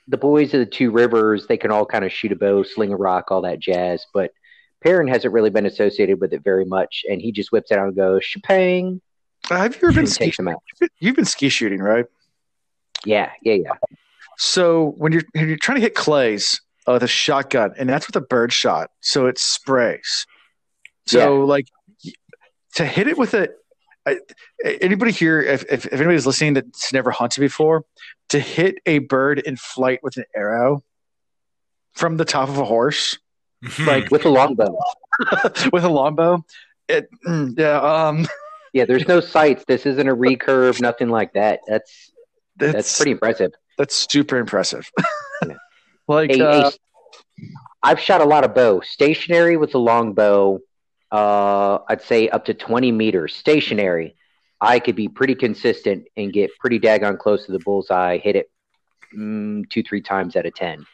the 0.10 0.18
boys 0.18 0.54
of 0.54 0.60
the 0.60 0.66
two 0.66 0.92
rivers 0.92 1.48
they 1.48 1.56
can 1.56 1.72
all 1.72 1.86
kind 1.86 2.04
of 2.04 2.12
shoot 2.12 2.34
a 2.34 2.36
bow, 2.36 2.64
sling 2.64 2.92
a 2.92 2.98
rock, 2.98 3.32
all 3.32 3.42
that 3.44 3.60
jazz, 3.60 4.06
but. 4.14 4.32
Perrin 4.84 5.08
hasn't 5.08 5.34
really 5.34 5.50
been 5.50 5.66
associated 5.66 6.20
with 6.20 6.34
it 6.34 6.44
very 6.44 6.66
much, 6.66 7.06
and 7.10 7.22
he 7.22 7.32
just 7.32 7.54
whips 7.54 7.72
it 7.72 7.78
out 7.78 7.88
and 7.88 7.96
goes, 7.96 8.22
"Shapang!" 8.26 9.00
Have 9.50 9.82
you 9.82 9.88
ever 9.90 9.94
been 9.94 10.08
ski? 10.08 10.34
out. 10.48 10.62
You've 11.00 11.16
been 11.16 11.26
ski 11.26 11.50
shooting, 11.50 11.80
right? 11.80 12.06
Yeah, 13.06 13.32
yeah, 13.42 13.54
yeah. 13.54 13.72
So 14.38 14.94
when 14.98 15.12
you're 15.12 15.24
when 15.34 15.48
you're 15.48 15.58
trying 15.58 15.78
to 15.78 15.82
hit 15.82 15.96
clays 15.96 16.60
uh, 16.88 16.94
with 16.94 17.04
a 17.04 17.08
shotgun, 17.08 17.74
and 17.78 17.90
that's 17.90 18.08
with 18.08 18.16
a 18.16 18.22
bird 18.22 18.54
shot, 18.54 18.90
so 19.02 19.26
it 19.28 19.38
sprays. 19.38 20.26
So 21.06 21.42
like 21.46 21.68
to 22.76 22.86
hit 22.86 23.08
it 23.08 23.18
with 23.18 23.34
a 23.34 23.50
I, 24.06 24.18
anybody 24.82 25.12
here, 25.12 25.42
if, 25.42 25.64
if 25.72 25.86
if 25.86 25.94
anybody's 25.94 26.26
listening 26.26 26.56
that's 26.56 26.92
never 26.92 27.12
hunted 27.12 27.40
before, 27.40 27.86
to 28.30 28.40
hit 28.40 28.76
a 28.86 29.00
bird 29.00 29.40
in 29.40 29.56
flight 29.56 30.00
with 30.04 30.18
an 30.18 30.26
arrow 30.36 30.84
from 31.94 32.18
the 32.18 32.26
top 32.26 32.50
of 32.50 32.58
a 32.58 32.66
horse 32.66 33.18
Like 33.86 34.12
with 34.12 34.26
a 34.26 34.30
longbow. 34.30 34.78
with 35.72 35.84
a 35.84 35.90
longbow, 35.90 36.44
it 36.90 37.10
mm, 37.26 37.58
yeah 37.58 37.80
um 37.80 38.28
Yeah, 38.74 38.86
there's 38.86 39.08
no 39.08 39.20
sights. 39.20 39.64
This 39.68 39.86
isn't 39.86 40.08
a 40.08 40.16
recurve, 40.16 40.82
nothing 40.82 41.10
like 41.10 41.34
that. 41.34 41.60
That's 41.68 42.12
that's 42.58 42.74
that's 42.74 42.98
pretty 42.98 43.12
impressive. 43.12 43.52
that's 43.78 44.08
super 44.12 44.38
impressive. 44.38 44.90
Yeah. 45.46 45.54
like 46.08 46.32
A- 46.32 46.44
uh, 46.44 46.72
a- 46.72 47.44
I've 47.84 48.00
shot 48.00 48.22
a 48.22 48.26
lot 48.26 48.44
of 48.44 48.56
bow. 48.56 48.82
Stationary 48.82 49.58
with 49.58 49.76
a 49.76 49.78
longbow, 49.78 50.60
uh, 51.14 51.78
I'd 51.88 52.02
say 52.02 52.28
up 52.30 52.46
to 52.46 52.54
20 52.54 52.92
meters. 52.92 53.36
Stationary, 53.36 54.16
I 54.60 54.80
could 54.80 54.96
be 54.96 55.08
pretty 55.08 55.36
consistent 55.36 56.06
and 56.18 56.34
get 56.34 56.50
pretty 56.60 56.80
daggone 56.80 57.18
close 57.20 57.46
to 57.46 57.52
the 57.52 57.60
bullseye, 57.60 58.18
hit 58.18 58.36
it 58.36 58.50
mm, 59.16 59.70
two, 59.70 59.84
three 59.84 60.02
times 60.02 60.36
out 60.36 60.46
of 60.46 60.56
10. 60.56 60.86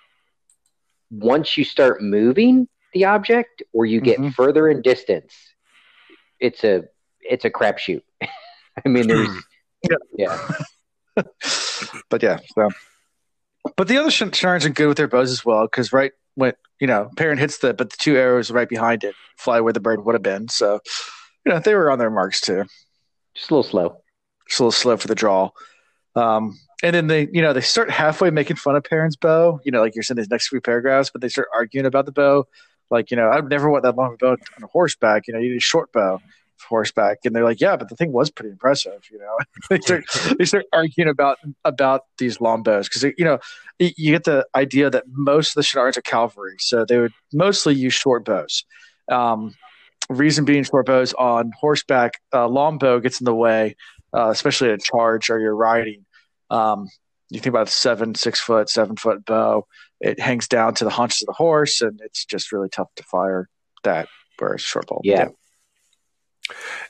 Once 1.12 1.58
you 1.58 1.64
start 1.64 2.04
moving 2.04 2.68
the 2.94 3.06
object 3.06 3.64
or 3.74 3.86
you 3.86 4.02
get 4.02 4.20
Mhm. 4.20 4.34
further 4.34 4.68
in 4.70 4.82
distance, 4.82 5.34
it's 6.40 6.64
a 6.64 6.84
it's 7.22 7.46
a 7.46 7.50
crapshoot. 7.50 8.02
I 8.22 8.88
mean, 8.90 9.08
there's 9.08 9.30
Yeah. 9.90 9.98
yeah. 10.18 11.24
but 12.10 12.22
yeah, 12.22 12.40
so. 12.54 12.68
But 13.78 13.88
the 13.88 13.98
other 13.98 14.12
Sh- 14.12 14.24
Sharns 14.24 14.66
are 14.66 14.70
good 14.70 14.88
with 14.88 14.98
their 14.98 15.08
bows 15.08 15.32
as 15.32 15.46
well 15.46 15.64
because 15.64 15.94
right 15.94 16.12
when 16.40 16.54
you 16.80 16.88
know 16.88 17.10
Perrin 17.18 17.38
hits 17.38 17.60
the 17.60 17.74
but 17.74 17.90
the 17.90 17.98
two 18.00 18.16
arrows 18.16 18.52
right 18.52 18.70
behind 18.70 19.04
it 19.04 19.16
fly 19.38 19.62
where 19.62 19.74
the 19.74 19.80
bird 19.80 20.04
would 20.06 20.16
have 20.16 20.24
been. 20.24 20.48
So 20.48 20.80
you 21.46 21.52
know 21.52 21.60
they 21.60 21.76
were 21.76 21.92
on 21.92 22.00
their 22.00 22.10
marks 22.10 22.42
too. 22.42 22.66
just 23.36 23.52
a 23.52 23.54
little 23.54 23.70
slow. 23.70 24.02
Just 24.48 24.60
a 24.60 24.64
little 24.64 24.72
slow 24.72 24.98
for 24.98 25.08
the 25.08 25.16
draw. 25.16 25.50
Um, 26.16 26.58
and 26.84 26.96
then 26.96 27.08
they 27.08 27.28
you 27.32 27.42
know 27.42 27.54
they 27.54 27.62
start 27.62 27.92
halfway 27.92 28.30
making 28.30 28.56
fun 28.56 28.76
of 28.76 28.84
Perrin's 28.84 29.16
bow. 29.16 29.60
You 29.64 29.72
know 29.72 29.82
like 29.82 29.96
you're 29.96 30.04
saying 30.04 30.18
these 30.18 30.30
next 30.30 30.48
few 30.50 30.62
paragraphs, 30.62 31.10
but 31.12 31.22
they 31.22 31.30
start 31.30 31.50
arguing 31.54 31.86
about 31.86 32.06
the 32.06 32.12
bow. 32.12 32.46
Like 32.90 33.12
you 33.12 33.18
know 33.18 33.30
I'd 33.30 33.50
never 33.50 33.70
want 33.70 33.84
that 33.84 33.96
long 33.96 34.16
bow 34.20 34.32
on 34.32 34.64
a 34.64 34.68
horseback. 34.68 35.28
You 35.28 35.34
know 35.34 35.40
you 35.40 35.52
need 35.52 35.58
a 35.58 35.62
short 35.62 35.92
bow 35.92 36.20
horseback, 36.68 37.20
and 37.26 37.36
they're 37.36 37.44
like 37.44 37.62
yeah, 37.62 37.76
but 37.76 37.90
the 37.90 37.96
thing 37.96 38.12
was 38.12 38.30
pretty 38.30 38.52
impressive. 38.52 39.04
You 39.12 39.20
know 39.20 39.38
they 39.70 39.80
start 39.80 40.04
they 40.38 40.46
start 40.46 40.66
arguing 40.74 41.10
about 41.10 41.38
about 41.66 42.04
these 42.18 42.42
long 42.42 42.64
bows 42.64 42.88
because 42.88 43.04
you 43.18 43.26
know 43.26 43.40
you 43.80 44.12
get 44.12 44.26
the 44.26 44.46
idea 44.56 44.90
that 44.90 45.06
most 45.08 45.50
of 45.50 45.56
the 45.56 45.62
Shienarans 45.62 45.98
are 45.98 46.02
cavalry, 46.02 46.56
so 46.60 46.86
they 46.86 47.00
would 47.00 47.14
mostly 47.34 47.76
use 47.76 47.94
short 47.94 48.26
bows. 48.26 48.66
Um, 49.10 49.56
reason 50.10 50.46
being 50.46 50.64
short 50.64 50.86
bows 50.86 51.14
on 51.14 51.52
horseback, 51.58 52.14
uh, 52.34 52.48
longbow 52.48 53.00
gets 53.00 53.22
in 53.22 53.26
the 53.26 53.36
way, 53.36 53.76
uh, 54.14 54.30
especially 54.30 54.70
at 54.70 54.76
a 54.76 54.78
charge 54.80 55.30
or 55.30 55.40
you're 55.40 55.56
riding. 55.56 56.06
Um, 56.50 56.88
you 57.30 57.40
think 57.40 57.54
about 57.54 57.68
a 57.68 57.72
seven, 57.72 58.16
six 58.16 58.40
foot, 58.40 58.70
seven 58.70 58.96
foot 58.96 59.24
bow. 59.26 59.66
It 60.02 60.20
hangs 60.20 60.48
down 60.48 60.74
to 60.76 60.84
the 60.84 60.90
haunches 60.90 61.22
of 61.22 61.28
the 61.28 61.34
horse, 61.34 61.82
and 61.82 62.00
it's 62.04 62.26
just 62.26 62.52
really 62.52 62.70
tough 62.70 62.90
to 62.96 63.04
fire 63.04 63.48
that. 63.84 64.08
Whereas 64.40 64.62
short 64.62 64.88
bow, 64.88 65.02
Yeah. 65.04 65.18
Yeah, 65.18 65.30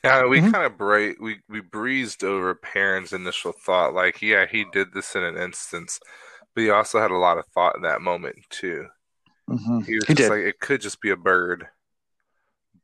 we 0.03 0.39
Mhm. 0.39 0.51
kind 0.51 0.65
of 0.65 0.77
bra- 0.77 1.13
we 1.19 1.41
we 1.49 1.59
breezed 1.61 2.23
over 2.23 2.55
Perrin's 2.55 3.13
initial 3.13 3.51
thought. 3.51 3.93
Like, 3.93 4.21
yeah, 4.21 4.45
he 4.45 4.65
did 4.71 4.93
this 4.93 5.15
in 5.15 5.23
an 5.23 5.37
instance, 5.37 5.99
but 6.55 6.61
he 6.61 6.69
also 6.69 6.99
had 6.99 7.11
a 7.11 7.17
lot 7.17 7.37
of 7.37 7.45
thought 7.47 7.75
in 7.75 7.81
that 7.83 8.01
moment 8.01 8.37
too. 8.49 8.87
Mhm. 9.49 9.85
He 9.85 9.95
was 9.95 10.05
He 10.07 10.13
just 10.13 10.17
did. 10.17 10.29
like, 10.29 10.45
it 10.45 10.59
could 10.59 10.81
just 10.81 11.01
be 11.01 11.09
a 11.09 11.17
bird, 11.17 11.67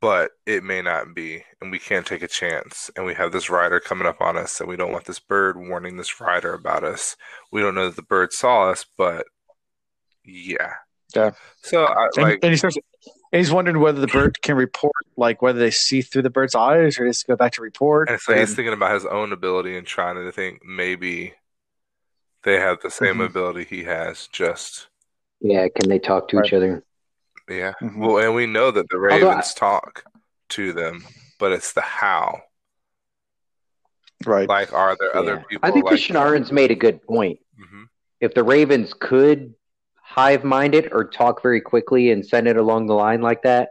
but 0.02 0.32
it 0.46 0.64
may 0.64 0.82
not 0.82 1.14
be, 1.16 1.44
and 1.62 1.72
we 1.72 1.80
can't 1.80 2.06
take 2.06 2.22
a 2.24 2.28
chance. 2.28 2.90
And 2.96 3.06
we 3.06 3.14
have 3.14 3.32
this 3.32 3.50
rider 3.50 3.80
coming 3.80 4.08
up 4.08 4.20
on 4.22 4.36
us, 4.38 4.60
and 4.60 4.68
we 4.70 4.76
don't 4.76 4.92
want 4.92 5.06
this 5.06 5.20
bird 5.20 5.58
warning 5.58 5.98
this 5.98 6.20
rider 6.20 6.54
about 6.54 6.84
us. 6.84 7.16
We 7.52 7.62
don't 7.62 7.76
know 7.76 7.88
that 7.88 7.96
the 7.96 8.02
bird 8.02 8.34
saw 8.34 8.70
us, 8.72 8.86
but 8.98 9.28
yeah, 10.24 10.74
Yeah. 11.16 11.32
So, 11.58 11.86
I, 11.86 12.06
And, 12.18 12.24
like, 12.24 12.40
and 12.44 12.52
he 12.52 12.58
starts, 12.58 12.78
and 13.36 13.42
he's 13.42 13.52
wondering 13.52 13.80
whether 13.82 14.00
the 14.00 14.08
bird 14.08 14.42
can 14.42 14.56
report, 14.56 14.94
like 15.18 15.42
whether 15.42 15.60
they 15.60 15.70
see 15.70 16.02
through 16.02 16.22
the 16.22 16.30
bird's 16.30 16.56
eyes 16.56 16.98
or 16.98 17.06
just 17.06 17.28
go 17.28 17.36
back 17.36 17.52
to 17.52 17.62
report. 17.62 18.10
and 18.10 18.18
so 18.22 18.34
he's 18.34 18.56
thinking 18.56 18.72
about 18.74 18.94
his 18.94 19.06
own 19.06 19.34
ability 19.34 19.78
and 19.78 19.86
trying 19.86 20.16
to 20.16 20.32
think 20.32 20.64
maybe 20.64 21.34
they 22.44 22.58
have 22.62 22.80
the 22.82 22.90
same 22.90 23.18
Mhm. 23.18 23.26
ability 23.26 23.66
he 23.66 23.84
has. 23.84 24.28
Just 24.28 24.88
Yeah, 25.42 25.68
can 25.68 25.90
they 25.90 26.00
talk 26.00 26.30
to 26.30 26.40
each 26.42 26.54
other? 26.54 26.86
yeah. 27.50 27.74
Mhm. 27.82 27.98
Well, 27.98 28.20
and 28.20 28.34
we 28.34 28.46
know 28.46 28.72
that 28.72 28.88
the 28.88 28.96
Although 28.96 29.28
Ravens 29.32 29.54
talk 29.54 30.06
to 30.50 30.72
them, 30.72 31.04
but 31.38 31.52
it's 31.52 31.74
the 31.74 31.82
how. 31.82 32.42
right. 34.26 34.48
Like, 34.48 34.72
are 34.72 34.96
there 34.98 35.14
other 35.14 35.44
people? 35.50 35.68
I 35.68 35.72
think 35.72 35.84
like 35.86 35.96
the 35.96 36.02
Shienarans 36.02 36.54
made 36.54 36.72
a 36.72 36.76
good 36.76 37.04
point. 37.04 37.40
Mhm. 37.60 37.90
If 38.22 38.34
the 38.34 38.44
Ravens 38.46 38.94
could 38.94 39.54
hive 40.08 40.44
mind 40.44 40.76
it 40.76 40.94
or 40.94 41.04
talk 41.04 41.42
very 41.42 41.60
quickly 41.60 42.12
and 42.12 42.26
send 42.26 42.48
it 42.48 42.58
along 42.58 42.86
the 42.86 42.94
line 42.94 43.22
like 43.22 43.42
that, 43.42 43.70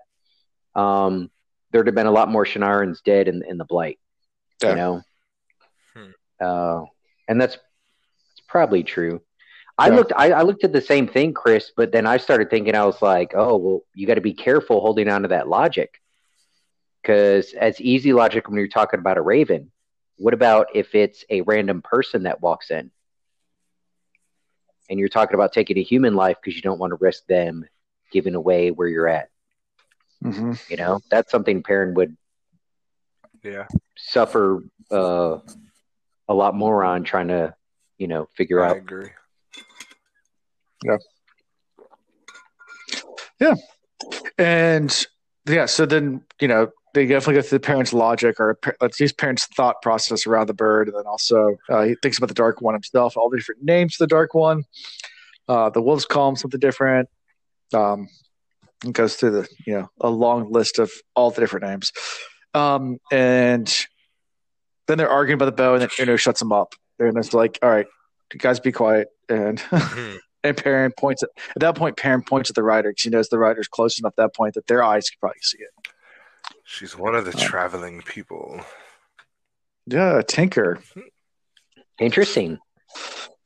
um, 0.74 1.30
there'd 1.70 1.86
have 1.86 1.94
been 1.94 2.08
a 2.08 2.10
lot 2.10 2.28
more 2.28 2.44
Shienarans 2.44 3.02
dead 3.02 3.28
in, 3.28 3.42
in 3.48 3.56
the 3.56 3.64
blight. 3.64 3.98
Yeah. 4.60 4.70
You 4.70 4.74
know? 4.74 5.02
Hmm. 5.94 6.10
Uh, 6.40 6.84
and 7.28 7.40
that's, 7.40 7.54
that's 7.54 8.42
probably 8.48 8.82
true. 8.82 9.22
I 9.78 9.88
Yeah. 9.88 9.94
looked 9.94 10.12
I, 10.14 10.32
I 10.32 10.42
looked 10.42 10.64
at 10.64 10.72
the 10.72 10.80
same 10.80 11.08
thing, 11.08 11.32
Chris, 11.34 11.72
but 11.76 11.92
then 11.92 12.06
I 12.06 12.18
started 12.18 12.50
thinking 12.50 12.74
I 12.74 12.84
was 12.84 13.00
like, 13.00 13.32
oh 13.34 13.56
well, 13.56 13.80
you 13.94 14.06
got 14.06 14.14
to 14.14 14.20
be 14.20 14.34
careful 14.34 14.80
holding 14.80 15.08
on 15.08 15.22
to 15.22 15.28
that 15.28 15.48
logic. 15.48 16.00
Because 17.00 17.52
as 17.52 17.80
easy 17.80 18.12
logic 18.12 18.48
when 18.48 18.58
you're 18.58 18.68
talking 18.68 19.00
about 19.00 19.18
a 19.18 19.22
raven, 19.22 19.70
what 20.16 20.34
about 20.34 20.68
if 20.74 20.94
it's 20.94 21.24
a 21.28 21.40
random 21.42 21.82
person 21.82 22.22
that 22.24 22.40
walks 22.40 22.70
in? 22.70 22.90
And 24.90 24.98
you're 24.98 25.08
talking 25.08 25.34
about 25.34 25.52
taking 25.52 25.78
a 25.78 25.82
human 25.82 26.14
life 26.14 26.36
because 26.42 26.56
you 26.56 26.62
don't 26.62 26.78
want 26.78 26.90
to 26.90 26.96
risk 27.00 27.26
them 27.26 27.64
giving 28.12 28.34
away 28.34 28.70
where 28.70 28.88
you're 28.88 29.08
at. 29.08 29.28
hmm 30.22 30.52
You 30.68 30.76
know, 30.76 31.00
that's 31.10 31.30
something 31.30 31.62
Perrin 31.62 31.94
would 31.94 32.16
Yeah, 33.42 33.66
suffer 33.96 34.62
uh, 34.90 35.38
a 36.28 36.34
lot 36.34 36.54
more 36.54 36.84
on 36.84 37.04
trying 37.04 37.28
to, 37.28 37.54
you 37.98 38.08
know, 38.08 38.28
figure 38.36 38.62
I 38.62 38.70
out. 38.70 38.76
agree. 38.76 39.10
Yeah. 40.84 40.96
Yeah. 43.40 43.54
And 44.38 45.06
yeah, 45.46 45.66
so 45.66 45.86
then 45.86 46.22
you 46.40 46.48
know 46.48 46.68
they 46.94 47.06
definitely 47.06 47.34
go 47.34 47.42
through 47.42 47.58
the 47.58 47.66
Perrin's 47.66 47.92
logic 47.92 48.40
or 48.40 48.58
at 48.80 48.98
least 49.00 49.18
Perrin's 49.18 49.44
thought 49.46 49.82
process 49.82 50.26
around 50.26 50.48
the 50.48 50.54
bird, 50.54 50.88
and 50.88 50.96
then 50.96 51.06
also 51.06 51.56
uh, 51.68 51.82
he 51.82 51.96
thinks 52.02 52.16
about 52.18 52.28
the 52.28 52.34
dark 52.34 52.60
one 52.62 52.74
himself, 52.74 53.16
all 53.16 53.28
the 53.28 53.36
different 53.36 53.62
names 53.62 53.96
for 53.96 54.04
the 54.04 54.08
dark 54.08 54.32
one. 54.34 54.64
Uh, 55.48 55.68
the 55.70 55.82
wolves 55.82 56.06
call 56.06 56.30
him 56.30 56.36
something 56.36 56.60
different. 56.60 57.08
Um, 57.74 58.08
and 58.84 58.94
goes 58.94 59.16
through 59.16 59.30
the 59.30 59.48
you 59.66 59.74
know 59.74 59.90
a 60.00 60.10
long 60.10 60.52
list 60.52 60.78
of 60.78 60.90
all 61.16 61.30
the 61.30 61.40
different 61.40 61.64
names, 61.66 61.92
um, 62.52 62.98
and 63.10 63.74
then 64.86 64.98
they're 64.98 65.08
arguing 65.08 65.36
about 65.36 65.46
the 65.46 65.52
bow, 65.52 65.72
and 65.74 65.82
then 65.82 65.88
Uno 65.98 66.16
shuts 66.16 66.40
them 66.40 66.52
up, 66.52 66.74
and 66.98 67.16
it's 67.16 67.32
like, 67.32 67.58
all 67.62 67.70
right, 67.70 67.86
you 68.32 68.38
guys, 68.38 68.60
be 68.60 68.72
quiet, 68.72 69.08
and. 69.28 69.58
Mhm. 69.70 70.18
And 70.46 70.54
Perrin 70.58 70.92
points 70.92 71.22
at, 71.22 71.30
at 71.56 71.60
that 71.60 71.74
point. 71.74 71.96
Perrin 71.96 72.22
points 72.22 72.50
at 72.50 72.54
the 72.54 72.62
rider 72.62 72.90
because 72.90 73.04
he 73.04 73.08
knows 73.08 73.30
the 73.30 73.38
rider's 73.38 73.66
close 73.66 73.98
enough 73.98 74.12
at 74.18 74.24
that 74.24 74.34
point 74.36 74.52
that 74.52 74.66
their 74.66 74.84
eyes 74.84 75.08
can 75.08 75.16
probably 75.18 75.38
see 75.40 75.56
it. 75.56 75.70
She's 76.64 76.96
one 76.96 77.14
of 77.14 77.24
the 77.24 77.34
Oh. 77.36 77.40
traveling 77.46 78.02
people. 78.02 78.60
Yeah, 79.86 80.22
Tinker. 80.26 80.80
Interesting. 82.00 82.58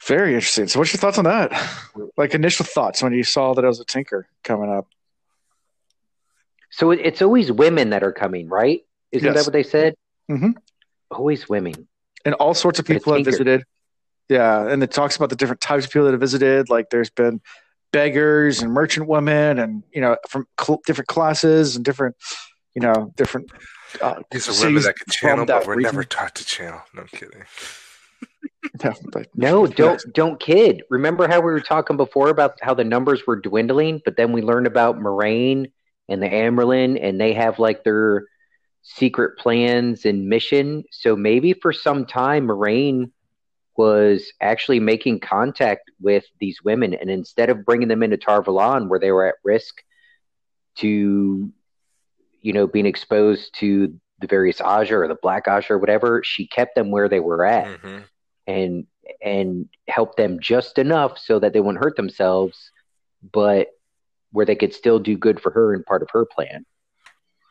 Very 0.07 0.35
interesting. 0.35 0.69
So, 0.69 0.79
what's 0.79 0.93
your 0.93 1.01
thoughts 1.01 1.19
on 1.19 1.25
that? 1.25 1.53
Like 2.17 2.35
initial 2.35 2.65
thoughts 2.65 3.03
when 3.03 3.13
you 3.13 3.25
saw 3.25 3.55
that 3.55 3.65
it 3.65 3.67
was 3.69 3.81
a 3.81 3.85
Tinker 3.85 4.27
coming 4.45 4.71
up. 4.71 4.87
So 6.71 6.91
it's 6.91 7.23
always 7.23 7.51
women 7.51 7.91
that 7.91 8.03
are 8.03 8.13
coming, 8.13 8.49
right? 8.49 8.83
Isn't 9.11 9.27
Yes. 9.27 9.37
that 9.37 9.47
what 9.47 9.53
they 9.53 9.63
said? 9.63 9.95
Mm-hmm. 10.31 10.51
Always 11.11 11.49
women. 11.49 11.89
And 12.25 12.35
all 12.35 12.55
sorts 12.55 12.79
of 12.79 12.85
people 12.87 13.15
have 13.15 13.25
visited. 13.25 13.65
Yeah, 14.29 14.67
and 14.69 14.83
it 14.83 14.91
talks 14.91 15.17
about 15.17 15.31
the 15.31 15.37
different 15.37 15.63
types 15.63 15.87
of 15.87 15.91
people 15.91 16.05
that 16.05 16.13
have 16.13 16.21
visited. 16.21 16.69
Like 16.69 16.91
there's 16.91 17.09
been 17.11 17.41
beggars 17.93 18.61
and 18.61 18.71
merchant 18.73 19.09
women, 19.09 19.59
and 19.59 19.83
you 19.93 20.03
know 20.03 20.19
from 20.29 20.47
cl- 20.61 20.83
different 20.87 21.09
classes 21.09 21.75
and 21.77 21.85
different, 21.85 22.15
you 22.75 22.83
know, 22.83 23.13
different. 23.17 23.51
Uh, 24.01 24.23
These 24.31 24.49
are 24.49 24.53
cities 24.53 24.65
women 24.67 24.83
that 24.85 24.97
can 24.97 25.07
channel, 25.11 25.47
but 25.47 25.67
we're 25.67 25.77
region. 25.77 25.93
never 25.93 26.05
taught 26.05 26.35
to 26.37 26.45
channel. 26.45 26.81
No 26.95 27.03
I'm 27.03 27.09
kidding. 27.09 27.45
Yeah, 28.83 28.93
but 29.13 29.29
No, 29.35 29.67
don't 29.67 30.03
don't 30.13 30.41
kid. 30.41 30.83
Remember 30.91 31.29
how 31.29 31.39
we 31.39 31.47
were 31.53 31.61
talking 31.61 31.97
before 31.97 32.29
about 32.29 32.59
how 32.61 32.75
the 32.75 32.85
numbers 32.85 33.27
were 33.27 33.41
dwindling, 33.41 34.01
but 34.05 34.17
then 34.17 34.33
we 34.33 34.43
learned 34.43 34.67
about 34.67 34.99
Moiraine 34.99 35.71
and 36.09 36.23
the 36.23 36.29
Amyrlin, 36.29 36.99
and 37.01 37.21
they 37.21 37.33
have 37.35 37.59
like 37.59 37.85
their 37.85 38.27
secret 38.83 39.39
plans 39.39 40.05
and 40.05 40.29
mission. 40.29 40.85
So 40.91 41.15
maybe 41.17 41.53
for 41.53 41.73
some 41.73 42.05
time, 42.07 42.49
Moiraine 42.49 43.11
was 43.77 44.33
actually 44.41 44.81
making 44.81 45.21
contact 45.21 45.91
with 46.01 46.25
these 46.41 46.63
women, 46.65 46.95
and 46.95 47.09
instead 47.11 47.51
of 47.51 47.65
bringing 47.65 47.89
them 47.89 48.03
into 48.03 48.17
Tar 48.17 48.43
Valon, 48.43 48.89
where 48.89 48.99
they 48.99 49.13
were 49.13 49.27
at 49.27 49.37
risk 49.45 49.83
to, 50.79 51.53
you 52.41 52.53
know, 52.53 52.67
being 52.67 52.87
exposed 52.87 53.55
to 53.57 53.95
the 54.21 54.27
various 54.27 54.61
Ajah 54.61 54.93
or 54.93 55.09
the 55.09 55.17
Black 55.21 55.47
Ajah 55.47 55.71
or 55.71 55.79
whatever, 55.79 56.23
she 56.25 56.47
kept 56.47 56.75
them 56.75 56.91
where 56.91 57.09
they 57.09 57.21
were 57.21 57.45
at 57.45 57.81
hmm 57.81 57.99
and 58.49 58.87
and 59.23 59.69
helped 59.89 60.17
them 60.17 60.41
just 60.41 60.79
enough 60.79 61.19
so 61.19 61.39
that 61.39 61.53
they 61.53 61.61
wouldn't 61.61 61.83
hurt 61.83 61.97
themselves, 61.97 62.73
but 63.33 63.69
where 64.33 64.47
they 64.47 64.57
could 64.57 64.75
still 64.75 64.99
do 64.99 65.17
good 65.17 65.41
for 65.41 65.51
her 65.51 65.75
and 65.75 65.85
part 65.85 66.03
of 66.03 66.09
her 66.11 66.25
plan. 66.25 66.65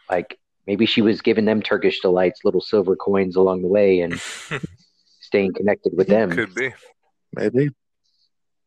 Like 0.09 0.38
maybe 0.65 0.85
she 0.85 1.01
was 1.01 1.22
giving 1.22 1.45
them 1.45 1.61
Turkish 1.61 1.99
delights, 2.01 2.43
little 2.43 2.61
silver 2.61 2.95
coins 2.95 3.35
along 3.35 3.61
the 3.61 3.68
way, 3.68 4.01
and 4.01 4.22
staying 5.19 5.53
connected 5.53 5.93
with 5.95 6.07
them. 6.07 6.31
Could 6.31 6.55
be. 6.55 6.73
maybe. 7.34 7.69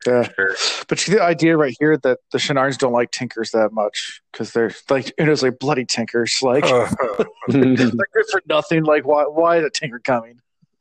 Yeah. 0.06 0.28
Sure. 0.34 0.54
But 0.88 0.98
see 0.98 1.12
the 1.12 1.22
idea 1.22 1.56
right 1.56 1.76
here 1.78 1.96
that 1.98 2.18
the 2.32 2.38
Shienarans 2.38 2.78
don't 2.78 2.92
like 2.92 3.10
Tinkers 3.10 3.50
that 3.50 3.72
much 3.72 4.22
because 4.32 4.52
they're 4.52 4.72
like 4.88 5.12
Uno's 5.18 5.42
like 5.42 5.58
bloody 5.58 5.84
Tinkers, 5.84 6.38
like 6.42 6.64
they're 7.48 7.74
good 7.76 8.26
for 8.30 8.42
nothing. 8.48 8.84
Like 8.84 9.06
why 9.06 9.24
why 9.24 9.58
is 9.58 9.64
a 9.64 9.70
Tinker 9.70 9.98
coming? 9.98 10.40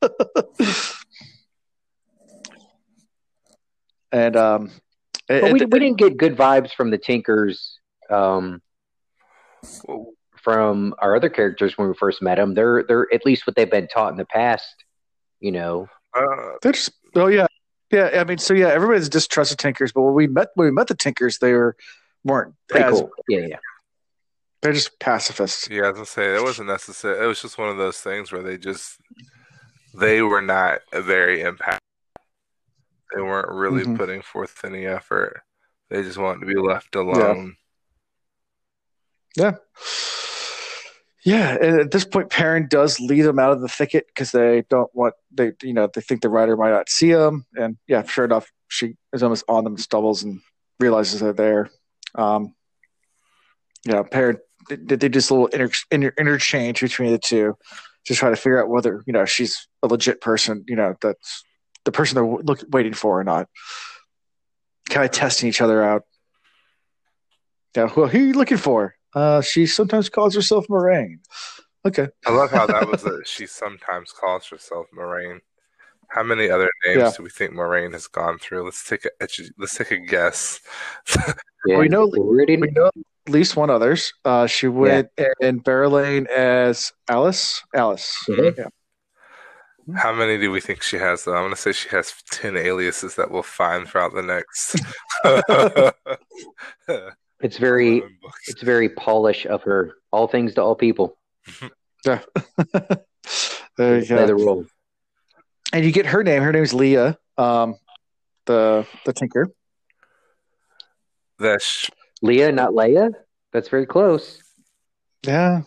and 4.12 4.36
um, 4.36 4.70
but 5.28 5.44
and- 5.44 5.52
we 5.52 5.64
we 5.66 5.78
didn't 5.78 5.98
get 5.98 6.16
good 6.16 6.36
vibes 6.36 6.72
from 6.72 6.90
the 6.90 6.98
Tinkers. 6.98 7.78
Um, 8.08 8.62
from 10.42 10.94
our 10.98 11.14
other 11.14 11.28
characters 11.28 11.76
when 11.76 11.88
we 11.88 11.94
first 11.94 12.22
met 12.22 12.36
them, 12.36 12.54
they're 12.54 12.82
they're 12.84 13.06
at 13.12 13.26
least 13.26 13.46
what 13.46 13.54
they've 13.54 13.70
been 13.70 13.86
taught 13.88 14.12
in 14.12 14.16
the 14.16 14.24
past. 14.24 14.74
You 15.40 15.52
know, 15.52 15.88
uh, 16.14 16.52
they're 16.62 16.72
just 16.72 16.90
oh 17.14 17.26
yeah 17.26 17.46
yeah 17.90 18.10
I 18.20 18.24
mean 18.24 18.38
so 18.38 18.54
yeah 18.54 18.68
everybody's 18.68 19.08
distrusted 19.08 19.58
Tinkers, 19.58 19.92
but 19.92 20.02
when 20.02 20.14
we 20.14 20.26
met 20.26 20.48
when 20.54 20.66
we 20.66 20.72
met 20.72 20.86
the 20.88 20.94
Tinkers, 20.94 21.38
they 21.38 21.52
were 21.52 21.76
weren't 22.24 22.54
pretty 22.68 22.84
as 22.86 22.92
cool. 23.00 23.10
Yeah, 23.28 23.46
yeah. 23.46 23.56
they're 24.62 24.72
just 24.72 24.98
pacifists. 25.00 25.68
yeah, 25.70 25.84
I 25.84 25.88
was 25.88 25.94
gonna 25.94 26.06
say 26.06 26.34
it 26.36 26.42
wasn't 26.42 26.68
necessary. 26.68 27.22
It 27.24 27.26
was 27.28 27.40
just 27.42 27.58
one 27.58 27.68
of 27.68 27.76
those 27.76 27.98
things 27.98 28.30
where 28.32 28.42
they 28.42 28.58
just 28.58 28.98
they 29.94 30.22
were 30.22 30.42
not 30.42 30.80
very 30.92 31.42
impactful. 31.42 31.78
They 33.14 33.22
weren't 33.22 33.48
really 33.50 33.82
Mhm. 33.84 33.96
putting 33.96 34.22
forth 34.22 34.64
any 34.64 34.86
effort. 34.86 35.42
They 35.88 36.02
just 36.02 36.18
wanted 36.18 36.40
to 36.40 36.46
be 36.46 36.54
left 36.60 36.94
alone. 36.94 37.56
Yeah. 39.36 39.52
Yeah, 39.52 39.56
and 41.60 41.80
at 41.80 41.90
this 41.90 42.04
point, 42.04 42.30
Perrin 42.30 42.66
does 42.68 42.98
lead 42.98 43.22
them 43.22 43.38
out 43.38 43.52
of 43.52 43.60
the 43.60 43.68
thicket 43.68 44.06
because 44.06 44.32
they 44.32 44.64
don't 44.70 44.90
want 44.94 45.14
they 45.30 45.52
you 45.62 45.74
know 45.74 45.88
they 45.92 46.00
think 46.00 46.22
the 46.22 46.30
rider 46.30 46.56
might 46.56 46.70
not 46.70 46.88
see 46.88 47.12
them, 47.12 47.44
and 47.56 47.76
yeah, 47.86 48.02
sure 48.04 48.24
enough, 48.24 48.50
she 48.68 48.96
is 49.12 49.22
almost 49.22 49.44
on 49.48 49.64
them, 49.64 49.76
stumbles 49.76 50.22
and 50.22 50.40
realizes 50.78 51.20
they're 51.20 51.32
there. 51.32 51.70
Um, 52.14 52.54
yeah, 53.84 54.02
Perrin 54.02 54.38
they, 54.68 54.96
they 54.96 55.08
this 55.08 55.30
little 55.30 55.46
inter, 55.48 55.70
inter, 55.90 56.12
interchange 56.18 56.80
between 56.80 57.12
the 57.12 57.18
two 57.18 57.56
to 58.06 58.14
try 58.14 58.30
to 58.30 58.36
figure 58.36 58.62
out 58.62 58.68
whether 58.68 59.02
you 59.06 59.12
know 59.12 59.24
she's 59.24 59.68
a 59.82 59.86
legit 59.86 60.20
person. 60.20 60.64
You 60.66 60.76
know 60.76 60.94
that's 61.00 61.44
the 61.84 61.92
person 61.92 62.14
they're 62.14 62.26
look, 62.26 62.62
waiting 62.70 62.94
for 62.94 63.20
or 63.20 63.24
not. 63.24 63.48
Kind 64.88 65.04
of 65.04 65.12
testing 65.12 65.48
each 65.48 65.60
other 65.60 65.82
out. 65.82 66.02
Yeah, 67.76 67.88
who 67.88 68.04
are 68.04 68.16
you 68.16 68.32
looking 68.32 68.56
for? 68.56 68.94
Uh, 69.14 69.40
she 69.40 69.66
sometimes 69.66 70.08
calls 70.08 70.34
herself 70.34 70.66
Moiraine. 70.68 71.18
Okay. 71.84 72.08
I 72.26 72.30
love 72.32 72.50
how 72.50 72.66
that 72.66 72.88
was 72.88 73.04
a 73.06 73.24
she 73.24 73.46
sometimes 73.46 74.12
calls 74.12 74.46
herself 74.46 74.86
Moiraine. 74.96 75.40
How 76.08 76.22
many 76.22 76.50
other 76.50 76.68
names 76.84 76.98
Yeah. 76.98 77.12
do 77.16 77.22
we 77.22 77.30
think 77.30 77.52
Moiraine 77.52 77.92
has 77.92 78.06
gone 78.06 78.38
through? 78.38 78.64
Let's 78.64 78.86
take 78.88 79.04
a 79.04 79.10
let's 79.58 79.76
take 79.76 79.90
a 79.90 79.98
guess. 79.98 80.60
Yeah, 81.66 81.76
We 81.78 81.88
know- 81.88 82.10
already 82.16 82.56
We 82.56 82.70
know 82.70 82.86
at 82.86 82.94
least 83.32 83.54
one 83.54 83.68
others. 83.68 84.12
Uh, 84.24 84.46
she 84.46 84.66
went 84.66 85.08
in 85.42 85.60
Baerlon 85.60 86.26
as 86.28 86.90
Alys. 87.08 87.60
Alys. 87.76 88.10
Mhm. 88.28 88.56
Yeah. 88.56 88.68
How 89.96 90.12
many 90.14 90.38
do 90.38 90.50
we 90.50 90.60
think 90.60 90.82
she 90.82 90.96
has? 90.96 91.24
Though 91.24 91.34
I'm 91.34 91.42
going 91.42 91.54
to 91.54 91.60
say 91.60 91.72
she 91.72 91.88
has 91.90 92.14
ten 92.30 92.56
aliases 92.56 93.16
that 93.16 93.30
we'll 93.30 93.42
find 93.42 93.86
throughout 93.86 94.14
the 94.14 94.22
next. 94.22 94.80
It's 97.40 97.56
very 97.58 98.02
it's 98.46 98.62
very 98.62 98.88
polish 98.90 99.46
of 99.46 99.62
her. 99.62 99.94
All 100.12 100.26
things 100.26 100.54
to 100.54 100.62
all 100.62 100.74
people. 100.74 101.16
Yeah. 102.06 102.20
there 103.76 103.98
you 103.98 104.06
Play 104.06 104.24
the 104.24 104.34
go. 104.34 104.42
role. 104.46 104.64
And 105.70 105.84
you 105.84 105.92
get 105.92 106.06
her 106.06 106.24
name. 106.24 106.42
Her 106.42 106.50
name's 106.50 106.72
Leya. 106.72 107.16
Um, 107.36 107.76
the 108.46 108.86
the 109.04 109.12
Tinker. 109.12 109.48
That's 111.38 111.90
Leya, 112.24 112.54
not 112.54 112.70
Leia. 112.70 113.12
That's 113.52 113.68
very 113.68 113.84
close. 113.84 114.42
Yeah. 115.26 115.60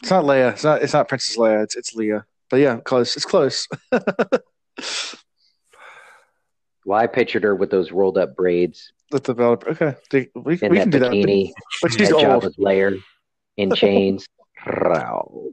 It's 0.00 0.10
not 0.10 0.24
Leia. 0.24 0.52
It's 0.52 0.64
not. 0.64 0.80
It's 0.82 0.94
not 0.94 1.06
Princess 1.08 1.36
Leia. 1.36 1.64
It's 1.64 1.76
it's 1.76 1.94
Leya. 1.94 2.24
But 2.48 2.60
yeah, 2.60 2.76
close. 2.80 3.14
It's 3.14 3.26
close. 3.26 3.68
Well, 6.84 6.98
I 6.98 7.06
pictured 7.06 7.44
her 7.44 7.54
with 7.54 7.70
those 7.70 7.92
rolled 7.92 8.18
up 8.18 8.34
braids 8.34 8.92
the 9.12 9.20
developer. 9.20 9.68
Okay, 9.70 9.94
They- 10.10 10.28
we, 10.34 10.42
we 10.42 10.52
in 10.54 10.58
can 10.58 10.72
that 10.74 10.90
do 10.90 10.98
bikini, 11.00 11.46
that. 11.48 11.54
But 11.82 11.92
she's 11.92 12.08
that 12.08 12.14
old. 12.16 12.42
Jabba's 12.42 12.58
lair, 12.58 12.94
in 13.56 13.70
chains. 13.76 14.26
Row. 14.66 15.52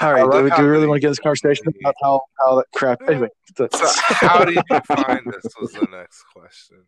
All 0.00 0.08
I 0.10 0.12
right. 0.12 0.22
love 0.22 0.32
Do 0.32 0.44
we, 0.44 0.50
do 0.50 0.62
we 0.62 0.68
really 0.68 0.86
want 0.86 0.98
to 0.98 1.00
get 1.00 1.08
this 1.08 1.18
conversation 1.18 1.64
about 1.80 1.94
how 2.02 2.20
how 2.38 2.56
that 2.56 2.66
crap? 2.74 3.00
Anyway. 3.08 3.28
So 3.56 3.68
how 3.72 4.44
do 4.44 4.52
you 4.52 4.62
find 4.84 5.22
this? 5.26 5.52
Was 5.60 5.72
the 5.72 5.88
next 5.90 6.24
question. 6.32 6.84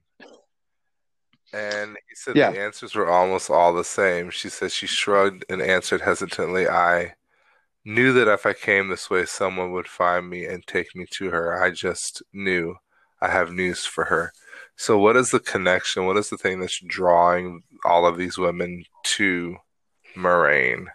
And 1.52 1.96
he 2.08 2.14
said 2.14 2.36
Yeah. 2.36 2.50
the 2.52 2.60
answers 2.60 2.94
were 2.94 3.08
almost 3.10 3.50
all 3.50 3.72
the 3.72 3.84
same. 3.84 4.30
She 4.30 4.48
said 4.48 4.70
she 4.70 4.86
shrugged 4.86 5.44
and 5.48 5.60
answered 5.62 6.02
hesitantly, 6.02 6.68
I 6.68 7.14
knew 7.84 8.12
that 8.12 8.28
if 8.28 8.44
I 8.46 8.52
came 8.52 8.88
this 8.88 9.08
way, 9.10 9.24
someone 9.24 9.72
would 9.72 9.88
find 9.88 10.28
me 10.28 10.44
and 10.44 10.64
take 10.66 10.94
me 10.94 11.06
to 11.12 11.30
her. 11.30 11.60
I 11.60 11.70
just 11.70 12.22
knew. 12.32 12.76
I 13.20 13.28
have 13.28 13.52
news 13.52 13.84
for 13.84 14.06
her. 14.06 14.32
So, 14.76 14.98
what 14.98 15.16
is 15.16 15.30
the 15.30 15.40
connection? 15.40 16.06
What 16.06 16.16
is 16.16 16.30
the 16.30 16.38
thing 16.38 16.60
that's 16.60 16.80
drawing 16.86 17.62
all 17.84 18.06
of 18.06 18.16
these 18.16 18.38
women 18.38 18.84
to 19.16 19.56
Moiraine? 20.16 20.86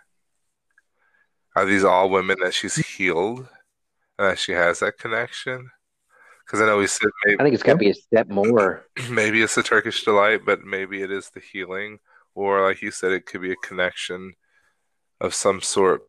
Are 1.56 1.66
these 1.66 1.84
all 1.84 2.10
women 2.10 2.38
that 2.42 2.54
she's 2.54 2.76
healed 2.76 3.48
and 4.18 4.28
that 4.30 4.40
she 4.40 4.54
has 4.54 4.80
that 4.80 4.98
connection? 4.98 5.70
Because 6.46 6.62
I 6.62 6.66
know 6.66 6.78
we 6.78 6.88
said 6.88 7.10
maybe, 7.26 7.40
I 7.40 7.44
think 7.44 7.54
it's 7.54 7.64
got 7.64 7.74
to 7.74 7.78
be 7.78 7.90
a 7.90 7.94
step 7.94 8.28
more. 8.28 8.86
maybe 9.10 9.42
it's 9.42 9.56
the 9.56 9.64
Turkish 9.64 10.04
delight, 10.04 10.42
but 10.46 10.64
maybe 10.64 11.02
it 11.02 11.12
is 11.12 11.30
the 11.30 11.40
healing, 11.40 12.00
or 12.34 12.68
like 12.68 12.82
you 12.82 12.92
said, 12.92 13.12
it 13.12 13.26
could 13.26 13.42
be 13.42 13.52
a 13.52 13.58
connection 13.58 14.34
of 15.22 15.34
some 15.34 15.62
sort. 15.62 16.02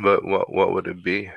But 0.00 0.24
what 0.24 0.52
what 0.52 0.72
would 0.72 0.86
it 0.86 1.02
be? 1.02 1.30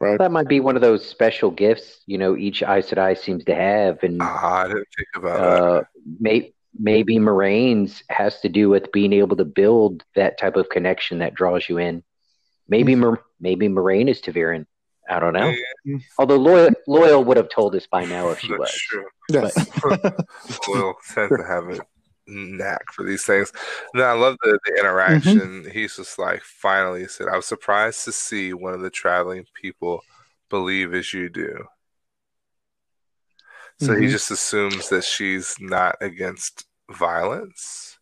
Right. 0.00 0.18
That 0.18 0.30
might 0.30 0.48
be 0.48 0.60
one 0.60 0.76
of 0.76 0.82
those 0.82 1.06
special 1.08 1.50
gifts, 1.50 2.00
you 2.06 2.18
know, 2.18 2.36
each 2.36 2.62
Aes 2.62 2.90
Sedai 2.90 3.16
seems 3.16 3.44
to 3.44 3.54
have, 3.54 4.02
and 4.02 4.18
Ah, 4.20 4.62
I 4.64 4.68
didn't 4.68 4.88
think 4.96 5.08
about 5.16 5.40
uh, 5.40 5.82
may, 6.20 6.52
maybe 6.78 7.16
Moiraine's 7.16 8.02
has 8.10 8.40
to 8.40 8.48
do 8.48 8.68
with 8.68 8.92
being 8.92 9.12
able 9.14 9.36
to 9.36 9.44
build 9.44 10.04
that 10.14 10.38
type 10.38 10.56
of 10.56 10.68
connection 10.68 11.18
that 11.20 11.34
draws 11.34 11.68
you 11.68 11.78
in. 11.78 12.02
Maybe 12.68 12.94
Mor- 12.94 13.24
maybe 13.40 13.68
Moiraine 13.68 14.08
is 14.08 14.20
ta'veren. 14.20 14.66
I 15.08 15.20
don't 15.20 15.32
know. 15.34 15.54
Yeah, 15.84 15.98
Although 16.18 16.40
Loial, 16.40 16.74
Loial 16.88 17.24
would 17.24 17.36
have 17.36 17.48
told 17.48 17.74
us 17.76 17.86
by 17.86 18.04
now 18.04 18.30
if 18.30 18.40
she 18.40 18.48
that's 18.48 18.58
was. 18.58 18.72
true. 18.72 19.04
Yeah. 19.30 19.42
Loial 20.66 20.94
tends 21.14 21.36
to 21.36 21.44
have 21.46 21.68
a 21.70 21.78
knack 22.26 22.92
for 22.92 23.04
these 23.04 23.24
things. 23.24 23.52
No, 23.94 24.04
I 24.04 24.12
love 24.12 24.36
the, 24.42 24.58
the 24.64 24.80
interaction. 24.80 25.68
He's 25.72 25.96
just 25.96 26.18
like, 26.18 26.42
finally, 26.42 27.00
he 27.02 27.08
said, 27.08 27.28
I 27.28 27.36
was 27.36 27.46
surprised 27.46 28.04
to 28.04 28.12
see 28.12 28.52
one 28.52 28.74
of 28.74 28.80
the 28.80 28.90
traveling 28.90 29.44
people 29.60 30.02
believe 30.50 30.94
as 30.94 31.12
you 31.12 31.28
do. 31.28 31.66
So 33.78 33.94
he 33.94 34.06
Mhm. 34.06 34.10
just 34.10 34.30
assumes 34.30 34.88
that 34.88 35.04
she's 35.04 35.56
not 35.60 35.96
against 36.00 36.66
violence. 36.90 37.98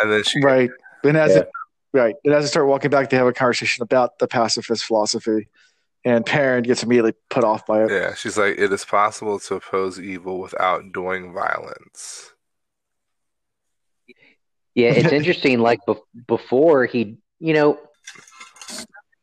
And 0.00 0.10
then 0.10 0.22
she, 0.24 0.40
Right. 0.42 0.70
And 1.04 1.16
as 1.16 1.34
Yeah. 1.34 1.40
it, 1.42 1.50
right, 1.92 2.14
and 2.24 2.34
as 2.34 2.44
they 2.44 2.48
start 2.48 2.66
walking 2.66 2.90
back, 2.90 3.10
they 3.10 3.16
have 3.16 3.26
a 3.26 3.32
conversation 3.32 3.82
about 3.82 4.18
the 4.18 4.28
pacifist 4.28 4.84
philosophy, 4.84 5.48
and 6.04 6.24
Perrin 6.24 6.62
gets 6.62 6.82
immediately 6.82 7.14
put 7.28 7.44
off 7.44 7.66
by 7.66 7.84
it. 7.84 7.90
yeah, 7.90 8.14
she's 8.14 8.38
like, 8.38 8.58
it 8.58 8.72
is 8.72 8.84
possible 8.84 9.38
to 9.40 9.56
oppose 9.56 9.98
evil 10.00 10.38
without 10.40 10.92
doing 10.92 11.32
violence. 11.32 12.32
Yeah, 14.74 14.90
it's 14.90 15.12
interesting. 15.12 15.60
Like 15.60 15.80
bef- 15.86 16.00
before, 16.26 16.86
he, 16.86 17.18
you 17.38 17.54
know, 17.54 17.78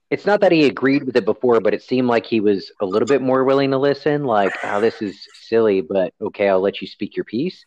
it's 0.10 0.26
not 0.26 0.42
that 0.42 0.52
he 0.52 0.66
agreed 0.66 1.04
with 1.04 1.18
it 1.18 1.26
before, 1.26 1.60
but 1.60 1.74
it 1.74 1.84
seemed 1.84 2.08
like 2.08 2.26
he 2.26 2.40
was 2.40 2.72
a 2.82 2.86
little 2.86 3.08
bit 3.08 3.22
more 3.22 3.44
willing 3.44 3.72
to 3.72 3.78
listen. 3.78 4.24
Like, 4.24 4.54
oh, 4.64 4.80
this 4.80 5.02
is 5.02 5.18
silly, 5.42 5.82
but 5.82 6.14
okay, 6.22 6.48
I'll 6.48 6.62
let 6.62 6.82
you 6.82 6.88
speak 6.88 7.16
your 7.16 7.26
piece. 7.26 7.66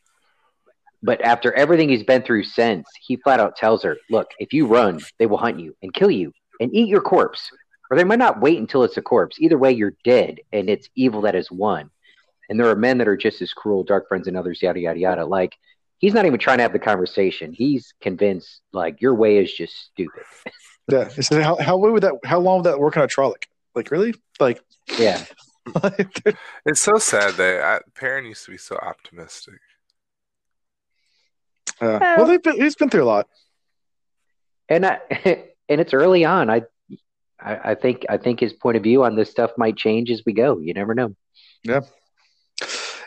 But 1.03 1.23
after 1.23 1.53
everything 1.53 1.89
he's 1.89 2.03
been 2.03 2.23
through 2.23 2.45
since, 2.45 2.87
he 3.01 3.17
flat 3.17 3.41
out 3.41 3.57
tells 3.57 3.83
her, 3.83 3.97
"Look, 4.11 4.29
if 4.39 4.53
you 4.53 4.67
run, 4.67 5.01
they 5.19 5.27
will 5.27 5.39
hunt 5.39 5.59
you 5.59 5.75
and 5.83 5.95
kill 5.95 6.11
you 6.11 6.33
and 6.61 6.75
eat 6.75 6.89
your 6.89 7.01
corpse, 7.01 7.51
or 7.91 7.97
they 7.97 8.05
might 8.05 8.19
not 8.19 8.41
wait 8.41 8.59
until 8.59 8.85
it's 8.85 8.99
a 8.99 9.03
corpse. 9.03 9.39
Either 9.39 9.59
way, 9.59 9.73
you're 9.73 9.95
dead, 10.05 10.41
and 10.53 10.69
it's 10.69 10.89
evil 10.95 11.23
that 11.23 11.35
has 11.35 11.51
won." 11.51 11.91
And 12.49 12.59
there 12.59 12.69
are 12.69 12.77
men 12.77 12.99
that 12.99 13.09
are 13.09 13.17
just 13.17 13.41
as 13.41 13.53
cruel, 13.53 13.85
dark 13.85 14.09
friends 14.09 14.27
and 14.27 14.37
others, 14.37 14.61
yada 14.63 14.81
yada 14.81 14.99
yada. 14.99 15.25
Like 15.25 15.57
he's 16.01 16.15
not 16.15 16.27
even 16.27 16.41
trying 16.41 16.59
to 16.59 16.63
have 16.63 16.73
the 16.73 16.79
conversation. 16.81 17.53
He's 17.53 17.95
convinced 18.01 18.63
like 18.73 19.01
your 19.01 19.15
way 19.15 19.37
is 19.39 19.53
just 19.53 19.75
stupid. 19.93 20.25
Yeah. 20.91 21.09
He 21.09 21.23
said, 21.23 21.43
how 21.43 21.57
how 21.57 21.77
would 21.77 22.03
that? 22.03 22.15
How 22.25 22.41
long 22.41 22.59
would 22.59 22.67
that 22.67 22.81
work 22.81 22.97
on 22.97 23.05
a 23.05 23.07
Trolloc? 23.07 23.45
Like 23.77 23.93
really? 23.93 24.15
Like, 24.41 24.61
Yeah. 24.99 25.25
It's 26.67 26.81
so 26.83 26.99
sad 26.99 27.35
that 27.35 27.63
I, 27.63 27.81
Perrin 27.95 28.25
used 28.25 28.45
to 28.47 28.51
be 28.51 28.57
so 28.57 28.77
optimistic. 28.77 29.61
uh, 31.81 31.99
well, 32.01 32.27
they've 32.27 32.43
been, 32.43 32.57
he's 32.57 32.75
been 32.75 32.89
through 32.91 33.05
a 33.05 33.13
lot. 33.15 33.29
And 34.69 34.85
I 34.87 34.99
and 35.69 35.81
it's 35.81 35.95
early 35.95 36.25
on. 36.25 36.51
I, 36.51 36.63
I 37.39 37.71
I 37.71 37.75
think 37.75 38.07
I 38.09 38.17
think 38.17 38.41
his 38.41 38.53
point 38.53 38.79
of 38.79 38.83
view 38.83 39.05
on 39.05 39.15
this 39.15 39.31
stuff 39.31 39.53
might 39.57 39.77
change 39.77 40.11
as 40.11 40.23
we 40.27 40.33
go. 40.33 40.59
You 40.59 40.75
never 40.75 40.95
know. 40.95 41.15
Yeah, 41.63 41.83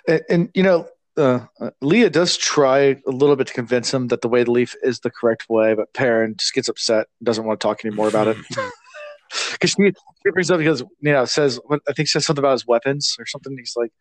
and, 0.08 0.22
and 0.30 0.50
you 0.54 0.64
know, 0.64 0.88
uh, 1.18 1.46
Leya 1.84 2.12
does 2.12 2.38
try 2.38 2.80
a 3.08 3.12
little 3.12 3.36
bit 3.36 3.48
to 3.48 3.54
convince 3.54 3.94
him 3.94 4.08
that 4.08 4.22
the 4.22 4.28
way 4.30 4.44
to 4.44 4.52
leaf 4.52 4.76
is 4.84 5.00
the 5.00 5.12
correct 5.12 5.46
way, 5.50 5.74
but 5.76 5.94
Perrin 5.94 6.36
just 6.38 6.54
gets 6.54 6.68
upset, 6.70 7.08
doesn't 7.22 7.46
want 7.46 7.60
to 7.60 7.68
talk 7.68 7.86
anymore 7.86 8.08
about 8.08 8.28
it. 8.28 8.38
Because 9.54 9.72
she, 9.72 9.92
she 10.24 10.32
brings 10.32 10.52
up 10.52 10.60
because 10.60 10.82
you 11.00 11.12
know 11.12 11.26
says 11.26 11.60
I 11.88 11.94
think 11.94 12.08
says 12.08 12.24
something 12.24 12.44
about 12.44 12.52
his 12.52 12.68
weapons 12.68 13.16
or 13.18 13.26
something. 13.26 13.56
He's 13.58 13.74
like 13.76 13.92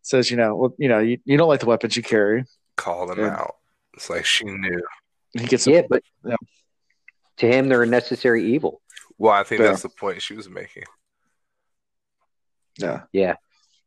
says 0.00 0.28
you 0.28 0.36
know 0.36 0.56
well 0.56 0.74
you 0.76 0.88
know 0.88 0.98
you, 0.98 1.18
you 1.24 1.36
don't 1.38 1.46
like 1.46 1.60
the 1.60 1.66
weapons 1.66 1.96
you 1.96 2.02
carry. 2.02 2.44
Call 2.76 3.06
them 3.06 3.20
Yeah. 3.20 3.28
out. 3.36 3.54
It's 3.94 4.10
like 4.10 4.24
she 4.26 4.44
knew. 4.44 4.82
He 5.38 5.46
gets 5.46 5.68
Yeah, 5.68 5.82
but 5.88 6.02
Yeah. 6.24 6.34
to 7.36 7.46
him 7.46 7.68
they're 7.68 7.84
a 7.84 7.86
necessary 7.86 8.54
evil. 8.54 8.82
Well, 9.18 9.32
I 9.32 9.44
think 9.44 9.60
Yeah. 9.60 9.68
that's 9.68 9.82
the 9.82 9.88
point 9.88 10.20
she 10.20 10.34
was 10.34 10.48
making. 10.48 10.82
Yeah. 12.76 13.02
Yeah. 13.12 13.34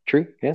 True. 0.07 0.27
Yeah. 0.41 0.53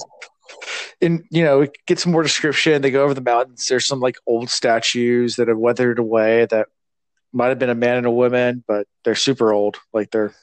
And 1.02 1.24
you 1.30 1.44
know, 1.44 1.60
we 1.60 1.68
get 1.86 1.98
some 1.98 2.12
more 2.12 2.22
description. 2.22 2.82
They 2.82 2.90
go 2.90 3.04
over 3.04 3.14
the 3.14 3.20
mountains. 3.20 3.66
There's 3.66 3.86
some 3.86 4.00
like 4.00 4.16
old 4.26 4.50
statues 4.50 5.36
that 5.36 5.48
have 5.48 5.58
weathered 5.58 5.98
away 5.98 6.46
that 6.46 6.68
might 7.32 7.48
have 7.48 7.58
been 7.58 7.70
a 7.70 7.74
man 7.74 7.98
and 7.98 8.06
a 8.06 8.10
woman, 8.10 8.62
but 8.66 8.86
they're 9.04 9.14
super 9.14 9.52
old. 9.52 9.78
Like 9.92 10.10
they're 10.10 10.34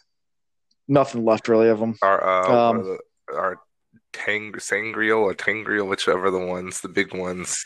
nothing 0.87 1.25
left 1.25 1.47
really 1.47 1.69
of 1.69 1.79
them. 1.79 1.95
Our 2.01 2.23
uh, 2.23 2.69
Um, 2.69 2.77
one 2.77 2.85
the, 2.85 3.35
our 3.35 3.59
tang 4.13 4.57
sangreal 4.59 5.19
or 5.19 5.35
ter'angreal, 5.35 5.87
whichever 5.87 6.31
the 6.31 6.39
ones, 6.39 6.81
the 6.81 6.89
big 6.89 7.13
ones. 7.13 7.63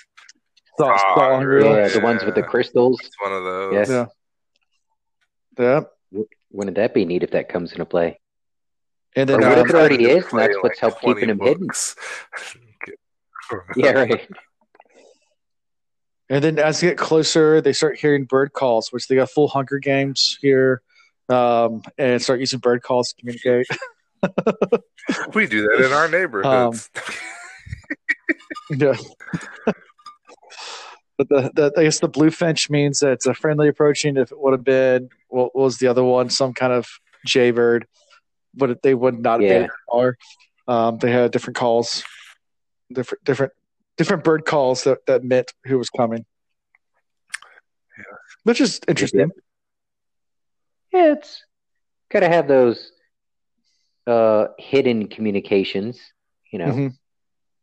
So, 0.78 0.86
so. 0.98 1.40
Yeah, 1.60 1.88
the 1.88 2.00
ones 2.02 2.24
with 2.24 2.36
the 2.36 2.44
crystals. 2.44 3.00
It's 3.04 3.22
one 3.22 3.34
of 3.34 3.44
those. 3.44 3.74
Yes. 3.74 3.90
Yeah. 3.90 4.06
Yeah. 5.60 6.24
Wouldn't 6.52 6.76
that 6.78 6.94
be 6.94 7.06
neat 7.06 7.24
if 7.24 7.32
that 7.32 7.50
comes 7.50 7.72
into 7.72 7.86
play? 7.86 8.20
And 9.16 9.30
Or 9.30 9.40
then 9.40 9.50
what 9.50 9.58
um, 9.60 9.66
if 9.66 9.70
it 9.70 9.76
already 9.76 10.06
is, 10.06 10.24
and 10.24 10.30
play, 10.30 10.48
that's 10.48 10.58
what's 10.62 10.80
helped 10.80 11.02
keeping 11.02 11.30
him 11.30 11.40
hidden? 11.40 11.70
books. 13.52 13.66
Yeah, 13.78 13.92
right. 13.92 14.28
And 16.30 16.42
then 16.44 16.60
as 16.60 16.80
they 16.80 16.88
get 16.88 16.98
closer, 16.98 17.60
they 17.62 17.74
start 17.74 18.00
hearing 18.00 18.24
bird 18.24 18.54
calls, 18.54 18.90
which 18.92 19.08
they 19.08 19.16
got 19.16 19.30
full 19.30 19.50
Hunger 19.50 19.80
Games 19.80 20.38
here, 20.42 20.82
um, 21.28 21.82
and 21.98 22.22
start 22.22 22.40
using 22.40 22.60
bird 22.60 22.82
calls 22.84 23.10
to 23.14 23.16
communicate. 23.20 23.68
We 25.34 25.48
do 25.48 25.64
that 25.64 25.84
in 25.84 25.92
our 25.94 26.08
neighborhoods. 26.08 26.90
yeah. 28.70 28.94
but 31.18 31.28
the, 31.30 31.52
the 31.56 31.74
I 31.76 31.84
guess 31.84 32.00
the 32.00 32.08
blue 32.08 32.30
finch 32.30 32.70
means 32.70 33.00
that 33.00 33.14
it's 33.14 33.26
a 33.26 33.34
friendly 33.34 33.68
approaching. 33.68 34.16
If 34.16 34.32
it 34.32 34.40
would 34.40 34.54
have 34.54 34.64
been 34.64 35.10
what 35.30 35.56
was 35.56 35.78
the 35.80 35.88
other 35.88 36.04
one, 36.04 36.30
some 36.30 36.54
kind 36.54 36.72
of 36.72 36.88
jaybird, 37.26 37.88
but 38.54 38.82
they 38.84 38.94
would 38.94 39.20
not 39.20 39.42
have 39.42 39.50
Yeah. 39.50 39.60
been 39.62 39.70
or 39.88 40.18
um, 40.68 41.00
they 41.00 41.12
had 41.12 41.32
different 41.32 41.58
calls, 41.58 42.04
different 42.94 43.24
different 43.24 43.54
different 43.98 44.24
bird 44.24 44.46
calls 44.46 44.84
that, 44.84 45.06
that 45.08 45.24
meant 45.24 45.52
who 45.66 45.78
was 45.78 45.90
coming. 45.90 46.26
Yeah. 47.98 48.04
Which 48.44 48.62
is 48.62 48.80
interesting. 48.88 49.32
Yeah, 50.94 51.14
it's 51.14 51.44
gotta 52.10 52.28
have 52.28 52.48
those 52.48 52.92
uh 54.08 54.48
hidden 54.58 55.08
communications, 55.08 56.00
you 56.52 56.60
know. 56.60 56.74
Mhm. 56.74 56.94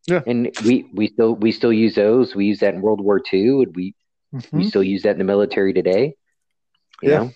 Yeah. 0.06 0.22
And 0.26 0.50
we 0.64 0.86
we 0.94 1.08
still 1.08 1.34
we 1.34 1.52
still 1.52 1.72
use 1.72 1.94
those. 1.94 2.34
We 2.34 2.46
use 2.46 2.60
that 2.60 2.74
in 2.74 2.80
World 2.80 3.00
War 3.00 3.20
II, 3.32 3.62
and 3.62 3.76
we 3.76 3.94
Mhm. 4.32 4.52
we 4.52 4.64
still 4.64 4.82
use 4.82 5.02
that 5.02 5.10
in 5.10 5.18
the 5.18 5.24
military 5.24 5.72
today. 5.72 6.14
You 7.02 7.10
Yeah. 7.10 7.18
know, 7.18 7.32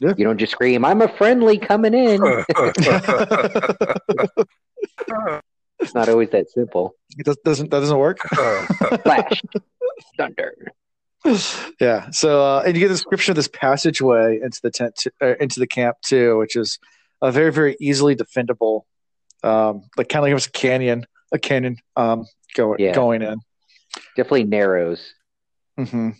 Yeah. 0.00 0.14
you 0.16 0.24
don't 0.24 0.38
just 0.38 0.52
scream, 0.52 0.84
"I'm 0.84 1.00
a 1.00 1.08
friendly 1.08 1.58
coming 1.58 1.94
in." 1.94 2.20
it's 5.82 5.94
not 5.94 6.08
always 6.08 6.30
that 6.30 6.50
simple. 6.50 6.94
It 7.18 7.26
does, 7.26 7.36
doesn't 7.44 7.70
that 7.70 7.80
doesn't 7.80 7.98
work. 7.98 8.18
Flash, 9.04 9.42
thunder. 10.16 10.54
yeah. 11.80 12.10
So, 12.10 12.42
uh, 12.44 12.62
and 12.66 12.74
you 12.74 12.80
get 12.80 12.86
a 12.90 12.94
description 12.94 13.32
of 13.32 13.36
this 13.36 13.48
passageway 13.48 14.40
into 14.42 14.60
the 14.62 14.70
tent, 14.70 14.94
t- 14.98 15.10
uh, 15.20 15.34
into 15.40 15.60
the 15.60 15.66
camp 15.66 15.98
too, 16.04 16.38
which 16.38 16.56
is 16.56 16.78
a 17.20 17.30
very, 17.30 17.52
very 17.52 17.76
easily 17.80 18.16
defendable, 18.16 18.82
um, 19.44 19.82
like 19.96 20.08
kind 20.08 20.20
of 20.20 20.24
like 20.24 20.30
it 20.30 20.34
was 20.34 20.46
a 20.46 20.50
canyon, 20.50 21.06
a 21.32 21.38
canyon, 21.38 21.76
um, 21.96 22.26
going 22.54 22.80
Yeah. 22.80 22.92
going 22.94 23.22
in. 23.22 23.40
Definitely 24.16 24.44
narrows. 24.44 25.12
hmm 25.76 26.10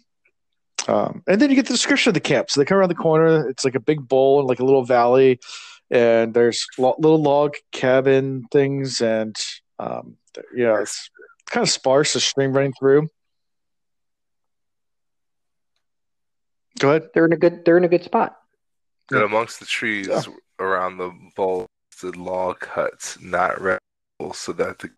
Um, 0.88 1.22
and 1.26 1.40
then 1.40 1.50
you 1.50 1.56
get 1.56 1.66
the 1.66 1.72
description 1.74 2.10
of 2.10 2.14
the 2.14 2.20
camp. 2.20 2.50
So 2.50 2.60
they 2.60 2.64
come 2.64 2.78
around 2.78 2.88
the 2.90 2.94
corner. 2.94 3.48
It's 3.48 3.64
like 3.64 3.74
a 3.74 3.80
big 3.80 4.06
bowl 4.06 4.40
and 4.40 4.48
like 4.48 4.60
a 4.60 4.64
little 4.64 4.84
valley, 4.84 5.40
and 5.92 6.32
there's 6.34 6.66
lo- 6.78 6.96
little 6.98 7.22
log 7.22 7.54
cabin 7.70 8.46
things, 8.50 9.00
and 9.02 9.36
um, 9.78 10.16
yeah, 10.54 10.80
it's 10.80 11.10
kind 11.50 11.62
of 11.62 11.70
sparse. 11.70 12.14
A 12.16 12.20
stream 12.20 12.52
running 12.52 12.72
through. 12.72 13.08
Go 16.78 16.90
ahead. 16.90 17.08
They're 17.14 17.26
in 17.26 17.32
a 17.32 17.36
good. 17.36 17.64
They're 17.64 17.76
in 17.76 17.84
a 17.84 17.88
good 17.88 18.04
spot. 18.04 18.36
and 19.10 19.22
amongst 19.22 19.60
the 19.60 19.66
trees 19.66 20.08
Yeah. 20.08 20.22
around 20.58 20.96
the 20.96 21.12
bowl, 21.36 21.66
the 22.00 22.12
log 22.18 22.64
huts, 22.64 23.20
not 23.20 23.60
rebels, 23.60 24.38
so 24.38 24.52
that 24.54 24.78
the 24.78 24.90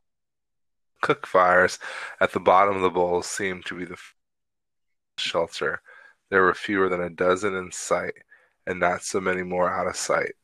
cook 1.01 1.27
fires 1.27 1.79
at 2.21 2.33
the 2.33 2.41
bottom 2.41 2.77
of 2.77 2.83
the 2.83 2.91
bowl 2.91 3.23
seemed 3.23 3.67
to 3.67 3.75
be 3.77 3.85
the 3.85 3.99
shelter. 5.19 5.83
There 6.31 6.43
were 6.43 6.55
fewer 6.55 6.89
than 6.89 7.01
a 7.03 7.11
dozen 7.11 7.55
in 7.57 7.73
sight, 7.73 8.15
and 8.67 8.79
not 8.79 9.03
so 9.03 9.21
many 9.21 9.43
more 9.43 9.69
out 9.69 9.87
of 9.89 9.97
sight. 9.97 10.35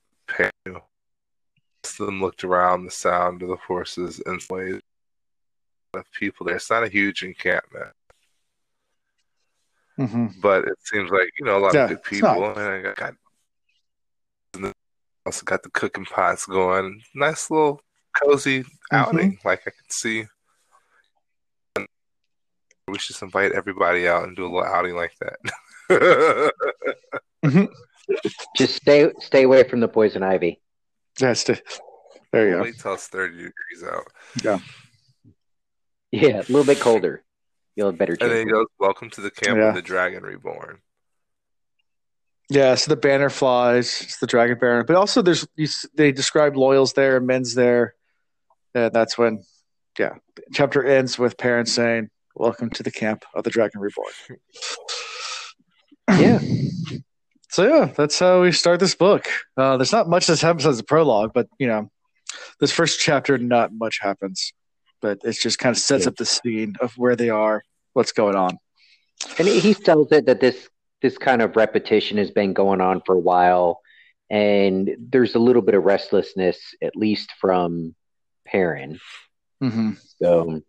Them 1.99 2.21
looked 2.21 2.45
around 2.45 2.85
the 2.85 2.91
sound 2.91 3.43
of 3.43 3.49
the 3.49 3.57
horses 3.57 4.23
and 4.25 4.41
ways 4.49 4.81
of 5.95 6.05
people 6.13 6.47
there. 6.47 6.57
It's 6.57 6.71
not 6.71 6.83
a 6.85 6.89
huge 6.89 7.23
encampment, 7.23 7.93
hmm 9.97 10.27
but 10.43 10.65
it 10.65 10.77
seems 10.83 11.11
like 11.11 11.31
you 11.39 11.45
know 11.45 11.59
a 11.59 11.61
lot 11.61 11.75
Yeah, 11.75 11.85
of 11.85 11.89
good 11.91 12.03
people. 12.05 12.51
And 12.51 12.59
I 12.59 12.95
got 12.95 13.15
also 15.27 15.45
got 15.45 15.63
the 15.63 15.71
cooking 15.71 16.05
pots 16.05 16.47
going. 16.47 17.03
Nice 17.15 17.51
little 17.51 17.81
cozy 18.23 18.65
Mm-hmm. 18.93 18.97
outing. 18.97 19.39
Like 19.45 19.61
I 19.67 19.71
could 19.71 19.93
see. 19.93 20.25
We 22.89 22.99
should 22.99 23.09
just 23.15 23.23
invite 23.23 23.53
everybody 23.53 24.09
out 24.09 24.25
and 24.25 24.35
do 24.37 24.45
a 24.45 24.51
little 24.53 24.65
outing 24.65 24.97
like 24.97 25.13
that. 25.21 26.53
Just 28.57 28.75
stay 28.77 29.11
stay 29.21 29.43
away 29.45 29.63
from 29.65 29.81
the 29.81 29.89
poison 29.89 30.23
ivy. 30.23 30.61
That's 31.19 31.45
the, 31.45 31.61
there 32.33 32.49
you 32.49 32.57
go. 32.57 32.63
Wait 32.63 32.79
till 32.79 32.95
it's 32.95 33.07
thirty 33.09 33.37
degrees 33.37 33.85
out, 33.85 34.07
Yeah, 34.43 34.59
Yeah, 36.13 36.37
a 36.39 36.49
little 36.51 36.65
bit 36.65 36.81
colder. 36.81 37.23
You'll 37.77 37.91
have 37.91 37.99
better 37.99 38.13
and 38.21 38.31
then 38.31 38.31
he 38.39 38.45
chance. 38.45 38.53
goes, 38.53 38.67
"Welcome 38.79 39.11
to 39.11 39.21
the 39.21 39.31
camp 39.31 39.59
Yeah. 39.59 39.69
of 39.71 39.75
the 39.75 39.83
Dragon 39.83 40.23
Reborn." 40.23 40.81
Yeah, 42.49 42.75
so 42.75 42.89
the 42.91 42.97
banner 42.97 43.31
flies. 43.31 44.03
It's 44.03 44.19
the 44.19 44.27
dragon 44.27 44.59
banner, 44.59 44.83
but 44.83 44.97
also 44.97 45.23
there's 45.23 45.47
you, 45.55 45.69
they 45.95 46.11
describe 46.11 46.55
Loial's 46.55 46.95
there, 46.95 47.17
and 47.19 47.27
men's 47.27 47.55
there, 47.55 47.95
and 48.75 48.93
that's 48.93 49.17
when, 49.17 49.45
yeah, 49.99 50.15
the 50.35 50.43
chapter 50.53 50.85
ends 50.85 51.17
with 51.17 51.39
Perrin's 51.39 51.73
saying, 51.73 52.11
"Welcome 52.35 52.71
to 52.71 52.83
the 52.83 52.91
camp 52.91 53.25
of 53.35 53.45
the 53.45 53.51
dragon 53.51 53.81
reborn." 53.81 54.13
Yeah. 56.19 56.41
So 57.51 57.67
yeah, 57.67 57.87
that's 57.87 58.19
how 58.19 58.43
we 58.43 58.53
start 58.53 58.79
this 58.81 58.95
book. 58.95 59.27
Uh, 59.57 59.77
there's 59.77 59.93
not 59.93 60.09
much 60.09 60.27
that 60.29 60.41
happens 60.41 60.67
as 60.67 60.79
a 60.79 60.85
prologue, 60.85 61.33
but 61.35 61.49
you 61.59 61.67
know, 61.67 61.91
this 62.61 62.71
first 62.71 63.01
chapter, 63.01 63.39
not 63.39 63.73
much 63.73 63.99
happens, 64.01 64.53
but 65.01 65.19
it 65.25 65.33
just 65.33 65.59
kind 65.59 65.75
of 65.75 65.83
sets 65.83 66.07
up 66.07 66.17
the 66.17 66.27
scene 66.27 66.77
of 66.81 66.93
where 66.97 67.17
they 67.17 67.29
are, 67.29 67.63
what's 67.93 68.13
going 68.13 68.37
on. 68.37 68.59
And 69.39 69.49
he 69.49 69.75
tells 69.75 70.13
it 70.13 70.27
that 70.27 70.41
this 70.41 70.69
this 71.03 71.19
kind 71.19 71.43
of 71.43 71.57
repetition 71.57 72.19
has 72.19 72.31
been 72.31 72.53
going 72.53 72.81
on 72.81 73.03
for 73.05 73.15
a 73.17 73.19
while, 73.19 73.81
and 74.29 74.91
there's 74.99 75.35
a 75.35 75.39
little 75.39 75.63
bit 75.63 75.75
of 75.75 75.83
restlessness, 75.85 76.59
at 76.83 76.95
least 76.95 77.33
from 77.41 77.95
Perrin. 78.47 79.01
Mm-hmm. 79.63 79.93
So, 80.23 80.63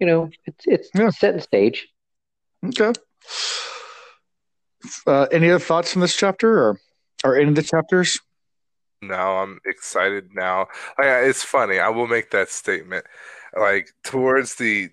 you 0.00 0.06
know, 0.06 0.30
it's 0.46 0.64
it's 0.66 0.90
Yeah. 0.94 1.10
setting 1.10 1.40
stage. 1.40 1.88
Okay. 2.64 2.92
Uh, 5.06 5.26
any 5.32 5.50
other 5.50 5.64
thoughts 5.64 5.92
from 5.92 6.02
this 6.02 6.16
chapter, 6.16 6.58
or 6.58 6.80
or 7.24 7.36
any 7.36 7.48
of 7.48 7.54
the 7.54 7.62
chapters? 7.62 8.18
No, 9.02 9.38
I'm 9.38 9.60
excited 9.66 10.30
now. 10.34 10.68
Like 10.98 11.08
it's 11.26 11.42
funny. 11.42 11.78
I 11.78 11.88
will 11.88 12.06
make 12.06 12.30
that 12.30 12.48
statement. 12.48 13.04
Like 13.58 13.90
towards 14.04 14.56
the 14.56 14.90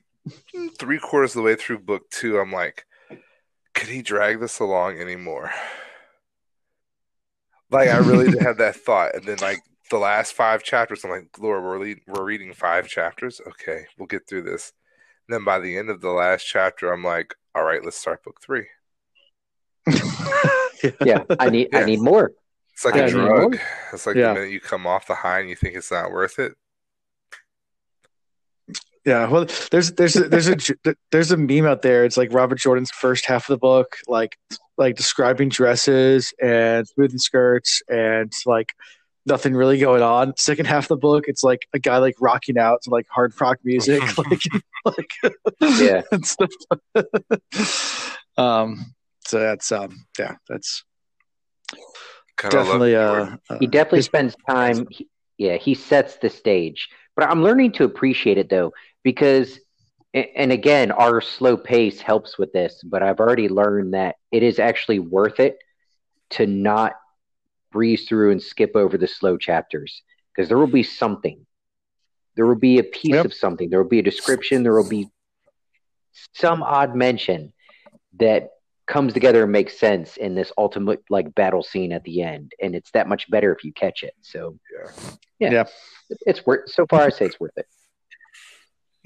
three 0.77 0.99
quarters 0.99 1.31
of 1.31 1.37
the 1.37 1.41
way 1.41 1.55
through 1.55 1.79
book 1.79 2.09
two, 2.09 2.39
I'm 2.39 2.51
like, 2.51 2.85
could 3.73 3.89
he 3.89 4.01
drag 4.01 4.39
this 4.39 4.59
along 4.59 4.99
anymore? 4.99 5.51
Like 7.71 7.89
I 7.89 7.97
really 7.97 8.29
did 8.31 8.41
have 8.43 8.57
that 8.57 8.75
thought, 8.75 9.15
and 9.15 9.25
then 9.25 9.37
like 9.37 9.59
the 9.89 9.97
last 9.97 10.33
five 10.33 10.63
chapters, 10.63 11.03
I'm 11.03 11.11
like, 11.11 11.37
Laura, 11.39 11.61
we're 11.61 11.79
le- 11.79 11.95
we're 12.07 12.23
reading 12.25 12.53
five 12.53 12.87
chapters. 12.87 13.41
Okay, 13.47 13.85
we'll 13.97 14.07
get 14.07 14.27
through 14.27 14.43
this. 14.43 14.73
And 15.27 15.33
then 15.35 15.45
by 15.45 15.59
the 15.59 15.77
end 15.77 15.89
of 15.89 16.01
the 16.01 16.09
last 16.09 16.43
chapter, 16.43 16.91
I'm 16.91 17.03
like, 17.03 17.35
all 17.55 17.63
right, 17.63 17.83
let's 17.83 17.97
start 17.97 18.23
book 18.23 18.41
three. 18.41 18.67
Yeah, 21.05 21.23
I 21.39 21.49
need 21.49 21.73
I 21.73 21.85
need 21.85 22.01
more. 22.01 22.31
It's 22.73 22.83
like 22.83 22.95
Yeah, 22.95 23.01
a 23.03 23.05
I 23.05 23.09
drug. 23.11 23.57
It's 23.93 24.05
like 24.05 24.15
Yeah. 24.15 24.29
the 24.29 24.33
minute 24.35 24.51
you 24.51 24.59
come 24.59 24.85
off 24.85 25.07
the 25.07 25.15
high 25.15 25.39
and 25.39 25.49
you 25.49 25.55
think 25.55 25.75
it's 25.75 25.91
not 25.91 26.11
worth 26.11 26.39
it. 26.39 26.53
Yeah, 29.05 29.27
well, 29.29 29.45
there's 29.71 29.91
there's 29.93 30.15
a, 30.15 30.29
there's 30.29 30.47
a 30.47 30.55
there's 31.11 31.31
a 31.31 31.37
meme 31.37 31.65
out 31.65 31.81
there. 31.81 32.05
It's 32.05 32.15
like 32.15 32.31
Robert 32.33 32.57
Jordan's 32.59 32.89
first 32.91 33.25
half 33.25 33.49
of 33.49 33.53
the 33.53 33.57
book, 33.57 33.97
like 34.07 34.37
like 34.77 34.95
describing 34.95 35.49
dresses 35.49 36.33
and 36.41 36.87
smoothing 36.87 37.17
skirts 37.19 37.81
and 37.89 38.31
like 38.45 38.73
nothing 39.25 39.55
really 39.55 39.77
going 39.77 40.01
on. 40.01 40.33
Second 40.37 40.67
half 40.67 40.85
of 40.85 40.87
the 40.89 40.95
book, 40.97 41.25
it's 41.27 41.43
like 41.43 41.59
a 41.73 41.79
guy 41.79 41.97
like 41.97 42.15
rocking 42.21 42.57
out 42.57 42.81
to 42.83 42.89
like 42.91 43.05
hard 43.09 43.33
rock 43.41 43.57
music, 43.65 44.01
like 44.17 44.41
like 44.85 45.11
Yeah. 45.81 46.01
and 46.11 46.25
stuff. 46.25 46.49
um, 48.37 48.93
so 49.34 49.39
that's 49.39 49.72
um, 49.72 50.05
yeah, 50.19 50.35
that's 50.47 50.84
Kind 52.38 52.53
of 52.55 52.65
definitely 52.65 52.95
love 52.95 53.30
uh, 53.30 53.35
uh 53.49 53.60
He 53.60 53.68
definitely 53.68 53.99
his- 53.99 54.05
spends 54.05 54.35
time. 54.47 54.88
he- 54.91 55.10
yeah, 55.38 55.57
he 55.57 55.73
sets 55.73 56.18
the 56.18 56.30
stage. 56.30 56.89
But 57.15 57.30
I'm 57.30 57.43
learning 57.43 57.72
to 57.73 57.84
appreciate 57.84 58.38
it 58.38 58.49
though, 58.49 58.73
because, 59.03 59.60
and 60.14 60.51
again, 60.51 60.91
our 60.91 61.22
slow 61.22 61.57
pace 61.57 61.99
helps 62.01 62.38
with 62.38 62.53
this. 62.53 62.81
But 62.84 63.01
I've 63.01 63.19
already 63.19 63.49
learned 63.49 63.93
that 63.95 64.15
it 64.31 64.43
is 64.43 64.60
actually 64.60 64.99
worth 64.99 65.39
it 65.39 65.57
to 66.31 66.45
not 66.45 66.93
breeze 67.72 68.07
through 68.07 68.31
and 68.31 68.41
skip 68.41 68.76
over 68.76 68.97
the 68.97 69.07
slow 69.07 69.38
chapters 69.38 70.03
because 70.35 70.47
there 70.47 70.57
will 70.57 70.68
be 70.68 70.84
something. 70.84 71.45
There 72.35 72.45
will 72.45 72.55
be 72.55 72.77
a 72.80 72.84
piece 72.84 73.15
Yep. 73.15 73.26
of 73.26 73.34
something. 73.34 73.69
There 73.69 73.81
will 73.81 73.89
be 73.89 73.99
a 73.99 74.03
description. 74.03 74.64
There 74.64 74.73
will 74.76 74.89
be 74.89 75.10
some 76.34 76.61
odd 76.64 76.95
mention 76.95 77.53
that 78.19 78.49
comes 78.93 79.11
together 79.13 79.43
and 79.43 79.51
makes 79.51 79.77
sense 79.79 80.17
in 80.17 80.35
this 80.35 80.51
ultimate 80.57 81.01
like 81.09 81.33
battle 81.33 81.63
scene 81.63 81.91
at 81.91 82.03
the 82.03 82.21
end 82.21 82.51
and 82.61 82.75
it's 82.75 82.91
that 82.91 83.07
much 83.07 83.29
better 83.31 83.51
if 83.55 83.63
you 83.63 83.73
catch 83.73 84.03
it 84.03 84.13
so 84.21 84.57
Yeah. 84.71 84.91
yeah, 85.39 85.51
Yeah. 85.51 85.63
it's 86.27 86.45
worth 86.45 86.69
so 86.69 86.85
far 86.89 87.01
i 87.01 87.09
say 87.09 87.25
it's 87.25 87.39
worth 87.39 87.57
it 87.57 87.65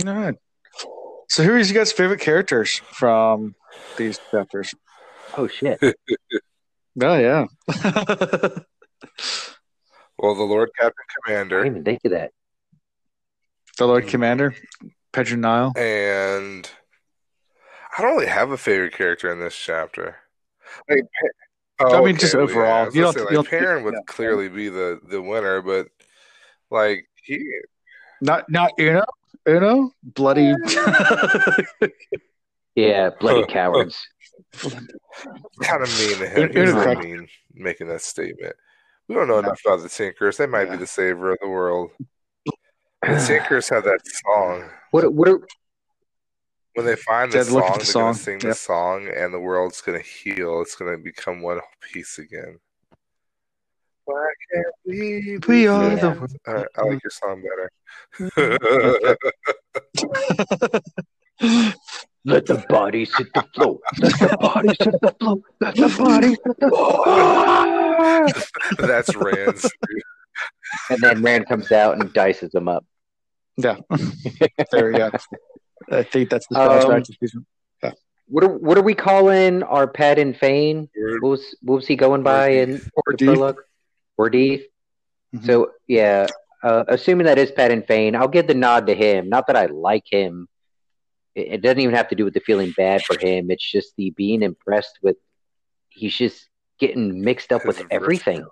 All 0.06 0.14
right. 0.14 0.36
So, 1.30 1.44
who 1.44 1.56
is 1.58 1.70
you 1.70 1.76
guys' 1.76 1.92
favorite 1.92 2.22
characters 2.22 2.82
from 2.92 3.54
these 3.98 4.18
chapters? 4.32 4.74
Oh 5.38 5.48
shit! 5.48 5.80
Oh 7.00 7.16
yeah, 7.18 7.46
Well, 10.18 10.34
the 10.36 10.44
Lord 10.44 10.70
Captain 10.80 11.06
Commander. 11.24 11.60
I 11.60 11.64
didn't 11.66 11.74
even 11.78 11.84
think 11.86 12.00
of 12.06 12.12
that. 12.12 12.32
the 13.78 13.86
Lord 13.86 14.04
mm-hmm. 14.04 14.12
Commander, 14.12 14.56
Pedron 15.14 15.40
Niall. 15.40 15.74
and 15.78 16.68
I 17.98 18.02
don't 18.02 18.16
really 18.16 18.28
have 18.28 18.52
a 18.52 18.58
favorite 18.58 18.94
character 18.94 19.32
in 19.32 19.40
this 19.40 19.56
chapter. 19.56 20.18
Like, 20.90 21.00
Pa- 21.80 21.88
I 21.88 21.98
oh, 21.98 22.04
mean, 22.06 22.18
just 22.18 22.36
overall. 22.36 22.84
I 22.84 22.86
was 22.86 22.96
You 22.96 23.04
gonna 23.04 23.14
don't- 23.18 23.28
say, 23.28 23.32
you 23.34 23.38
like 23.40 23.50
don't- 23.50 23.60
Perrin 23.60 23.84
would 23.84 23.94
yeah. 23.94 24.00
clearly 24.08 24.50
be 24.50 24.70
the 24.70 25.00
the 25.04 25.22
winner, 25.22 25.62
but 25.62 25.88
like 26.70 27.08
he 27.24 27.40
Not 28.22 28.50
not 28.50 28.72
you 28.78 28.94
know 28.94 29.04
you 29.46 29.60
know 29.60 29.92
bloody. 30.04 30.54
Yeah, 32.76 33.10
bloody 33.20 33.46
cowards. 33.52 33.98
kind 34.62 35.84
of 35.84 36.00
mean 36.00 36.18
to 36.18 36.28
him. 36.28 36.44
It- 36.44 36.54
He 36.56 36.60
was 36.62 36.72
really 36.74 36.96
mean 36.96 37.28
making 37.54 37.88
that 37.88 38.02
statement. 38.02 38.56
We 39.08 39.16
don't 39.16 39.28
know 39.28 39.40
enough 39.40 39.62
about 39.66 39.82
the 39.82 39.90
Tinkers. 39.90 40.38
They 40.38 40.48
might 40.48 40.70
be 40.70 40.78
the 40.78 40.88
savior 40.88 41.32
of 41.32 41.38
the 41.42 41.48
world. 41.50 41.92
The 43.04 43.24
Tinkers 43.26 43.70
have 43.70 43.84
that 43.84 44.00
song. 44.26 44.70
What? 44.90 45.14
What? 45.14 45.42
Are, 46.78 46.84
When 46.84 46.86
they 46.86 46.96
find 46.96 47.32
the 47.32 47.40
Dad, 47.44 47.48
look 47.52 47.64
at 47.66 47.82
song, 47.82 47.82
the 47.82 47.86
they're 47.86 48.04
gonna 48.04 48.14
sing 48.18 48.34
Yep. 48.36 48.42
the 48.42 48.54
song, 48.54 49.08
and 49.08 49.34
the 49.34 49.40
world's 49.40 49.82
going 49.82 50.00
to 50.00 50.06
heal. 50.08 50.62
It's 50.62 50.76
going 50.76 50.96
to 50.96 51.04
become 51.04 51.42
one 51.42 51.60
piece 51.82 52.20
again. 52.20 52.60
Why 54.06 54.28
can't 54.54 54.68
we? 54.86 55.40
we 55.48 55.68
are 55.68 55.90
Yeah. 55.90 55.96
the. 55.96 56.16
friends? 56.16 56.36
All 56.48 56.54
right, 56.54 56.68
I 56.78 56.82
like 56.84 57.04
your 57.04 57.12
song 57.12 57.42
better. 57.42 57.72
let 62.26 62.46
the 62.46 62.64
bodies 62.70 63.16
hit 63.18 63.28
the 63.34 63.44
floor. 63.54 63.80
Let 64.00 64.20
the 64.20 64.38
bodies 64.40 64.78
hit 64.80 65.02
the 65.02 65.16
floor. 65.20 65.38
Let 65.60 65.76
the 65.76 65.96
bodies 65.98 66.38
hit 66.46 66.60
the 66.60 66.70
floor. 68.78 68.88
That's 68.88 69.16
Rand's. 69.16 69.70
and 70.90 71.00
then 71.02 71.22
Rand 71.22 71.48
comes 71.48 71.72
out 71.72 72.00
and 72.00 72.14
dices 72.14 72.52
them 72.52 72.68
up. 72.70 72.86
Yeah, 73.58 73.78
there 74.72 74.92
we 74.92 74.98
go. 74.98 75.10
I 75.92 76.04
think 76.04 76.30
that's 76.30 76.48
the 76.48 76.60
Um, 76.60 76.70
flashback 76.70 77.08
season. 77.20 77.46
What 78.30 78.44
are 78.44 78.50
What 78.58 78.78
are 78.78 78.82
we 78.84 78.94
calling 78.94 79.64
our 79.64 79.88
Padan 79.88 80.34
Fain? 80.34 80.90
What 81.22 81.30
was 81.30 81.56
What 81.62 81.76
was 81.78 81.88
he 81.88 81.96
going 81.96 82.24
by 82.24 82.50
in 82.50 82.82
Or 82.96 83.04
the 83.14 83.18
deep. 83.18 83.28
prologue? 83.30 83.62
Ordeith. 84.20 84.66
Mhm. 85.34 85.46
So 85.46 85.72
yeah, 85.88 86.28
uh, 86.62 86.84
assuming 86.90 87.26
that 87.28 87.38
is 87.38 87.52
Padan 87.52 87.84
Fain, 87.84 88.16
I'll 88.16 88.28
give 88.28 88.48
the 88.48 88.54
nod 88.54 88.88
to 88.88 88.94
him. 88.96 89.30
Not 89.30 89.48
that 89.48 89.56
I 89.56 89.68
like 89.68 90.04
him. 90.12 90.50
It, 91.36 91.48
it 91.54 91.62
doesn't 91.62 91.80
even 91.80 91.96
have 91.96 92.10
to 92.10 92.16
do 92.16 92.26
with 92.26 92.34
the 92.34 92.42
feeling 92.42 92.74
bad 92.76 93.04
for 93.06 93.18
him. 93.18 93.50
It's 93.50 93.64
just 93.72 93.94
the 93.96 94.10
being 94.12 94.42
impressed 94.44 95.00
with. 95.02 95.16
He's 95.90 96.16
just 96.16 96.50
getting 96.80 97.22
mixed 97.22 97.54
up 97.54 97.66
with 97.66 97.82
everything. 97.92 98.46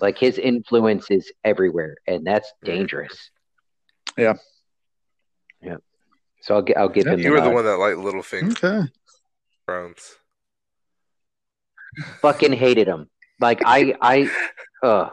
Like 0.00 0.16
his 0.16 0.38
influence 0.38 1.10
is 1.10 1.30
everywhere, 1.44 1.96
and 2.06 2.26
that's 2.26 2.50
dangerous. 2.64 3.30
Yeah. 4.16 4.24
Yeah. 4.24 4.34
So 6.42 6.56
I'll, 6.56 6.62
get 6.62 6.76
I'll 6.76 6.88
give 6.88 7.06
Yeah, 7.06 7.14
him. 7.14 7.20
You 7.20 7.32
were 7.32 7.40
the 7.40 7.50
one 7.50 7.64
that 7.64 7.78
liked 7.78 7.98
Littlefinger 7.98 8.52
Okay. 8.52 8.90
Thrones. 9.66 10.16
fucking 12.20 12.52
hated 12.52 12.88
him. 12.88 13.08
Like 13.40 13.62
I, 13.64 13.94
I, 14.00 14.30
uh, 14.82 15.10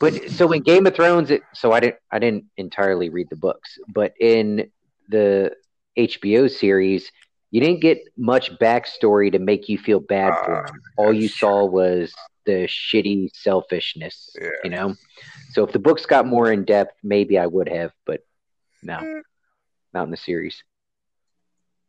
but 0.00 0.30
so 0.30 0.52
in 0.52 0.62
Game 0.62 0.86
of 0.86 0.94
Thrones, 0.94 1.30
it, 1.30 1.42
so 1.54 1.72
I 1.72 1.80
didn't, 1.80 1.96
I 2.10 2.18
didn't 2.18 2.44
entirely 2.56 3.08
read 3.08 3.28
the 3.30 3.36
books, 3.36 3.78
but 3.88 4.12
in 4.20 4.70
the 5.08 5.52
HBO 5.98 6.50
series, 6.50 7.10
you 7.50 7.60
didn't 7.60 7.80
get 7.80 7.98
much 8.16 8.50
backstory 8.58 9.30
to 9.32 9.38
make 9.38 9.68
you 9.68 9.76
feel 9.78 10.00
bad 10.00 10.34
for 10.44 10.56
Ah, 10.56 10.70
him. 10.70 10.82
All 10.96 11.12
you 11.12 11.22
that's 11.28 11.38
saw 11.38 11.66
was 11.66 12.12
the 12.46 12.66
shitty 12.66 13.28
selfishness, 13.34 14.34
Yeah. 14.40 14.48
you 14.64 14.70
know. 14.70 14.94
So 15.52 15.64
if 15.64 15.72
the 15.72 15.78
books 15.78 16.06
got 16.06 16.26
more 16.26 16.50
in 16.50 16.64
depth, 16.64 16.94
maybe 17.02 17.38
I 17.38 17.46
would 17.46 17.68
have, 17.68 17.92
but 18.06 18.20
no, 18.82 18.98
Eh. 18.98 19.20
Not 19.94 20.04
in 20.04 20.10
the 20.10 20.16
series. 20.16 20.62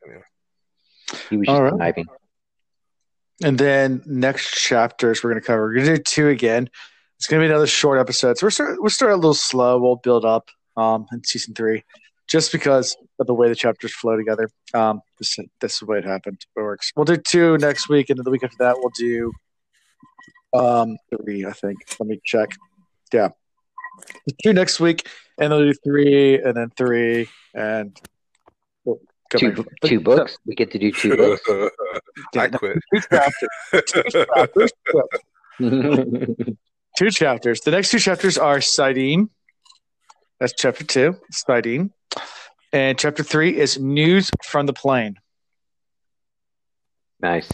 Anyway. 0.06 0.24
He 1.30 1.38
was 1.38 1.48
just 1.48 1.56
All 1.56 1.64
right. 1.64 1.72
conniving. 1.72 2.06
And 3.44 3.58
then 3.58 4.02
next 4.06 4.52
chapters 4.62 5.24
we're 5.24 5.32
going 5.32 5.42
to 5.42 5.46
cover. 5.46 5.64
We're 5.64 5.76
going 5.76 5.86
to 5.88 5.96
do 5.98 6.04
two 6.04 6.28
again. 6.30 6.70
It's 7.18 7.28
going 7.28 7.42
to 7.42 7.48
be 7.48 7.50
another 7.50 7.68
short 7.68 8.00
episode. 8.00 8.38
So 8.38 8.46
we're 8.46 8.52
start, 8.52 8.82
we'll 8.82 8.90
start 8.90 9.12
a 9.12 9.16
little 9.16 9.34
slow. 9.34 9.80
We'll 9.80 9.96
build 9.96 10.26
up 10.26 10.50
um, 10.76 11.06
in 11.12 11.24
season 11.24 11.54
three, 11.54 11.84
just 12.28 12.52
because 12.52 12.96
of 13.20 13.28
the 13.28 13.34
way 13.34 13.48
the 13.48 13.56
chapters 13.56 13.94
flow 13.94 14.18
together. 14.18 14.50
Um, 14.74 15.02
this, 15.20 15.38
this 15.62 15.74
is 15.74 15.80
the 15.80 15.86
way 15.86 16.00
it 16.00 16.06
happened. 16.06 16.46
It 16.56 16.60
works. 16.60 16.92
We'll 16.96 17.06
do 17.06 17.18
two 17.18 17.58
next 17.58 17.90
week, 17.90 18.10
and 18.10 18.18
then 18.18 18.24
the 18.24 18.32
week 18.32 18.44
after 18.44 18.58
that 18.60 18.76
we'll 18.78 18.92
do 18.98 19.32
um, 20.54 20.98
three. 21.10 21.46
I 21.46 21.54
think. 21.54 21.78
Let 22.00 22.08
me 22.08 22.20
check. 22.26 22.52
Yeah, 23.14 23.30
two 24.44 24.54
next 24.54 24.80
week, 24.80 25.08
and 25.40 25.52
then 25.52 25.60
we'll 25.60 25.72
do 25.72 25.74
three, 25.84 26.36
and 26.42 26.56
then 26.56 26.70
three, 26.78 27.28
and 27.54 27.98
we'll 28.86 29.00
Two, 29.36 29.52
back. 29.52 29.66
two 29.86 30.00
books. 30.00 30.38
We 30.46 30.54
get 30.54 30.70
to 30.72 30.78
do 30.80 30.92
two 30.92 31.18
books. 31.18 31.42
I 32.38 32.50
quit. 32.50 32.78
Two 32.94 33.02
chapters. 33.02 34.72
Two 36.96 37.10
chapters. 37.10 37.62
The 37.62 37.72
next 37.72 37.90
two 37.90 37.98
chapters 37.98 38.38
are 38.38 38.58
Saidin. 38.60 39.30
That's 40.40 40.54
chapter 40.56 40.84
two, 40.84 41.16
Saidin. 41.32 41.90
And 42.72 43.00
chapter 43.00 43.24
three 43.24 43.58
is 43.58 43.80
News 43.80 44.30
from 44.44 44.68
the 44.68 44.74
Plain. 44.74 45.16
nice. 47.20 47.50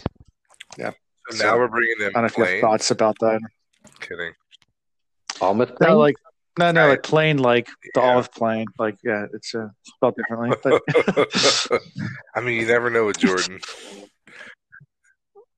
Yeah. 0.76 0.90
So 1.30 1.44
now 1.46 1.56
we're 1.56 1.68
bringing 1.68 1.94
in 2.00 2.06
I 2.08 2.10
don't 2.10 2.22
know 2.22 2.26
if 2.26 2.36
you 2.36 2.44
have 2.44 2.60
thoughts 2.60 2.90
about 2.90 3.16
that. 3.20 3.40
Kidding. 4.00 4.32
Almost 5.40 5.72
No, 5.80 5.96
like 5.98 6.16
no, 6.60 6.70
no, 6.72 6.80
Right. 6.82 6.90
like 6.90 7.02
plane, 7.02 7.38
like 7.38 7.66
the 7.94 8.00
Yeah. 8.00 8.12
olive 8.12 8.32
plane. 8.32 8.66
Like 8.78 8.96
yeah, 9.02 9.26
it's 9.32 9.54
uh, 9.54 9.68
spelled 9.82 10.16
differently. 10.16 10.56
But 10.62 10.82
I 12.34 12.40
mean, 12.40 12.60
you 12.60 12.66
never 12.66 12.90
know 12.90 13.06
with 13.06 13.18
Jordan. 13.18 13.60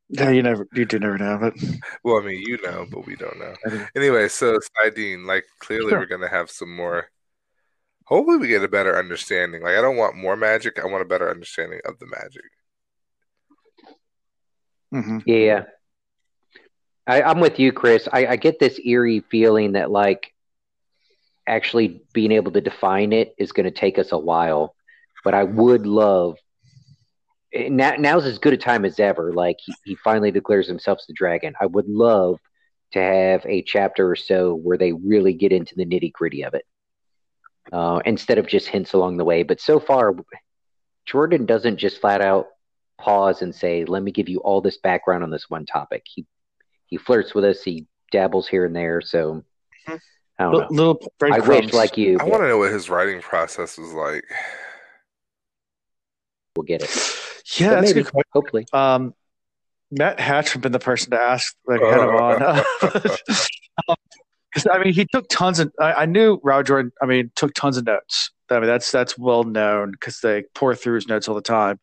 yeah, 0.08 0.30
you 0.30 0.42
never, 0.42 0.66
you 0.74 0.84
do 0.84 0.98
never 0.98 1.18
know. 1.18 1.38
But 1.40 1.54
Well, 2.04 2.20
I 2.22 2.26
mean, 2.26 2.42
you 2.46 2.58
know, 2.62 2.86
but 2.90 3.06
we 3.06 3.16
don't 3.16 3.38
know. 3.38 3.54
Anyway. 3.66 3.88
Anyway, 3.96 4.28
so 4.28 4.58
Saidin, 4.80 5.26
like 5.26 5.44
clearly 5.58 5.90
Sure. 5.90 6.00
we're 6.00 6.06
gonna 6.06 6.28
have 6.28 6.50
some 6.50 6.74
more. 6.74 7.06
Hopefully, 8.06 8.38
we 8.38 8.48
get 8.48 8.62
a 8.64 8.68
better 8.68 8.98
understanding. 8.98 9.62
Like, 9.62 9.76
I 9.76 9.80
don't 9.80 9.96
want 9.96 10.16
more 10.16 10.36
magic. 10.36 10.78
I 10.82 10.86
want 10.86 11.02
a 11.02 11.06
better 11.06 11.30
understanding 11.30 11.80
of 11.84 11.98
the 11.98 12.06
magic. 12.06 12.42
mhm. 14.94 15.22
Yeah. 15.26 15.64
I, 17.06 17.22
I'm 17.22 17.40
with 17.40 17.58
you, 17.58 17.72
Chris. 17.72 18.06
I, 18.12 18.26
I 18.26 18.36
get 18.36 18.58
this 18.60 18.78
eerie 18.84 19.20
feeling 19.30 19.72
that 19.72 19.90
like 19.90 20.32
actually 21.47 22.02
being 22.12 22.32
able 22.32 22.52
to 22.52 22.60
define 22.60 23.12
it 23.12 23.35
is 23.39 23.52
going 23.52 23.64
to 23.64 23.70
take 23.70 23.98
us 23.98 24.12
a 24.12 24.19
while. 24.19 24.74
But 25.24 25.35
I 25.35 25.44
would 25.44 25.86
love 25.86 26.36
now. 27.55 27.94
Now's 27.98 28.27
as 28.27 28.39
good 28.39 28.52
a 28.52 28.56
time 28.56 28.85
as 28.85 28.98
ever. 28.98 29.32
Like 29.32 29.59
he, 29.64 29.74
he 29.85 29.94
finally 29.97 30.31
declares 30.31 30.66
himself 30.66 31.01
the 31.06 31.14
dragon. 31.14 31.55
I 31.60 31.66
would 31.66 31.89
love 31.89 32.39
to 32.93 33.01
have 33.01 33.44
a 33.47 33.62
chapter 33.62 34.10
or 34.10 34.16
so 34.16 34.55
where 34.55 34.77
they 34.77 34.93
really 34.93 35.32
get 35.32 35.52
into 35.52 35.74
the 35.74 35.86
nitty 35.86 36.12
gritty 36.12 36.43
of 36.43 36.55
it, 36.55 36.64
uh, 37.73 38.01
instead 38.05 38.39
of 38.39 38.47
just 38.47 38.69
hints 38.69 38.93
along 38.93 39.16
the 39.16 39.24
way. 39.24 39.43
But 39.43 39.60
so 39.60 39.81
far, 39.81 40.14
Jordan 41.06 41.47
doesn't 41.47 41.78
just 41.78 42.01
flat 42.01 42.20
out 42.20 42.47
pause 42.98 43.43
and 43.43 43.55
say, 43.55 43.85
"Let 43.85 44.02
me 44.02 44.12
give 44.12 44.28
you 44.28 44.39
all 44.40 44.60
this 44.60 44.78
background 44.78 45.23
on 45.23 45.31
this 45.31 45.48
one 45.48 45.66
topic." 45.66 46.02
He 46.06 46.27
he 46.86 46.97
flirts 46.97 47.35
with 47.35 47.44
us. 47.44 47.62
He 47.62 47.86
dabbles 48.10 48.48
here 48.48 48.64
and 48.64 48.77
there. 48.77 49.01
So 49.01 49.44
I 50.38 50.44
don't 50.44 50.52
little, 50.52 50.70
know. 50.70 50.76
little 50.76 50.98
I 51.02 51.06
breadcrumbs. 51.18 51.64
wish, 51.66 51.72
like 51.74 51.96
you, 51.96 52.18
I 52.20 52.24
want 52.24 52.42
to 52.42 52.48
know 52.48 52.59
what 52.59 52.72
his 52.72 52.88
writing 52.90 53.20
process 53.20 53.78
was 53.78 53.92
like. 53.92 54.24
we'll 56.56 56.64
get 56.64 56.82
it. 56.82 56.90
Yeah, 57.56 57.70
But 57.70 57.74
that's 57.80 57.90
a 57.90 57.94
maybe, 57.94 58.04
good 58.04 58.12
question. 58.12 58.30
hopefully. 58.32 58.66
Um, 58.72 59.14
Matt 59.90 60.18
Hatch 60.20 60.46
would 60.46 60.52
have 60.54 60.62
been 60.62 60.72
the 60.72 60.78
person 60.78 61.10
to 61.10 61.18
ask, 61.20 61.54
like, 61.66 61.82
had 61.82 62.00
him 62.00 62.09
on. 62.16 62.64
Um, 63.88 63.96
'cause, 64.54 64.66
I 64.70 64.78
mean, 64.82 64.94
he 64.94 65.06
took 65.12 65.26
tons 65.28 65.59
of. 65.59 65.70
I, 65.80 65.92
I 65.92 66.06
knew 66.06 66.40
Row 66.42 66.62
Jordan. 66.62 66.92
I 67.02 67.06
mean, 67.06 67.30
took 67.36 67.52
tons 67.54 67.76
of 67.78 67.84
notes. 67.84 68.30
I 68.50 68.54
mean, 68.60 68.66
that's 68.68 68.90
that's 68.92 69.18
well 69.18 69.44
known 69.44 69.90
because 69.92 70.20
they 70.20 70.44
pour 70.54 70.74
through 70.74 70.94
his 70.96 71.09
notes 71.09 71.26
all 71.28 71.34
the 71.34 71.40
time. 71.42 71.78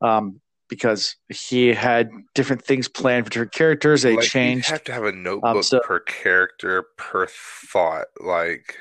Um, 0.00 0.40
because 0.72 1.16
he 1.28 1.74
had 1.74 2.08
different 2.34 2.64
things 2.64 2.88
planned 2.88 3.26
for 3.26 3.30
different 3.30 3.52
characters. 3.52 4.00
They 4.00 4.16
like, 4.16 4.24
changed. 4.24 4.68
You 4.70 4.72
have 4.72 4.84
to 4.84 4.92
have 4.94 5.04
a 5.04 5.12
notebook 5.12 5.56
um, 5.56 5.62
so- 5.62 5.80
per 5.80 6.00
character 6.00 6.86
per 6.96 7.26
thought. 7.26 8.06
Like, 8.18 8.78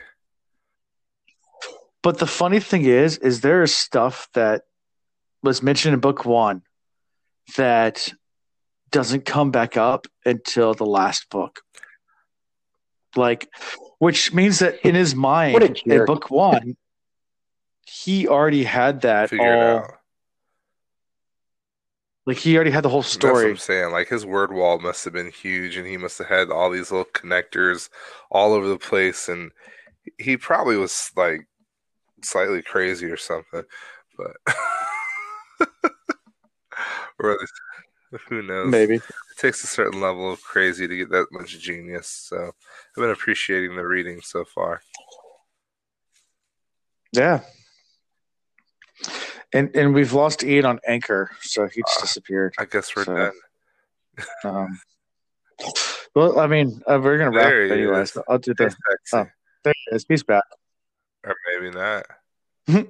But 2.02 2.20
the 2.20 2.28
funny 2.28 2.62
thing 2.62 2.86
is, 2.86 3.18
is 3.18 3.42
there 3.42 3.62
is 3.62 3.76
stuff 3.76 4.30
that 4.36 4.62
was 5.44 5.62
mentioned 5.62 5.94
in 5.94 6.00
book 6.00 6.24
one 6.24 6.62
that 7.58 8.14
doesn't 8.92 9.26
come 9.26 9.52
back 9.52 9.76
up 9.76 10.08
until 10.26 10.74
the 10.74 10.86
last 10.86 11.30
book. 11.30 11.60
Like, 13.18 13.50
which 14.00 14.34
means 14.34 14.60
that 14.60 14.80
in 14.88 14.96
his 14.96 15.14
mind, 15.14 15.82
in 15.86 16.06
book 16.06 16.32
one, 16.32 16.78
he 17.86 18.30
already 18.30 18.64
had 18.64 19.02
that 19.02 19.30
figure 19.30 19.46
it 19.46 19.58
all 19.58 19.78
out. 19.80 20.01
Like 22.26 22.38
he 22.38 22.56
already 22.56 22.72
had 22.72 22.84
the 22.84 22.90
whole 22.90 23.02
That's 23.02 23.16
what 23.16 23.22
story. 23.30 23.50
I'm 23.50 23.58
saying. 23.58 23.92
Like 23.92 24.08
his 24.10 24.26
word 24.26 24.54
wall 24.54 24.80
must 24.80 25.04
have 25.06 25.14
been 25.14 25.32
huge, 25.32 25.76
and 25.78 25.88
he 25.88 25.98
must 25.98 26.18
have 26.20 26.28
had 26.28 26.52
all 26.52 26.70
these 26.70 26.92
little 26.92 27.06
connectors 27.14 27.90
all 28.30 28.54
over 28.54 28.68
the 28.68 28.78
place, 28.78 29.28
and 29.28 29.52
he 30.20 30.38
probably 30.38 30.78
was 30.78 31.12
like 31.16 31.48
slightly 32.24 32.62
crazy 32.62 33.08
or 33.08 33.18
something. 33.18 33.64
But 34.18 34.36
or 37.20 37.32
at 37.34 37.40
least- 37.40 37.54
who 38.28 38.42
knows? 38.42 38.70
Maybe. 38.70 38.96
it 38.96 39.04
takes 39.38 39.64
a 39.64 39.68
certain 39.68 40.02
level 40.02 40.34
of 40.34 40.44
crazy 40.44 40.86
to 40.86 40.98
get 40.98 41.10
that 41.12 41.28
much 41.32 41.58
genius. 41.60 42.08
So 42.08 42.38
I've 42.48 43.02
been 43.02 43.10
appreciating 43.10 43.76
the 43.78 43.88
reading 43.88 44.20
so 44.22 44.44
far. 44.44 44.82
Yeah. 47.14 47.40
And 49.54 49.76
and 49.76 49.94
we've 49.94 50.14
lost 50.14 50.44
Ian 50.44 50.66
on 50.66 50.80
Anchor, 50.88 51.30
so 51.42 51.68
he 51.68 51.82
just 51.88 51.98
Ah. 52.00 52.02
disappeared. 52.02 52.54
I 52.58 52.66
guess 52.66 52.96
we're 52.96 53.04
So, 53.06 53.16
done. 53.16 53.34
Um, 54.44 54.80
well, 56.16 56.40
I 56.40 56.48
mean, 56.48 56.82
uh, 56.88 57.00
we're 57.02 57.18
gonna 57.18 57.32
wrap 57.32 57.46
There 57.50 57.66
it 57.66 57.72
anyway. 57.72 58.06
So 58.06 58.24
I'll 58.28 58.38
do 58.40 58.54
Hey, 58.58 58.66
the. 58.66 58.72
sexy. 58.72 59.18
oh. 59.18 59.26
There 59.64 59.74
he 59.90 59.96
is. 59.96 60.06
He's 60.08 60.24
back. 60.24 60.44
Or 61.24 61.36
maybe 61.48 61.70
not. 61.76 62.06
I 62.68 62.86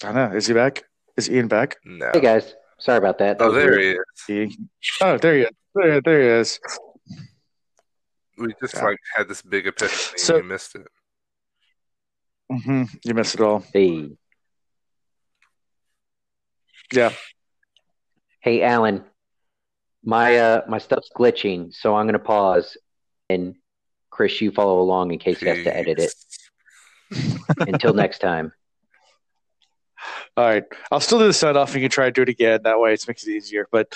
don't 0.00 0.14
know. 0.14 0.32
Is 0.36 0.46
he 0.46 0.54
back? 0.54 0.84
Is 1.16 1.30
Ian 1.30 1.48
back? 1.48 1.76
No. 1.84 2.10
Hey 2.12 2.20
guys, 2.20 2.54
sorry 2.78 2.98
about 2.98 3.18
that. 3.18 3.38
That 3.38 3.44
Oh, 3.44 3.52
there 3.52 3.70
weird. 3.76 4.04
he 4.26 4.42
is. 4.42 4.56
Oh, 5.00 5.16
there 5.18 5.34
he 5.36 5.42
is. 5.42 5.50
There, 5.74 6.00
there 6.00 6.20
he 6.22 6.28
is. 6.40 6.60
We 8.36 8.54
just 8.60 8.74
Yeah. 8.76 8.84
like 8.84 8.98
had 9.16 9.28
this 9.28 9.42
big 9.42 9.66
epiphany 9.66 10.18
So- 10.18 10.36
and 10.36 10.44
you 10.44 10.48
missed 10.48 10.74
it. 10.76 10.86
hmm 12.50 12.84
You 13.04 13.14
missed 13.14 13.34
it 13.34 13.40
all. 13.40 13.64
Hey, 13.72 14.10
Yeah. 16.92 17.12
hey, 18.40 18.62
Alan, 18.62 19.04
my 20.04 20.38
uh 20.38 20.62
my 20.68 20.78
stuff's 20.78 21.10
glitching, 21.16 21.74
so 21.74 21.96
I'm 21.96 22.06
gonna 22.06 22.18
pause 22.18 22.76
and 23.28 23.54
Chris, 24.10 24.40
you 24.40 24.50
follow 24.50 24.80
along 24.80 25.12
in 25.12 25.18
case 25.18 25.40
he 25.40 25.46
has 25.46 25.62
to 25.64 25.76
edit 25.76 25.98
it. 25.98 26.12
Until 27.60 27.94
next 27.94 28.18
time. 28.18 28.52
All 30.36 30.44
right. 30.44 30.64
I'll 30.90 31.00
still 31.00 31.18
do 31.18 31.26
the 31.26 31.32
sign 31.32 31.56
off 31.56 31.68
and 31.74 31.82
you 31.82 31.88
can 31.88 31.92
try 31.92 32.06
to 32.06 32.12
do 32.12 32.22
it 32.22 32.28
again. 32.28 32.60
That 32.64 32.80
way 32.80 32.94
it 32.94 33.04
makes 33.06 33.26
it 33.26 33.30
easier. 33.30 33.68
But 33.70 33.94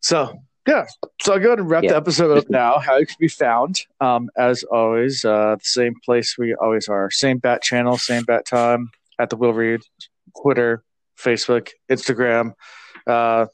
so 0.00 0.40
yeah. 0.66 0.86
So 1.22 1.32
I'll 1.32 1.38
go 1.38 1.48
ahead 1.48 1.60
and 1.60 1.70
wrap 1.70 1.82
the 1.82 1.96
episode 1.96 2.36
up 2.36 2.50
now. 2.50 2.78
How 2.78 2.96
you 2.98 3.06
can 3.06 3.16
be 3.20 3.28
found. 3.28 3.80
Um, 4.00 4.28
as 4.36 4.64
always, 4.64 5.24
uh, 5.24 5.56
the 5.56 5.64
same 5.64 5.94
place 6.04 6.36
we 6.36 6.54
always 6.54 6.88
are. 6.88 7.10
Same 7.10 7.38
bat 7.38 7.62
channel, 7.62 7.96
same 7.98 8.24
bat 8.24 8.46
time 8.46 8.90
at 9.18 9.30
the 9.30 9.36
Wheel 9.36 9.52
Read, 9.52 9.80
Twitter, 10.40 10.82
Facebook, 11.16 11.70
Instagram, 11.90 12.52
uh, 13.06 13.46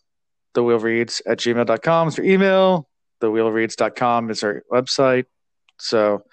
the 0.54 0.62
Wheel 0.62 0.78
Reads 0.78 1.22
at 1.26 1.38
gmail.com 1.38 2.08
is 2.08 2.18
our 2.18 2.24
email. 2.24 2.88
The 3.20 3.28
wheelreads.com 3.28 4.30
is 4.30 4.42
our 4.42 4.62
website. 4.70 5.26
So 5.78 6.24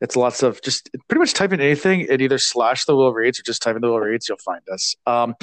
it's 0.00 0.16
lots 0.16 0.42
of 0.42 0.60
just 0.62 0.90
pretty 1.08 1.20
much 1.20 1.34
type 1.34 1.52
in 1.52 1.60
anything 1.60 2.10
and 2.10 2.20
either 2.20 2.38
slash 2.38 2.84
the 2.84 2.96
Wheel 2.96 3.12
Reads 3.12 3.38
or 3.38 3.44
just 3.44 3.62
type 3.62 3.76
in 3.76 3.82
the 3.82 3.88
Wheel 3.88 4.00
Reads, 4.00 4.28
you'll 4.28 4.38
find 4.38 4.62
us. 4.70 4.96
Um, 5.06 5.36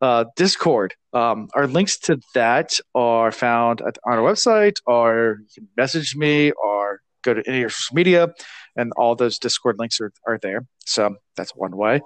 uh, 0.00 0.24
Discord. 0.36 0.94
Um, 1.12 1.48
our 1.54 1.66
links 1.66 1.98
to 2.00 2.18
that 2.34 2.78
are 2.94 3.30
found 3.30 3.82
at, 3.82 3.98
on 4.04 4.14
our 4.14 4.18
website, 4.20 4.78
or 4.86 5.38
you 5.40 5.46
can 5.54 5.68
message 5.76 6.16
me 6.16 6.52
or 6.52 7.02
go 7.22 7.34
to 7.34 7.42
any 7.46 7.58
of 7.58 7.64
our 7.64 7.70
social 7.70 7.94
media, 7.94 8.28
and 8.76 8.92
all 8.96 9.14
those 9.14 9.38
Discord 9.38 9.76
links 9.78 10.00
are, 10.00 10.12
are 10.26 10.38
there. 10.40 10.66
So 10.86 11.16
that's 11.36 11.52
one 11.54 11.76
way. 11.76 12.00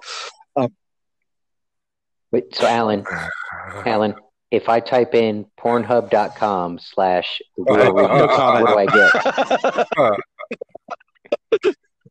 Wait, 2.33 2.53
so 2.53 2.67
Alan, 2.67 3.05
Alan, 3.85 4.15
if 4.51 4.67
I 4.67 4.79
type 4.81 5.15
in 5.15 5.45
pornhub.com 5.59 6.79
slash 6.79 7.41
the 7.57 7.63
Oh, 7.69 7.93
Wheel 7.93 8.07
no 8.07 8.21
Reads, 8.23 8.35
comment. 8.35 8.65
what 8.65 8.73
do 8.73 8.79
I 8.79 10.11
get? 10.11 10.13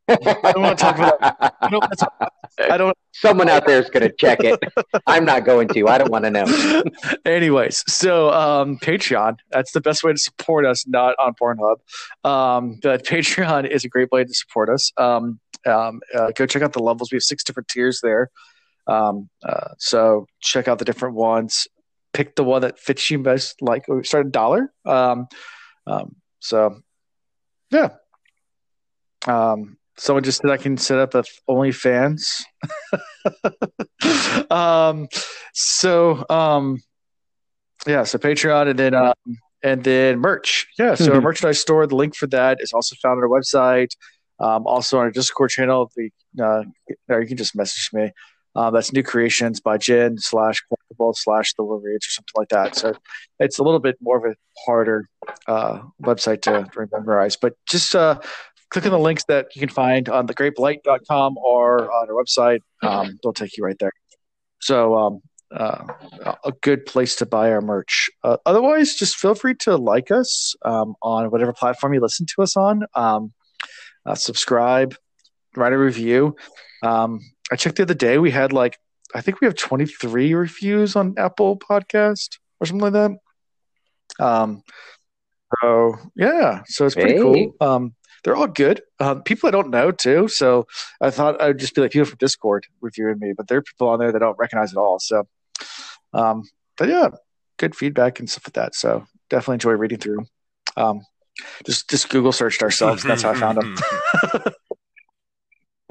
I 0.09 0.53
don't 0.53 0.63
want 0.63 0.79
to 0.79 0.85
talk 0.85 0.97
about 0.97 1.21
that. 1.21 1.55
I 1.61 1.69
don't, 1.69 1.81
wanna 1.81 1.97
talk- 1.97 2.33
I 2.71 2.77
don't 2.77 2.97
Someone 3.15 3.49
out 3.49 3.67
there 3.67 3.79
is 3.81 3.89
going 3.91 4.03
to 4.09 4.13
check 4.17 4.41
it. 4.43 4.59
I'm 5.07 5.25
not 5.25 5.45
going 5.45 5.69
to. 5.69 5.87
I 5.89 5.99
don't 5.99 6.11
want 6.11 6.25
to 6.25 6.31
know. 6.31 6.83
Anyways, 7.25 7.85
so 7.87 8.31
um, 8.33 8.79
Patreon, 8.79 9.37
that's 9.51 9.73
the 9.73 9.81
best 9.81 10.03
way 10.03 10.13
to 10.13 10.19
support 10.19 10.65
us, 10.67 10.87
not 10.87 11.15
on 11.19 11.35
Pornhub. 11.41 11.77
Um, 12.29 12.79
but 12.83 13.05
Patreon 13.07 13.69
is 13.69 13.85
a 13.85 13.89
great 13.89 14.11
way 14.11 14.25
to 14.25 14.35
support 14.35 14.69
us. 14.71 14.91
Um, 14.97 15.39
um, 15.67 16.01
uh, 16.15 16.33
go 16.35 16.47
check 16.47 16.63
out 16.63 16.73
the 16.73 16.83
levels. 16.83 17.13
We 17.13 17.17
have 17.17 17.23
six 17.23 17.45
different 17.45 17.69
tiers 17.69 18.01
there. 18.03 18.31
Um, 18.87 19.29
uh, 19.47 19.69
so 19.79 20.27
check 20.41 20.69
out 20.69 20.79
the 20.79 20.85
different 20.85 21.15
ones. 21.15 21.67
Pick 22.13 22.37
the 22.37 22.45
one 22.45 22.63
that 22.63 22.79
fits 22.79 23.11
you 23.11 23.19
best. 23.19 23.63
Like 23.63 23.89
we 23.89 24.05
start 24.05 24.27
a 24.27 24.31
dollar. 24.31 24.73
Um, 24.85 25.29
um, 25.87 26.17
so 26.41 26.81
yeah. 27.71 27.91
Um, 29.27 29.79
someone 29.97 30.25
just 30.25 30.43
said 30.43 30.51
I 30.51 30.57
can 30.57 30.77
set 30.77 30.99
up 30.99 31.15
a 31.15 31.25
OnlyFans. 31.49 32.25
um, 34.51 35.09
so 35.55 36.25
um, 36.29 36.83
yeah, 37.87 38.05
so 38.05 38.19
Patreon 38.19 38.69
and 38.69 38.79
then 38.79 38.95
um, 38.95 39.15
and 39.63 39.83
then 39.85 40.19
merch. 40.19 40.67
Yeah, 40.79 40.95
so 40.95 41.15
our 41.15 41.21
merchandise 41.21 41.61
store. 41.61 41.87
The 41.87 41.97
link 41.97 42.17
for 42.17 42.27
that 42.29 42.59
is 42.61 42.73
also 42.73 42.97
found 43.03 43.19
on 43.19 43.25
our 43.25 43.29
website. 43.29 43.91
Um, 44.41 44.67
also 44.67 44.99
on 44.99 45.05
our 45.05 45.11
Discord 45.11 45.51
channel. 45.51 45.91
The 45.97 46.11
uh, 46.43 46.65
or 47.09 47.21
you 47.23 47.29
can 47.29 47.37
just 47.37 47.55
message 47.55 47.91
me. 47.93 48.11
Uh, 48.55 48.71
that's 48.71 48.93
New 48.93 49.03
Creations 49.03 49.61
by 49.61 49.79
Jen 49.79 50.19
slash 50.19 50.63
collectible 50.71 51.15
slash 51.17 51.55
the 51.55 51.63
or 51.63 51.99
something 52.01 52.33
like 52.37 52.49
that. 52.49 52.77
So 52.77 52.95
it's 53.39 53.59
a 53.59 53.63
little 53.63 53.81
bit 53.81 53.97
more 54.01 54.19
of 54.19 54.31
a 54.31 54.37
harder 54.67 55.09
uh, 55.47 55.81
website 56.03 56.43
to 56.43 56.69
memorize, 56.93 57.37
but 57.37 57.55
just 57.67 57.95
uh, 57.95 58.21
click 58.71 58.85
on 58.85 58.91
the 58.91 58.99
links 58.99 59.25
that 59.25 59.47
you 59.55 59.61
can 59.61 59.69
find 59.69 60.09
on 60.09 60.27
the 60.27 60.35
thegreatblight.com 60.35 61.39
or 61.39 61.91
on 61.93 62.09
our 62.09 62.15
website. 62.15 62.61
Um, 62.83 63.19
they'll 63.23 63.33
take 63.33 63.57
you 63.57 63.65
right 63.65 63.79
there. 63.79 63.93
So 64.61 64.97
um, 64.97 65.21
uh, 65.55 65.85
a 66.45 66.53
good 66.63 66.87
place 66.87 67.17
to 67.17 67.27
buy 67.27 67.53
our 67.53 67.61
merch. 67.61 68.11
Uh, 68.23 68.37
otherwise, 68.47 68.95
just 68.95 69.17
feel 69.17 69.35
free 69.35 69.55
to 69.61 69.77
like 69.77 70.11
us 70.11 70.55
um, 70.65 70.95
on 71.03 71.31
whatever 71.31 71.53
platform 71.53 71.95
you 71.95 72.01
listen 72.01 72.27
to 72.35 72.43
us 72.43 72.57
on. 72.57 72.85
Um, 72.95 73.33
uh, 74.07 74.15
subscribe, 74.15 74.95
write 75.57 75.73
a 75.73 75.79
review. 75.79 76.37
Um, 76.83 77.21
I 77.51 77.57
checked 77.57 77.77
the 77.77 77.83
other 77.85 77.95
day. 77.95 78.19
We 78.19 78.31
had 78.31 78.53
like 78.53 78.79
I 79.15 79.21
think 79.21 79.41
we 79.41 79.47
have 79.47 79.57
23 79.57 80.35
reviews 80.35 80.97
on 80.97 81.15
Apple 81.19 81.57
Podcast 81.57 82.39
or 82.61 82.67
something 82.67 82.93
like 82.93 82.93
that. 82.93 84.25
Um, 84.25 84.63
so 85.61 85.95
yeah, 86.17 86.63
so 86.67 86.87
it's 86.87 86.95
pretty 86.95 87.15
Hey. 87.15 87.21
cool. 87.23 87.55
Um, 87.61 87.95
they're 88.25 88.37
all 88.37 88.47
good. 88.47 88.83
Um, 89.01 89.23
people 89.23 89.49
I 89.49 89.51
don't 89.51 89.71
know 89.71 89.91
too. 89.91 90.29
So 90.29 90.67
I 91.01 91.11
thought 91.11 91.43
I'd 91.43 91.59
just 91.59 91.75
be 91.75 91.81
like 91.83 91.91
people 91.91 92.07
from 92.07 92.19
Discord 92.19 92.67
reviewing 92.81 93.19
me, 93.19 93.33
but 93.37 93.49
there 93.49 93.59
are 93.59 93.63
people 93.63 93.89
on 93.89 93.99
there 93.99 94.13
that 94.13 94.23
I 94.23 94.25
don't 94.25 94.39
recognize 94.39 94.73
at 94.73 94.79
all. 94.79 94.99
So, 95.01 95.27
um, 96.15 96.45
but 96.79 96.89
yeah, 96.89 97.09
good 97.59 97.75
feedback 97.75 98.21
and 98.21 98.31
stuff 98.31 98.47
like 98.47 98.55
that. 98.55 98.75
So 98.75 99.07
definitely 99.29 99.55
enjoy 99.55 99.73
reading 99.73 99.99
through. 99.99 100.25
Um, 100.77 101.01
just 101.67 101.91
just 101.91 102.09
Google 102.11 102.33
searched 102.33 102.63
ourselves. 102.63 103.03
That's 103.03 103.23
how 103.23 103.31
I 103.31 103.35
found 103.35 103.59
them. 103.59 103.75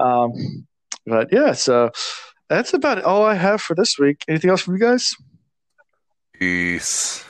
um, 0.00 0.66
but 1.06 1.28
yeah, 1.32 1.52
so 1.52 1.90
that's 2.48 2.74
about 2.74 3.02
all 3.02 3.24
I 3.24 3.34
have 3.34 3.60
for 3.60 3.74
this 3.74 3.98
week. 3.98 4.24
Anything 4.28 4.50
else 4.50 4.62
from 4.62 4.74
you 4.74 4.80
guys? 4.80 5.14
Peace. 6.34 7.24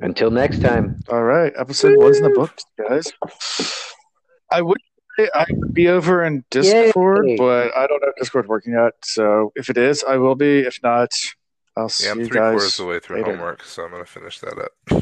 Until 0.00 0.30
next 0.30 0.60
time. 0.60 1.00
All 1.08 1.22
right, 1.22 1.52
episode 1.56 1.96
one's 1.98 2.18
in 2.18 2.24
the 2.24 2.30
books, 2.30 2.62
guys. 2.88 3.12
I 4.52 4.60
would 4.62 4.76
say 5.18 5.28
I 5.34 5.46
would 5.50 5.72
be 5.72 5.88
over 5.88 6.22
in 6.24 6.44
Discord, 6.50 7.26
Yay. 7.26 7.36
but 7.36 7.74
I 7.76 7.86
don't 7.86 8.02
know 8.02 8.08
if 8.08 8.16
Discord's 8.16 8.48
working 8.48 8.74
yet. 8.74 8.92
So 9.02 9.52
if 9.56 9.70
it 9.70 9.78
is, 9.78 10.04
I 10.04 10.18
will 10.18 10.34
be. 10.34 10.58
If 10.60 10.78
not, 10.82 11.08
I'll 11.76 11.88
see 11.88 12.04
Yeah, 12.06 12.12
I'm 12.12 12.20
you 12.20 12.26
three 12.26 12.38
guys. 12.38 12.52
quarters 12.52 12.78
of 12.78 12.84
the 12.86 12.90
way 12.92 13.00
through 13.00 13.16
later. 13.18 13.32
homework, 13.32 13.62
so 13.64 13.84
I'm 13.84 13.90
gonna 13.90 14.04
finish 14.04 14.38
that 14.40 14.58
up. 14.58 14.72
I'll 14.90 15.00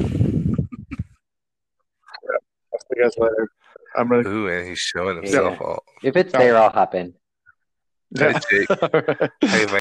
see 2.79 2.95
you 2.95 3.03
guys 3.03 3.13
later. 3.17 3.49
I'm 3.97 4.09
gonna. 4.09 4.27
Ooh, 4.27 4.47
and 4.47 4.67
he's 4.67 4.79
showing 4.79 5.17
himself 5.17 5.59
off. 5.61 5.83
If 6.03 6.15
it's 6.15 6.33
there, 6.33 6.57
I'll 6.57 6.69
hop 6.69 6.95
in. 6.95 7.13
Hey, 8.17 8.33
Jake. 8.49 8.69
All 8.81 8.89
right. 8.93 9.31
Hey, 9.41 9.65